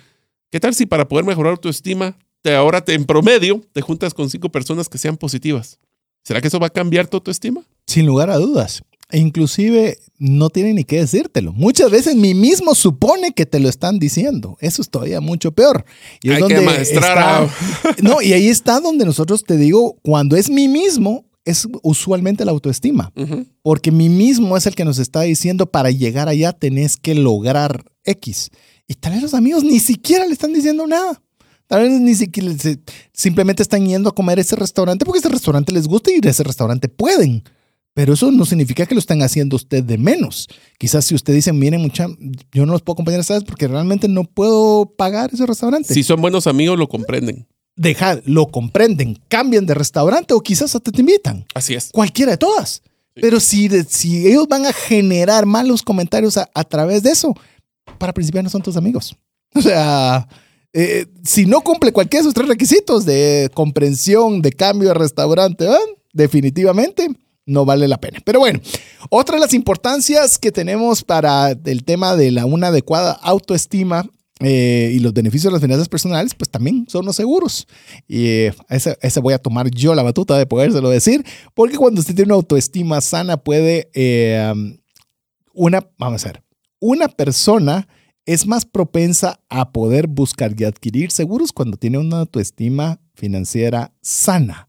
¿Qué 0.53 0.61
tal 0.61 0.73
si 0.73 0.87
para 0.87 1.09
poder 1.09 1.25
mejorar 1.25 1.59
tu 1.59 1.71
estima, 1.71 2.17
te, 2.41 2.55
ahora 2.55 2.85
te, 2.85 2.95
en 2.95 3.05
promedio 3.05 3.63
te 3.73 3.81
juntas 3.81 4.15
con 4.15 4.31
cinco 4.31 4.53
personas 4.53 4.89
que 4.89 4.99
sean 4.99 5.17
positivas? 5.17 5.81
¿Será 6.23 6.41
que 6.41 6.47
eso 6.47 6.61
va 6.61 6.69
a 6.69 6.71
cambiar 6.71 7.09
tu 7.09 7.17
autoestima? 7.17 7.63
Sin 7.85 8.07
lugar 8.07 8.31
a 8.31 8.37
dudas. 8.37 8.85
E 9.13 9.19
inclusive 9.19 9.99
no 10.19 10.49
tiene 10.49 10.73
ni 10.73 10.85
que 10.85 11.01
decírtelo. 11.01 11.53
Muchas 11.53 11.91
veces 11.91 12.17
mí 12.17 12.33
mismo 12.33 12.75
supone 12.75 13.33
que 13.33 13.45
te 13.45 13.61
lo 13.61 13.69
están 13.69 13.99
diciendo. 13.99 14.57
Eso 14.59 14.81
es 14.81 14.89
todavía 14.89 15.21
mucho 15.21 15.53
peor. 15.53 15.85
Y 16.23 16.31
es 16.31 16.37
Hay 16.37 16.41
donde 16.41 16.55
que 16.57 16.61
maestrar 16.63 17.49
No, 18.03 18.23
y 18.23 18.33
ahí 18.33 18.49
está 18.49 18.81
donde 18.81 19.05
nosotros 19.05 19.45
te 19.45 19.59
digo, 19.59 19.99
cuando 20.03 20.35
es 20.35 20.49
mí 20.49 20.67
mismo, 20.67 21.27
es 21.45 21.69
usualmente 21.83 22.47
la 22.47 22.53
autoestima. 22.53 23.13
Porque 23.63 23.93
mí 23.93 24.09
mismo 24.09 24.57
es 24.57 24.67
el 24.67 24.75
que 24.75 24.87
nos 24.87 24.99
está 24.99 25.21
diciendo 25.21 25.67
para 25.67 25.91
llegar 25.91 26.29
allá 26.29 26.53
tenés 26.53 26.97
que 26.97 27.15
lograr 27.15 27.85
X. 28.05 28.51
Y 28.89 28.95
tal 28.95 29.13
vez 29.13 29.23
los 29.23 29.35
amigos 29.35 29.63
ni 29.63 29.79
siquiera 29.79 30.27
le 30.27 30.33
están 30.33 30.55
diciendo 30.55 30.87
nada. 30.87 31.21
Tal 31.67 31.83
vez 31.83 32.01
ni 32.01 32.15
siquiera 32.15 32.51
simplemente 33.13 33.63
están 33.63 33.87
yendo 33.87 34.09
a 34.09 34.15
comer 34.15 34.39
a 34.39 34.41
ese 34.41 34.57
restaurante 34.57 35.05
porque 35.05 35.19
ese 35.19 35.29
restaurante 35.29 35.73
les 35.73 35.87
gusta 35.87 36.11
y 36.11 36.17
ir 36.17 36.27
a 36.27 36.31
ese 36.31 36.45
restaurante 36.45 36.89
pueden. 36.89 37.43
Pero 37.95 38.15
eso 38.15 38.31
no 38.31 38.47
significa 38.47 38.87
que 38.87 38.95
lo 38.95 39.01
estén 39.01 39.23
haciendo 39.23 39.57
usted 39.57 39.85
de 39.85 39.99
menos. 39.99 40.49
Quizás 40.79 41.05
si 41.05 41.15
usted 41.15 41.35
dice, 41.35 41.53
miren, 41.53 41.83
mucha, 41.83 42.07
yo 42.53 42.65
no 42.65 42.73
los 42.73 42.81
puedo 42.81 42.95
acompañar, 42.95 43.23
¿sabes? 43.23 43.45
Porque 43.45 43.69
realmente 43.69 44.09
no 44.09 44.25
puedo 44.25 44.87
pagar 44.97 45.31
ese 45.33 45.45
restaurante. 45.45 45.93
Si 45.93 46.03
son 46.03 46.21
buenos 46.23 46.47
amigos, 46.47 46.79
lo 46.79 46.89
comprenden. 46.89 47.47
Deja, 47.77 48.21
lo 48.25 48.47
comprenden, 48.47 49.19
cambian 49.29 49.67
de 49.67 49.75
restaurante 49.75 50.33
o 50.35 50.41
quizás 50.41 50.75
hasta 50.75 50.91
te 50.91 51.01
invitan. 51.01 51.45
Así 51.55 51.75
es. 51.75 51.91
Cualquiera 51.93 52.33
de 52.33 52.39
todas. 52.39 52.83
Pero 53.15 53.41
si, 53.41 53.69
si 53.89 54.27
ellos 54.27 54.49
van 54.49 54.65
a 54.65 54.73
generar 54.73 55.45
malos 55.45 55.83
comentarios 55.83 56.39
a, 56.39 56.65
través 56.65 57.03
de 57.03 57.11
eso, 57.11 57.35
para 57.99 58.15
principiar 58.15 58.43
no 58.43 58.51
son 58.51 58.63
tus 58.63 58.77
amigos. 58.77 59.17
O 59.55 59.61
sea, 59.61 60.27
eh, 60.73 61.05
si 61.23 61.45
no 61.45 61.61
cumple 61.61 61.93
cualquiera 61.93 62.23
de 62.23 62.29
esos 62.29 62.35
tres 62.35 62.49
requisitos 62.49 63.05
de 63.05 63.51
comprensión, 63.53 64.41
de 64.41 64.51
cambio 64.51 64.89
de 64.89 64.95
restaurante, 64.95 65.69
definitivamente 66.15 67.11
no 67.47 67.65
vale 67.65 67.89
la 67.89 68.01
pena. 68.01 68.21
Pero 68.25 68.41
bueno, 68.41 68.61
otra 69.11 69.37
de 69.37 69.41
las 69.41 69.55
importancias 69.55 70.39
que 70.39 70.53
tenemos 70.53 71.03
para 71.03 71.51
el 71.51 71.85
tema 71.85 72.17
de 72.17 72.31
la, 72.31 72.47
una 72.47 72.69
adecuada 72.69 73.13
autoestima 73.13 74.09
eh, 74.41 74.93
y 74.95 74.99
los 74.99 75.13
beneficios 75.13 75.51
de 75.51 75.53
las 75.53 75.63
finanzas 75.63 75.89
personales, 75.89 76.35
pues 76.35 76.51
también 76.51 76.87
son 76.89 77.05
los 77.07 77.17
seguros. 77.17 77.67
Y 78.09 78.27
eh, 78.27 78.55
ese, 78.69 79.21
voy 79.21 79.35
a 79.35 79.39
tomar 79.39 79.71
yo 79.71 79.95
la 79.95 80.03
batuta 80.03 80.37
de 80.37 80.47
podérselo 80.47 80.91
decir, 80.91 81.25
porque 81.55 81.77
cuando 81.77 82.01
usted 82.01 82.15
tiene 82.15 82.33
una 82.33 82.37
autoestima 82.37 83.01
sana 83.01 83.37
puede, 83.37 83.91
eh, 83.95 84.53
una, 85.55 85.87
vamos 85.99 86.25
a 86.25 86.29
ver, 86.29 86.43
una 86.81 87.09
persona 87.09 87.87
es 88.27 88.47
más 88.47 88.65
propensa 88.65 89.41
a 89.49 89.73
poder 89.73 90.07
buscar 90.07 90.55
y 90.59 90.65
adquirir 90.65 91.11
seguros 91.11 91.53
cuando 91.53 91.77
tiene 91.77 91.99
una 91.99 92.21
autoestima 92.21 93.01
financiera 93.15 93.93
sana. 94.01 94.69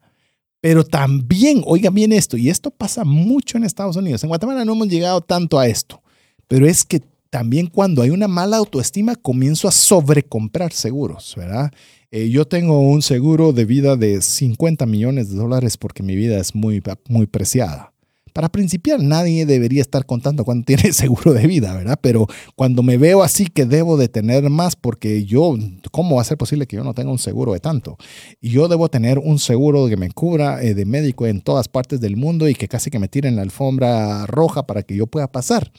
Pero 0.63 0.85
también, 0.85 1.61
oiga 1.65 1.89
bien 1.89 2.13
esto, 2.13 2.37
y 2.37 2.49
esto 2.49 2.71
pasa 2.71 3.03
mucho 3.03 3.57
en 3.57 3.65
Estados 3.65 3.97
Unidos. 3.97 4.23
En 4.23 4.29
Guatemala 4.29 4.63
no 4.63 4.71
hemos 4.71 4.87
llegado 4.87 5.19
tanto 5.19 5.59
a 5.59 5.67
esto, 5.67 6.01
pero 6.47 6.65
es 6.65 6.85
que 6.85 7.01
también 7.29 7.67
cuando 7.67 8.01
hay 8.01 8.11
una 8.11 8.29
mala 8.29 8.55
autoestima 8.55 9.17
comienzo 9.17 9.67
a 9.67 9.73
sobrecomprar 9.73 10.71
seguros, 10.71 11.33
¿verdad? 11.35 11.69
Eh, 12.11 12.29
yo 12.29 12.47
tengo 12.47 12.79
un 12.79 13.01
seguro 13.01 13.51
de 13.51 13.65
vida 13.65 13.97
de 13.97 14.21
50 14.21 14.85
millones 14.85 15.29
de 15.29 15.35
dólares 15.35 15.75
porque 15.75 16.01
mi 16.01 16.15
vida 16.15 16.39
es 16.39 16.55
muy, 16.55 16.81
muy 17.09 17.27
preciada. 17.27 17.92
Para 18.33 18.49
principiar, 18.49 18.99
nadie 18.99 19.45
debería 19.45 19.81
estar 19.81 20.05
contando 20.05 20.43
cuando 20.43 20.65
tiene 20.65 20.91
seguro 20.91 21.33
de 21.33 21.47
vida, 21.47 21.73
¿verdad? 21.73 21.99
Pero 22.01 22.27
cuando 22.55 22.83
me 22.83 22.97
veo 22.97 23.23
así 23.23 23.47
que 23.47 23.65
debo 23.65 23.95
de 23.97 24.09
tener 24.09 24.49
más 24.49 24.75
porque 24.75 25.23
yo, 25.23 25.55
¿cómo 25.91 26.15
va 26.15 26.21
a 26.21 26.25
ser 26.25 26.37
posible 26.37 26.67
que 26.67 26.75
yo 26.75 26.83
no 26.83 26.93
tenga 26.93 27.11
un 27.11 27.19
seguro 27.19 27.53
de 27.53 27.59
tanto? 27.59 27.97
Y 28.41 28.49
yo 28.49 28.67
debo 28.67 28.89
tener 28.89 29.19
un 29.19 29.39
seguro 29.39 29.87
que 29.87 29.97
me 29.97 30.09
cubra 30.11 30.61
eh, 30.63 30.73
de 30.73 30.85
médico 30.85 31.27
en 31.27 31.41
todas 31.41 31.67
partes 31.67 32.01
del 32.01 32.17
mundo 32.17 32.49
y 32.49 32.55
que 32.55 32.67
casi 32.67 32.89
que 32.89 32.99
me 32.99 33.07
tiren 33.07 33.35
la 33.35 33.43
alfombra 33.43 34.25
roja 34.25 34.65
para 34.65 34.83
que 34.83 34.95
yo 34.95 35.07
pueda 35.07 35.31
pasar 35.31 35.71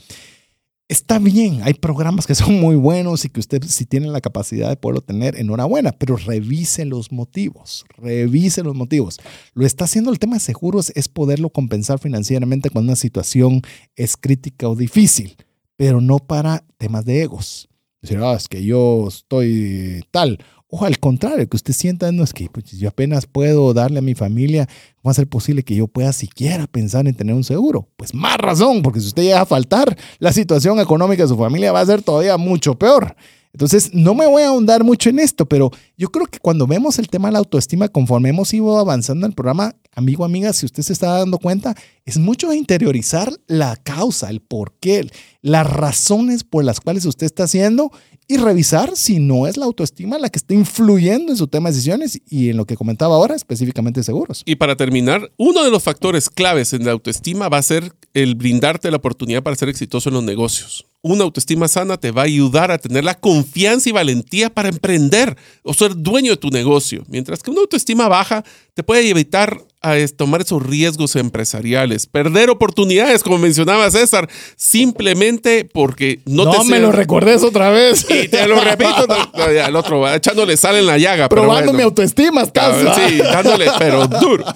está 0.89 1.19
bien, 1.19 1.61
hay 1.63 1.75
programas 1.75 2.27
que 2.27 2.35
son 2.35 2.61
muy 2.61 2.77
buenos 2.77 3.25
y 3.25 3.29
que 3.29 3.41
usted 3.41 3.63
si 3.65 3.87
tiene 3.87 4.09
la 4.09 4.21
capacidad 4.21 4.69
de 4.69 4.77
poderlo 4.77 5.01
tener, 5.01 5.37
enhorabuena, 5.39 5.93
pero 5.93 6.17
revise 6.17 6.85
los 6.85 7.11
motivos, 7.13 7.85
revise 7.97 8.63
los 8.63 8.75
motivos. 8.75 9.19
Lo 9.55 9.65
está 9.65 9.85
haciendo 9.85 10.11
el 10.11 10.19
tema 10.19 10.35
de 10.35 10.41
seguros 10.41 10.93
es 10.95 11.09
poderlo 11.09 11.51
compensar 11.51 11.99
financieramente 11.99 12.71
cuando 12.71 12.91
una 12.91 12.97
situación 12.97 13.63
es 13.97 14.17
crítica 14.17 14.69
o 14.69 14.77
difícil, 14.77 15.37
pero 15.77 16.01
no 16.01 16.19
para 16.19 16.65
temas 16.77 17.05
de 17.05 17.23
egos. 17.23 17.69
Decir, 18.03 18.19
ah, 18.19 18.35
es 18.35 18.49
que 18.49 18.63
yo 18.63 19.09
estoy 19.09 20.05
tal 20.11 20.39
o 20.69 20.85
al 20.85 20.99
contrario, 20.99 21.49
que 21.49 21.57
usted 21.57 21.73
sienta, 21.73 22.11
no 22.11 22.25
es 22.25 22.33
que 22.33 22.49
pues, 22.51 22.73
yo 22.73 22.89
apenas 22.89 23.27
puedo 23.27 23.73
darle 23.75 23.99
a 23.99 24.03
mi 24.03 24.15
familia, 24.15 24.67
¿cómo 24.97 25.07
va 25.07 25.11
a 25.13 25.15
ser 25.15 25.29
posible 25.29 25.63
que 25.63 25.75
yo 25.77 25.87
pueda 25.87 26.13
siquiera 26.13 26.67
pensar 26.67 27.07
en 27.07 27.15
tener 27.15 27.35
un 27.35 27.45
seguro? 27.45 27.89
Pues 27.97 28.15
más 28.15 28.37
razón, 28.39 28.83
porque 28.83 29.01
si 29.01 29.07
usted 29.07 29.23
llega 29.23 29.41
a 29.41 29.47
faltar, 29.47 29.97
la 30.19 30.33
situación 30.33 30.81
económica 30.81 31.23
de 31.23 31.29
su 31.29 31.37
familia 31.37 31.73
va 31.73 31.81
a 31.81 31.87
ser 31.87 32.03
todavía 32.03 32.37
mucho 32.37 32.77
peor. 32.77 33.15
Entonces, 33.55 33.95
no 33.95 34.17
me 34.17 34.27
voy 34.27 34.43
a 34.43 34.49
ahondar 34.49 34.83
mucho 34.83 35.11
en 35.11 35.21
esto, 35.21 35.47
pero 35.47 35.71
yo 35.97 36.11
creo 36.11 36.27
que 36.27 36.41
cuando 36.41 36.67
vemos 36.67 36.99
el 36.99 37.07
tema 37.07 37.29
de 37.29 37.35
la 37.35 37.39
autoestima, 37.39 37.87
conforme 37.87 38.31
hemos 38.31 38.53
ido 38.53 38.81
avanzando 38.81 39.25
en 39.25 39.31
el 39.31 39.37
programa, 39.37 39.77
amigo, 39.95 40.25
amiga, 40.25 40.53
si 40.53 40.67
usted 40.67 40.83
se 40.83 40.93
está 40.93 41.19
dando 41.19 41.39
cuenta, 41.39 41.77
es 42.05 42.19
mucho 42.19 42.53
interiorizar 42.53 43.33
la 43.47 43.77
causa, 43.77 44.29
el 44.29 44.41
porqué, 44.41 45.09
las 45.41 45.71
razones 45.71 46.43
por 46.43 46.65
las 46.65 46.81
cuales 46.81 47.05
usted 47.05 47.27
está 47.27 47.45
haciendo 47.45 47.93
y 48.27 48.39
revisar 48.39 48.97
si 48.97 49.21
no 49.21 49.47
es 49.47 49.57
la 49.57 49.67
autoestima 49.67 50.19
la 50.19 50.31
que 50.31 50.39
está 50.39 50.55
influyendo 50.55 51.31
en 51.31 51.39
su 51.39 51.47
tema 51.47 51.69
de 51.69 51.77
decisiones 51.77 52.21
y 52.29 52.51
en 52.51 52.57
lo 52.57 52.65
que 52.65 52.77
comentaba 52.77 53.15
ahora, 53.15 53.37
específicamente 53.37 54.03
seguros. 54.03 54.43
Y 54.47 54.57
para 54.57 54.75
terminar, 54.75 55.31
uno 55.37 55.63
de 55.63 55.71
los 55.71 55.85
factores 55.85 56.29
claves 56.29 56.73
en 56.73 56.85
la 56.85 56.91
autoestima 56.91 57.49
va 57.49 57.59
a 57.59 57.63
ser 57.63 57.93
el 58.15 58.35
brindarte 58.35 58.91
la 58.91 58.97
oportunidad 58.97 59.45
para 59.45 59.55
ser 59.55 59.69
exitoso 59.69 60.09
en 60.09 60.15
los 60.15 60.25
negocios. 60.25 60.87
Una 61.07 61.25
autoestima 61.25 61.69
sana 61.69 61.99
te 61.99 62.13
va 62.13 62.23
a 62.23 62.25
ayudar 62.25 62.71
a 62.71 62.79
tener 62.79 63.05
la 63.05 63.13
confianza 63.13 63.91
y 63.91 63.93
valentía 63.93 64.49
para 64.49 64.71
emprender 64.71 65.37
o 65.63 65.75
ser 65.75 65.95
dueño 65.95 66.31
de 66.31 66.39
tu 66.39 66.49
negocio, 66.49 67.05
mientras 67.09 67.43
que 67.43 67.51
una 67.51 67.61
autoestima 67.61 68.09
baja 68.09 68.43
te 68.73 68.83
puede 68.83 69.07
evitar 69.11 69.61
a 69.83 69.97
tomar 70.17 70.41
esos 70.41 70.63
riesgos 70.63 71.15
empresariales, 71.17 72.07
perder 72.07 72.49
oportunidades, 72.49 73.23
como 73.23 73.37
mencionaba 73.37 73.91
César, 73.91 74.31
simplemente 74.57 75.69
porque 75.71 76.21
no, 76.25 76.51
te... 76.51 76.57
No 76.57 76.65
me 76.65 76.81
lo 76.81 76.91
recordes 76.91 77.43
otra 77.43 77.69
vez. 77.69 78.07
Y 78.09 78.29
te 78.29 78.49
lo 78.49 78.59
repito, 78.59 79.07
el 79.47 79.77
otro 79.77 80.01
va 80.01 80.17
echándole 80.17 80.57
sal 80.57 80.77
en 80.77 80.87
la 80.87 80.97
llaga. 80.97 81.29
Probando 81.29 81.75
mi 81.75 81.83
autoestima, 81.83 82.41
estás. 82.45 82.97
Sí, 82.97 83.19
dándole, 83.19 83.67
pero 83.79 84.07
duro. 84.09 84.47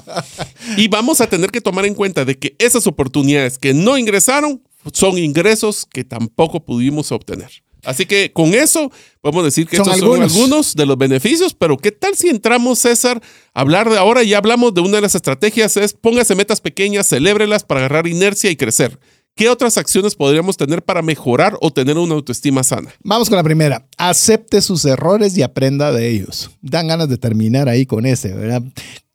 Y 0.76 0.88
vamos 0.88 1.20
a 1.20 1.26
tener 1.26 1.50
que 1.50 1.60
tomar 1.60 1.86
en 1.86 1.94
cuenta 1.94 2.24
de 2.24 2.38
que 2.38 2.54
esas 2.58 2.86
oportunidades 2.86 3.58
que 3.58 3.72
no 3.74 3.96
ingresaron 3.96 4.62
son 4.92 5.18
ingresos 5.18 5.86
que 5.86 6.04
tampoco 6.04 6.64
pudimos 6.64 7.12
obtener. 7.12 7.50
Así 7.84 8.06
que 8.06 8.32
con 8.32 8.54
eso 8.54 8.90
podemos 9.20 9.44
decir 9.44 9.66
que 9.66 9.76
estos 9.76 9.98
son 9.98 10.22
algunos 10.22 10.74
de 10.74 10.86
los 10.86 10.98
beneficios, 10.98 11.54
pero 11.54 11.76
¿qué 11.76 11.92
tal 11.92 12.16
si 12.16 12.28
entramos, 12.28 12.80
César, 12.80 13.22
a 13.54 13.60
hablar 13.60 13.88
de 13.88 13.98
ahora? 13.98 14.22
Ya 14.24 14.38
hablamos 14.38 14.74
de 14.74 14.80
una 14.80 14.96
de 14.96 15.02
las 15.02 15.14
estrategias, 15.14 15.76
es 15.76 15.94
póngase 15.94 16.34
metas 16.34 16.60
pequeñas, 16.60 17.06
celébrelas 17.06 17.64
para 17.64 17.80
agarrar 17.80 18.06
inercia 18.06 18.50
y 18.50 18.56
crecer. 18.56 18.98
¿Qué 19.36 19.48
otras 19.48 19.78
acciones 19.78 20.16
podríamos 20.16 20.56
tener 20.56 20.82
para 20.82 21.00
mejorar 21.00 21.56
o 21.60 21.70
tener 21.70 21.96
una 21.96 22.14
autoestima 22.14 22.64
sana? 22.64 22.92
Vamos 23.04 23.28
con 23.28 23.36
la 23.36 23.44
primera. 23.44 23.86
Acepte 23.96 24.60
sus 24.60 24.84
errores 24.84 25.38
y 25.38 25.42
aprenda 25.42 25.92
de 25.92 26.10
ellos. 26.10 26.50
Dan 26.60 26.88
ganas 26.88 27.08
de 27.08 27.18
terminar 27.18 27.68
ahí 27.68 27.86
con 27.86 28.04
ese, 28.04 28.34
¿verdad? 28.34 28.64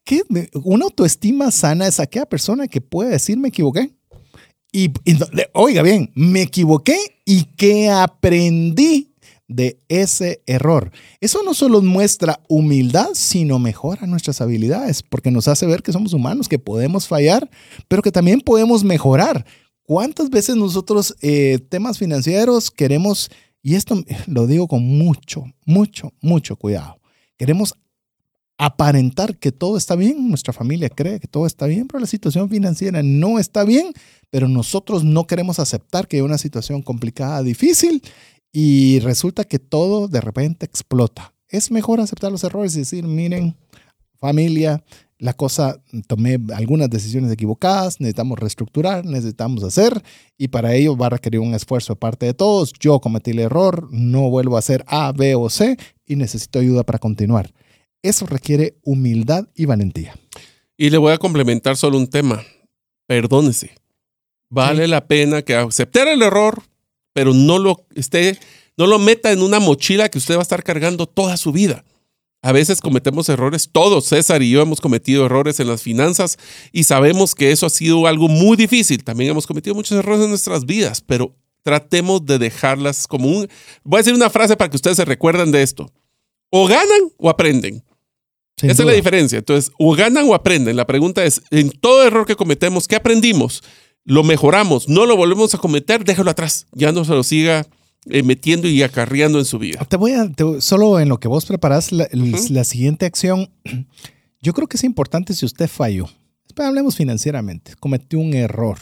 ¿Qué? 0.05 0.21
Una 0.63 0.85
autoestima 0.85 1.51
sana 1.51 1.87
es 1.87 1.99
aquella 1.99 2.25
persona 2.25 2.69
que 2.69 2.79
puede 2.79 3.09
decir 3.09 3.37
me 3.37 3.49
equivoqué 3.49 3.91
y, 4.73 4.91
oiga 5.53 5.83
bien, 5.83 6.11
me 6.15 6.41
equivoqué 6.41 6.97
y 7.25 7.43
que 7.43 7.91
aprendí 7.91 9.13
de 9.47 9.79
ese 9.87 10.41
error. 10.47 10.91
Eso 11.21 11.43
no 11.43 11.53
solo 11.53 11.81
muestra 11.83 12.39
humildad, 12.49 13.09
sino 13.13 13.59
mejora 13.59 14.07
nuestras 14.07 14.41
habilidades, 14.41 15.03
porque 15.03 15.29
nos 15.29 15.47
hace 15.47 15.67
ver 15.67 15.83
que 15.83 15.91
somos 15.91 16.13
humanos, 16.13 16.49
que 16.49 16.57
podemos 16.57 17.07
fallar, 17.07 17.49
pero 17.87 18.01
que 18.01 18.11
también 18.11 18.41
podemos 18.41 18.83
mejorar. 18.83 19.45
¿Cuántas 19.83 20.31
veces 20.31 20.55
nosotros 20.55 21.15
eh, 21.21 21.59
temas 21.69 21.99
financieros 21.99 22.71
queremos, 22.71 23.29
y 23.61 23.75
esto 23.75 24.03
lo 24.25 24.47
digo 24.47 24.67
con 24.67 24.83
mucho, 24.83 25.43
mucho, 25.65 26.13
mucho 26.19 26.55
cuidado, 26.55 26.99
queremos 27.37 27.75
aparentar 28.57 29.37
que 29.37 29.51
todo 29.51 29.77
está 29.77 29.95
bien, 29.95 30.29
nuestra 30.29 30.53
familia 30.53 30.89
cree 30.89 31.19
que 31.19 31.27
todo 31.27 31.45
está 31.45 31.67
bien, 31.67 31.87
pero 31.87 31.99
la 31.99 32.07
situación 32.07 32.49
financiera 32.49 33.03
no 33.03 33.37
está 33.37 33.65
bien, 33.65 33.93
pero 34.33 34.47
nosotros 34.47 35.03
no 35.03 35.27
queremos 35.27 35.59
aceptar 35.59 36.07
que 36.07 36.15
hay 36.17 36.23
una 36.23 36.39
situación 36.39 36.81
complicada, 36.81 37.43
difícil, 37.43 38.01
y 38.51 38.97
resulta 39.01 39.43
que 39.43 39.59
todo 39.59 40.07
de 40.07 40.21
repente 40.21 40.65
explota. 40.65 41.35
Es 41.49 41.69
mejor 41.69 42.01
aceptar 42.01 42.31
los 42.31 42.43
errores 42.43 42.75
y 42.75 42.79
decir, 42.79 43.03
miren, 43.03 43.55
familia, 44.15 44.83
la 45.19 45.33
cosa, 45.33 45.83
tomé 46.07 46.39
algunas 46.55 46.89
decisiones 46.89 47.31
equivocadas, 47.31 47.99
necesitamos 47.99 48.39
reestructurar, 48.39 49.05
necesitamos 49.05 49.63
hacer, 49.63 50.01
y 50.35 50.47
para 50.47 50.73
ello 50.73 50.97
va 50.97 51.05
a 51.05 51.11
requerir 51.11 51.39
un 51.39 51.53
esfuerzo 51.53 51.93
de 51.93 51.99
parte 51.99 52.25
de 52.25 52.33
todos. 52.33 52.73
Yo 52.79 52.99
cometí 53.01 53.29
el 53.29 53.39
error, 53.39 53.87
no 53.91 54.31
vuelvo 54.31 54.55
a 54.55 54.59
hacer 54.59 54.83
A, 54.87 55.11
B 55.11 55.35
o 55.35 55.47
C, 55.51 55.77
y 56.07 56.15
necesito 56.15 56.57
ayuda 56.57 56.83
para 56.83 56.97
continuar. 56.97 57.53
Eso 58.01 58.25
requiere 58.25 58.79
humildad 58.81 59.47
y 59.53 59.65
valentía. 59.65 60.15
Y 60.75 60.89
le 60.89 60.97
voy 60.97 61.13
a 61.13 61.19
complementar 61.19 61.77
solo 61.77 61.99
un 61.99 62.07
tema. 62.07 62.41
Perdónese. 63.05 63.82
Vale 64.53 64.87
la 64.87 65.07
pena 65.07 65.41
que 65.41 65.55
acepte 65.55 66.03
el 66.03 66.21
error, 66.21 66.61
pero 67.11 67.33
no 67.33 67.57
lo 67.57 67.87
esté, 67.95 68.37
no 68.77 68.85
lo 68.85 68.99
meta 68.99 69.31
en 69.31 69.41
una 69.41 69.59
mochila 69.59 70.09
que 70.09 70.19
usted 70.19 70.35
va 70.35 70.41
a 70.41 70.43
estar 70.43 70.63
cargando 70.63 71.07
toda 71.07 71.37
su 71.37 71.51
vida. 71.51 71.83
A 72.43 72.51
veces 72.51 72.79
cometemos 72.79 73.29
errores, 73.29 73.69
todos, 73.71 74.05
César 74.05 74.43
y 74.43 74.51
yo 74.51 74.61
hemos 74.61 74.79
cometido 74.79 75.25
errores 75.25 75.59
en 75.59 75.69
las 75.69 75.81
finanzas 75.81 76.37
y 76.71 76.83
sabemos 76.83 77.33
que 77.33 77.51
eso 77.51 77.65
ha 77.65 77.71
sido 77.71 78.05
algo 78.05 78.27
muy 78.27 78.55
difícil. 78.55 79.03
También 79.03 79.31
hemos 79.31 79.47
cometido 79.47 79.73
muchos 79.73 79.97
errores 79.97 80.21
en 80.21 80.29
nuestras 80.29 80.67
vidas, 80.67 81.01
pero 81.01 81.35
tratemos 81.63 82.23
de 82.23 82.37
dejarlas 82.37 83.07
como 83.07 83.29
un... 83.29 83.49
Voy 83.83 83.97
a 83.97 84.01
decir 84.01 84.13
una 84.13 84.29
frase 84.29 84.55
para 84.55 84.69
que 84.69 84.75
ustedes 84.75 84.97
se 84.97 85.05
recuerden 85.05 85.51
de 85.51 85.63
esto. 85.63 85.91
O 86.51 86.67
ganan 86.67 87.11
o 87.17 87.27
aprenden. 87.27 87.83
Esa 88.61 88.83
es 88.83 88.85
la 88.85 88.93
diferencia. 88.93 89.39
Entonces, 89.39 89.71
o 89.79 89.95
ganan 89.95 90.29
o 90.29 90.35
aprenden. 90.35 90.75
La 90.75 90.85
pregunta 90.85 91.25
es, 91.25 91.41
en 91.49 91.71
todo 91.71 92.05
error 92.05 92.27
que 92.27 92.35
cometemos, 92.35 92.87
¿qué 92.87 92.95
aprendimos? 92.95 93.63
Lo 94.05 94.23
mejoramos, 94.23 94.89
no 94.89 95.05
lo 95.05 95.15
volvemos 95.15 95.53
a 95.53 95.57
cometer, 95.57 96.03
déjalo 96.03 96.31
atrás. 96.31 96.67
Ya 96.73 96.91
no 96.91 97.05
se 97.05 97.11
lo 97.11 97.23
siga 97.23 97.65
eh, 98.05 98.23
metiendo 98.23 98.67
y 98.67 98.83
acarreando 98.83 99.39
en 99.39 99.45
su 99.45 99.59
vida. 99.59 99.85
Te 99.85 99.95
voy 99.95 100.11
a, 100.11 100.29
solo 100.59 100.99
en 100.99 101.09
lo 101.09 101.19
que 101.19 101.27
vos 101.27 101.45
preparás 101.45 101.91
la, 101.91 102.07
la, 102.11 102.63
siguiente 102.63 103.05
acción, 103.05 103.49
yo 104.41 104.53
creo 104.53 104.67
que 104.67 104.77
es 104.77 104.83
importante 104.83 105.33
si 105.33 105.45
usted 105.45 105.69
falló. 105.69 106.09
Hablemos 106.57 106.95
financieramente, 106.95 107.73
cometió 107.79 108.19
un 108.19 108.33
error. 108.33 108.77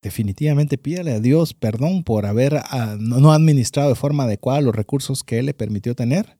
Definitivamente 0.00 0.78
pídale 0.78 1.12
a 1.12 1.20
Dios 1.20 1.54
perdón 1.54 2.02
por 2.02 2.26
haber 2.26 2.56
ah, 2.56 2.96
no 2.98 3.32
administrado 3.32 3.90
de 3.90 3.94
forma 3.94 4.24
adecuada 4.24 4.60
los 4.60 4.74
recursos 4.74 5.22
que 5.22 5.38
Él 5.38 5.46
le 5.46 5.54
permitió 5.54 5.94
tener 5.94 6.38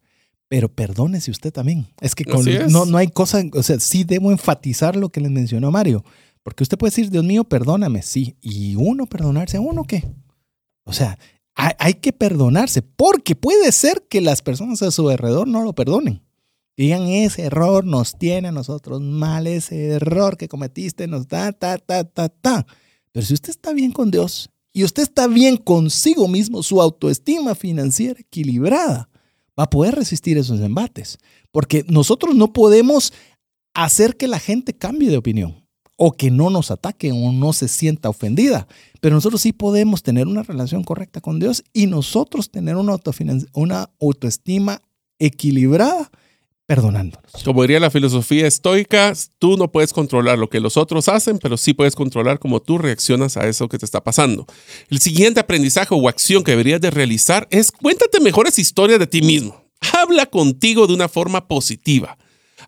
pero 0.52 0.68
perdónese 0.68 1.30
usted 1.30 1.50
también. 1.50 1.86
Es 2.02 2.14
que 2.14 2.26
con- 2.26 2.42
Así 2.42 2.50
es. 2.50 2.70
no, 2.70 2.84
no 2.84 2.98
hay 2.98 3.08
cosa, 3.08 3.42
o 3.54 3.62
sea, 3.62 3.80
sí 3.80 4.04
debo 4.04 4.30
enfatizar 4.30 4.96
lo 4.96 5.08
que 5.08 5.22
les 5.22 5.30
mencionó 5.30 5.70
Mario, 5.70 6.04
porque 6.42 6.64
usted 6.64 6.78
puede 6.78 6.90
decir, 6.90 7.10
Dios 7.10 7.24
mío, 7.24 7.44
perdóname, 7.44 8.02
sí, 8.02 8.36
y 8.40 8.74
uno 8.74 9.06
perdonarse 9.06 9.58
uno, 9.58 9.84
¿qué? 9.84 10.04
O 10.84 10.92
sea, 10.92 11.18
hay, 11.54 11.72
hay 11.78 11.94
que 11.94 12.12
perdonarse, 12.12 12.82
porque 12.82 13.36
puede 13.36 13.70
ser 13.72 14.06
que 14.08 14.20
las 14.20 14.42
personas 14.42 14.82
a 14.82 14.90
su 14.90 15.08
alrededor 15.08 15.46
no 15.46 15.62
lo 15.62 15.74
perdonen. 15.74 16.22
Digan, 16.76 17.02
ese 17.02 17.42
error 17.42 17.84
nos 17.84 18.18
tiene 18.18 18.48
a 18.48 18.52
nosotros 18.52 19.00
mal, 19.00 19.46
ese 19.46 19.88
error 19.88 20.36
que 20.36 20.48
cometiste 20.48 21.06
nos 21.06 21.28
da, 21.28 21.52
ta, 21.52 21.78
ta, 21.78 22.04
ta, 22.04 22.28
ta. 22.28 22.66
Pero 23.12 23.26
si 23.26 23.34
usted 23.34 23.50
está 23.50 23.72
bien 23.72 23.92
con 23.92 24.10
Dios 24.10 24.50
y 24.72 24.82
usted 24.84 25.02
está 25.02 25.26
bien 25.26 25.58
consigo 25.58 26.26
mismo, 26.28 26.62
su 26.62 26.80
autoestima 26.80 27.54
financiera 27.54 28.18
equilibrada, 28.18 29.10
va 29.58 29.64
a 29.64 29.70
poder 29.70 29.94
resistir 29.94 30.38
esos 30.38 30.60
embates. 30.60 31.18
Porque 31.50 31.84
nosotros 31.88 32.34
no 32.34 32.54
podemos 32.54 33.12
hacer 33.74 34.16
que 34.16 34.26
la 34.26 34.38
gente 34.38 34.72
cambie 34.72 35.10
de 35.10 35.18
opinión 35.18 35.61
o 35.96 36.12
que 36.12 36.30
no 36.30 36.50
nos 36.50 36.70
ataque 36.70 37.12
o 37.12 37.32
no 37.32 37.52
se 37.52 37.68
sienta 37.68 38.08
ofendida. 38.08 38.66
Pero 39.00 39.14
nosotros 39.14 39.42
sí 39.42 39.52
podemos 39.52 40.02
tener 40.02 40.26
una 40.26 40.42
relación 40.42 40.84
correcta 40.84 41.20
con 41.20 41.38
Dios 41.38 41.64
y 41.72 41.86
nosotros 41.86 42.50
tener 42.50 42.76
una, 42.76 43.90
autoestima 44.00 44.80
equilibrada 45.18 46.10
perdonándonos. 46.66 47.30
Como 47.44 47.62
diría 47.62 47.80
la 47.80 47.90
filosofía 47.90 48.46
estoica, 48.46 49.12
tú 49.38 49.56
no 49.56 49.70
puedes 49.70 49.92
controlar 49.92 50.38
lo 50.38 50.48
que 50.48 50.60
los 50.60 50.76
otros 50.76 51.08
hacen, 51.08 51.38
pero 51.38 51.56
sí 51.56 51.74
puedes 51.74 51.94
controlar 51.94 52.38
cómo 52.38 52.60
tú 52.60 52.78
reaccionas 52.78 53.36
a 53.36 53.46
eso 53.46 53.68
que 53.68 53.78
te 53.78 53.84
está 53.84 54.02
pasando. 54.02 54.46
El 54.88 55.00
siguiente 55.00 55.40
aprendizaje 55.40 55.94
o 55.94 56.08
acción 56.08 56.44
que 56.44 56.52
deberías 56.52 56.80
de 56.80 56.90
realizar 56.90 57.46
es 57.50 57.70
cuéntate 57.70 58.20
mejores 58.20 58.58
historias 58.58 58.98
de 58.98 59.06
ti 59.06 59.20
mismo. 59.20 59.62
Habla 59.92 60.26
contigo 60.26 60.86
de 60.86 60.94
una 60.94 61.08
forma 61.08 61.46
positiva. 61.48 62.16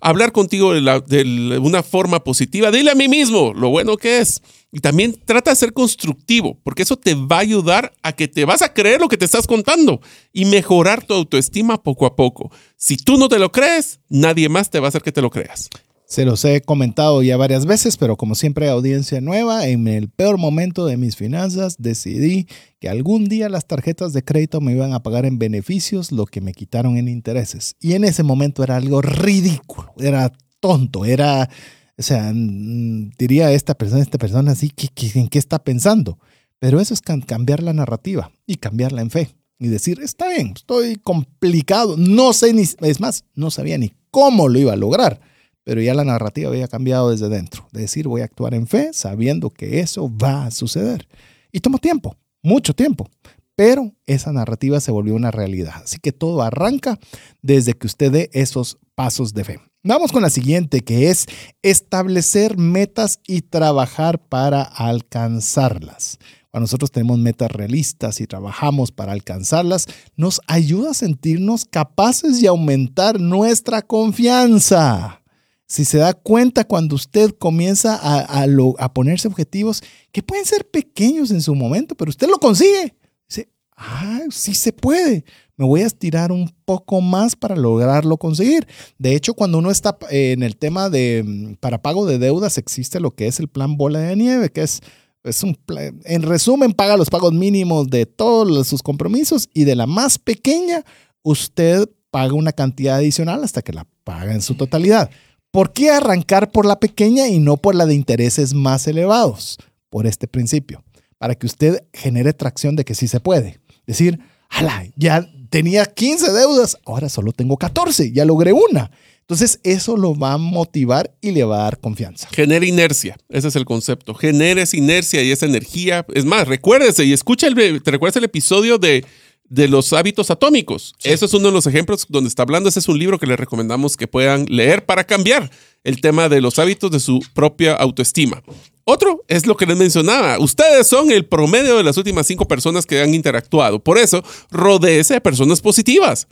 Hablar 0.06 0.32
contigo 0.32 0.74
de, 0.74 1.58
una 1.62 1.82
forma 1.82 2.22
positiva, 2.22 2.70
dile 2.70 2.90
a 2.90 2.94
mí 2.94 3.08
mismo 3.08 3.54
lo 3.54 3.70
bueno 3.70 3.96
que 3.96 4.18
es. 4.18 4.42
Y 4.70 4.80
también 4.80 5.18
trata 5.24 5.50
de 5.50 5.56
ser 5.56 5.72
constructivo, 5.72 6.60
porque 6.62 6.82
eso 6.82 6.96
te 6.96 7.14
va 7.14 7.36
a 7.36 7.40
ayudar 7.40 7.94
a 8.02 8.12
que 8.12 8.28
te 8.28 8.44
vas 8.44 8.60
a 8.60 8.74
creer 8.74 9.00
lo 9.00 9.08
que 9.08 9.16
te 9.16 9.24
estás 9.24 9.46
contando 9.46 10.02
y 10.30 10.44
mejorar 10.44 11.06
tu 11.06 11.14
autoestima 11.14 11.82
poco 11.82 12.04
a 12.04 12.16
poco. 12.16 12.50
Si 12.76 12.98
tú 12.98 13.16
no 13.16 13.30
te 13.30 13.38
lo 13.38 13.50
crees, 13.50 14.00
nadie 14.10 14.50
más 14.50 14.68
te 14.68 14.78
va 14.78 14.88
a 14.88 14.90
hacer 14.90 15.00
que 15.00 15.12
te 15.12 15.22
lo 15.22 15.30
creas. 15.30 15.70
Se 16.14 16.24
los 16.24 16.44
he 16.44 16.60
comentado 16.60 17.24
ya 17.24 17.36
varias 17.36 17.66
veces, 17.66 17.96
pero 17.96 18.16
como 18.16 18.36
siempre 18.36 18.68
audiencia 18.68 19.20
nueva, 19.20 19.66
en 19.66 19.88
el 19.88 20.08
peor 20.08 20.38
momento 20.38 20.86
de 20.86 20.96
mis 20.96 21.16
finanzas 21.16 21.74
decidí 21.80 22.46
que 22.78 22.88
algún 22.88 23.24
día 23.24 23.48
las 23.48 23.66
tarjetas 23.66 24.12
de 24.12 24.22
crédito 24.22 24.60
me 24.60 24.70
iban 24.70 24.92
a 24.92 25.02
pagar 25.02 25.26
en 25.26 25.40
beneficios 25.40 26.12
lo 26.12 26.26
que 26.26 26.40
me 26.40 26.52
quitaron 26.52 26.98
en 26.98 27.08
intereses. 27.08 27.74
Y 27.80 27.94
en 27.94 28.04
ese 28.04 28.22
momento 28.22 28.62
era 28.62 28.76
algo 28.76 29.02
ridículo, 29.02 29.92
era 29.98 30.30
tonto, 30.60 31.04
era, 31.04 31.50
o 31.98 32.02
sea, 32.04 32.32
diría 32.32 33.50
esta 33.50 33.74
persona, 33.74 34.00
esta 34.00 34.18
persona 34.18 34.52
así, 34.52 34.70
¿qué, 34.70 34.86
qué- 34.94 35.18
en 35.18 35.26
qué 35.26 35.40
está 35.40 35.58
pensando? 35.64 36.20
Pero 36.60 36.78
eso 36.80 36.94
es 36.94 37.02
cam- 37.02 37.26
cambiar 37.26 37.60
la 37.60 37.72
narrativa 37.72 38.30
y 38.46 38.54
cambiarla 38.58 39.02
en 39.02 39.10
fe 39.10 39.30
y 39.58 39.66
decir, 39.66 39.98
está 40.00 40.28
bien, 40.28 40.52
estoy 40.54 40.94
complicado, 40.94 41.96
no 41.98 42.32
sé 42.32 42.52
ni, 42.52 42.62
es 42.62 43.00
más, 43.00 43.24
no 43.34 43.50
sabía 43.50 43.78
ni 43.78 43.94
cómo 44.12 44.46
lo 44.48 44.60
iba 44.60 44.74
a 44.74 44.76
lograr 44.76 45.33
pero 45.64 45.80
ya 45.80 45.94
la 45.94 46.04
narrativa 46.04 46.50
había 46.50 46.68
cambiado 46.68 47.10
desde 47.10 47.28
dentro. 47.28 47.66
De 47.72 47.82
decir, 47.82 48.06
voy 48.06 48.20
a 48.20 48.24
actuar 48.24 48.54
en 48.54 48.66
fe 48.66 48.90
sabiendo 48.92 49.50
que 49.50 49.80
eso 49.80 50.10
va 50.16 50.46
a 50.46 50.50
suceder. 50.50 51.08
Y 51.50 51.60
tomó 51.60 51.78
tiempo, 51.78 52.16
mucho 52.42 52.74
tiempo, 52.74 53.08
pero 53.56 53.92
esa 54.06 54.32
narrativa 54.32 54.80
se 54.80 54.92
volvió 54.92 55.14
una 55.14 55.30
realidad. 55.30 55.82
Así 55.84 55.98
que 55.98 56.12
todo 56.12 56.42
arranca 56.42 56.98
desde 57.42 57.74
que 57.74 57.86
usted 57.86 58.12
dé 58.12 58.30
esos 58.32 58.78
pasos 58.94 59.32
de 59.34 59.44
fe. 59.44 59.60
Vamos 59.82 60.12
con 60.12 60.22
la 60.22 60.30
siguiente, 60.30 60.80
que 60.80 61.10
es 61.10 61.26
establecer 61.62 62.56
metas 62.56 63.20
y 63.26 63.42
trabajar 63.42 64.18
para 64.18 64.62
alcanzarlas. 64.62 66.18
Cuando 66.50 66.64
nosotros 66.64 66.90
tenemos 66.90 67.18
metas 67.18 67.50
realistas 67.50 68.20
y 68.20 68.26
trabajamos 68.26 68.92
para 68.92 69.12
alcanzarlas, 69.12 69.86
nos 70.16 70.40
ayuda 70.46 70.92
a 70.92 70.94
sentirnos 70.94 71.64
capaces 71.64 72.40
y 72.40 72.46
aumentar 72.46 73.20
nuestra 73.20 73.82
confianza. 73.82 75.20
Si 75.66 75.84
se 75.84 75.98
da 75.98 76.12
cuenta 76.12 76.64
cuando 76.64 76.94
usted 76.94 77.30
comienza 77.38 77.98
a, 78.00 78.44
a 78.78 78.94
ponerse 78.94 79.28
objetivos 79.28 79.82
que 80.12 80.22
pueden 80.22 80.44
ser 80.44 80.68
pequeños 80.68 81.30
en 81.30 81.40
su 81.40 81.54
momento, 81.54 81.94
pero 81.94 82.10
usted 82.10 82.28
lo 82.28 82.38
consigue. 82.38 82.94
Dice, 83.28 83.48
ah, 83.76 84.20
sí 84.30 84.54
se 84.54 84.72
puede. 84.72 85.24
Me 85.56 85.64
voy 85.64 85.82
a 85.82 85.86
estirar 85.86 86.32
un 86.32 86.52
poco 86.64 87.00
más 87.00 87.36
para 87.36 87.54
lograrlo 87.54 88.16
conseguir. 88.16 88.66
De 88.98 89.14
hecho, 89.14 89.34
cuando 89.34 89.58
uno 89.58 89.70
está 89.70 89.96
eh, 90.10 90.32
en 90.32 90.42
el 90.42 90.56
tema 90.56 90.90
de 90.90 91.22
mm, 91.24 91.54
para 91.54 91.80
pago 91.80 92.06
de 92.06 92.18
deudas, 92.18 92.58
existe 92.58 92.98
lo 92.98 93.12
que 93.12 93.28
es 93.28 93.38
el 93.38 93.48
plan 93.48 93.76
bola 93.76 94.00
de 94.00 94.16
nieve, 94.16 94.50
que 94.50 94.62
es, 94.62 94.80
es 95.22 95.42
un 95.44 95.54
plan, 95.54 96.00
en 96.04 96.22
resumen, 96.22 96.72
paga 96.72 96.96
los 96.96 97.08
pagos 97.08 97.32
mínimos 97.32 97.88
de 97.88 98.04
todos 98.04 98.66
sus 98.66 98.82
compromisos 98.82 99.48
y 99.54 99.64
de 99.64 99.76
la 99.76 99.86
más 99.86 100.18
pequeña, 100.18 100.84
usted 101.22 101.88
paga 102.10 102.34
una 102.34 102.52
cantidad 102.52 102.96
adicional 102.96 103.44
hasta 103.44 103.62
que 103.62 103.72
la 103.72 103.86
paga 104.02 104.34
en 104.34 104.42
su 104.42 104.56
totalidad. 104.56 105.10
¿Por 105.54 105.72
qué 105.72 105.92
arrancar 105.92 106.50
por 106.50 106.66
la 106.66 106.80
pequeña 106.80 107.28
y 107.28 107.38
no 107.38 107.56
por 107.56 107.76
la 107.76 107.86
de 107.86 107.94
intereses 107.94 108.54
más 108.54 108.88
elevados? 108.88 109.56
Por 109.88 110.08
este 110.08 110.26
principio, 110.26 110.82
para 111.16 111.36
que 111.36 111.46
usted 111.46 111.84
genere 111.92 112.32
tracción 112.32 112.74
de 112.74 112.84
que 112.84 112.96
sí 112.96 113.06
se 113.06 113.20
puede. 113.20 113.60
Decir, 113.86 114.18
ala, 114.48 114.84
ya 114.96 115.30
tenía 115.50 115.84
15 115.84 116.32
deudas, 116.32 116.76
ahora 116.84 117.08
solo 117.08 117.30
tengo 117.30 117.56
14, 117.56 118.10
ya 118.10 118.24
logré 118.24 118.52
una. 118.52 118.90
Entonces 119.20 119.60
eso 119.62 119.96
lo 119.96 120.18
va 120.18 120.32
a 120.32 120.38
motivar 120.38 121.14
y 121.20 121.30
le 121.30 121.44
va 121.44 121.60
a 121.60 121.62
dar 121.62 121.78
confianza. 121.78 122.28
Genera 122.32 122.66
inercia, 122.66 123.16
ese 123.28 123.46
es 123.46 123.54
el 123.54 123.64
concepto. 123.64 124.12
Genera 124.12 124.60
esa 124.60 124.76
inercia 124.76 125.22
y 125.22 125.30
esa 125.30 125.46
energía. 125.46 126.04
Es 126.14 126.24
más, 126.24 126.48
recuérdese 126.48 127.04
y 127.04 127.12
escucha 127.12 127.46
el, 127.46 127.54
te 127.80 127.92
recuerdas 127.92 128.16
el 128.16 128.24
episodio 128.24 128.78
de, 128.78 129.04
de 129.48 129.68
los 129.68 129.92
hábitos 129.92 130.30
atómicos. 130.30 130.94
Eso 131.02 131.26
es 131.26 131.34
uno 131.34 131.48
de 131.48 131.52
los 131.52 131.66
ejemplos 131.66 132.06
donde 132.08 132.28
está 132.28 132.42
hablando. 132.42 132.68
Ese 132.68 132.80
es 132.80 132.88
un 132.88 132.98
libro 132.98 133.18
que 133.18 133.26
les 133.26 133.38
recomendamos 133.38 133.96
que 133.96 134.08
puedan 134.08 134.46
leer 134.46 134.84
para 134.84 135.04
cambiar 135.04 135.50
el 135.84 136.00
tema 136.00 136.28
de 136.28 136.40
los 136.40 136.58
hábitos 136.58 136.90
de 136.90 137.00
su 137.00 137.20
propia 137.34 137.74
autoestima. 137.74 138.42
Otro 138.84 139.24
es 139.28 139.46
lo 139.46 139.56
que 139.56 139.66
les 139.66 139.76
mencionaba. 139.76 140.38
Ustedes 140.38 140.88
son 140.88 141.10
el 141.10 141.26
promedio 141.26 141.76
de 141.76 141.84
las 141.84 141.96
últimas 141.96 142.26
cinco 142.26 142.46
personas 142.46 142.86
que 142.86 143.00
han 143.00 143.14
interactuado. 143.14 143.82
Por 143.82 143.98
eso, 143.98 144.22
rodéese 144.50 145.14
de 145.14 145.20
personas 145.20 145.60
positivas. 145.60 146.26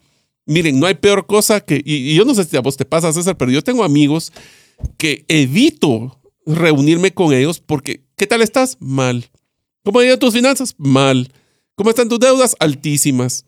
Miren, 0.45 0.81
no 0.81 0.87
hay 0.87 0.95
peor 0.95 1.27
cosa 1.27 1.61
que, 1.61 1.81
y, 1.85 2.11
y 2.11 2.15
yo 2.15 2.25
no 2.25 2.35
sé 2.35 2.45
si 2.45 2.57
a 2.57 2.61
vos 2.61 2.77
te 2.77 2.85
pasa, 2.85 3.13
César, 3.13 3.37
pero 3.37 3.51
yo 3.51 3.63
tengo 3.63 3.85
amigos 3.85 4.33
que 4.99 5.25
evito 5.29 6.19
reunirme 6.45 7.15
con 7.15 7.33
ellos 7.33 7.61
porque, 7.61 8.03
¿qué 8.17 8.27
tal 8.27 8.43
estás? 8.43 8.77
Mal. 8.81 9.31
¿Cómo 9.85 10.03
iban 10.03 10.19
tus 10.19 10.35
finanzas? 10.35 10.75
Mal. 10.79 11.33
¿Cómo 11.75 11.91
están 11.91 12.09
tus 12.09 12.21
deudas? 12.21 12.55
Altísimas. 12.59 13.45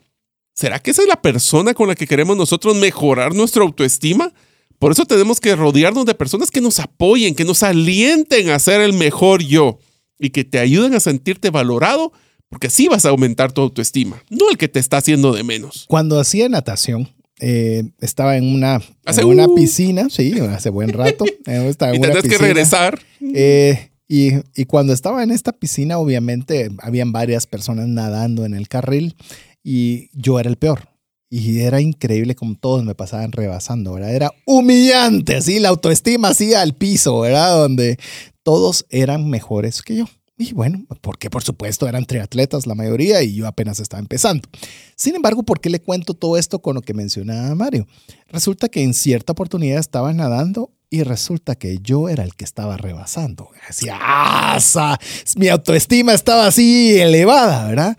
¿Será 0.54 0.78
que 0.78 0.92
esa 0.92 1.02
es 1.02 1.08
la 1.08 1.20
persona 1.20 1.74
con 1.74 1.88
la 1.88 1.94
que 1.94 2.06
queremos 2.06 2.36
nosotros 2.36 2.76
mejorar 2.76 3.34
nuestra 3.34 3.62
autoestima? 3.62 4.32
Por 4.78 4.92
eso 4.92 5.04
tenemos 5.04 5.40
que 5.40 5.56
rodearnos 5.56 6.06
de 6.06 6.14
personas 6.14 6.50
que 6.50 6.60
nos 6.60 6.78
apoyen, 6.78 7.34
que 7.34 7.44
nos 7.44 7.62
alienten 7.62 8.50
a 8.50 8.58
ser 8.58 8.80
el 8.80 8.92
mejor 8.92 9.42
yo 9.42 9.78
y 10.18 10.30
que 10.30 10.44
te 10.44 10.58
ayuden 10.58 10.94
a 10.94 11.00
sentirte 11.00 11.50
valorado, 11.50 12.12
porque 12.48 12.68
así 12.68 12.88
vas 12.88 13.04
a 13.04 13.08
aumentar 13.10 13.52
tu 13.52 13.62
autoestima, 13.62 14.22
no 14.30 14.48
el 14.50 14.56
que 14.58 14.68
te 14.68 14.78
está 14.78 14.98
haciendo 14.98 15.32
de 15.32 15.42
menos. 15.42 15.86
Cuando 15.88 16.20
hacía 16.20 16.48
natación, 16.48 17.08
eh, 17.40 17.84
estaba 18.00 18.36
en 18.36 18.44
una, 18.46 18.80
Hace 19.04 19.22
en 19.22 19.26
una 19.28 19.46
uh. 19.46 19.54
piscina, 19.54 20.08
sí, 20.08 20.38
hace 20.38 20.70
buen 20.70 20.90
rato. 20.90 21.24
eh, 21.46 21.66
estaba 21.68 21.90
en 21.90 21.96
Y 21.96 21.98
una 21.98 22.06
tendrás 22.08 22.22
que 22.22 22.28
piscina. 22.28 22.46
regresar. 22.46 23.02
Eh, 23.34 23.90
y, 24.06 24.64
cuando 24.66 24.92
estaba 24.92 25.22
en 25.22 25.30
esta 25.30 25.52
piscina, 25.52 25.98
obviamente, 25.98 26.70
habían 26.80 27.12
varias 27.12 27.46
personas 27.46 27.88
nadando 27.88 28.44
en 28.44 28.54
el 28.54 28.68
carril 28.68 29.16
y 29.62 30.10
yo 30.12 30.38
era 30.38 30.50
el 30.50 30.56
peor. 30.56 30.88
Y 31.30 31.60
era 31.60 31.80
increíble 31.80 32.34
como 32.34 32.54
todos 32.54 32.84
me 32.84 32.94
pasaban 32.94 33.32
rebasando, 33.32 33.94
¿verdad? 33.94 34.14
Era 34.14 34.30
humillante, 34.46 35.36
así, 35.36 35.58
la 35.58 35.70
autoestima 35.70 36.28
así 36.28 36.54
al 36.54 36.74
piso, 36.74 37.20
¿verdad? 37.20 37.56
Donde 37.56 37.98
todos 38.42 38.86
eran 38.90 39.28
mejores 39.28 39.82
que 39.82 39.96
yo. 39.96 40.04
Y 40.36 40.52
bueno, 40.52 40.84
porque 41.00 41.30
por 41.30 41.44
supuesto 41.44 41.86
eran 41.86 42.06
triatletas 42.06 42.66
la 42.66 42.74
mayoría 42.74 43.22
y 43.22 43.36
yo 43.36 43.46
apenas 43.46 43.78
estaba 43.78 44.00
empezando. 44.00 44.48
Sin 44.96 45.14
embargo, 45.14 45.44
¿por 45.44 45.60
qué 45.60 45.70
le 45.70 45.80
cuento 45.80 46.14
todo 46.14 46.36
esto 46.36 46.60
con 46.60 46.74
lo 46.74 46.82
que 46.82 46.92
mencionaba 46.92 47.54
Mario? 47.54 47.86
Resulta 48.28 48.68
que 48.68 48.82
en 48.82 48.94
cierta 48.94 49.32
oportunidad 49.32 49.78
estaba 49.78 50.12
nadando 50.12 50.72
y 50.90 51.02
resulta 51.02 51.54
que 51.56 51.78
yo 51.82 52.08
era 52.08 52.22
el 52.24 52.34
que 52.34 52.44
estaba 52.44 52.76
rebasando. 52.76 53.48
Decía, 53.66 53.98
¡ah! 54.00 54.58
sa- 54.60 54.98
Mi 55.36 55.48
autoestima 55.48 56.14
estaba 56.14 56.46
así 56.46 56.98
elevada, 57.00 57.68
¿verdad? 57.68 57.96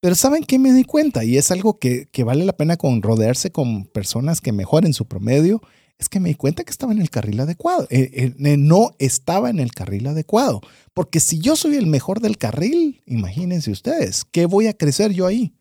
Pero 0.00 0.14
¿saben 0.14 0.44
qué 0.44 0.58
me 0.58 0.72
di 0.72 0.84
cuenta? 0.84 1.24
Y 1.24 1.36
es 1.38 1.50
algo 1.50 1.78
que, 1.78 2.06
que 2.12 2.22
vale 2.22 2.44
la 2.44 2.52
pena 2.56 2.76
con 2.76 3.02
rodearse 3.02 3.50
con 3.50 3.86
personas 3.86 4.40
que 4.40 4.52
mejoren 4.52 4.92
su 4.92 5.06
promedio. 5.08 5.60
Es 5.98 6.08
que 6.10 6.20
me 6.20 6.28
di 6.28 6.34
cuenta 6.34 6.62
que 6.62 6.70
estaba 6.70 6.92
en 6.92 7.00
el 7.00 7.08
carril 7.10 7.40
adecuado. 7.40 7.86
Eh, 7.90 8.10
eh, 8.38 8.56
no 8.58 8.90
estaba 8.98 9.48
en 9.50 9.58
el 9.58 9.72
carril 9.72 10.06
adecuado. 10.06 10.60
Porque 10.92 11.18
si 11.20 11.38
yo 11.40 11.56
soy 11.56 11.76
el 11.76 11.86
mejor 11.86 12.20
del 12.20 12.36
carril, 12.36 13.02
imagínense 13.06 13.70
ustedes, 13.70 14.24
¿qué 14.30 14.44
voy 14.46 14.66
a 14.66 14.74
crecer 14.74 15.12
yo 15.12 15.26
ahí? 15.26 15.54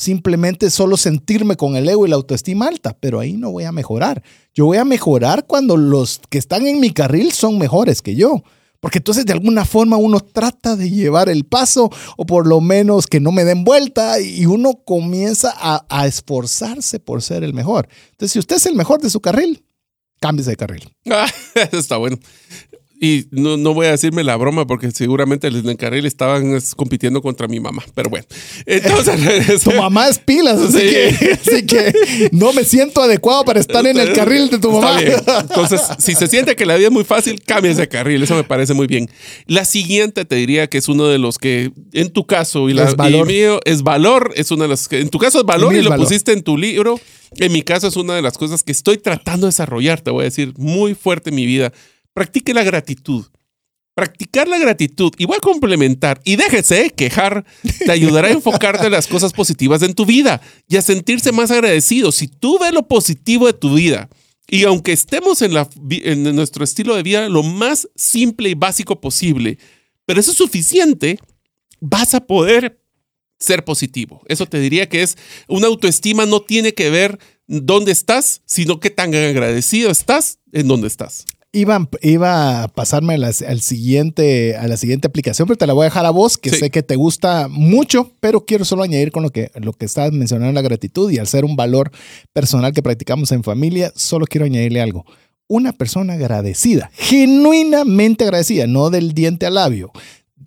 Simplemente 0.00 0.70
solo 0.70 0.96
sentirme 0.96 1.56
con 1.56 1.76
el 1.76 1.86
ego 1.86 2.06
y 2.06 2.08
la 2.08 2.16
autoestima 2.16 2.68
alta, 2.68 2.96
pero 2.98 3.20
ahí 3.20 3.34
no 3.34 3.50
voy 3.50 3.64
a 3.64 3.72
mejorar. 3.72 4.22
Yo 4.54 4.64
voy 4.64 4.78
a 4.78 4.84
mejorar 4.86 5.46
cuando 5.46 5.76
los 5.76 6.22
que 6.30 6.38
están 6.38 6.66
en 6.66 6.80
mi 6.80 6.90
carril 6.90 7.32
son 7.32 7.58
mejores 7.58 8.00
que 8.00 8.14
yo. 8.16 8.42
Porque 8.80 8.96
entonces 8.96 9.26
de 9.26 9.34
alguna 9.34 9.66
forma 9.66 9.98
uno 9.98 10.20
trata 10.20 10.74
de 10.74 10.88
llevar 10.88 11.28
el 11.28 11.44
paso 11.44 11.90
o 12.16 12.24
por 12.24 12.46
lo 12.46 12.62
menos 12.62 13.06
que 13.06 13.20
no 13.20 13.30
me 13.30 13.44
den 13.44 13.62
vuelta 13.62 14.18
y 14.20 14.46
uno 14.46 14.80
comienza 14.86 15.52
a, 15.54 16.06
esforzarse 16.06 16.98
por 16.98 17.20
ser 17.20 17.44
el 17.44 17.52
mejor. 17.52 17.86
Entonces 18.12 18.32
si 18.32 18.38
usted 18.38 18.56
es 18.56 18.64
el 18.64 18.76
mejor 18.76 19.02
de 19.02 19.10
su 19.10 19.20
carril, 19.20 19.66
cámbiese 20.18 20.52
de 20.52 20.56
carril. 20.56 20.96
Está 21.72 21.98
bueno. 21.98 22.18
Y 23.02 23.24
no, 23.30 23.56
no, 23.56 23.72
voy 23.72 23.86
a 23.86 23.92
decirme 23.92 24.22
la 24.22 24.36
broma 24.36 24.66
porque 24.66 24.90
seguramente 24.90 25.46
el 25.46 25.66
encarril 25.66 26.04
estaban 26.04 26.60
compitiendo 26.76 27.22
contra 27.22 27.48
mi 27.48 27.58
mamá. 27.58 27.82
Pero 27.94 28.10
bueno, 28.10 28.26
entonces. 28.66 29.62
tu 29.64 29.72
mamá 29.72 30.06
es 30.08 30.18
pilas, 30.18 30.60
así, 30.60 30.78
que, 30.78 31.30
así, 31.32 31.62
que, 31.64 31.94
no 32.32 32.52
me 32.52 32.62
siento 32.62 33.00
adecuado 33.00 33.46
para 33.46 33.58
estar 33.58 33.86
en 33.86 33.98
el 33.98 34.12
carril 34.12 34.50
de 34.50 34.58
tu 34.58 34.70
mamá. 34.70 35.00
Entonces, 35.40 35.80
si 35.98 36.14
se 36.14 36.26
siente 36.26 36.54
que 36.54 36.66
la 36.66 36.76
vida 36.76 36.88
es 36.88 36.92
muy 36.92 37.04
fácil, 37.04 37.42
cambia 37.42 37.72
ese 37.72 37.88
carril. 37.88 38.22
Eso 38.22 38.34
me 38.34 38.44
parece 38.44 38.74
muy 38.74 38.86
bien. 38.86 39.08
La 39.46 39.64
siguiente 39.64 40.26
te 40.26 40.36
diría 40.36 40.66
que 40.66 40.76
es 40.76 40.86
uno 40.86 41.06
de 41.06 41.16
los 41.16 41.38
que, 41.38 41.72
en 41.94 42.10
tu 42.10 42.26
caso 42.26 42.68
y, 42.68 42.74
la, 42.74 42.92
valor. 42.92 43.26
mío, 43.26 43.60
es 43.64 43.82
valor. 43.82 44.30
Es 44.36 44.50
una 44.50 44.64
de 44.64 44.68
las 44.68 44.88
que, 44.88 45.00
en 45.00 45.08
tu 45.08 45.18
caso 45.18 45.40
es 45.40 45.46
valor 45.46 45.74
y 45.74 45.80
lo 45.80 45.88
valor. 45.88 46.06
pusiste 46.06 46.32
en 46.32 46.42
tu 46.42 46.58
libro. 46.58 47.00
En 47.36 47.50
mi 47.50 47.62
caso 47.62 47.86
es 47.88 47.96
una 47.96 48.14
de 48.14 48.20
las 48.20 48.36
cosas 48.36 48.62
que 48.62 48.72
estoy 48.72 48.98
tratando 48.98 49.46
de 49.46 49.52
desarrollar, 49.52 50.02
te 50.02 50.10
voy 50.10 50.22
a 50.22 50.24
decir, 50.24 50.52
muy 50.58 50.94
fuerte 50.94 51.30
en 51.30 51.36
mi 51.36 51.46
vida 51.46 51.72
Practique 52.20 52.52
la 52.52 52.62
gratitud. 52.62 53.24
Practicar 53.94 54.46
la 54.46 54.58
gratitud 54.58 55.10
y 55.16 55.24
voy 55.24 55.38
a 55.38 55.40
complementar 55.40 56.20
y 56.22 56.36
déjese 56.36 56.90
quejar, 56.90 57.46
te 57.78 57.90
ayudará 57.90 58.28
a 58.28 58.32
enfocarte 58.32 58.84
en 58.84 58.92
las 58.92 59.06
cosas 59.06 59.32
positivas 59.32 59.80
en 59.80 59.94
tu 59.94 60.04
vida 60.04 60.42
y 60.68 60.76
a 60.76 60.82
sentirse 60.82 61.32
más 61.32 61.50
agradecido. 61.50 62.12
Si 62.12 62.28
tú 62.28 62.58
ves 62.58 62.74
lo 62.74 62.86
positivo 62.86 63.46
de 63.46 63.54
tu 63.54 63.72
vida 63.72 64.10
y 64.46 64.64
aunque 64.64 64.92
estemos 64.92 65.40
en, 65.40 65.54
la, 65.54 65.66
en 65.88 66.36
nuestro 66.36 66.62
estilo 66.62 66.94
de 66.94 67.02
vida 67.02 67.26
lo 67.30 67.42
más 67.42 67.88
simple 67.96 68.50
y 68.50 68.54
básico 68.54 69.00
posible, 69.00 69.56
pero 70.04 70.20
eso 70.20 70.32
es 70.32 70.36
suficiente, 70.36 71.18
vas 71.80 72.12
a 72.12 72.26
poder 72.26 72.82
ser 73.38 73.64
positivo. 73.64 74.20
Eso 74.28 74.44
te 74.44 74.60
diría 74.60 74.90
que 74.90 75.00
es 75.00 75.16
una 75.48 75.68
autoestima 75.68 76.26
no 76.26 76.42
tiene 76.42 76.74
que 76.74 76.90
ver 76.90 77.18
dónde 77.46 77.92
estás, 77.92 78.42
sino 78.44 78.78
qué 78.78 78.90
tan 78.90 79.14
agradecido 79.14 79.90
estás 79.90 80.38
en 80.52 80.68
dónde 80.68 80.88
estás. 80.88 81.24
Iba, 81.52 81.88
iba 82.02 82.62
a 82.62 82.68
pasarme 82.68 83.14
a 83.14 83.18
la, 83.18 83.32
al 83.48 83.60
siguiente, 83.60 84.56
a 84.56 84.68
la 84.68 84.76
siguiente 84.76 85.08
aplicación, 85.08 85.48
pero 85.48 85.58
te 85.58 85.66
la 85.66 85.72
voy 85.72 85.82
a 85.82 85.84
dejar 85.86 86.06
a 86.06 86.10
vos, 86.10 86.38
que 86.38 86.50
sí. 86.50 86.56
sé 86.56 86.70
que 86.70 86.84
te 86.84 86.94
gusta 86.94 87.48
mucho, 87.48 88.12
pero 88.20 88.46
quiero 88.46 88.64
solo 88.64 88.84
añadir 88.84 89.10
con 89.10 89.24
lo 89.24 89.30
que, 89.30 89.50
lo 89.54 89.72
que 89.72 89.86
estabas 89.86 90.12
mencionando, 90.12 90.52
la 90.52 90.62
gratitud 90.62 91.10
y 91.10 91.18
al 91.18 91.26
ser 91.26 91.44
un 91.44 91.56
valor 91.56 91.90
personal 92.32 92.72
que 92.72 92.82
practicamos 92.82 93.32
en 93.32 93.42
familia, 93.42 93.92
solo 93.96 94.26
quiero 94.26 94.44
añadirle 94.44 94.80
algo. 94.80 95.04
Una 95.48 95.72
persona 95.72 96.12
agradecida, 96.12 96.92
genuinamente 96.94 98.22
agradecida, 98.22 98.68
no 98.68 98.90
del 98.90 99.12
diente 99.12 99.46
al 99.46 99.54
labio, 99.54 99.90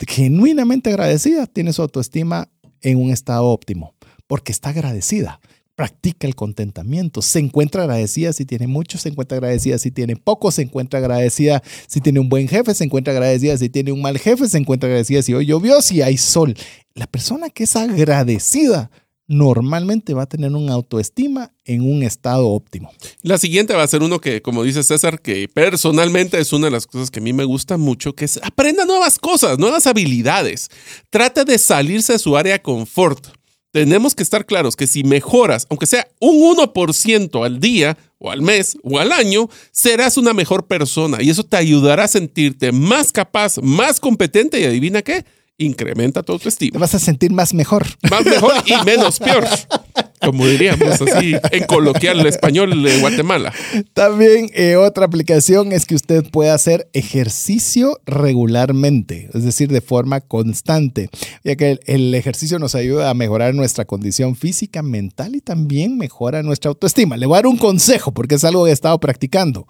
genuinamente 0.08 0.88
agradecida, 0.88 1.46
tiene 1.46 1.74
su 1.74 1.82
autoestima 1.82 2.48
en 2.80 2.96
un 2.96 3.10
estado 3.10 3.44
óptimo, 3.44 3.94
porque 4.26 4.52
está 4.52 4.70
agradecida 4.70 5.38
practica 5.76 6.26
el 6.26 6.34
contentamiento. 6.34 7.22
Se 7.22 7.38
encuentra 7.38 7.82
agradecida 7.82 8.32
si 8.32 8.44
tiene 8.44 8.66
mucho, 8.66 8.98
se 8.98 9.08
encuentra 9.08 9.36
agradecida 9.38 9.78
si 9.78 9.90
tiene 9.90 10.16
poco, 10.16 10.50
se 10.50 10.62
encuentra 10.62 10.98
agradecida 11.00 11.62
si 11.86 12.00
tiene 12.00 12.20
un 12.20 12.28
buen 12.28 12.48
jefe, 12.48 12.74
se 12.74 12.84
encuentra 12.84 13.12
agradecida 13.12 13.56
si 13.56 13.68
tiene 13.68 13.92
un 13.92 14.02
mal 14.02 14.18
jefe, 14.18 14.48
se 14.48 14.58
encuentra 14.58 14.88
agradecida 14.88 15.22
si 15.22 15.34
hoy 15.34 15.46
llovió, 15.46 15.80
si 15.82 16.02
hay 16.02 16.16
sol. 16.16 16.54
La 16.94 17.06
persona 17.06 17.50
que 17.50 17.64
es 17.64 17.74
agradecida 17.76 18.90
normalmente 19.26 20.12
va 20.12 20.22
a 20.22 20.26
tener 20.26 20.52
una 20.52 20.74
autoestima 20.74 21.50
en 21.64 21.80
un 21.80 22.02
estado 22.02 22.48
óptimo. 22.48 22.92
La 23.22 23.38
siguiente 23.38 23.74
va 23.74 23.82
a 23.82 23.88
ser 23.88 24.02
uno 24.02 24.20
que, 24.20 24.42
como 24.42 24.62
dice 24.62 24.82
César, 24.82 25.20
que 25.20 25.48
personalmente 25.48 26.38
es 26.38 26.52
una 26.52 26.66
de 26.66 26.72
las 26.72 26.86
cosas 26.86 27.10
que 27.10 27.20
a 27.20 27.22
mí 27.22 27.32
me 27.32 27.44
gusta 27.44 27.78
mucho, 27.78 28.14
que 28.14 28.28
aprenda 28.42 28.84
nuevas 28.84 29.18
cosas, 29.18 29.58
nuevas 29.58 29.86
habilidades. 29.86 30.68
Trata 31.10 31.44
de 31.44 31.58
salirse 31.58 32.12
de 32.12 32.18
su 32.18 32.36
área 32.36 32.52
de 32.52 32.62
confort 32.62 33.26
tenemos 33.74 34.14
que 34.14 34.22
estar 34.22 34.46
claros 34.46 34.76
que 34.76 34.86
si 34.86 35.02
mejoras, 35.02 35.66
aunque 35.68 35.86
sea 35.86 36.06
un 36.20 36.56
1% 36.56 37.44
al 37.44 37.58
día 37.58 37.98
o 38.18 38.30
al 38.30 38.40
mes 38.40 38.76
o 38.84 39.00
al 39.00 39.10
año, 39.10 39.50
serás 39.72 40.16
una 40.16 40.32
mejor 40.32 40.68
persona 40.68 41.20
y 41.20 41.30
eso 41.30 41.42
te 41.42 41.56
ayudará 41.56 42.04
a 42.04 42.08
sentirte 42.08 42.70
más 42.70 43.10
capaz, 43.10 43.58
más 43.60 43.98
competente 43.98 44.60
y 44.60 44.64
adivina 44.64 45.02
qué, 45.02 45.24
incrementa 45.58 46.22
tu 46.22 46.34
autoestima. 46.34 46.74
Te 46.74 46.78
vas 46.78 46.94
a 46.94 47.00
sentir 47.00 47.32
más 47.32 47.52
mejor. 47.52 47.84
Más 48.08 48.24
mejor 48.24 48.52
y 48.64 48.76
menos 48.84 49.18
peor 49.18 49.44
como 50.24 50.46
diríamos 50.46 51.00
así 51.02 51.34
en 51.50 51.64
coloquial 51.64 52.24
español 52.26 52.82
de 52.82 52.98
Guatemala. 53.00 53.52
También 53.92 54.50
eh, 54.54 54.76
otra 54.76 55.06
aplicación 55.06 55.72
es 55.72 55.86
que 55.86 55.94
usted 55.94 56.24
puede 56.30 56.50
hacer 56.50 56.88
ejercicio 56.92 58.00
regularmente, 58.06 59.28
es 59.34 59.44
decir, 59.44 59.70
de 59.70 59.80
forma 59.80 60.20
constante, 60.20 61.10
ya 61.42 61.56
que 61.56 61.72
el, 61.72 61.80
el 61.86 62.14
ejercicio 62.14 62.58
nos 62.58 62.74
ayuda 62.74 63.10
a 63.10 63.14
mejorar 63.14 63.54
nuestra 63.54 63.84
condición 63.84 64.36
física, 64.36 64.82
mental 64.82 65.34
y 65.34 65.40
también 65.40 65.96
mejora 65.96 66.42
nuestra 66.42 66.70
autoestima. 66.70 67.16
Le 67.16 67.26
voy 67.26 67.34
a 67.34 67.38
dar 67.38 67.46
un 67.46 67.58
consejo 67.58 68.12
porque 68.12 68.36
es 68.36 68.44
algo 68.44 68.64
que 68.64 68.70
he 68.70 68.74
estado 68.74 68.98
practicando. 69.00 69.66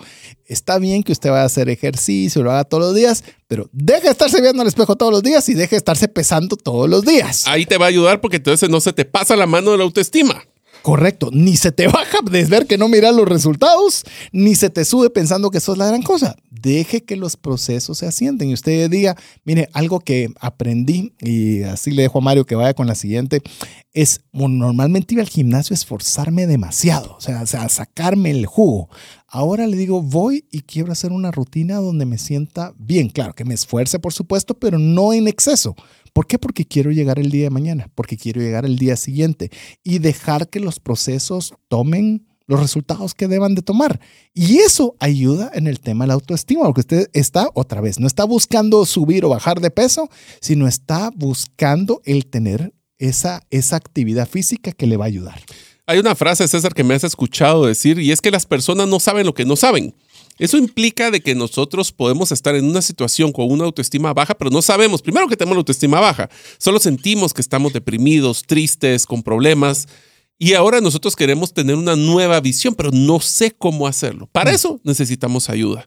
Está 0.46 0.78
bien 0.78 1.02
que 1.02 1.12
usted 1.12 1.30
vaya 1.30 1.42
a 1.42 1.46
hacer 1.46 1.68
ejercicio, 1.68 2.42
lo 2.42 2.52
haga 2.52 2.64
todos 2.64 2.82
los 2.82 2.94
días, 2.94 3.24
pero 3.54 3.70
deje 3.70 4.06
de 4.06 4.10
estarse 4.10 4.40
viendo 4.40 4.62
al 4.62 4.66
espejo 4.66 4.96
todos 4.96 5.12
los 5.12 5.22
días 5.22 5.48
y 5.48 5.54
deje 5.54 5.76
de 5.76 5.76
estarse 5.76 6.08
pesando 6.08 6.56
todos 6.56 6.90
los 6.90 7.04
días. 7.04 7.46
Ahí 7.46 7.66
te 7.66 7.78
va 7.78 7.84
a 7.84 7.88
ayudar 7.88 8.20
porque 8.20 8.38
entonces 8.38 8.68
no 8.68 8.80
se 8.80 8.92
te 8.92 9.04
pasa 9.04 9.36
la 9.36 9.46
mano 9.46 9.70
de 9.70 9.78
la 9.78 9.84
autoestima. 9.84 10.42
Correcto, 10.84 11.30
ni 11.32 11.56
se 11.56 11.72
te 11.72 11.88
baja 11.88 12.18
de 12.30 12.44
ver 12.44 12.66
que 12.66 12.76
no 12.76 12.90
miras 12.90 13.14
los 13.14 13.26
resultados, 13.26 14.04
ni 14.32 14.54
se 14.54 14.68
te 14.68 14.84
sube 14.84 15.08
pensando 15.08 15.50
que 15.50 15.56
eso 15.56 15.72
es 15.72 15.78
la 15.78 15.86
gran 15.86 16.02
cosa. 16.02 16.36
Deje 16.50 17.02
que 17.04 17.16
los 17.16 17.38
procesos 17.38 17.96
se 17.96 18.06
asienten 18.06 18.50
y 18.50 18.52
usted 18.52 18.90
diga, 18.90 19.16
mire, 19.44 19.70
algo 19.72 20.00
que 20.00 20.28
aprendí, 20.38 21.14
y 21.22 21.62
así 21.62 21.90
le 21.90 22.02
dejo 22.02 22.18
a 22.18 22.20
Mario 22.20 22.44
que 22.44 22.54
vaya 22.54 22.74
con 22.74 22.86
la 22.86 22.96
siguiente, 22.96 23.40
es 23.94 24.24
normalmente 24.34 25.14
ir 25.14 25.20
al 25.20 25.28
gimnasio 25.30 25.72
a 25.72 25.78
esforzarme 25.78 26.46
demasiado, 26.46 27.16
o 27.16 27.20
sea, 27.22 27.46
sea, 27.46 27.66
sacarme 27.70 28.30
el 28.30 28.44
jugo. 28.44 28.90
Ahora 29.26 29.66
le 29.66 29.78
digo, 29.78 30.02
voy 30.02 30.44
y 30.50 30.60
quiero 30.60 30.92
hacer 30.92 31.12
una 31.12 31.30
rutina 31.30 31.76
donde 31.76 32.04
me 32.04 32.18
sienta 32.18 32.74
bien. 32.76 33.08
Claro, 33.08 33.32
que 33.32 33.46
me 33.46 33.54
esfuerce, 33.54 33.98
por 33.98 34.12
supuesto, 34.12 34.52
pero 34.52 34.78
no 34.78 35.14
en 35.14 35.28
exceso. 35.28 35.74
¿Por 36.14 36.28
qué? 36.28 36.38
Porque 36.38 36.64
quiero 36.64 36.92
llegar 36.92 37.18
el 37.18 37.30
día 37.30 37.44
de 37.44 37.50
mañana, 37.50 37.90
porque 37.96 38.16
quiero 38.16 38.40
llegar 38.40 38.64
el 38.64 38.78
día 38.78 38.96
siguiente 38.96 39.50
y 39.82 39.98
dejar 39.98 40.48
que 40.48 40.60
los 40.60 40.78
procesos 40.78 41.54
tomen 41.68 42.24
los 42.46 42.60
resultados 42.60 43.14
que 43.14 43.26
deban 43.26 43.56
de 43.56 43.62
tomar. 43.62 44.00
Y 44.32 44.58
eso 44.58 44.94
ayuda 45.00 45.50
en 45.54 45.66
el 45.66 45.80
tema 45.80 46.04
de 46.04 46.08
la 46.08 46.14
autoestima, 46.14 46.62
porque 46.64 46.82
usted 46.82 47.10
está 47.14 47.48
otra 47.54 47.80
vez, 47.80 47.98
no 47.98 48.06
está 48.06 48.22
buscando 48.24 48.86
subir 48.86 49.24
o 49.24 49.28
bajar 49.28 49.60
de 49.60 49.72
peso, 49.72 50.08
sino 50.40 50.68
está 50.68 51.10
buscando 51.12 52.00
el 52.04 52.26
tener 52.26 52.72
esa, 52.98 53.42
esa 53.50 53.74
actividad 53.74 54.28
física 54.28 54.70
que 54.70 54.86
le 54.86 54.96
va 54.96 55.06
a 55.06 55.08
ayudar. 55.08 55.40
Hay 55.86 55.98
una 55.98 56.14
frase, 56.14 56.46
César, 56.46 56.74
que 56.74 56.84
me 56.84 56.94
has 56.94 57.02
escuchado 57.02 57.66
decir, 57.66 57.98
y 57.98 58.12
es 58.12 58.20
que 58.20 58.30
las 58.30 58.46
personas 58.46 58.86
no 58.86 59.00
saben 59.00 59.26
lo 59.26 59.34
que 59.34 59.44
no 59.44 59.56
saben. 59.56 59.96
Eso 60.38 60.56
implica 60.56 61.10
de 61.10 61.20
que 61.20 61.34
nosotros 61.34 61.92
podemos 61.92 62.32
estar 62.32 62.54
en 62.54 62.64
una 62.64 62.82
situación 62.82 63.32
con 63.32 63.50
una 63.50 63.64
autoestima 63.64 64.12
baja, 64.12 64.34
pero 64.34 64.50
no 64.50 64.62
sabemos, 64.62 65.02
primero 65.02 65.28
que 65.28 65.36
tenemos 65.36 65.56
la 65.56 65.60
autoestima 65.60 66.00
baja, 66.00 66.28
solo 66.58 66.80
sentimos 66.80 67.32
que 67.32 67.40
estamos 67.40 67.72
deprimidos, 67.72 68.42
tristes, 68.42 69.06
con 69.06 69.22
problemas. 69.22 69.86
Y 70.38 70.54
ahora 70.54 70.80
nosotros 70.80 71.14
queremos 71.14 71.54
tener 71.54 71.76
una 71.76 71.94
nueva 71.94 72.40
visión, 72.40 72.74
pero 72.74 72.90
no 72.90 73.20
sé 73.20 73.52
cómo 73.52 73.86
hacerlo. 73.86 74.28
Para 74.32 74.50
eso 74.50 74.80
necesitamos 74.82 75.48
ayuda. 75.48 75.86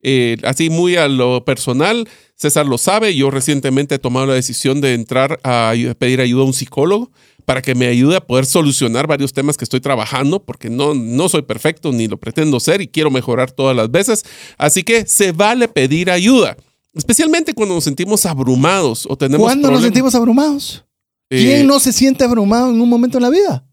Eh, 0.00 0.36
así 0.44 0.70
muy 0.70 0.94
a 0.94 1.08
lo 1.08 1.44
personal, 1.44 2.08
César 2.36 2.66
lo 2.66 2.78
sabe, 2.78 3.16
yo 3.16 3.32
recientemente 3.32 3.96
he 3.96 3.98
tomado 3.98 4.26
la 4.26 4.34
decisión 4.34 4.80
de 4.80 4.94
entrar 4.94 5.40
a 5.42 5.74
pedir 5.98 6.20
ayuda 6.20 6.42
a 6.42 6.46
un 6.46 6.52
psicólogo 6.52 7.10
para 7.48 7.62
que 7.62 7.74
me 7.74 7.86
ayude 7.86 8.14
a 8.14 8.20
poder 8.20 8.44
solucionar 8.44 9.06
varios 9.06 9.32
temas 9.32 9.56
que 9.56 9.64
estoy 9.64 9.80
trabajando, 9.80 10.44
porque 10.44 10.68
no, 10.68 10.92
no 10.92 11.30
soy 11.30 11.40
perfecto 11.40 11.92
ni 11.92 12.06
lo 12.06 12.18
pretendo 12.18 12.60
ser 12.60 12.82
y 12.82 12.88
quiero 12.88 13.10
mejorar 13.10 13.52
todas 13.52 13.74
las 13.74 13.90
veces. 13.90 14.22
Así 14.58 14.82
que 14.82 15.06
se 15.06 15.32
vale 15.32 15.66
pedir 15.66 16.10
ayuda, 16.10 16.58
especialmente 16.92 17.54
cuando 17.54 17.74
nos 17.74 17.84
sentimos 17.84 18.26
abrumados 18.26 19.06
o 19.08 19.16
tenemos... 19.16 19.46
¿Cuándo 19.46 19.70
nos 19.70 19.80
sentimos 19.80 20.14
abrumados? 20.14 20.84
¿Quién 21.30 21.62
eh, 21.62 21.64
no 21.64 21.80
se 21.80 21.94
siente 21.94 22.22
abrumado 22.22 22.68
en 22.68 22.82
un 22.82 22.88
momento 22.90 23.16
en 23.16 23.22
la 23.22 23.30
vida? 23.30 23.64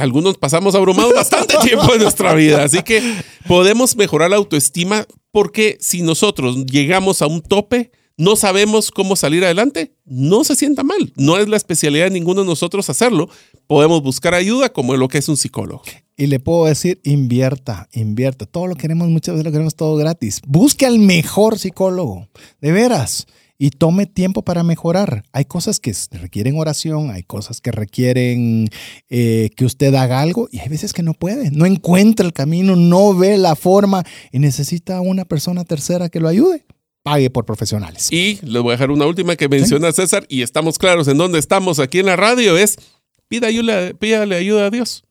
Algunos 0.00 0.36
pasamos 0.36 0.74
abrumados 0.74 1.14
bastante 1.14 1.54
tiempo 1.62 1.94
en 1.94 2.02
nuestra 2.02 2.34
vida, 2.34 2.64
así 2.64 2.82
que 2.82 3.00
podemos 3.46 3.94
mejorar 3.94 4.30
la 4.30 4.38
autoestima 4.38 5.06
porque 5.30 5.78
si 5.80 6.02
nosotros 6.02 6.66
llegamos 6.66 7.22
a 7.22 7.28
un 7.28 7.42
tope, 7.42 7.92
no 8.20 8.36
sabemos 8.36 8.90
cómo 8.90 9.16
salir 9.16 9.42
adelante, 9.46 9.94
no 10.04 10.44
se 10.44 10.54
sienta 10.54 10.82
mal. 10.82 11.10
No 11.16 11.38
es 11.38 11.48
la 11.48 11.56
especialidad 11.56 12.04
de 12.04 12.10
ninguno 12.10 12.42
de 12.42 12.46
nosotros 12.46 12.90
hacerlo. 12.90 13.30
Podemos 13.66 14.02
buscar 14.02 14.34
ayuda 14.34 14.70
como 14.70 14.94
lo 14.94 15.08
que 15.08 15.16
es 15.16 15.28
un 15.30 15.38
psicólogo. 15.38 15.82
Y 16.18 16.26
le 16.26 16.38
puedo 16.38 16.66
decir, 16.66 17.00
invierta, 17.02 17.88
invierta. 17.92 18.44
Todo 18.44 18.66
lo 18.66 18.76
queremos, 18.76 19.08
muchas 19.08 19.36
veces 19.36 19.46
lo 19.46 19.52
queremos 19.52 19.74
todo 19.74 19.96
gratis. 19.96 20.42
Busque 20.46 20.84
al 20.84 20.98
mejor 20.98 21.58
psicólogo, 21.58 22.28
de 22.60 22.72
veras. 22.72 23.26
y 23.62 23.70
tome 23.70 24.04
tiempo 24.04 24.42
para 24.42 24.64
mejorar. 24.64 25.22
Hay 25.32 25.46
cosas 25.46 25.80
que 25.80 25.94
requieren 26.12 26.58
oración, 26.58 27.10
hay 27.10 27.22
cosas 27.22 27.60
que 27.62 27.72
requieren 27.72 28.68
eh, 29.08 29.50
que 29.54 29.66
usted 29.66 29.94
haga 29.94 30.20
algo 30.20 30.48
y 30.50 30.60
hay 30.60 30.68
veces 30.68 30.94
que 30.94 31.02
no 31.02 31.12
puede, 31.12 31.50
no 31.50 31.66
encuentra 31.66 32.24
el 32.24 32.32
camino, 32.32 32.74
no 32.74 33.14
ve 33.14 33.36
la 33.36 33.56
forma 33.56 34.02
y 34.32 34.38
necesita 34.38 35.02
una 35.02 35.26
persona 35.26 35.64
tercera 35.64 36.08
que 36.08 36.20
lo 36.20 36.28
ayude 36.28 36.64
pague 37.02 37.30
por 37.30 37.44
profesionales. 37.44 38.08
Y 38.12 38.38
les 38.42 38.62
voy 38.62 38.70
a 38.70 38.72
dejar 38.72 38.90
una 38.90 39.06
última 39.06 39.36
que 39.36 39.48
menciona 39.48 39.92
César 39.92 40.26
y 40.28 40.42
estamos 40.42 40.78
claros 40.78 41.08
en 41.08 41.18
dónde 41.18 41.38
estamos 41.38 41.78
aquí 41.78 41.98
en 41.98 42.06
la 42.06 42.16
radio, 42.16 42.56
es 42.56 42.76
pida 43.28 43.46
ayuda, 43.46 43.92
pídale 43.94 44.36
ayuda 44.36 44.66
a 44.66 44.70
Dios. 44.70 45.04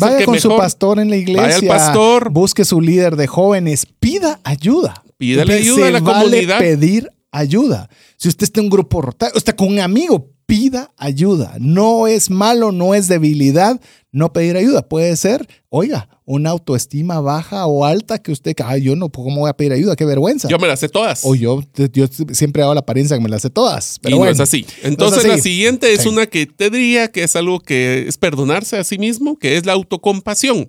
vaya 0.00 0.24
con 0.24 0.40
su 0.40 0.48
pastor 0.56 0.98
en 0.98 1.10
la 1.10 1.16
iglesia. 1.16 1.68
Vaya 1.68 1.68
pastor. 1.68 2.30
Busque 2.30 2.64
su 2.64 2.80
líder 2.80 3.16
de 3.16 3.26
jóvenes. 3.26 3.86
Pida 4.00 4.40
ayuda. 4.42 5.04
Pídale 5.18 5.54
ayuda 5.54 5.88
a 5.88 5.90
la 5.90 6.00
vale 6.00 6.24
comunidad. 6.24 6.58
pedir 6.58 7.08
ayuda. 7.30 7.88
Si 8.16 8.28
usted 8.28 8.44
está 8.44 8.60
en 8.60 8.66
un 8.66 8.70
grupo 8.70 9.02
rotado, 9.02 9.32
está 9.36 9.54
con 9.54 9.68
un 9.68 9.80
amigo, 9.80 10.31
pida 10.52 10.92
ayuda. 10.98 11.56
No 11.60 12.06
es 12.06 12.28
malo, 12.28 12.72
no 12.72 12.94
es 12.94 13.08
debilidad 13.08 13.80
no 14.10 14.34
pedir 14.34 14.58
ayuda. 14.58 14.86
Puede 14.86 15.16
ser, 15.16 15.48
oiga, 15.70 16.10
una 16.26 16.50
autoestima 16.50 17.22
baja 17.22 17.64
o 17.64 17.86
alta 17.86 18.18
que 18.18 18.32
usted, 18.32 18.54
ay, 18.62 18.82
yo 18.82 18.94
no, 18.94 19.08
¿cómo 19.08 19.40
voy 19.40 19.48
a 19.48 19.54
pedir 19.54 19.72
ayuda? 19.72 19.96
Qué 19.96 20.04
vergüenza. 20.04 20.48
Yo 20.48 20.58
me 20.58 20.68
las 20.68 20.80
sé 20.80 20.90
todas. 20.90 21.22
O 21.24 21.34
yo, 21.34 21.62
yo 21.94 22.06
siempre 22.32 22.62
hago 22.62 22.74
la 22.74 22.80
apariencia 22.80 23.16
que 23.16 23.22
me 23.22 23.30
las 23.30 23.40
sé 23.40 23.48
todas. 23.48 23.98
Pero 24.02 24.16
y 24.16 24.18
bueno, 24.18 24.32
no 24.32 24.34
es 24.34 24.40
así. 24.40 24.66
Entonces, 24.82 25.24
la 25.24 25.38
siguiente 25.38 25.90
es 25.94 26.04
una 26.04 26.26
que 26.26 26.44
te 26.44 26.68
diría 26.68 27.08
que 27.08 27.22
es 27.22 27.34
algo 27.34 27.58
que 27.60 28.04
es 28.06 28.18
perdonarse 28.18 28.76
a 28.76 28.84
sí 28.84 28.98
mismo, 28.98 29.38
que 29.38 29.56
es 29.56 29.64
la 29.64 29.72
autocompasión. 29.72 30.68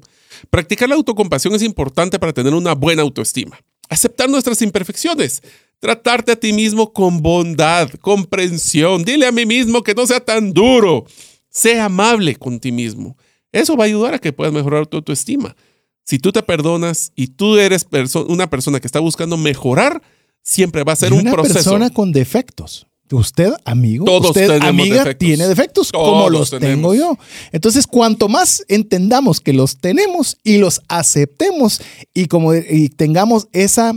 Practicar 0.49 0.87
la 0.87 0.95
autocompasión 0.95 1.53
es 1.55 1.61
importante 1.61 2.19
para 2.19 2.31
tener 2.31 2.53
una 2.53 2.73
buena 2.73 3.01
autoestima. 3.01 3.59
Aceptar 3.89 4.29
nuestras 4.29 4.61
imperfecciones. 4.61 5.43
Tratarte 5.83 6.31
a 6.31 6.35
ti 6.37 6.53
mismo 6.53 6.93
con 6.93 7.21
bondad, 7.21 7.89
comprensión. 7.99 9.03
Dile 9.03 9.27
a 9.27 9.33
mí 9.33 9.45
mismo 9.45 9.83
que 9.83 9.93
no 9.93 10.07
sea 10.07 10.21
tan 10.21 10.53
duro. 10.53 11.05
Sea 11.49 11.83
amable 11.83 12.37
con 12.37 12.61
ti 12.61 12.71
mismo. 12.71 13.17
Eso 13.51 13.75
va 13.75 13.83
a 13.83 13.87
ayudar 13.87 14.13
a 14.13 14.19
que 14.19 14.31
puedas 14.31 14.53
mejorar 14.53 14.87
tu 14.87 14.95
autoestima. 14.95 15.57
Si 16.05 16.19
tú 16.19 16.31
te 16.31 16.41
perdonas 16.41 17.11
y 17.17 17.27
tú 17.27 17.57
eres 17.57 17.85
una 18.29 18.49
persona 18.49 18.79
que 18.79 18.87
está 18.87 19.01
buscando 19.01 19.35
mejorar, 19.35 20.01
siempre 20.41 20.85
va 20.85 20.93
a 20.93 20.95
ser 20.95 21.11
un 21.11 21.19
proceso. 21.23 21.41
Una 21.41 21.53
persona 21.53 21.89
con 21.89 22.13
defectos. 22.13 22.87
Usted, 23.11 23.51
amigo, 23.65 24.05
usted, 24.19 24.49
amiga, 24.61 25.13
tiene 25.15 25.49
defectos, 25.49 25.91
como 25.91 26.29
los 26.29 26.49
tengo 26.49 26.95
yo. 26.95 27.17
Entonces, 27.51 27.87
cuanto 27.87 28.29
más 28.29 28.63
entendamos 28.69 29.41
que 29.41 29.51
los 29.51 29.79
tenemos 29.79 30.37
y 30.45 30.59
los 30.59 30.79
aceptemos 30.87 31.81
y 32.13 32.27
como 32.27 32.55
y 32.55 32.87
tengamos 32.87 33.49
esa 33.51 33.93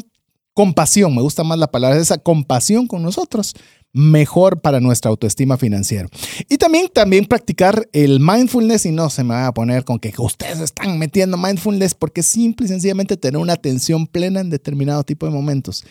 compasión, 0.57 1.15
me 1.15 1.21
gusta 1.21 1.45
más 1.45 1.59
la 1.59 1.67
palabra, 1.71 1.99
esa 1.99 2.17
compasión 2.17 2.87
con 2.87 3.03
nosotros, 3.03 3.55
mejor 3.93 4.61
para 4.61 4.79
nuestra 4.79 5.11
autoestima 5.11 5.57
financiera. 5.57 6.09
Y 6.51 6.59
también, 6.59 6.89
también 6.93 7.25
practicar 7.25 7.89
el 7.93 8.21
mindfulness 8.21 8.85
y 8.85 8.93
no 8.93 9.09
se 9.09 9.25
me 9.25 9.35
va 9.35 9.47
a 9.47 9.55
poner 9.55 9.85
con 9.85 9.99
que 9.99 10.13
ustedes 10.19 10.61
están 10.61 10.99
metiendo 10.99 11.39
mindfulness 11.39 11.95
porque 11.95 12.23
simple 12.23 12.67
y 12.67 12.69
sencillamente 12.69 13.17
tener 13.17 13.41
una 13.41 13.55
atención 13.55 14.07
plena 14.07 14.41
en 14.41 14.51
determinado 14.51 15.03
tipo 15.03 15.25
de 15.25 15.33
momentos. 15.33 15.85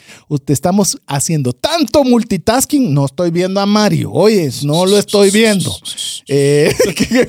Estamos 0.48 1.02
haciendo 1.08 1.54
tanto 1.54 2.04
multitasking, 2.04 2.94
no 2.94 3.06
estoy 3.06 3.32
viendo 3.32 3.60
a 3.60 3.66
Mario, 3.66 4.12
oye, 4.12 4.52
no 4.64 4.86
lo 4.86 5.00
estoy 5.00 5.32
viendo. 5.32 5.76
Eh, 6.28 6.72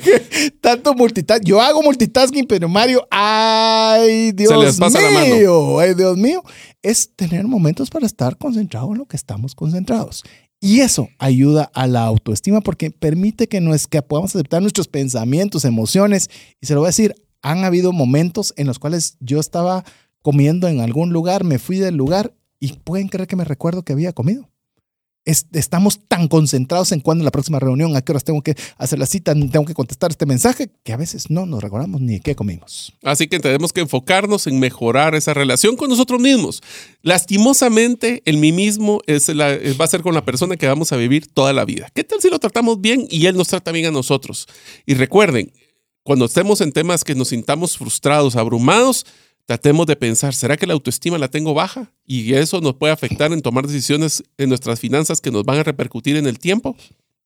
tanto 0.61 0.93
multitasking, 0.93 1.47
yo 1.47 1.59
hago 1.59 1.81
multitasking, 1.81 2.45
pero 2.45 2.69
Mario, 2.69 3.07
ay 3.09 4.31
Dios 4.31 4.79
mío, 4.79 5.79
ay 5.79 5.93
Dios 5.95 6.17
mío, 6.17 6.43
es 6.83 7.11
tener 7.15 7.45
momentos 7.47 7.89
para 7.89 8.05
estar 8.05 8.37
concentrado 8.37 8.91
en 8.91 8.99
lo 8.99 9.05
que 9.05 9.17
estamos 9.17 9.55
concentrados. 9.55 10.23
Y 10.59 10.79
eso 10.79 11.09
ayuda 11.19 11.69
a 11.73 11.87
la 11.87 12.03
autoestima 12.03 12.61
porque 12.61 12.89
permite 12.91 13.47
que, 13.47 13.61
no 13.61 13.73
es, 13.73 13.87
que 13.87 14.01
podamos 14.01 14.35
aceptar 14.35 14.61
nuestros 14.61 14.87
pensamientos, 14.87 15.65
emociones. 15.65 16.29
Y 16.59 16.65
se 16.65 16.73
lo 16.73 16.79
voy 16.81 16.87
a 16.87 16.89
decir, 16.89 17.15
han 17.41 17.63
habido 17.63 17.91
momentos 17.91 18.53
en 18.57 18.67
los 18.67 18.79
cuales 18.79 19.17
yo 19.19 19.39
estaba 19.39 19.85
comiendo 20.23 20.67
en 20.67 20.81
algún 20.81 21.13
lugar, 21.13 21.43
me 21.43 21.59
fui 21.59 21.77
del 21.77 21.95
lugar 21.95 22.33
y 22.59 22.73
pueden 22.73 23.07
creer 23.07 23.27
que 23.27 23.35
me 23.35 23.45
recuerdo 23.45 23.83
que 23.83 23.93
había 23.93 24.13
comido 24.13 24.49
estamos 25.27 25.99
tan 26.07 26.27
concentrados 26.27 26.91
en 26.91 27.01
cuándo 27.01 27.23
la 27.23 27.31
próxima 27.31 27.59
reunión, 27.59 27.95
a 27.95 28.01
qué 28.01 28.11
horas 28.13 28.23
tengo 28.23 28.41
que 28.41 28.55
hacer 28.77 28.97
la 28.97 29.05
cita, 29.05 29.33
tengo 29.33 29.65
que 29.65 29.73
contestar 29.73 30.11
este 30.11 30.25
mensaje, 30.25 30.69
que 30.83 30.93
a 30.93 30.97
veces 30.97 31.29
no 31.29 31.45
nos 31.45 31.61
recordamos 31.61 32.01
ni 32.01 32.19
qué 32.19 32.35
comimos. 32.35 32.93
Así 33.03 33.27
que 33.27 33.39
tenemos 33.39 33.73
que 33.73 33.81
enfocarnos 33.81 34.47
en 34.47 34.59
mejorar 34.59 35.15
esa 35.15 35.33
relación 35.33 35.75
con 35.75 35.89
nosotros 35.89 36.21
mismos. 36.21 36.61
Lastimosamente, 37.01 38.21
el 38.25 38.37
mí 38.37 38.51
mismo 38.51 39.01
es 39.05 39.27
la, 39.29 39.57
va 39.79 39.85
a 39.85 39.89
ser 39.89 40.01
con 40.01 40.13
la 40.13 40.23
persona 40.23 40.55
que 40.55 40.67
vamos 40.67 40.91
a 40.91 40.97
vivir 40.97 41.27
toda 41.27 41.53
la 41.53 41.65
vida. 41.65 41.89
¿Qué 41.93 42.03
tal 42.03 42.21
si 42.21 42.29
lo 42.29 42.39
tratamos 42.39 42.79
bien 42.79 43.07
y 43.09 43.25
él 43.25 43.35
nos 43.35 43.49
trata 43.49 43.71
bien 43.71 43.87
a 43.87 43.91
nosotros? 43.91 44.47
Y 44.85 44.93
recuerden, 44.93 45.51
cuando 46.03 46.23
estemos 46.23 46.61
en 46.61 46.71
temas 46.71 47.03
que 47.03 47.15
nos 47.15 47.29
sintamos 47.29 47.77
frustrados, 47.77 48.37
abrumados, 48.37 49.05
tratemos 49.47 49.87
de 49.87 49.95
pensar, 49.95 50.35
¿será 50.35 50.57
que 50.57 50.67
la 50.67 50.73
autoestima 50.73 51.17
la 51.17 51.29
tengo 51.29 51.53
baja? 51.53 51.89
Y 52.05 52.33
eso 52.33 52.59
nos 52.59 52.75
puede 52.75 52.91
afectar 52.91 53.31
en 53.31 53.41
tomar 53.41 53.65
decisiones 53.65 54.23
en 54.37 54.49
nuestras 54.49 54.79
finanzas 54.79 55.21
que 55.21 55.31
nos 55.31 55.45
van 55.45 55.57
a 55.57 55.63
repercutir 55.63 56.17
en 56.17 56.27
el 56.27 56.37
tiempo. 56.37 56.75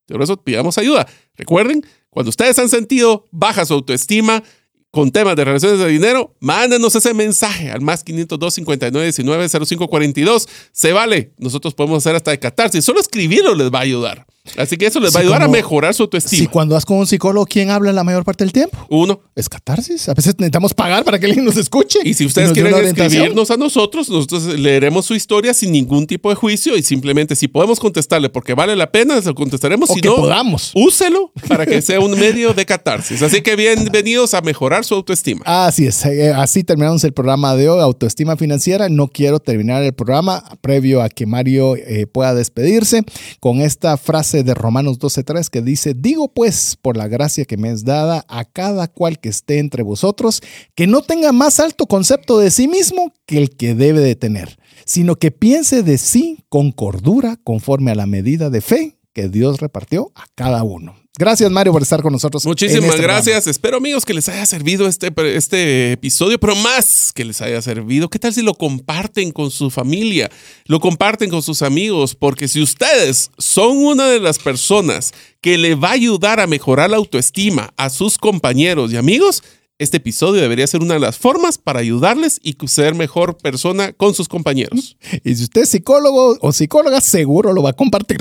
Por 0.07 0.22
eso 0.22 0.38
pidamos 0.38 0.77
ayuda. 0.77 1.07
Recuerden, 1.35 1.84
cuando 2.11 2.30
ustedes 2.30 2.60
han 2.60 2.69
sentido 2.69 3.26
baja 3.31 3.65
su 3.65 3.73
autoestima 3.73 4.43
con 4.91 5.10
temas 5.10 5.35
de 5.35 5.45
relaciones 5.45 5.80
de 5.80 5.88
dinero, 5.88 6.35
mándenos 6.39 6.93
ese 6.95 7.14
mensaje 7.15 7.72
al 7.72 7.81
más 7.81 8.03
502 8.03 8.53
59 8.53 9.06
19 9.07 9.49
05 9.49 9.88
42. 9.88 10.48
Se 10.72 10.93
vale. 10.93 11.34
Nosotros 11.39 11.73
podemos 11.73 12.06
hacer 12.06 12.15
hasta 12.15 12.31
de 12.31 12.39
catarsis. 12.39 12.85
Solo 12.85 12.99
escribirlo 12.99 13.56
les 13.56 13.72
va 13.72 13.80
a 13.80 13.84
ayudar. 13.84 14.27
Así 14.57 14.76
que 14.76 14.88
eso 14.88 14.99
les 14.99 15.15
va 15.15 15.19
a 15.19 15.22
ayudar 15.22 15.43
a 15.43 15.47
mejorar 15.47 15.93
su 15.93 16.03
autoestima. 16.03 16.39
Si 16.39 16.47
cuando 16.47 16.73
vas 16.73 16.84
con 16.84 16.97
un 16.97 17.05
psicólogo, 17.05 17.45
¿quién 17.45 17.69
habla 17.69 17.93
la 17.93 18.03
mayor 18.03 18.26
parte 18.26 18.43
del 18.43 18.51
tiempo? 18.51 18.76
Uno. 18.89 19.22
Es 19.35 19.47
catarsis. 19.47 20.09
A 20.09 20.15
veces 20.15 20.34
necesitamos 20.38 20.73
pagar 20.73 21.03
para 21.03 21.19
que 21.19 21.27
alguien 21.27 21.45
nos 21.45 21.57
escuche. 21.57 21.99
Y 22.03 22.15
si 22.15 22.26
ustedes 22.26 22.51
quieren 22.51 22.73
escribirnos 22.73 23.51
a 23.51 23.57
nosotros, 23.57 24.09
nosotros 24.09 24.45
leeremos 24.45 25.05
su 25.05 25.13
historia 25.13 25.53
sin 25.53 25.72
ningún 25.72 26.07
tipo 26.07 26.30
de 26.30 26.35
juicio 26.35 26.76
y 26.76 26.81
simplemente 26.81 27.35
si 27.35 27.47
podemos 27.47 27.80
contestarle 27.80 28.30
porque 28.30 28.55
vale 28.55 28.76
la 28.76 28.91
pena, 28.91 29.22
se 29.22 29.31
contestaremos. 29.34 29.89
O 29.89 29.93
si 29.93 30.01
que 30.01 30.09
no, 30.09 30.15
podamos. 30.15 30.72
Úselo 30.73 31.31
para 31.47 31.68
que 31.68 31.81
sea 31.84 31.99
un 31.99 32.19
medio 32.19 32.53
de 32.53 32.65
catarsis. 32.65 33.22
Así 33.22 33.41
que 33.41 33.55
bienvenidos 33.55 34.34
a 34.34 34.41
mejorar 34.41 34.85
su 34.85 34.95
autoestima. 34.95 35.43
Así 35.45 35.85
es. 35.85 36.03
Eh, 36.05 36.34
así 36.34 36.63
terminamos 36.63 37.03
el 37.03 37.13
programa 37.13 37.55
de 37.55 37.69
hoy, 37.69 37.80
Autoestima 37.80 38.35
Financiera. 38.38 38.89
No 38.89 39.07
quiero 39.07 39.39
terminar 39.39 39.84
el 39.84 39.93
programa 39.93 40.43
previo 40.61 41.03
a 41.03 41.09
que 41.09 41.27
Mario 41.27 41.76
eh, 41.76 42.07
pueda 42.07 42.34
despedirse 42.34 43.03
con 43.39 43.61
esta 43.61 43.97
frase 43.97 44.31
de 44.32 44.53
Romanos 44.53 44.98
2 44.98 45.12
12.3 45.12 45.49
que 45.49 45.62
dice, 45.62 45.94
digo 45.94 46.34
pues, 46.34 46.78
por 46.82 46.98
la 46.98 47.08
gracia 47.08 47.45
que 47.45 47.58
me 47.58 47.72
es 47.72 47.84
dada 47.84 48.26
a 48.28 48.45
cada 48.45 48.88
cual 48.88 49.20
que 49.20 49.30
esté 49.30 49.60
entre 49.60 49.84
vosotros, 49.84 50.41
que 50.76 50.88
no 50.88 51.02
tenga 51.02 51.32
más 51.32 51.60
alto 51.60 51.86
concepto 51.86 52.40
de 52.40 52.52
sí 52.52 52.68
mismo 52.68 53.14
que 53.26 53.38
el 53.38 53.49
que 53.56 53.76
debe 53.76 53.99
de 53.99 54.16
tener, 54.16 54.58
sino 54.86 55.16
que 55.16 55.32
piense 55.32 55.84
de 55.84 55.98
sí 55.98 56.45
con 56.49 56.72
cordura 56.72 57.38
conforme 57.44 57.91
a 57.91 57.95
la 57.95 58.06
medida 58.06 58.49
de 58.49 58.62
fe 58.62 58.98
que 59.14 59.28
Dios 59.30 59.60
repartió 59.60 60.12
a 60.16 60.26
cada 60.36 60.64
uno. 60.64 60.96
Gracias, 61.18 61.52
Mario, 61.52 61.74
por 61.74 61.82
estar 61.82 62.02
con 62.02 62.14
nosotros. 62.14 62.46
Muchísimas 62.46 62.92
este 62.92 63.02
gracias. 63.02 63.46
Espero, 63.46 63.78
amigos, 63.78 64.06
que 64.06 64.14
les 64.14 64.30
haya 64.30 64.46
servido 64.46 64.88
este, 64.88 65.12
este 65.36 65.92
episodio, 65.92 66.40
pero 66.40 66.56
más 66.56 67.12
que 67.14 67.26
les 67.26 67.42
haya 67.42 67.62
servido. 67.62 68.10
¿Qué 68.10 68.18
tal 68.18 68.34
si 68.34 68.42
lo 68.42 68.54
comparten 68.54 69.32
con 69.32 69.52
su 69.52 69.70
familia? 69.70 70.32
Lo 70.66 70.80
comparten 70.80 71.30
con 71.30 71.44
sus 71.44 71.62
amigos, 71.62 72.16
porque 72.16 72.48
si 72.48 72.62
ustedes 72.62 73.30
son 73.38 73.78
una 73.78 74.08
de 74.08 74.22
las 74.22 74.40
personas 74.40 75.14
que 75.42 75.58
le 75.58 75.76
va 75.76 75.90
a 75.90 75.94
ayudar 75.94 76.40
a 76.40 76.48
mejorar 76.48 76.90
la 76.90 76.98
autoestima 76.98 77.74
a 77.76 77.90
sus 77.90 78.18
compañeros 78.18 78.94
y 78.94 78.98
amigos, 78.98 79.44
este 79.82 79.98
episodio 79.98 80.40
debería 80.40 80.68
ser 80.68 80.82
una 80.82 80.94
de 80.94 80.99
las 80.99 81.18
formas 81.18 81.58
para 81.58 81.80
ayudarles 81.80 82.40
y 82.44 82.56
ser 82.68 82.94
mejor 82.94 83.36
persona 83.38 83.94
con 83.94 84.14
sus 84.14 84.28
compañeros. 84.28 84.95
Y 85.24 85.36
si 85.36 85.44
usted 85.44 85.62
es 85.62 85.70
psicólogo 85.70 86.38
o 86.41 86.52
psicóloga, 86.52 86.99
seguro 87.02 87.53
lo 87.53 87.62
va 87.62 87.72
a 87.72 87.74
compartir. 87.74 88.18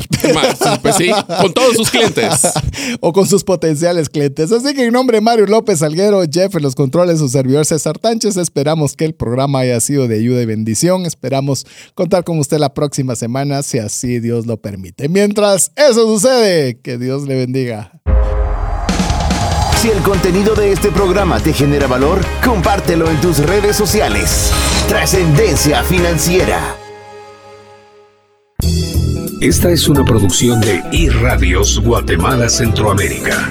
Pues 0.82 0.96
sí, 0.96 1.10
con 1.40 1.52
todos 1.52 1.76
sus 1.76 1.90
clientes. 1.90 2.48
o 3.00 3.12
con 3.12 3.26
sus 3.26 3.44
potenciales 3.44 4.08
clientes. 4.08 4.52
Así 4.52 4.74
que 4.74 4.84
en 4.84 4.92
nombre 4.92 5.18
de 5.18 5.20
Mario 5.20 5.46
López 5.46 5.82
Alguero, 5.82 6.22
Jeff 6.30 6.54
en 6.56 6.62
los 6.62 6.74
controles, 6.74 7.18
su 7.18 7.28
servidor 7.28 7.64
César 7.64 7.98
Tánchez, 7.98 8.36
esperamos 8.36 8.96
que 8.96 9.04
el 9.04 9.14
programa 9.14 9.60
haya 9.60 9.80
sido 9.80 10.08
de 10.08 10.16
ayuda 10.16 10.42
y 10.42 10.46
bendición. 10.46 11.06
Esperamos 11.06 11.66
contar 11.94 12.24
con 12.24 12.38
usted 12.38 12.58
la 12.58 12.74
próxima 12.74 13.16
semana, 13.16 13.62
si 13.62 13.78
así 13.78 14.20
Dios 14.20 14.46
lo 14.46 14.56
permite. 14.58 15.08
Mientras 15.08 15.72
eso 15.76 16.06
sucede, 16.06 16.80
que 16.80 16.98
Dios 16.98 17.26
le 17.26 17.36
bendiga. 17.36 18.00
Si 19.80 19.88
el 19.88 20.02
contenido 20.02 20.54
de 20.54 20.72
este 20.72 20.90
programa 20.90 21.40
te 21.40 21.54
genera 21.54 21.86
valor, 21.86 22.20
compártelo 22.44 23.08
en 23.08 23.18
tus 23.22 23.38
redes 23.38 23.76
sociales. 23.76 24.52
Trascendencia 24.86 25.82
financiera. 25.82 26.76
Esta 29.40 29.70
es 29.70 29.88
una 29.88 30.04
producción 30.04 30.60
de 30.60 30.82
iRadios 30.92 31.80
Guatemala 31.80 32.50
Centroamérica. 32.50 33.50